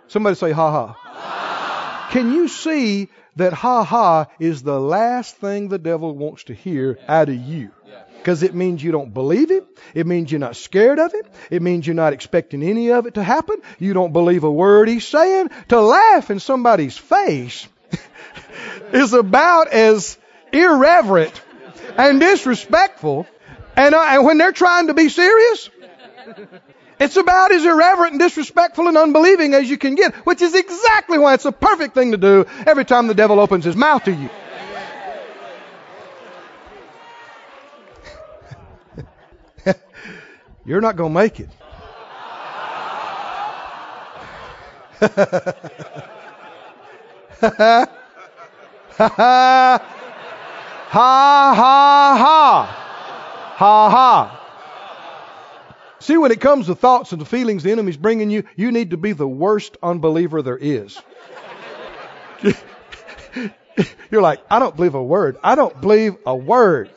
Somebody 0.09 0.36
say 0.36 0.52
ha 0.52 0.70
ha. 0.70 2.09
Can 2.10 2.32
you 2.32 2.48
see 2.48 3.09
that 3.39 3.52
ha 3.52 3.85
ha 3.85 4.26
is 4.39 4.62
the 4.62 4.78
last 4.78 5.36
thing 5.36 5.68
the 5.68 5.78
devil 5.78 6.14
wants 6.14 6.44
to 6.44 6.55
hear 6.55 6.98
out 7.09 7.28
of 7.28 7.36
you. 7.36 7.70
Because 8.18 8.43
it 8.43 8.52
means 8.55 8.82
you 8.82 8.90
don't 8.90 9.14
believe 9.14 9.52
it. 9.52 9.64
It 9.94 10.06
means 10.06 10.30
you're 10.30 10.40
not 10.40 10.56
scared 10.56 10.98
of 10.98 11.14
it. 11.14 11.24
It 11.51 11.62
means 11.62 11.86
you're 11.86 11.94
not 11.94 12.12
expecting 12.12 12.64
any 12.64 12.90
of 12.90 13.06
it 13.06 13.14
to 13.14 13.22
happen. 13.22 13.62
You 13.78 13.94
don't 13.94 14.12
believe 14.12 14.43
a 14.43 14.51
word 14.51 14.89
he's 14.89 15.06
saying. 15.06 15.51
To 15.68 15.80
laugh 15.80 16.30
in 16.30 16.40
somebody's 16.40 16.98
face 16.98 17.68
is 18.93 19.12
about 19.12 19.68
as 19.68 20.18
irreverent 20.52 21.40
and 21.97 22.18
disrespectful. 22.18 23.26
And, 23.76 23.94
uh, 23.94 24.05
and 24.09 24.24
when 24.24 24.36
they're 24.36 24.52
trying 24.52 24.89
to 24.89 24.94
be 24.94 25.09
serious, 25.09 25.70
it's 27.00 27.16
about 27.16 27.52
as 27.52 27.64
irreverent 27.64 28.12
and 28.12 28.20
disrespectful 28.20 28.88
and 28.88 28.96
unbelieving 28.96 29.54
as 29.54 29.70
you 29.70 29.78
can 29.78 29.94
get, 29.94 30.14
which 30.26 30.42
is 30.42 30.54
exactly 30.54 31.18
why 31.18 31.34
it's 31.34 31.44
a 31.44 31.52
perfect 31.52 31.94
thing 31.94 32.12
to 32.12 32.16
do 32.16 32.46
every 32.66 32.84
time 32.84 33.06
the 33.06 33.14
devil 33.14 33.40
opens 33.40 33.64
his 33.64 33.76
mouth 33.76 34.04
to 34.04 34.12
you. 34.12 34.28
You're 40.64 40.80
not 40.80 40.96
going 40.96 41.12
to 41.12 41.14
make 41.14 41.40
it. 41.40 41.48
ha 48.98 49.78
ha 50.90 50.90
ha 50.90 52.66
ha 53.56 53.90
ha 53.90 54.38
See, 56.00 56.16
when 56.16 56.30
it 56.30 56.40
comes 56.40 56.66
to 56.66 56.74
thoughts 56.74 57.12
and 57.12 57.20
the 57.20 57.26
feelings 57.26 57.62
the 57.62 57.72
enemy's 57.72 57.96
bringing 57.96 58.30
you, 58.30 58.44
you 58.56 58.70
need 58.70 58.90
to 58.90 58.96
be 58.96 59.12
the 59.12 59.26
worst 59.26 59.76
unbeliever 59.82 60.42
there 60.42 60.56
is. 60.56 61.00
You're 64.10 64.22
like, 64.22 64.40
I 64.50 64.58
don't 64.58 64.76
believe 64.76 64.94
a 64.94 65.02
word. 65.02 65.38
I 65.42 65.54
don't 65.54 65.78
believe 65.80 66.16
a 66.24 66.36
word. 66.36 66.90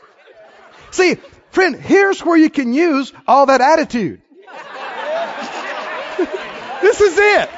See, 0.92 1.16
friend, 1.52 1.76
here's 1.76 2.24
where 2.24 2.38
you 2.38 2.50
can 2.50 2.74
use 2.74 3.12
all 3.28 3.48
that 3.48 3.62
attitude. 3.62 4.22
this 6.82 7.02
is 7.02 7.18
it. 7.18 7.50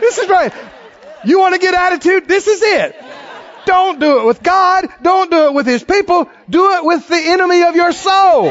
This 0.00 0.18
is 0.18 0.28
right. 0.28 0.52
You 1.24 1.40
want 1.40 1.54
to 1.54 1.60
get 1.60 1.74
attitude? 1.74 2.28
This 2.28 2.46
is 2.46 2.60
it. 2.62 2.96
Don't 3.66 4.00
do 4.00 4.20
it 4.20 4.26
with 4.26 4.42
God. 4.42 4.88
Don't 5.02 5.30
do 5.30 5.46
it 5.46 5.54
with 5.54 5.66
His 5.66 5.84
people. 5.84 6.28
Do 6.48 6.72
it 6.72 6.84
with 6.84 7.08
the 7.08 7.18
enemy 7.18 7.62
of 7.62 7.76
your 7.76 7.92
soul. 7.92 8.50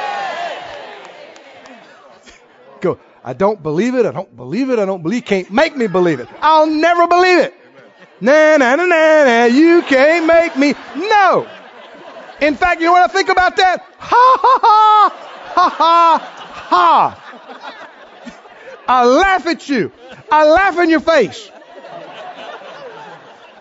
I 3.23 3.33
don't 3.33 3.61
believe 3.61 3.95
it. 3.95 4.05
I 4.05 4.11
don't 4.11 4.35
believe 4.35 4.69
it. 4.69 4.79
I 4.79 4.85
don't 4.85 5.03
believe. 5.03 5.17
You 5.17 5.23
can't 5.23 5.51
make 5.51 5.75
me 5.75 5.87
believe 5.87 6.19
it. 6.19 6.29
I'll 6.41 6.67
never 6.67 7.07
believe 7.07 7.39
it. 7.39 7.53
Nah, 8.21 8.57
nah, 8.57 8.75
nah, 8.75 8.85
nah, 8.85 9.23
nah. 9.23 9.45
You 9.45 9.81
can't 9.81 10.25
make 10.25 10.57
me. 10.57 10.73
No. 10.95 11.47
In 12.41 12.55
fact, 12.55 12.79
you 12.79 12.87
know 12.87 12.93
what 12.93 13.09
I 13.09 13.13
think 13.13 13.29
about 13.29 13.57
that? 13.57 13.85
Ha 13.97 14.37
ha 14.41 14.59
ha 14.61 15.09
ha 15.55 15.69
ha 15.69 16.17
ha. 16.69 17.25
I 18.87 19.05
laugh 19.05 19.45
at 19.45 19.67
you. 19.69 19.91
I 20.31 20.49
laugh 20.49 20.77
in 20.79 20.89
your 20.89 20.99
face. 20.99 21.51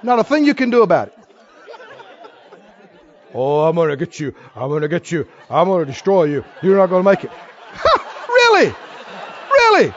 Not 0.02 0.18
a 0.18 0.24
thing 0.24 0.44
you 0.44 0.54
can 0.54 0.70
do 0.70 0.82
about 0.82 1.08
it. 1.08 1.18
Oh, 3.34 3.68
I'm 3.68 3.76
to 3.76 3.96
get 3.96 4.18
you. 4.18 4.34
I'm 4.56 4.80
to 4.80 4.88
get 4.88 5.12
you. 5.12 5.28
I'm 5.50 5.66
to 5.68 5.84
destroy 5.84 6.24
you. 6.24 6.44
You're 6.62 6.76
not 6.76 6.86
to 6.86 7.02
make 7.02 7.24
it. 7.24 7.30
really? 8.28 8.74
Really? 9.58 9.92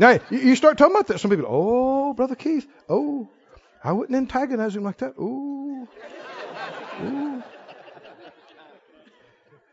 Now, 0.00 0.18
you 0.30 0.56
start 0.56 0.78
talking 0.78 0.94
about 0.94 1.06
that. 1.08 1.20
Some 1.20 1.30
people, 1.30 1.46
oh, 1.48 2.12
Brother 2.12 2.34
Keith, 2.34 2.66
oh, 2.88 3.28
I 3.82 3.92
wouldn't 3.92 4.16
antagonize 4.16 4.74
him 4.74 4.82
like 4.82 4.98
that. 4.98 5.14
Ooh. 5.18 5.88
Ooh. 7.02 7.42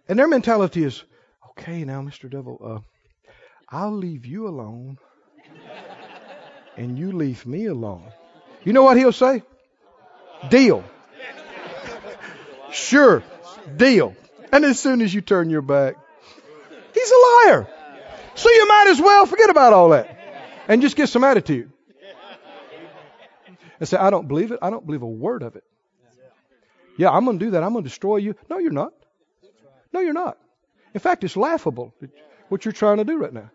And 0.07 0.19
their 0.19 0.27
mentality 0.27 0.83
is, 0.83 1.03
okay, 1.51 1.83
now, 1.83 2.01
Mr. 2.01 2.29
Devil, 2.29 2.61
uh, 2.63 3.31
I'll 3.69 3.95
leave 3.95 4.25
you 4.25 4.47
alone, 4.47 4.97
and 6.77 6.97
you 6.97 7.11
leave 7.11 7.45
me 7.45 7.65
alone. 7.65 8.11
You 8.63 8.73
know 8.73 8.83
what 8.83 8.97
he'll 8.97 9.11
say? 9.11 9.41
Deal. 10.49 10.83
sure, 12.71 13.23
deal. 13.75 14.15
And 14.51 14.63
as 14.63 14.79
soon 14.79 15.01
as 15.01 15.13
you 15.13 15.21
turn 15.21 15.49
your 15.49 15.63
back, 15.63 15.95
he's 16.93 17.11
a 17.11 17.47
liar. 17.47 17.67
So 18.35 18.49
you 18.49 18.67
might 18.67 18.87
as 18.89 19.01
well 19.01 19.25
forget 19.25 19.49
about 19.49 19.73
all 19.73 19.89
that 19.89 20.17
and 20.67 20.81
just 20.81 20.95
get 20.95 21.07
some 21.09 21.23
attitude. 21.23 21.71
And 23.79 23.89
say, 23.89 23.97
I 23.97 24.09
don't 24.09 24.27
believe 24.27 24.51
it. 24.51 24.59
I 24.61 24.69
don't 24.69 24.85
believe 24.85 25.01
a 25.01 25.07
word 25.07 25.41
of 25.41 25.55
it. 25.55 25.63
Yeah, 26.97 27.09
I'm 27.09 27.25
going 27.25 27.39
to 27.39 27.45
do 27.45 27.51
that. 27.51 27.63
I'm 27.63 27.73
going 27.73 27.83
to 27.83 27.89
destroy 27.89 28.17
you. 28.17 28.35
No, 28.49 28.57
you're 28.57 28.71
not. 28.71 28.93
No, 29.91 29.99
you're 29.99 30.13
not. 30.13 30.37
In 30.93 30.99
fact, 30.99 31.23
it's 31.23 31.35
laughable 31.35 31.93
what 32.49 32.63
you're 32.63 32.71
trying 32.71 32.97
to 32.97 33.03
do 33.03 33.17
right 33.17 33.33
now. 33.33 33.49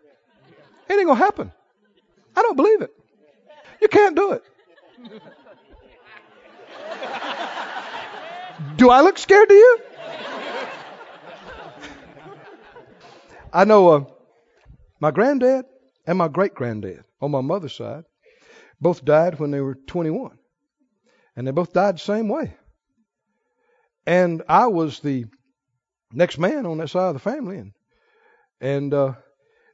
It 0.89 0.95
ain't 0.95 1.07
going 1.07 1.19
to 1.19 1.25
happen. 1.25 1.53
I 2.37 2.43
don't 2.43 2.57
believe 2.57 2.83
it. 2.83 2.95
You 3.81 3.89
can't 3.89 4.15
do 4.15 4.33
it. 4.33 4.45
Do 8.77 8.91
I 8.91 9.01
look 9.01 9.19
scared 9.19 9.49
to 9.49 9.55
you? 9.55 9.81
I 13.53 13.65
know 13.65 13.89
uh, 13.89 14.05
my 15.01 15.11
granddad 15.11 15.65
and 16.07 16.19
my 16.19 16.29
great 16.29 16.55
granddad 16.55 17.05
on 17.21 17.31
my 17.31 17.41
mother's 17.41 17.75
side 17.75 18.05
both 18.81 19.05
died 19.05 19.39
when 19.39 19.51
they 19.51 19.61
were 19.61 19.75
21. 19.75 20.39
And 21.37 21.47
they 21.47 21.53
both 21.53 21.73
died 21.73 21.97
the 21.97 22.01
same 22.01 22.29
way. 22.29 22.55
And 24.07 24.43
I 24.49 24.67
was 24.67 25.01
the 25.01 25.27
next 26.13 26.39
man 26.39 26.67
on 26.67 26.79
that 26.79 26.91
side 26.91 27.09
of 27.09 27.15
the 27.15 27.21
family. 27.21 27.59
And, 27.59 27.73
and 28.61 28.95
uh, 28.95 29.15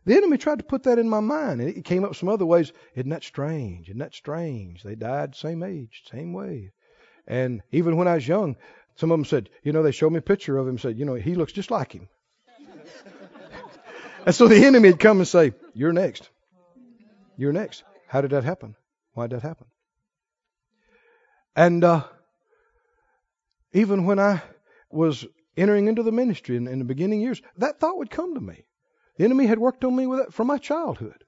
the 0.04 0.16
enemy 0.16 0.38
tried 0.38 0.58
to 0.58 0.64
put 0.64 0.82
that 0.84 0.98
in 0.98 1.08
my 1.08 1.20
mind. 1.20 1.60
And 1.60 1.70
it 1.70 1.84
came 1.84 2.04
up 2.04 2.16
some 2.16 2.28
other 2.28 2.46
ways. 2.46 2.72
Isn't 2.94 3.10
that 3.10 3.24
strange? 3.24 3.88
Isn't 3.88 3.98
that 3.98 4.14
strange? 4.14 4.82
They 4.82 4.94
died 4.94 5.34
same 5.34 5.62
age, 5.62 6.02
same 6.10 6.32
way. 6.32 6.72
And 7.26 7.62
even 7.72 7.96
when 7.96 8.08
I 8.08 8.14
was 8.16 8.28
young, 8.28 8.56
some 8.96 9.10
of 9.10 9.18
them 9.18 9.24
said, 9.24 9.50
you 9.62 9.72
know, 9.72 9.82
they 9.82 9.92
showed 9.92 10.12
me 10.12 10.18
a 10.18 10.22
picture 10.22 10.56
of 10.58 10.68
him, 10.68 10.78
said, 10.78 10.98
you 10.98 11.04
know, 11.04 11.14
he 11.14 11.34
looks 11.34 11.52
just 11.52 11.70
like 11.70 11.92
him. 11.92 12.08
And 14.26 14.34
so 14.34 14.48
the 14.48 14.64
enemy 14.64 14.90
would 14.90 15.00
come 15.00 15.18
and 15.18 15.28
say, 15.28 15.54
You're 15.72 15.92
next. 15.92 16.28
You're 17.36 17.52
next. 17.52 17.84
How 18.08 18.20
did 18.20 18.32
that 18.32 18.44
happen? 18.44 18.74
Why 19.14 19.26
did 19.26 19.36
that 19.36 19.46
happen? 19.46 19.66
And 21.54 21.82
uh, 21.82 22.04
even 23.72 24.04
when 24.04 24.18
I 24.18 24.42
was 24.90 25.24
entering 25.56 25.88
into 25.88 26.02
the 26.02 26.12
ministry 26.12 26.56
in, 26.56 26.68
in, 26.68 26.78
the 26.78 26.84
beginning 26.84 27.20
years, 27.20 27.40
that 27.56 27.80
thought 27.80 27.96
would 27.96 28.10
come 28.10 28.34
to 28.34 28.40
me. 28.40 28.64
The 29.16 29.24
enemy 29.24 29.46
had 29.46 29.58
worked 29.58 29.84
on 29.84 29.96
me 29.96 30.06
with 30.06 30.20
it 30.20 30.34
from 30.34 30.48
my 30.48 30.58
childhood. 30.58 31.24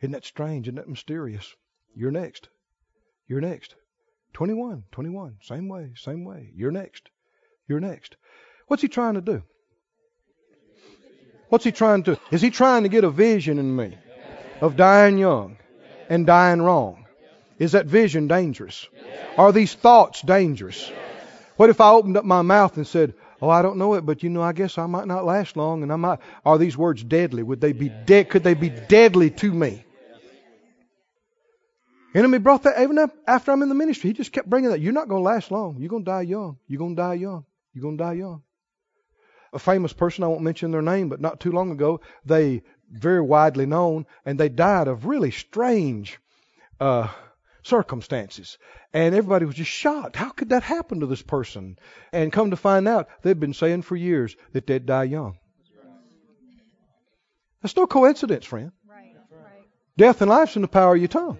Isn't 0.00 0.12
that 0.12 0.24
strange? 0.24 0.68
Isn't 0.68 0.76
that 0.76 0.88
mysterious? 0.88 1.52
You're 1.94 2.12
next. 2.12 2.48
You're 3.26 3.40
next. 3.40 3.74
21, 4.34 4.84
21, 4.92 5.38
same 5.42 5.68
way, 5.68 5.92
same 5.96 6.24
way. 6.24 6.50
You're 6.54 6.70
next. 6.70 7.08
You're 7.66 7.80
next. 7.80 8.16
What's 8.68 8.82
he 8.82 8.88
trying 8.88 9.14
to 9.14 9.20
do? 9.20 9.42
What's 11.48 11.64
he 11.64 11.72
trying 11.72 12.02
to? 12.04 12.18
Is 12.30 12.42
he 12.42 12.50
trying 12.50 12.82
to 12.82 12.88
get 12.88 13.04
a 13.04 13.10
vision 13.10 13.58
in 13.58 13.74
me 13.74 13.96
of 14.60 14.76
dying 14.76 15.18
young 15.18 15.56
and 16.08 16.26
dying 16.26 16.60
wrong? 16.60 17.06
Is 17.58 17.72
that 17.72 17.86
vision 17.86 18.28
dangerous? 18.28 18.86
Are 19.36 19.52
these 19.52 19.74
thoughts 19.74 20.22
dangerous? 20.22 20.90
What 21.56 21.70
if 21.70 21.80
I 21.80 21.90
opened 21.90 22.16
up 22.16 22.24
my 22.24 22.42
mouth 22.42 22.76
and 22.76 22.86
said, 22.86 23.14
"Oh, 23.40 23.48
I 23.48 23.62
don't 23.62 23.78
know 23.78 23.94
it, 23.94 24.06
but 24.06 24.22
you 24.22 24.28
know, 24.28 24.42
I 24.42 24.52
guess 24.52 24.78
I 24.78 24.86
might 24.86 25.06
not 25.06 25.24
last 25.24 25.56
long, 25.56 25.82
and 25.82 25.92
I 25.92 25.96
might." 25.96 26.20
Are 26.44 26.58
these 26.58 26.76
words 26.76 27.02
deadly? 27.02 27.42
Would 27.42 27.60
they 27.60 27.72
be 27.72 27.88
dead? 27.88 28.28
Could 28.28 28.44
they 28.44 28.54
be 28.54 28.68
deadly 28.68 29.30
to 29.30 29.52
me? 29.52 29.84
Enemy 32.14 32.38
brought 32.38 32.62
that 32.62 32.80
even 32.80 32.98
after 33.26 33.52
I'm 33.52 33.62
in 33.62 33.68
the 33.68 33.74
ministry. 33.74 34.10
He 34.10 34.14
just 34.14 34.32
kept 34.32 34.48
bringing 34.48 34.70
that. 34.70 34.80
You're 34.80 34.92
not 34.92 35.08
going 35.08 35.20
to 35.20 35.24
last 35.24 35.50
long. 35.50 35.76
You're 35.78 35.90
going 35.90 36.04
to 36.04 36.10
die 36.10 36.22
young. 36.22 36.58
You're 36.66 36.78
going 36.78 36.96
to 36.96 37.02
die 37.02 37.14
young. 37.14 37.44
You're 37.74 37.82
going 37.82 37.98
to 37.98 38.04
die 38.04 38.14
young. 38.14 38.42
A 39.52 39.58
famous 39.58 39.92
person, 39.92 40.24
I 40.24 40.28
won't 40.28 40.42
mention 40.42 40.70
their 40.70 40.82
name, 40.82 41.08
but 41.08 41.20
not 41.20 41.40
too 41.40 41.52
long 41.52 41.70
ago, 41.70 42.00
they 42.24 42.62
very 42.90 43.20
widely 43.20 43.66
known, 43.66 44.06
and 44.24 44.38
they 44.38 44.48
died 44.48 44.88
of 44.88 45.06
really 45.06 45.30
strange 45.30 46.18
uh, 46.80 47.08
circumstances. 47.62 48.58
And 48.92 49.14
everybody 49.14 49.44
was 49.44 49.54
just 49.54 49.70
shocked. 49.70 50.16
How 50.16 50.30
could 50.30 50.50
that 50.50 50.62
happen 50.62 51.00
to 51.00 51.06
this 51.06 51.22
person? 51.22 51.78
And 52.12 52.32
come 52.32 52.50
to 52.50 52.56
find 52.56 52.88
out, 52.88 53.08
they'd 53.22 53.40
been 53.40 53.54
saying 53.54 53.82
for 53.82 53.96
years 53.96 54.36
that 54.52 54.66
they'd 54.66 54.86
die 54.86 55.04
young. 55.04 55.38
That's 57.60 57.76
no 57.76 57.86
coincidence, 57.86 58.46
friend. 58.46 58.72
Right. 58.88 59.14
Death 59.96 60.22
and 60.22 60.30
life's 60.30 60.56
in 60.56 60.62
the 60.62 60.68
power 60.68 60.94
of 60.94 61.00
your 61.00 61.08
tongue. 61.08 61.38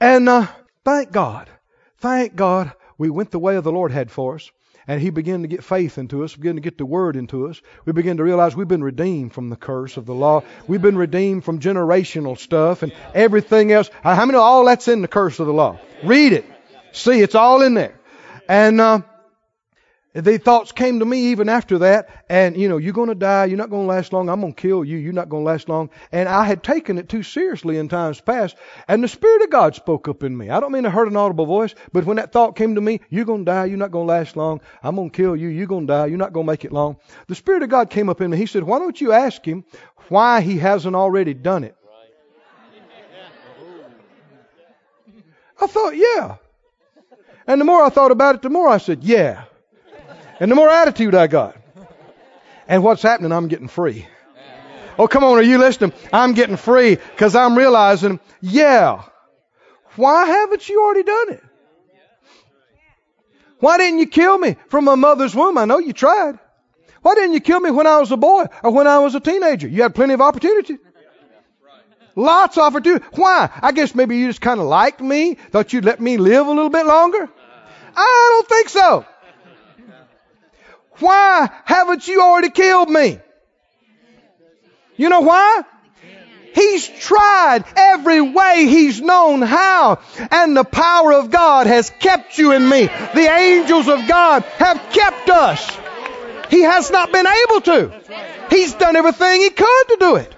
And 0.00 0.28
uh, 0.28 0.46
thank 0.84 1.10
God, 1.10 1.50
thank 1.98 2.36
God 2.36 2.72
we 2.96 3.10
went 3.10 3.32
the 3.32 3.40
way 3.40 3.56
of 3.56 3.64
the 3.64 3.72
Lord 3.72 3.90
had 3.90 4.10
for 4.10 4.36
us. 4.36 4.50
And 4.88 5.00
He 5.00 5.10
began 5.10 5.42
to 5.42 5.48
get 5.48 5.62
faith 5.62 5.98
into 5.98 6.24
us, 6.24 6.34
began 6.34 6.56
to 6.56 6.62
get 6.62 6.78
the 6.78 6.86
Word 6.86 7.14
into 7.14 7.46
us. 7.48 7.60
We 7.84 7.92
began 7.92 8.16
to 8.16 8.24
realize 8.24 8.56
we've 8.56 8.66
been 8.66 8.82
redeemed 8.82 9.34
from 9.34 9.50
the 9.50 9.56
curse 9.56 9.98
of 9.98 10.06
the 10.06 10.14
law. 10.14 10.42
We've 10.66 10.82
been 10.82 10.96
redeemed 10.96 11.44
from 11.44 11.60
generational 11.60 12.38
stuff 12.38 12.82
and 12.82 12.92
everything 13.14 13.70
else. 13.70 13.90
How 14.02 14.24
many 14.24 14.38
all 14.38 14.64
that's 14.64 14.88
in 14.88 15.02
the 15.02 15.08
curse 15.08 15.38
of 15.38 15.46
the 15.46 15.52
law? 15.52 15.78
Read 16.02 16.32
it. 16.32 16.46
See, 16.92 17.20
it's 17.20 17.34
all 17.34 17.62
in 17.62 17.74
there. 17.74 17.94
And 18.48 18.80
uh, 18.80 19.02
the 20.24 20.38
thoughts 20.38 20.72
came 20.72 20.98
to 20.98 21.04
me 21.04 21.26
even 21.26 21.48
after 21.48 21.78
that, 21.78 22.24
and 22.28 22.56
you 22.56 22.68
know, 22.68 22.76
you're 22.76 22.92
going 22.92 23.08
to 23.08 23.14
die, 23.14 23.44
you're 23.44 23.58
not 23.58 23.70
going 23.70 23.84
to 23.84 23.88
last 23.88 24.12
long, 24.12 24.28
I'm 24.28 24.40
going 24.40 24.52
to 24.52 24.60
kill 24.60 24.84
you, 24.84 24.96
you're 24.96 25.12
not 25.12 25.28
going 25.28 25.44
to 25.44 25.50
last 25.50 25.68
long. 25.68 25.90
And 26.12 26.28
I 26.28 26.44
had 26.44 26.62
taken 26.62 26.98
it 26.98 27.08
too 27.08 27.22
seriously 27.22 27.76
in 27.76 27.88
times 27.88 28.20
past, 28.20 28.56
and 28.88 29.02
the 29.02 29.08
Spirit 29.08 29.42
of 29.42 29.50
God 29.50 29.74
spoke 29.74 30.08
up 30.08 30.22
in 30.22 30.36
me. 30.36 30.50
I 30.50 30.60
don't 30.60 30.72
mean 30.72 30.84
to 30.84 30.90
heard 30.90 31.08
an 31.08 31.16
audible 31.16 31.46
voice, 31.46 31.74
but 31.92 32.04
when 32.04 32.16
that 32.16 32.32
thought 32.32 32.56
came 32.56 32.74
to 32.74 32.80
me, 32.80 33.00
you're 33.10 33.24
going 33.24 33.44
to 33.44 33.50
die, 33.50 33.66
you're 33.66 33.78
not 33.78 33.90
going 33.90 34.06
to 34.06 34.12
last 34.12 34.36
long, 34.36 34.60
I'm 34.82 34.96
going 34.96 35.10
to 35.10 35.16
kill 35.16 35.36
you, 35.36 35.48
you're 35.48 35.66
going 35.66 35.86
to 35.86 35.92
die, 35.92 36.06
you're 36.06 36.18
not 36.18 36.32
going 36.32 36.46
to 36.46 36.52
make 36.52 36.64
it 36.64 36.72
long. 36.72 36.96
The 37.26 37.34
Spirit 37.34 37.62
of 37.62 37.68
God 37.68 37.90
came 37.90 38.08
up 38.08 38.20
in 38.20 38.30
me. 38.30 38.36
He 38.36 38.46
said, 38.46 38.62
Why 38.62 38.78
don't 38.78 39.00
you 39.00 39.12
ask 39.12 39.44
Him 39.44 39.64
why 40.08 40.40
He 40.40 40.58
hasn't 40.58 40.96
already 40.96 41.34
done 41.34 41.64
it? 41.64 41.76
I 45.60 45.66
thought, 45.66 45.96
yeah. 45.96 46.36
And 47.46 47.60
the 47.60 47.64
more 47.64 47.82
I 47.82 47.88
thought 47.88 48.10
about 48.10 48.36
it, 48.36 48.42
the 48.42 48.50
more 48.50 48.68
I 48.68 48.78
said, 48.78 49.02
yeah. 49.02 49.44
And 50.40 50.50
the 50.50 50.54
more 50.54 50.70
attitude 50.70 51.14
I 51.14 51.26
got. 51.26 51.56
And 52.66 52.82
what's 52.82 53.02
happening? 53.02 53.32
I'm 53.32 53.48
getting 53.48 53.68
free. 53.68 54.06
Oh, 54.98 55.06
come 55.06 55.22
on, 55.22 55.38
are 55.38 55.42
you 55.42 55.58
listening? 55.58 55.92
I'm 56.12 56.34
getting 56.34 56.56
free 56.56 56.96
because 56.96 57.36
I'm 57.36 57.56
realizing, 57.56 58.18
yeah, 58.40 59.04
why 59.94 60.26
haven't 60.26 60.68
you 60.68 60.82
already 60.82 61.04
done 61.04 61.32
it? 61.34 61.44
Why 63.60 63.78
didn't 63.78 63.98
you 63.98 64.06
kill 64.06 64.38
me 64.38 64.56
from 64.68 64.84
my 64.84 64.96
mother's 64.96 65.34
womb? 65.34 65.58
I 65.58 65.64
know 65.64 65.78
you 65.78 65.92
tried. 65.92 66.38
Why 67.02 67.14
didn't 67.14 67.32
you 67.32 67.40
kill 67.40 67.60
me 67.60 67.70
when 67.70 67.86
I 67.86 67.98
was 67.98 68.10
a 68.12 68.16
boy 68.16 68.46
or 68.62 68.72
when 68.72 68.86
I 68.86 68.98
was 68.98 69.14
a 69.14 69.20
teenager? 69.20 69.68
You 69.68 69.82
had 69.82 69.94
plenty 69.94 70.14
of 70.14 70.20
opportunity. 70.20 70.78
Lots 72.14 72.56
of 72.56 72.64
opportunity. 72.64 73.04
Why? 73.12 73.50
I 73.62 73.70
guess 73.72 73.94
maybe 73.94 74.16
you 74.16 74.26
just 74.26 74.40
kind 74.40 74.58
of 74.58 74.66
liked 74.66 75.00
me, 75.00 75.34
thought 75.34 75.72
you'd 75.72 75.84
let 75.84 76.00
me 76.00 76.16
live 76.16 76.46
a 76.46 76.50
little 76.50 76.70
bit 76.70 76.86
longer. 76.86 77.28
I 77.96 78.28
don't 78.32 78.48
think 78.48 78.68
so. 78.68 79.06
Why 81.00 81.48
haven't 81.64 82.06
you 82.06 82.20
already 82.20 82.50
killed 82.50 82.90
me? 82.90 83.20
You 84.96 85.08
know 85.08 85.20
why? 85.20 85.62
He's 86.54 86.88
tried 86.88 87.64
every 87.76 88.20
way 88.20 88.66
he's 88.66 89.00
known 89.00 89.42
how. 89.42 90.00
And 90.30 90.56
the 90.56 90.64
power 90.64 91.12
of 91.12 91.30
God 91.30 91.68
has 91.68 91.90
kept 92.00 92.36
you 92.36 92.52
and 92.52 92.68
me. 92.68 92.86
The 92.86 93.28
angels 93.30 93.88
of 93.88 94.08
God 94.08 94.42
have 94.42 94.90
kept 94.92 95.30
us. 95.30 95.78
He 96.50 96.62
has 96.62 96.90
not 96.90 97.12
been 97.12 97.26
able 97.26 97.60
to. 97.60 97.92
He's 98.50 98.74
done 98.74 98.96
everything 98.96 99.40
he 99.40 99.50
could 99.50 99.88
to 99.88 99.96
do 100.00 100.16
it. 100.16 100.34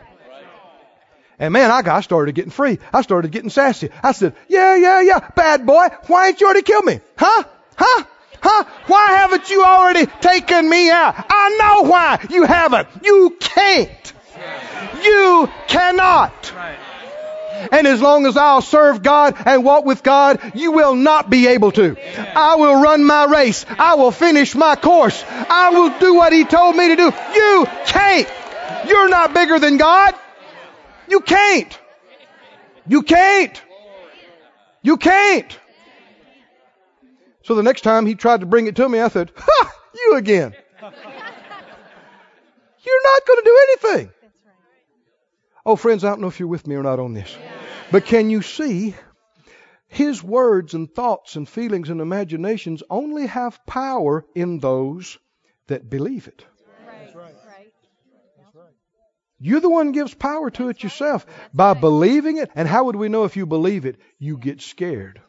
And 1.38 1.54
man, 1.54 1.70
I 1.70 1.80
got 1.80 2.04
started 2.04 2.34
getting 2.34 2.50
free. 2.50 2.80
I 2.92 3.00
started 3.00 3.30
getting 3.32 3.48
sassy. 3.48 3.88
I 4.02 4.12
said, 4.12 4.34
yeah, 4.48 4.76
yeah, 4.76 5.00
yeah, 5.00 5.30
bad 5.34 5.64
boy, 5.64 5.88
why 6.06 6.28
ain't 6.28 6.40
you 6.40 6.46
already 6.46 6.62
killed 6.62 6.84
me? 6.84 7.00
Huh? 7.16 7.44
Huh? 7.76 8.04
Huh? 8.42 8.64
Why 8.86 9.12
haven't 9.12 9.50
you 9.50 9.62
already 9.62 10.06
taken 10.06 10.68
me 10.68 10.90
out? 10.90 11.14
I 11.28 11.56
know 11.58 11.88
why 11.88 12.26
you 12.30 12.44
haven't. 12.44 12.88
You 13.04 13.36
can't. 13.38 14.12
You 15.02 15.50
cannot. 15.68 16.52
And 17.72 17.86
as 17.86 18.00
long 18.00 18.26
as 18.26 18.36
I'll 18.36 18.62
serve 18.62 19.02
God 19.02 19.34
and 19.44 19.64
walk 19.64 19.84
with 19.84 20.02
God, 20.02 20.52
you 20.54 20.72
will 20.72 20.94
not 20.94 21.28
be 21.28 21.48
able 21.48 21.72
to. 21.72 21.96
I 22.34 22.56
will 22.56 22.80
run 22.80 23.04
my 23.04 23.24
race. 23.24 23.66
I 23.68 23.96
will 23.96 24.10
finish 24.10 24.54
my 24.54 24.76
course. 24.76 25.22
I 25.28 25.70
will 25.70 25.98
do 25.98 26.14
what 26.14 26.32
He 26.32 26.44
told 26.44 26.76
me 26.76 26.88
to 26.88 26.96
do. 26.96 27.12
You 27.34 27.66
can't. 27.86 28.28
You're 28.86 29.10
not 29.10 29.34
bigger 29.34 29.58
than 29.58 29.76
God. 29.76 30.14
You 31.08 31.20
can't. 31.20 31.78
You 32.86 33.02
can't. 33.02 33.62
You 34.82 34.96
can't. 34.96 35.59
So 37.50 37.56
the 37.56 37.64
next 37.64 37.80
time 37.80 38.06
he 38.06 38.14
tried 38.14 38.42
to 38.42 38.46
bring 38.46 38.68
it 38.68 38.76
to 38.76 38.88
me, 38.88 39.00
I 39.00 39.08
said, 39.08 39.32
Ha! 39.36 39.72
You 39.92 40.14
again. 40.14 40.54
You're 40.80 40.92
not 43.02 43.26
going 43.26 43.38
to 43.38 43.42
do 43.44 43.58
anything. 43.68 44.12
Oh, 45.66 45.74
friends, 45.74 46.04
I 46.04 46.10
don't 46.10 46.20
know 46.20 46.28
if 46.28 46.38
you're 46.38 46.48
with 46.48 46.68
me 46.68 46.76
or 46.76 46.84
not 46.84 47.00
on 47.00 47.12
this. 47.12 47.36
But 47.90 48.04
can 48.04 48.30
you 48.30 48.42
see 48.42 48.94
his 49.88 50.22
words 50.22 50.74
and 50.74 50.94
thoughts 50.94 51.34
and 51.34 51.48
feelings 51.48 51.90
and 51.90 52.00
imaginations 52.00 52.84
only 52.88 53.26
have 53.26 53.66
power 53.66 54.24
in 54.36 54.60
those 54.60 55.18
that 55.66 55.90
believe 55.90 56.28
it? 56.28 56.44
You're 59.40 59.58
the 59.58 59.68
one 59.68 59.90
gives 59.90 60.14
power 60.14 60.50
to 60.50 60.68
it 60.68 60.84
yourself 60.84 61.26
by 61.52 61.74
believing 61.74 62.36
it. 62.36 62.48
And 62.54 62.68
how 62.68 62.84
would 62.84 62.94
we 62.94 63.08
know 63.08 63.24
if 63.24 63.36
you 63.36 63.44
believe 63.44 63.86
it? 63.86 63.96
You 64.20 64.38
get 64.38 64.60
scared. 64.60 65.20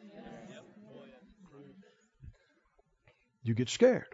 You 3.42 3.54
get 3.54 3.68
scared. 3.68 4.06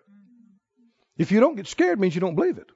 If 1.17 1.33
you 1.33 1.41
don't 1.41 1.57
get 1.57 1.67
scared, 1.67 1.99
means 1.99 2.15
you 2.15 2.21
don't 2.21 2.37
believe 2.37 2.59
it. 2.59 2.71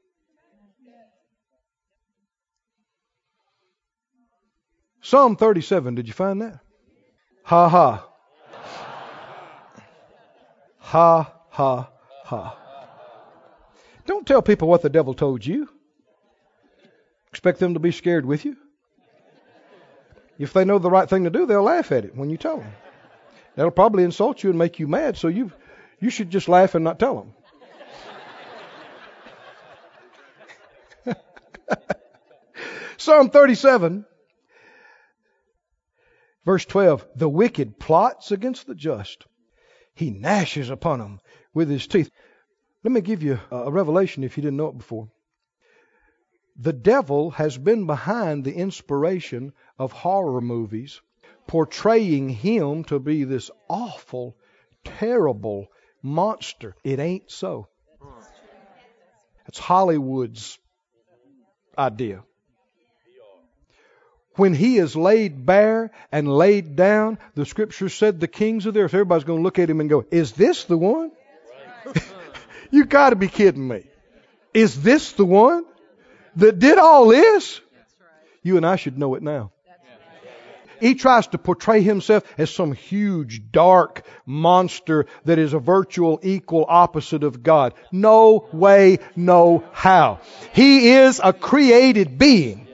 Psalm 5.01 5.37
37, 5.37 5.97
did 5.97 6.07
you 6.07 6.13
find 6.13 6.43
that? 6.43 6.61
Ha 7.45 7.69
ha. 7.69 8.09
Ha 10.79 11.33
ha 11.51 11.91
ha. 12.25 12.59
Don't 14.07 14.27
tell 14.27 14.43
people 14.43 14.69
what 14.69 14.83
the 14.83 14.91
devil 14.91 15.15
told 15.15 15.45
you. 15.45 15.69
Expect 17.31 17.59
them 17.61 17.75
to 17.75 17.81
be 17.81 17.93
scared 17.93 18.27
with 18.27 18.45
you. 18.45 18.57
If 20.39 20.53
they 20.53 20.65
know 20.65 20.79
the 20.79 20.91
right 20.91 21.09
thing 21.09 21.25
to 21.25 21.31
do, 21.31 21.47
they'll 21.47 21.63
laugh 21.63 21.93
at 21.93 22.05
it 22.05 22.17
when 22.17 22.31
you 22.31 22.37
tell 22.37 22.59
them. 22.59 22.73
That'll 23.55 23.71
probably 23.71 24.05
insult 24.05 24.43
you 24.43 24.51
and 24.51 24.59
make 24.59 24.79
you 24.79 24.87
mad, 24.87 25.17
so 25.17 25.29
you 25.29 25.53
you 26.03 26.11
should 26.11 26.31
just 26.31 26.49
laugh 26.49 26.75
and 26.75 26.83
not 26.83 26.99
tell 26.99 27.33
them. 31.07 31.15
Psalm 32.97 33.31
37, 33.31 34.05
verse 36.45 36.65
12. 36.65 37.07
The 37.15 37.29
wicked 37.29 37.79
plots 37.79 38.33
against 38.33 38.67
the 38.67 38.75
just. 38.75 39.27
He 39.95 40.11
gnashes 40.11 40.71
upon 40.71 40.99
them 40.99 41.21
with 41.55 41.71
his 41.71 41.87
teeth. 41.87 42.11
Let 42.83 42.91
me 42.91 43.01
give 43.01 43.23
you 43.23 43.39
a 43.53 43.71
revelation 43.71 44.25
if 44.25 44.37
you 44.37 44.43
didn't 44.43 44.57
know 44.57 44.71
it 44.71 44.79
before. 44.79 45.09
The 46.57 46.73
devil 46.73 47.31
has 47.31 47.57
been 47.57 47.87
behind 47.87 48.45
the 48.45 48.55
inspiration 48.55 49.53
of 49.79 49.93
horror 49.93 50.41
movies, 50.41 51.01
portraying 51.47 52.29
him 52.29 52.83
to 52.85 52.99
be 52.99 53.23
this 53.23 53.53
awful, 53.69 54.37
terrible 54.85 55.69
monster. 56.03 56.75
It 56.85 56.99
ain't 56.99 57.31
so. 57.31 57.69
It's 59.49 59.59
Hollywood's 59.59 60.59
idea. 61.77 62.23
When 64.37 64.55
he 64.55 64.79
is 64.79 64.97
laid 64.97 65.45
bare 65.45 65.91
and 66.11 66.27
laid 66.27 66.75
down, 66.75 67.19
the 67.35 67.45
scripture 67.45 67.91
said 67.91 68.19
the 68.19 68.29
kings 68.29 68.65
of 68.65 68.73
the 68.73 68.81
earth, 68.81 68.95
everybody's 68.95 69.25
going 69.25 69.41
to 69.41 69.43
look 69.43 69.59
at 69.59 69.69
him 69.69 69.81
and 69.81 69.91
go, 69.91 70.07
Is 70.11 70.33
this 70.33 70.65
the 70.65 70.79
one? 70.79 71.13
you 72.71 72.87
got 72.87 73.11
to 73.11 73.17
be 73.17 73.29
kidding 73.29 73.67
me. 73.67 73.85
Is 74.55 74.83
this 74.83 75.13
the 75.13 75.25
one 75.25 75.67
that 76.37 76.59
did 76.59 76.79
all 76.79 77.09
this? 77.09 77.61
You 78.43 78.57
and 78.57 78.65
I 78.65 78.77
should 78.77 78.99
know 78.99 79.15
it 79.17 79.23
now. 79.23 79.53
He 80.83 80.97
tries 80.97 81.29
to 81.29 81.39
portray 81.39 81.81
himself 81.81 82.25
as 82.37 82.51
some 82.51 82.73
huge, 82.73 83.53
dark 83.53 84.05
monster 84.27 85.07
that 85.25 85.39
is 85.39 85.55
a 85.55 85.61
virtual 85.61 86.19
equal 86.25 86.67
opposite 86.69 87.23
of 87.23 87.41
God. 87.41 87.75
No 87.93 88.49
way, 88.53 88.99
no 89.15 89.63
how. 89.71 90.19
He 90.53 90.91
is 90.91 91.21
a 91.23 91.33
created 91.33 92.19
being 92.19 92.67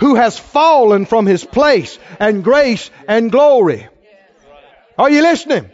who 0.00 0.16
has 0.16 0.36
fallen 0.36 1.06
from 1.06 1.24
his 1.24 1.44
place 1.44 2.00
and 2.18 2.42
grace 2.42 2.90
and 3.06 3.30
glory. 3.30 3.86
Are 4.98 5.10
you 5.10 5.22
listening? 5.22 5.70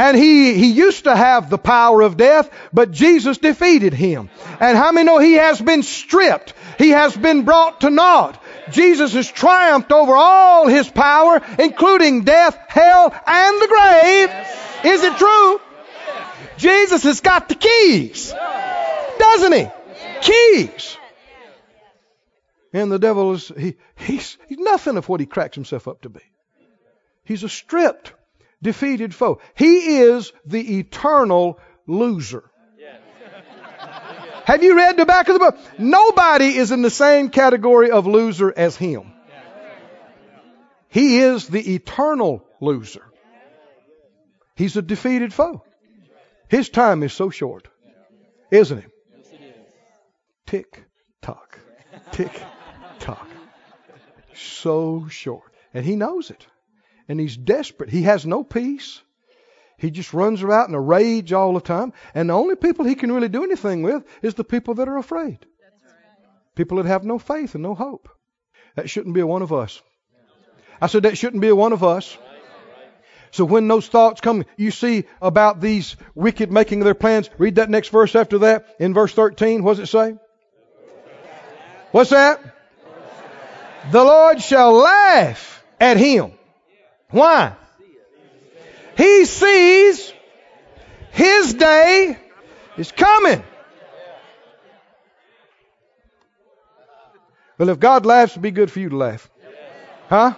And 0.00 0.16
he, 0.16 0.54
he 0.54 0.70
used 0.70 1.04
to 1.04 1.14
have 1.14 1.50
the 1.50 1.58
power 1.58 2.00
of 2.00 2.16
death, 2.16 2.48
but 2.72 2.90
Jesus 2.90 3.36
defeated 3.36 3.92
him. 3.92 4.30
And 4.58 4.74
how 4.74 4.92
many 4.92 5.04
know 5.04 5.18
he 5.18 5.34
has 5.34 5.60
been 5.60 5.82
stripped? 5.82 6.54
He 6.78 6.88
has 6.88 7.14
been 7.14 7.42
brought 7.44 7.82
to 7.82 7.90
naught. 7.90 8.42
Jesus 8.70 9.12
has 9.12 9.30
triumphed 9.30 9.92
over 9.92 10.14
all 10.16 10.68
his 10.68 10.88
power, 10.88 11.42
including 11.58 12.24
death, 12.24 12.56
hell, 12.68 13.14
and 13.26 13.60
the 13.60 13.68
grave. 13.68 14.94
Is 14.94 15.04
it 15.04 15.18
true? 15.18 15.60
Jesus 16.56 17.02
has 17.02 17.20
got 17.20 17.50
the 17.50 17.54
keys, 17.54 18.32
doesn't 19.18 19.52
he? 19.52 19.68
Keys. 20.22 20.96
And 22.72 22.90
the 22.90 22.98
devil 22.98 23.34
is, 23.34 23.52
he, 23.54 23.76
he's, 23.96 24.38
he's 24.48 24.58
nothing 24.58 24.96
of 24.96 25.10
what 25.10 25.20
he 25.20 25.26
cracks 25.26 25.56
himself 25.56 25.86
up 25.86 26.00
to 26.02 26.08
be. 26.08 26.22
He's 27.22 27.44
a 27.44 27.50
stripped, 27.50 28.14
defeated 28.62 29.14
foe. 29.14 29.40
He 29.54 29.98
is 29.98 30.32
the 30.44 30.78
eternal 30.78 31.58
loser. 31.86 32.44
Have 34.44 34.62
you 34.64 34.76
read 34.76 34.96
the 34.96 35.06
back 35.06 35.28
of 35.28 35.34
the 35.34 35.38
book? 35.38 35.58
Nobody 35.78 36.56
is 36.56 36.72
in 36.72 36.82
the 36.82 36.90
same 36.90 37.30
category 37.30 37.90
of 37.90 38.06
loser 38.06 38.52
as 38.54 38.74
him. 38.76 39.12
He 40.88 41.20
is 41.20 41.46
the 41.46 41.74
eternal 41.74 42.44
loser. 42.60 43.04
He's 44.56 44.76
a 44.76 44.82
defeated 44.82 45.32
foe. 45.32 45.62
His 46.48 46.68
time 46.68 47.04
is 47.04 47.12
so 47.12 47.30
short, 47.30 47.68
isn't 48.50 48.78
it? 48.78 48.90
Tick 50.46 50.82
tock, 51.22 51.60
tick 52.10 52.42
tock. 52.98 53.28
So 54.34 55.06
short. 55.08 55.52
And 55.72 55.84
he 55.84 55.94
knows 55.94 56.30
it. 56.30 56.44
And 57.10 57.18
he's 57.18 57.36
desperate. 57.36 57.90
He 57.90 58.02
has 58.02 58.24
no 58.24 58.44
peace. 58.44 59.02
He 59.76 59.90
just 59.90 60.14
runs 60.14 60.44
about 60.44 60.68
in 60.68 60.76
a 60.76 60.80
rage 60.80 61.32
all 61.32 61.54
the 61.54 61.60
time. 61.60 61.92
And 62.14 62.30
the 62.30 62.34
only 62.34 62.54
people 62.54 62.84
he 62.84 62.94
can 62.94 63.10
really 63.10 63.28
do 63.28 63.42
anything 63.42 63.82
with 63.82 64.04
is 64.22 64.34
the 64.34 64.44
people 64.44 64.74
that 64.74 64.86
are 64.86 64.96
afraid. 64.96 65.44
People 66.54 66.76
that 66.76 66.86
have 66.86 67.02
no 67.02 67.18
faith 67.18 67.56
and 67.56 67.64
no 67.64 67.74
hope. 67.74 68.08
That 68.76 68.88
shouldn't 68.88 69.16
be 69.16 69.24
one 69.24 69.42
of 69.42 69.52
us. 69.52 69.82
I 70.80 70.86
said 70.86 71.02
that 71.02 71.18
shouldn't 71.18 71.42
be 71.42 71.50
one 71.50 71.72
of 71.72 71.82
us. 71.82 72.16
So 73.32 73.44
when 73.44 73.66
those 73.66 73.88
thoughts 73.88 74.20
come, 74.20 74.44
you 74.56 74.70
see 74.70 75.02
about 75.20 75.60
these 75.60 75.96
wicked 76.14 76.52
making 76.52 76.78
their 76.78 76.94
plans. 76.94 77.28
Read 77.38 77.56
that 77.56 77.70
next 77.70 77.88
verse 77.88 78.14
after 78.14 78.38
that. 78.38 78.76
In 78.78 78.94
verse 78.94 79.12
13, 79.14 79.64
what 79.64 79.78
does 79.78 79.88
it 79.88 79.90
say? 79.90 80.14
What's 81.90 82.10
that? 82.10 82.40
The 83.90 84.04
Lord 84.04 84.40
shall 84.40 84.74
laugh 84.74 85.64
at 85.80 85.96
him. 85.96 86.34
Why? 87.10 87.54
He 88.96 89.24
sees 89.24 90.12
his 91.12 91.54
day 91.54 92.16
is 92.76 92.92
coming. 92.92 93.42
Well, 97.58 97.68
if 97.68 97.78
God 97.78 98.06
laughs, 98.06 98.32
it'd 98.32 98.42
be 98.42 98.52
good 98.52 98.70
for 98.70 98.80
you 98.80 98.88
to 98.88 98.96
laugh. 98.96 99.28
Huh? 100.08 100.34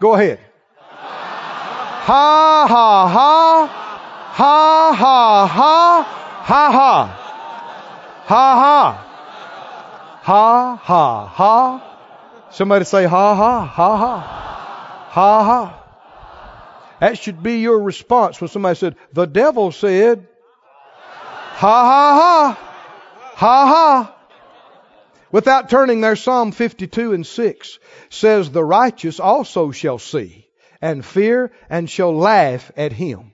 Go 0.00 0.14
ahead. 0.14 0.40
Ha 0.88 2.66
ha 2.66 3.08
ha. 3.08 3.66
Ha 4.32 4.92
ha 4.94 5.46
ha. 5.46 6.02
Ha 6.42 6.72
ha. 6.72 7.06
Ha 8.24 8.54
ha. 8.62 9.04
Ha 10.22 10.76
ha 10.76 11.26
ha. 11.26 12.48
Somebody 12.50 12.84
say 12.84 13.04
ha 13.04 13.34
ha. 13.34 13.66
Ha 13.66 13.96
ha. 13.96 14.38
Ha 15.18 15.42
ha. 15.42 15.84
That 17.00 17.18
should 17.18 17.42
be 17.42 17.58
your 17.58 17.80
response 17.80 18.40
when 18.40 18.46
somebody 18.46 18.76
said, 18.76 18.94
The 19.12 19.26
devil 19.26 19.72
said, 19.72 20.28
Ha 21.54 21.76
ha 21.90 22.14
ha, 22.20 22.58
ha 23.34 23.66
ha. 23.66 24.14
Without 25.32 25.70
turning 25.70 26.00
there, 26.00 26.14
Psalm 26.14 26.52
52 26.52 27.14
and 27.14 27.26
6 27.26 27.78
says, 28.10 28.52
The 28.52 28.64
righteous 28.64 29.18
also 29.18 29.72
shall 29.72 29.98
see 29.98 30.46
and 30.80 31.04
fear 31.04 31.50
and 31.68 31.90
shall 31.90 32.16
laugh 32.16 32.70
at 32.76 32.92
him. 32.92 33.32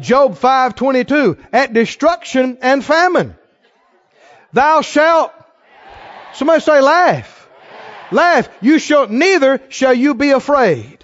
Job 0.00 0.36
5:22 0.36 1.38
at 1.52 1.72
destruction 1.72 2.58
and 2.60 2.84
famine 2.84 3.36
thou 4.52 4.80
shalt 4.80 5.32
somebody 6.32 6.60
say 6.60 6.80
laugh 6.80 7.48
laugh 8.10 8.48
you 8.60 8.80
shall 8.80 9.06
neither 9.06 9.60
shall 9.68 9.94
you 9.94 10.14
be 10.14 10.30
afraid 10.30 11.03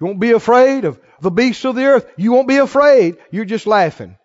you 0.00 0.06
won't 0.06 0.20
be 0.20 0.32
afraid 0.32 0.84
of 0.84 1.00
the 1.20 1.30
beasts 1.30 1.64
of 1.64 1.74
the 1.74 1.84
earth. 1.84 2.06
You 2.16 2.32
won't 2.32 2.48
be 2.48 2.58
afraid. 2.58 3.16
You're 3.30 3.44
just 3.44 3.66
laughing 3.66 4.16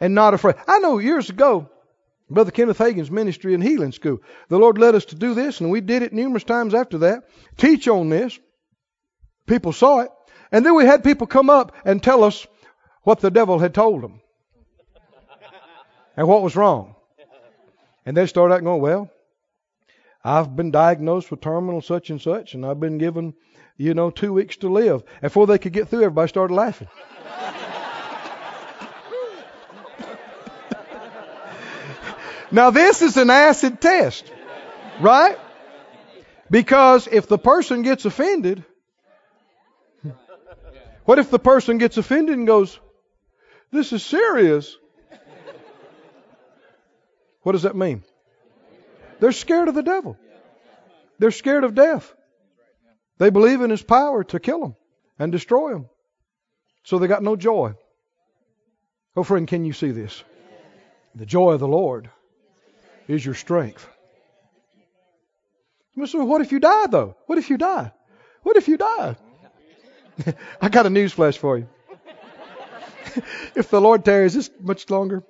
and 0.00 0.14
not 0.14 0.34
afraid. 0.34 0.56
I 0.66 0.78
know 0.80 0.98
years 0.98 1.30
ago, 1.30 1.68
Brother 2.28 2.50
Kenneth 2.50 2.78
Hagin's 2.78 3.10
ministry 3.10 3.54
and 3.54 3.62
healing 3.62 3.92
school, 3.92 4.18
the 4.48 4.58
Lord 4.58 4.78
led 4.78 4.94
us 4.94 5.06
to 5.06 5.14
do 5.14 5.34
this, 5.34 5.60
and 5.60 5.70
we 5.70 5.80
did 5.80 6.02
it 6.02 6.12
numerous 6.12 6.44
times 6.44 6.74
after 6.74 6.98
that. 6.98 7.24
Teach 7.56 7.86
on 7.88 8.08
this. 8.08 8.38
People 9.46 9.72
saw 9.72 10.00
it. 10.00 10.10
And 10.50 10.64
then 10.64 10.74
we 10.74 10.84
had 10.84 11.04
people 11.04 11.26
come 11.26 11.50
up 11.50 11.72
and 11.84 12.02
tell 12.02 12.24
us 12.24 12.46
what 13.02 13.20
the 13.20 13.30
devil 13.30 13.58
had 13.58 13.74
told 13.74 14.02
them 14.02 14.20
and 16.16 16.28
what 16.28 16.42
was 16.42 16.56
wrong. 16.56 16.94
And 18.06 18.16
they 18.16 18.26
started 18.26 18.54
out 18.54 18.62
going, 18.62 18.80
Well, 18.80 19.10
I've 20.24 20.56
been 20.56 20.70
diagnosed 20.70 21.30
with 21.30 21.40
terminal 21.40 21.82
such 21.82 22.10
and 22.10 22.20
such, 22.20 22.54
and 22.54 22.64
I've 22.64 22.80
been 22.80 22.98
given 22.98 23.34
you 23.76 23.94
know, 23.94 24.10
two 24.10 24.32
weeks 24.32 24.56
to 24.58 24.68
live. 24.68 25.02
And 25.14 25.22
before 25.22 25.46
they 25.46 25.58
could 25.58 25.72
get 25.72 25.88
through, 25.88 26.02
everybody 26.02 26.28
started 26.28 26.54
laughing. 26.54 26.88
now, 32.52 32.70
this 32.70 33.02
is 33.02 33.16
an 33.16 33.30
acid 33.30 33.80
test, 33.80 34.30
right? 35.00 35.38
Because 36.50 37.08
if 37.10 37.26
the 37.26 37.38
person 37.38 37.82
gets 37.82 38.04
offended, 38.04 38.64
what 41.04 41.18
if 41.18 41.30
the 41.30 41.38
person 41.38 41.78
gets 41.78 41.96
offended 41.96 42.38
and 42.38 42.46
goes, 42.46 42.78
This 43.72 43.92
is 43.92 44.04
serious? 44.04 44.76
What 47.42 47.52
does 47.52 47.62
that 47.62 47.76
mean? 47.76 48.04
They're 49.24 49.32
scared 49.32 49.68
of 49.68 49.74
the 49.74 49.82
devil. 49.82 50.18
They're 51.18 51.30
scared 51.30 51.64
of 51.64 51.74
death. 51.74 52.12
They 53.16 53.30
believe 53.30 53.62
in 53.62 53.70
his 53.70 53.82
power 53.82 54.22
to 54.24 54.38
kill 54.38 54.60
them 54.60 54.76
and 55.18 55.32
destroy 55.32 55.72
them. 55.72 55.88
So 56.82 56.98
they 56.98 57.06
got 57.06 57.22
no 57.22 57.34
joy. 57.34 57.72
Oh, 59.16 59.22
friend, 59.22 59.48
can 59.48 59.64
you 59.64 59.72
see 59.72 59.92
this? 59.92 60.22
The 61.14 61.24
joy 61.24 61.52
of 61.52 61.60
the 61.60 61.66
Lord 61.66 62.10
is 63.08 63.24
your 63.24 63.34
strength. 63.34 63.88
So 66.04 66.22
what 66.26 66.42
if 66.42 66.52
you 66.52 66.60
die, 66.60 66.88
though? 66.88 67.16
What 67.24 67.38
if 67.38 67.48
you 67.48 67.56
die? 67.56 67.92
What 68.42 68.58
if 68.58 68.68
you 68.68 68.76
die? 68.76 69.16
I 70.60 70.68
got 70.68 70.84
a 70.84 70.90
news 70.90 71.14
flash 71.14 71.38
for 71.38 71.56
you. 71.56 71.68
if 73.54 73.70
the 73.70 73.80
Lord 73.80 74.04
tarries 74.04 74.34
this 74.34 74.50
much 74.60 74.90
longer, 74.90 75.22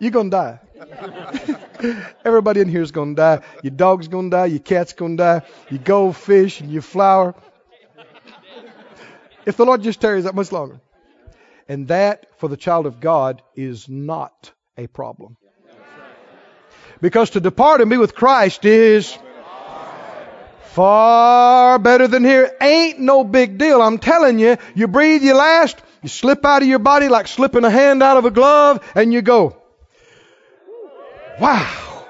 you're 0.00 0.10
going 0.10 0.32
to 0.32 0.36
die. 0.36 1.58
Everybody 2.24 2.60
in 2.60 2.68
here 2.68 2.82
is 2.82 2.90
going 2.90 3.16
to 3.16 3.20
die. 3.20 3.40
Your 3.62 3.72
dog's 3.72 4.08
going 4.08 4.30
to 4.30 4.36
die. 4.36 4.46
Your 4.46 4.60
cat's 4.60 4.92
going 4.92 5.16
to 5.16 5.22
die. 5.22 5.42
Your 5.70 5.80
goldfish 5.80 6.60
and 6.60 6.70
your 6.70 6.82
flower. 6.82 7.34
If 9.44 9.56
the 9.56 9.64
Lord 9.64 9.82
just 9.82 10.00
tarries 10.00 10.24
that 10.24 10.34
much 10.34 10.52
longer. 10.52 10.80
And 11.68 11.88
that, 11.88 12.26
for 12.38 12.48
the 12.48 12.56
child 12.56 12.86
of 12.86 13.00
God, 13.00 13.42
is 13.56 13.88
not 13.88 14.52
a 14.76 14.86
problem. 14.86 15.36
Because 17.00 17.30
to 17.30 17.40
depart 17.40 17.80
and 17.80 17.90
be 17.90 17.96
with 17.96 18.14
Christ 18.14 18.64
is 18.64 19.16
far 20.62 21.78
better 21.78 22.06
than 22.06 22.24
here. 22.24 22.54
Ain't 22.60 22.98
no 23.00 23.24
big 23.24 23.58
deal. 23.58 23.82
I'm 23.82 23.98
telling 23.98 24.38
you, 24.38 24.56
you 24.74 24.88
breathe 24.88 25.22
your 25.22 25.34
last, 25.34 25.80
you 26.02 26.08
slip 26.08 26.44
out 26.44 26.62
of 26.62 26.68
your 26.68 26.78
body 26.78 27.08
like 27.08 27.26
slipping 27.26 27.64
a 27.64 27.70
hand 27.70 28.02
out 28.02 28.16
of 28.16 28.24
a 28.24 28.30
glove, 28.30 28.84
and 28.94 29.12
you 29.12 29.22
go, 29.22 29.61
wow, 31.40 32.06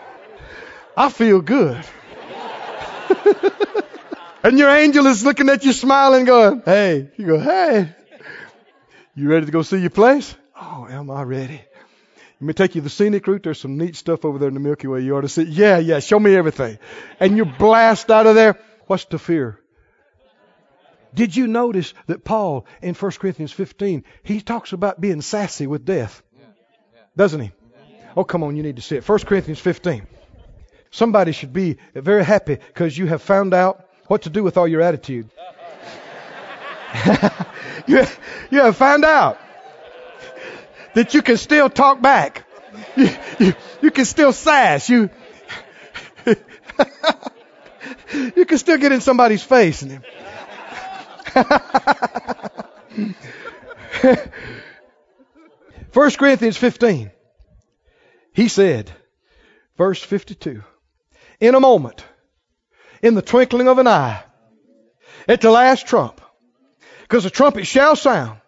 I 0.96 1.10
feel 1.10 1.40
good. 1.40 1.84
and 4.42 4.58
your 4.58 4.70
angel 4.70 5.06
is 5.06 5.24
looking 5.24 5.48
at 5.48 5.64
you 5.64 5.72
smiling, 5.72 6.24
going, 6.24 6.62
hey, 6.64 7.10
you 7.16 7.26
go, 7.26 7.38
hey, 7.38 7.94
you 9.14 9.28
ready 9.28 9.46
to 9.46 9.52
go 9.52 9.62
see 9.62 9.78
your 9.78 9.90
place? 9.90 10.34
Oh, 10.60 10.86
am 10.88 11.10
I 11.10 11.22
ready? 11.22 11.60
Let 12.40 12.46
me 12.46 12.54
take 12.54 12.74
you 12.74 12.80
the 12.80 12.90
scenic 12.90 13.26
route. 13.26 13.44
There's 13.44 13.60
some 13.60 13.78
neat 13.78 13.94
stuff 13.94 14.24
over 14.24 14.38
there 14.38 14.48
in 14.48 14.54
the 14.54 14.60
Milky 14.60 14.88
Way 14.88 15.02
you 15.02 15.16
ought 15.16 15.20
to 15.20 15.28
see. 15.28 15.44
Yeah, 15.44 15.78
yeah, 15.78 16.00
show 16.00 16.18
me 16.18 16.34
everything. 16.34 16.78
And 17.20 17.36
you 17.36 17.44
blast 17.44 18.10
out 18.10 18.26
of 18.26 18.34
there. 18.34 18.58
What's 18.86 19.04
the 19.04 19.18
fear? 19.18 19.60
Did 21.14 21.36
you 21.36 21.46
notice 21.46 21.94
that 22.06 22.24
Paul 22.24 22.66
in 22.80 22.94
1 22.94 23.12
Corinthians 23.12 23.52
15, 23.52 24.04
he 24.22 24.40
talks 24.40 24.72
about 24.72 25.00
being 25.00 25.20
sassy 25.20 25.66
with 25.66 25.84
death? 25.84 26.22
Doesn't 27.16 27.40
he? 27.40 27.52
Oh, 28.16 28.24
come 28.24 28.42
on, 28.42 28.56
you 28.56 28.62
need 28.62 28.76
to 28.76 28.82
see 28.82 28.96
it. 28.96 29.08
1 29.08 29.18
Corinthians 29.20 29.60
15. 29.60 30.06
Somebody 30.90 31.32
should 31.32 31.52
be 31.52 31.78
very 31.94 32.24
happy 32.24 32.56
because 32.56 32.96
you 32.96 33.06
have 33.06 33.22
found 33.22 33.54
out 33.54 33.88
what 34.06 34.22
to 34.22 34.30
do 34.30 34.42
with 34.42 34.58
all 34.58 34.68
your 34.68 34.82
attitude. 34.82 35.30
you, 37.86 38.04
you 38.50 38.60
have 38.60 38.76
found 38.76 39.04
out 39.04 39.40
that 40.94 41.14
you 41.14 41.22
can 41.22 41.38
still 41.38 41.70
talk 41.70 42.02
back. 42.02 42.44
You, 42.96 43.08
you, 43.38 43.54
you 43.80 43.90
can 43.90 44.04
still 44.04 44.32
sass. 44.32 44.90
You, 44.90 45.08
you 48.12 48.44
can 48.44 48.58
still 48.58 48.76
get 48.76 48.92
in 48.92 49.00
somebody's 49.00 49.42
face. 49.42 49.82
And, 49.82 50.02
First 55.92 56.18
Corinthians 56.18 56.58
15. 56.58 57.10
He 58.32 58.48
said, 58.48 58.90
verse 59.76 60.02
52, 60.02 60.62
in 61.40 61.54
a 61.54 61.60
moment, 61.60 62.04
in 63.02 63.14
the 63.14 63.22
twinkling 63.22 63.68
of 63.68 63.78
an 63.78 63.88
eye, 63.88 64.24
at 65.28 65.40
the 65.40 65.50
last 65.50 65.86
trump, 65.86 66.20
because 67.02 67.24
the 67.24 67.30
trumpet 67.30 67.66
shall 67.66 67.94
sound. 67.96 68.38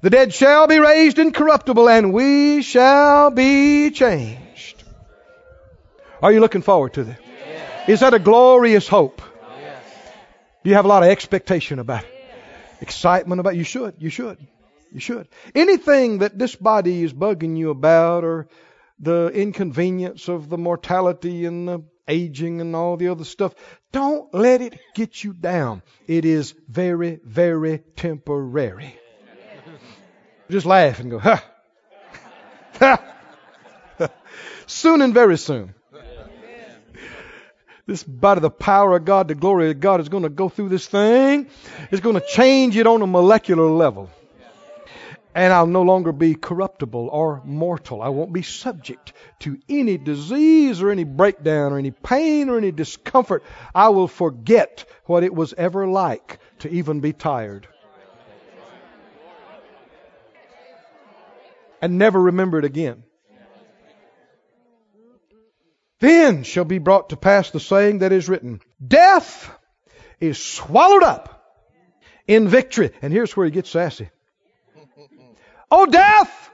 The 0.00 0.10
dead 0.10 0.32
shall 0.32 0.68
be 0.68 0.78
raised 0.78 1.18
incorruptible, 1.18 1.88
and 1.88 2.12
we 2.12 2.62
shall 2.62 3.30
be 3.30 3.90
changed. 3.90 4.84
Are 6.22 6.32
you 6.32 6.38
looking 6.38 6.62
forward 6.62 6.94
to 6.94 7.04
that? 7.04 7.20
Yes. 7.20 7.88
Is 7.88 8.00
that 8.00 8.14
a 8.14 8.20
glorious 8.20 8.86
hope? 8.86 9.20
Yes. 9.60 9.82
Do 10.62 10.70
you 10.70 10.76
have 10.76 10.84
a 10.84 10.88
lot 10.88 11.02
of 11.02 11.08
expectation 11.08 11.80
about 11.80 12.04
it? 12.04 12.14
Excitement 12.80 13.40
about 13.40 13.54
it? 13.54 13.56
You 13.56 13.64
should. 13.64 13.94
You 13.98 14.10
should. 14.10 14.38
You 14.92 15.00
should. 15.00 15.28
Anything 15.54 16.18
that 16.18 16.38
this 16.38 16.54
body 16.54 17.02
is 17.02 17.12
bugging 17.12 17.56
you 17.56 17.70
about, 17.70 18.22
or 18.22 18.48
the 19.00 19.30
inconvenience 19.32 20.28
of 20.28 20.48
the 20.48 20.58
mortality 20.58 21.44
and 21.44 21.68
the 21.68 21.82
aging 22.06 22.60
and 22.60 22.74
all 22.74 22.96
the 22.96 23.08
other 23.08 23.24
stuff. 23.24 23.54
Don't 23.92 24.32
let 24.34 24.62
it 24.62 24.78
get 24.94 25.22
you 25.22 25.32
down. 25.32 25.82
It 26.06 26.24
is 26.24 26.54
very, 26.68 27.20
very 27.24 27.78
temporary. 27.96 28.98
Just 30.50 30.66
laugh 30.66 31.00
and 31.00 31.10
go, 31.10 31.18
ha! 31.18 31.44
Ha! 32.78 33.02
soon 34.66 35.02
and 35.02 35.12
very 35.12 35.36
soon. 35.36 35.74
This, 37.86 38.04
by 38.04 38.34
the 38.36 38.50
power 38.50 38.96
of 38.96 39.04
God, 39.04 39.28
the 39.28 39.34
glory 39.34 39.70
of 39.70 39.80
God 39.80 40.00
is 40.00 40.08
going 40.08 40.22
to 40.22 40.28
go 40.28 40.48
through 40.48 40.68
this 40.68 40.86
thing. 40.86 41.48
It's 41.90 42.02
going 42.02 42.14
to 42.14 42.26
change 42.28 42.76
it 42.76 42.86
on 42.86 43.02
a 43.02 43.06
molecular 43.06 43.66
level 43.66 44.10
and 45.34 45.52
I'll 45.52 45.66
no 45.66 45.82
longer 45.82 46.12
be 46.12 46.34
corruptible 46.34 47.08
or 47.12 47.42
mortal. 47.44 48.02
I 48.02 48.08
won't 48.08 48.32
be 48.32 48.42
subject 48.42 49.12
to 49.40 49.58
any 49.68 49.98
disease 49.98 50.82
or 50.82 50.90
any 50.90 51.04
breakdown 51.04 51.72
or 51.72 51.78
any 51.78 51.90
pain 51.90 52.48
or 52.48 52.58
any 52.58 52.72
discomfort. 52.72 53.44
I 53.74 53.90
will 53.90 54.08
forget 54.08 54.84
what 55.04 55.24
it 55.24 55.34
was 55.34 55.54
ever 55.54 55.86
like 55.86 56.38
to 56.60 56.70
even 56.70 57.00
be 57.00 57.12
tired. 57.12 57.68
And 61.80 61.98
never 61.98 62.20
remember 62.20 62.58
it 62.58 62.64
again. 62.64 63.04
Then 66.00 66.42
shall 66.44 66.64
be 66.64 66.78
brought 66.78 67.10
to 67.10 67.16
pass 67.16 67.50
the 67.50 67.60
saying 67.60 67.98
that 67.98 68.12
is 68.12 68.28
written 68.28 68.60
Death 68.84 69.50
is 70.20 70.42
swallowed 70.42 71.02
up 71.02 71.44
in 72.26 72.48
victory. 72.48 72.90
And 73.02 73.12
here's 73.12 73.36
where 73.36 73.46
he 73.46 73.52
gets 73.52 73.70
sassy. 73.70 74.10
Oh, 75.70 75.86
death! 75.86 76.50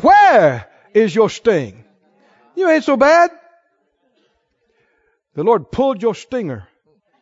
Where 0.00 0.68
is 0.94 1.14
your 1.14 1.30
sting? 1.30 1.84
You 2.54 2.68
ain't 2.68 2.84
so 2.84 2.96
bad. 2.96 3.30
The 5.34 5.44
Lord 5.44 5.70
pulled 5.70 6.02
your 6.02 6.14
stinger. 6.14 6.68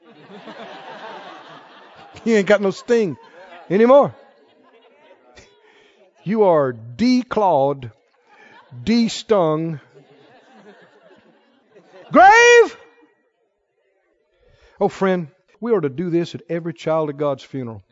you 2.25 2.37
ain't 2.37 2.47
got 2.47 2.61
no 2.61 2.71
sting 2.71 3.17
anymore. 3.69 4.15
You 6.25 6.45
are 6.45 6.73
declawed, 6.73 7.93
de-stung. 8.85 9.81
Grave! 12.13 12.77
Oh, 14.81 14.89
friend, 14.89 15.29
we 15.61 15.73
are 15.73 15.81
to 15.81 15.89
do 15.89 16.11
this 16.11 16.35
at 16.35 16.43
every 16.49 16.75
child 16.75 17.11
of 17.11 17.17
God's 17.17 17.45
funeral. 17.45 17.83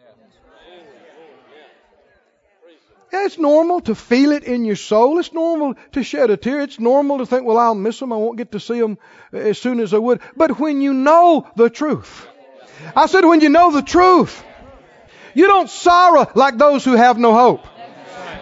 Yeah, 3.10 3.24
it's 3.24 3.39
normal 3.39 3.80
to 3.82 3.94
feel 3.94 4.32
it 4.32 4.44
in 4.44 4.66
your 4.66 4.76
soul. 4.76 5.18
It's 5.18 5.32
normal 5.32 5.74
to 5.93 6.02
shed 6.02 6.28
a 6.28 6.36
tear. 6.36 6.60
It's 6.60 6.78
normal 6.78 7.18
to 7.18 7.26
think, 7.26 7.44
well, 7.44 7.59
I'll 7.59 7.74
miss 7.74 7.98
them. 7.98 8.12
I 8.12 8.16
won't 8.16 8.36
get 8.36 8.52
to 8.52 8.60
see 8.60 8.78
them 8.78 8.98
uh, 9.32 9.39
as 9.39 9.59
soon 9.59 9.80
as 9.80 9.94
I 9.94 9.98
would. 9.98 10.20
But 10.36 10.59
when 10.60 10.82
you 10.82 10.93
know 10.93 11.47
the 11.56 11.70
truth, 11.70 12.26
I 12.94 13.06
said, 13.06 13.24
when 13.24 13.40
you 13.40 13.48
know 13.48 13.72
the 13.72 13.82
truth, 13.82 14.44
you 15.32 15.47
don't 15.47 15.70
sorrow 15.70 16.30
like 16.35 16.59
those 16.59 16.85
who 16.85 16.97
have 16.97 17.16
no 17.16 17.32
hope. 17.32 17.66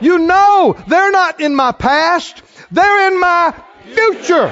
You 0.00 0.18
know 0.18 0.76
they're 0.88 1.12
not 1.12 1.40
in 1.40 1.54
my 1.54 1.70
past. 1.72 2.42
They're 2.72 3.12
in 3.12 3.20
my 3.20 3.54
future. 3.84 4.46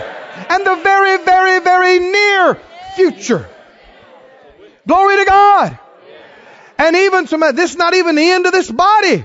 And 0.49 0.65
the 0.65 0.77
very, 0.77 1.25
very, 1.25 1.61
very 1.61 1.99
near 1.99 2.61
future. 2.95 3.49
Glory 4.87 5.17
to 5.17 5.25
God. 5.25 5.79
And 6.79 6.97
even 6.97 7.27
some, 7.27 7.41
this 7.55 7.73
is 7.73 7.77
not 7.77 7.95
even 7.95 8.15
the 8.15 8.31
end 8.31 8.47
of 8.47 8.53
this 8.53 8.71
body. 8.71 9.25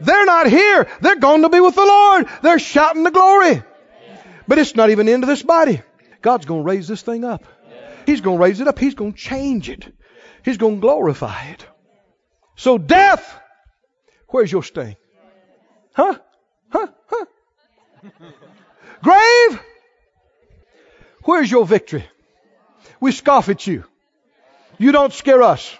They're 0.00 0.24
not 0.24 0.46
here. 0.46 0.88
They're 1.00 1.16
going 1.16 1.42
to 1.42 1.48
be 1.48 1.60
with 1.60 1.74
the 1.74 1.84
Lord. 1.84 2.26
They're 2.42 2.58
shouting 2.58 3.04
the 3.04 3.10
glory. 3.10 3.62
But 4.46 4.58
it's 4.58 4.74
not 4.74 4.90
even 4.90 5.06
the 5.06 5.12
end 5.12 5.24
of 5.24 5.28
this 5.28 5.42
body. 5.42 5.82
God's 6.22 6.46
going 6.46 6.62
to 6.62 6.66
raise 6.66 6.88
this 6.88 7.02
thing 7.02 7.24
up. 7.24 7.44
He's 8.06 8.20
going 8.20 8.38
to 8.38 8.42
raise 8.42 8.60
it 8.60 8.68
up. 8.68 8.78
He's 8.78 8.94
going 8.94 9.12
to 9.12 9.18
change 9.18 9.68
it. 9.68 9.86
He's 10.44 10.56
going 10.56 10.76
to 10.76 10.80
glorify 10.80 11.48
it. 11.48 11.66
So 12.56 12.78
death, 12.78 13.38
where's 14.28 14.50
your 14.50 14.62
sting? 14.62 14.96
Huh? 15.92 16.18
Huh? 16.70 16.86
Huh? 17.06 17.24
Grave, 19.02 19.60
where's 21.24 21.50
your 21.50 21.66
victory? 21.66 22.04
We 23.00 23.12
scoff 23.12 23.48
at 23.48 23.66
you. 23.66 23.84
You 24.78 24.92
don't 24.92 25.12
scare 25.12 25.42
us. 25.42 25.76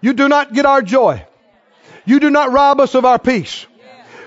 You 0.00 0.12
do 0.14 0.28
not 0.28 0.52
get 0.52 0.66
our 0.66 0.82
joy. 0.82 1.24
You 2.10 2.18
do 2.18 2.28
not 2.28 2.50
rob 2.50 2.80
us 2.80 2.96
of 2.96 3.04
our 3.04 3.20
peace. 3.20 3.68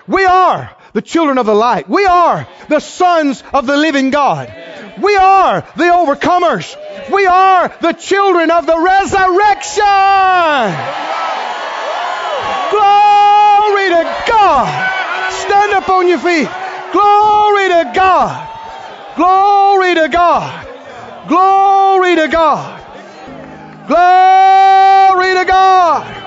We 0.07 0.23
are 0.23 0.73
the 0.93 1.01
children 1.01 1.37
of 1.37 1.45
the 1.45 1.53
light. 1.53 1.89
We 1.89 2.05
are 2.05 2.47
the 2.69 2.79
sons 2.79 3.43
of 3.53 3.67
the 3.67 3.75
living 3.75 4.09
God. 4.09 4.47
We 5.01 5.17
are 5.17 5.67
the 5.75 5.83
overcomers. 5.83 6.77
We 7.11 7.25
are 7.25 7.67
the 7.81 7.91
children 7.91 8.51
of 8.51 8.65
the 8.65 8.79
resurrection. 8.79 9.83
Glory 12.71 13.89
to 13.89 14.03
God. 14.31 15.31
Stand 15.33 15.73
up 15.73 15.89
on 15.89 16.07
your 16.07 16.19
feet. 16.19 16.47
Glory 16.93 17.67
to 17.67 17.91
God. 17.93 18.47
Glory 19.17 19.95
to 19.95 20.07
God. 20.07 20.67
Glory 21.27 22.15
to 22.15 22.27
God. 22.29 22.79
Glory 23.87 25.33
to 25.33 25.43
God. 25.43 26.22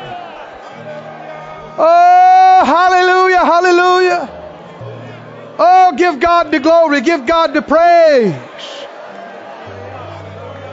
Oh, 1.79 2.63
hallelujah, 2.65 3.45
hallelujah. 3.45 4.37
Oh, 5.59 5.95
give 5.97 6.21
God 6.21 6.51
the 6.51 6.61
glory, 6.61 7.01
give 7.03 7.27
God 7.27 7.53
the 7.53 7.63
praise. 7.63 8.35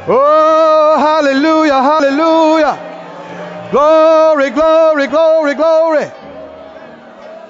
Oh, 0.08 0.96
hallelujah, 0.98 1.82
hallelujah. 1.82 3.70
Glory, 3.72 4.50
glory, 4.52 5.08
glory, 5.08 5.56
glory. 5.56 6.12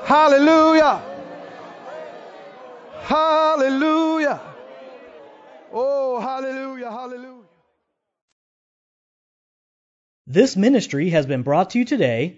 Hallelujah. 0.04 1.02
Hallelujah. 3.02 4.42
Oh, 5.72 6.20
hallelujah, 6.20 6.92
hallelujah. 6.92 7.44
This 10.28 10.56
ministry 10.56 11.10
has 11.10 11.26
been 11.26 11.44
brought 11.44 11.72
to 11.72 11.80
you 11.80 11.86
today 11.86 12.38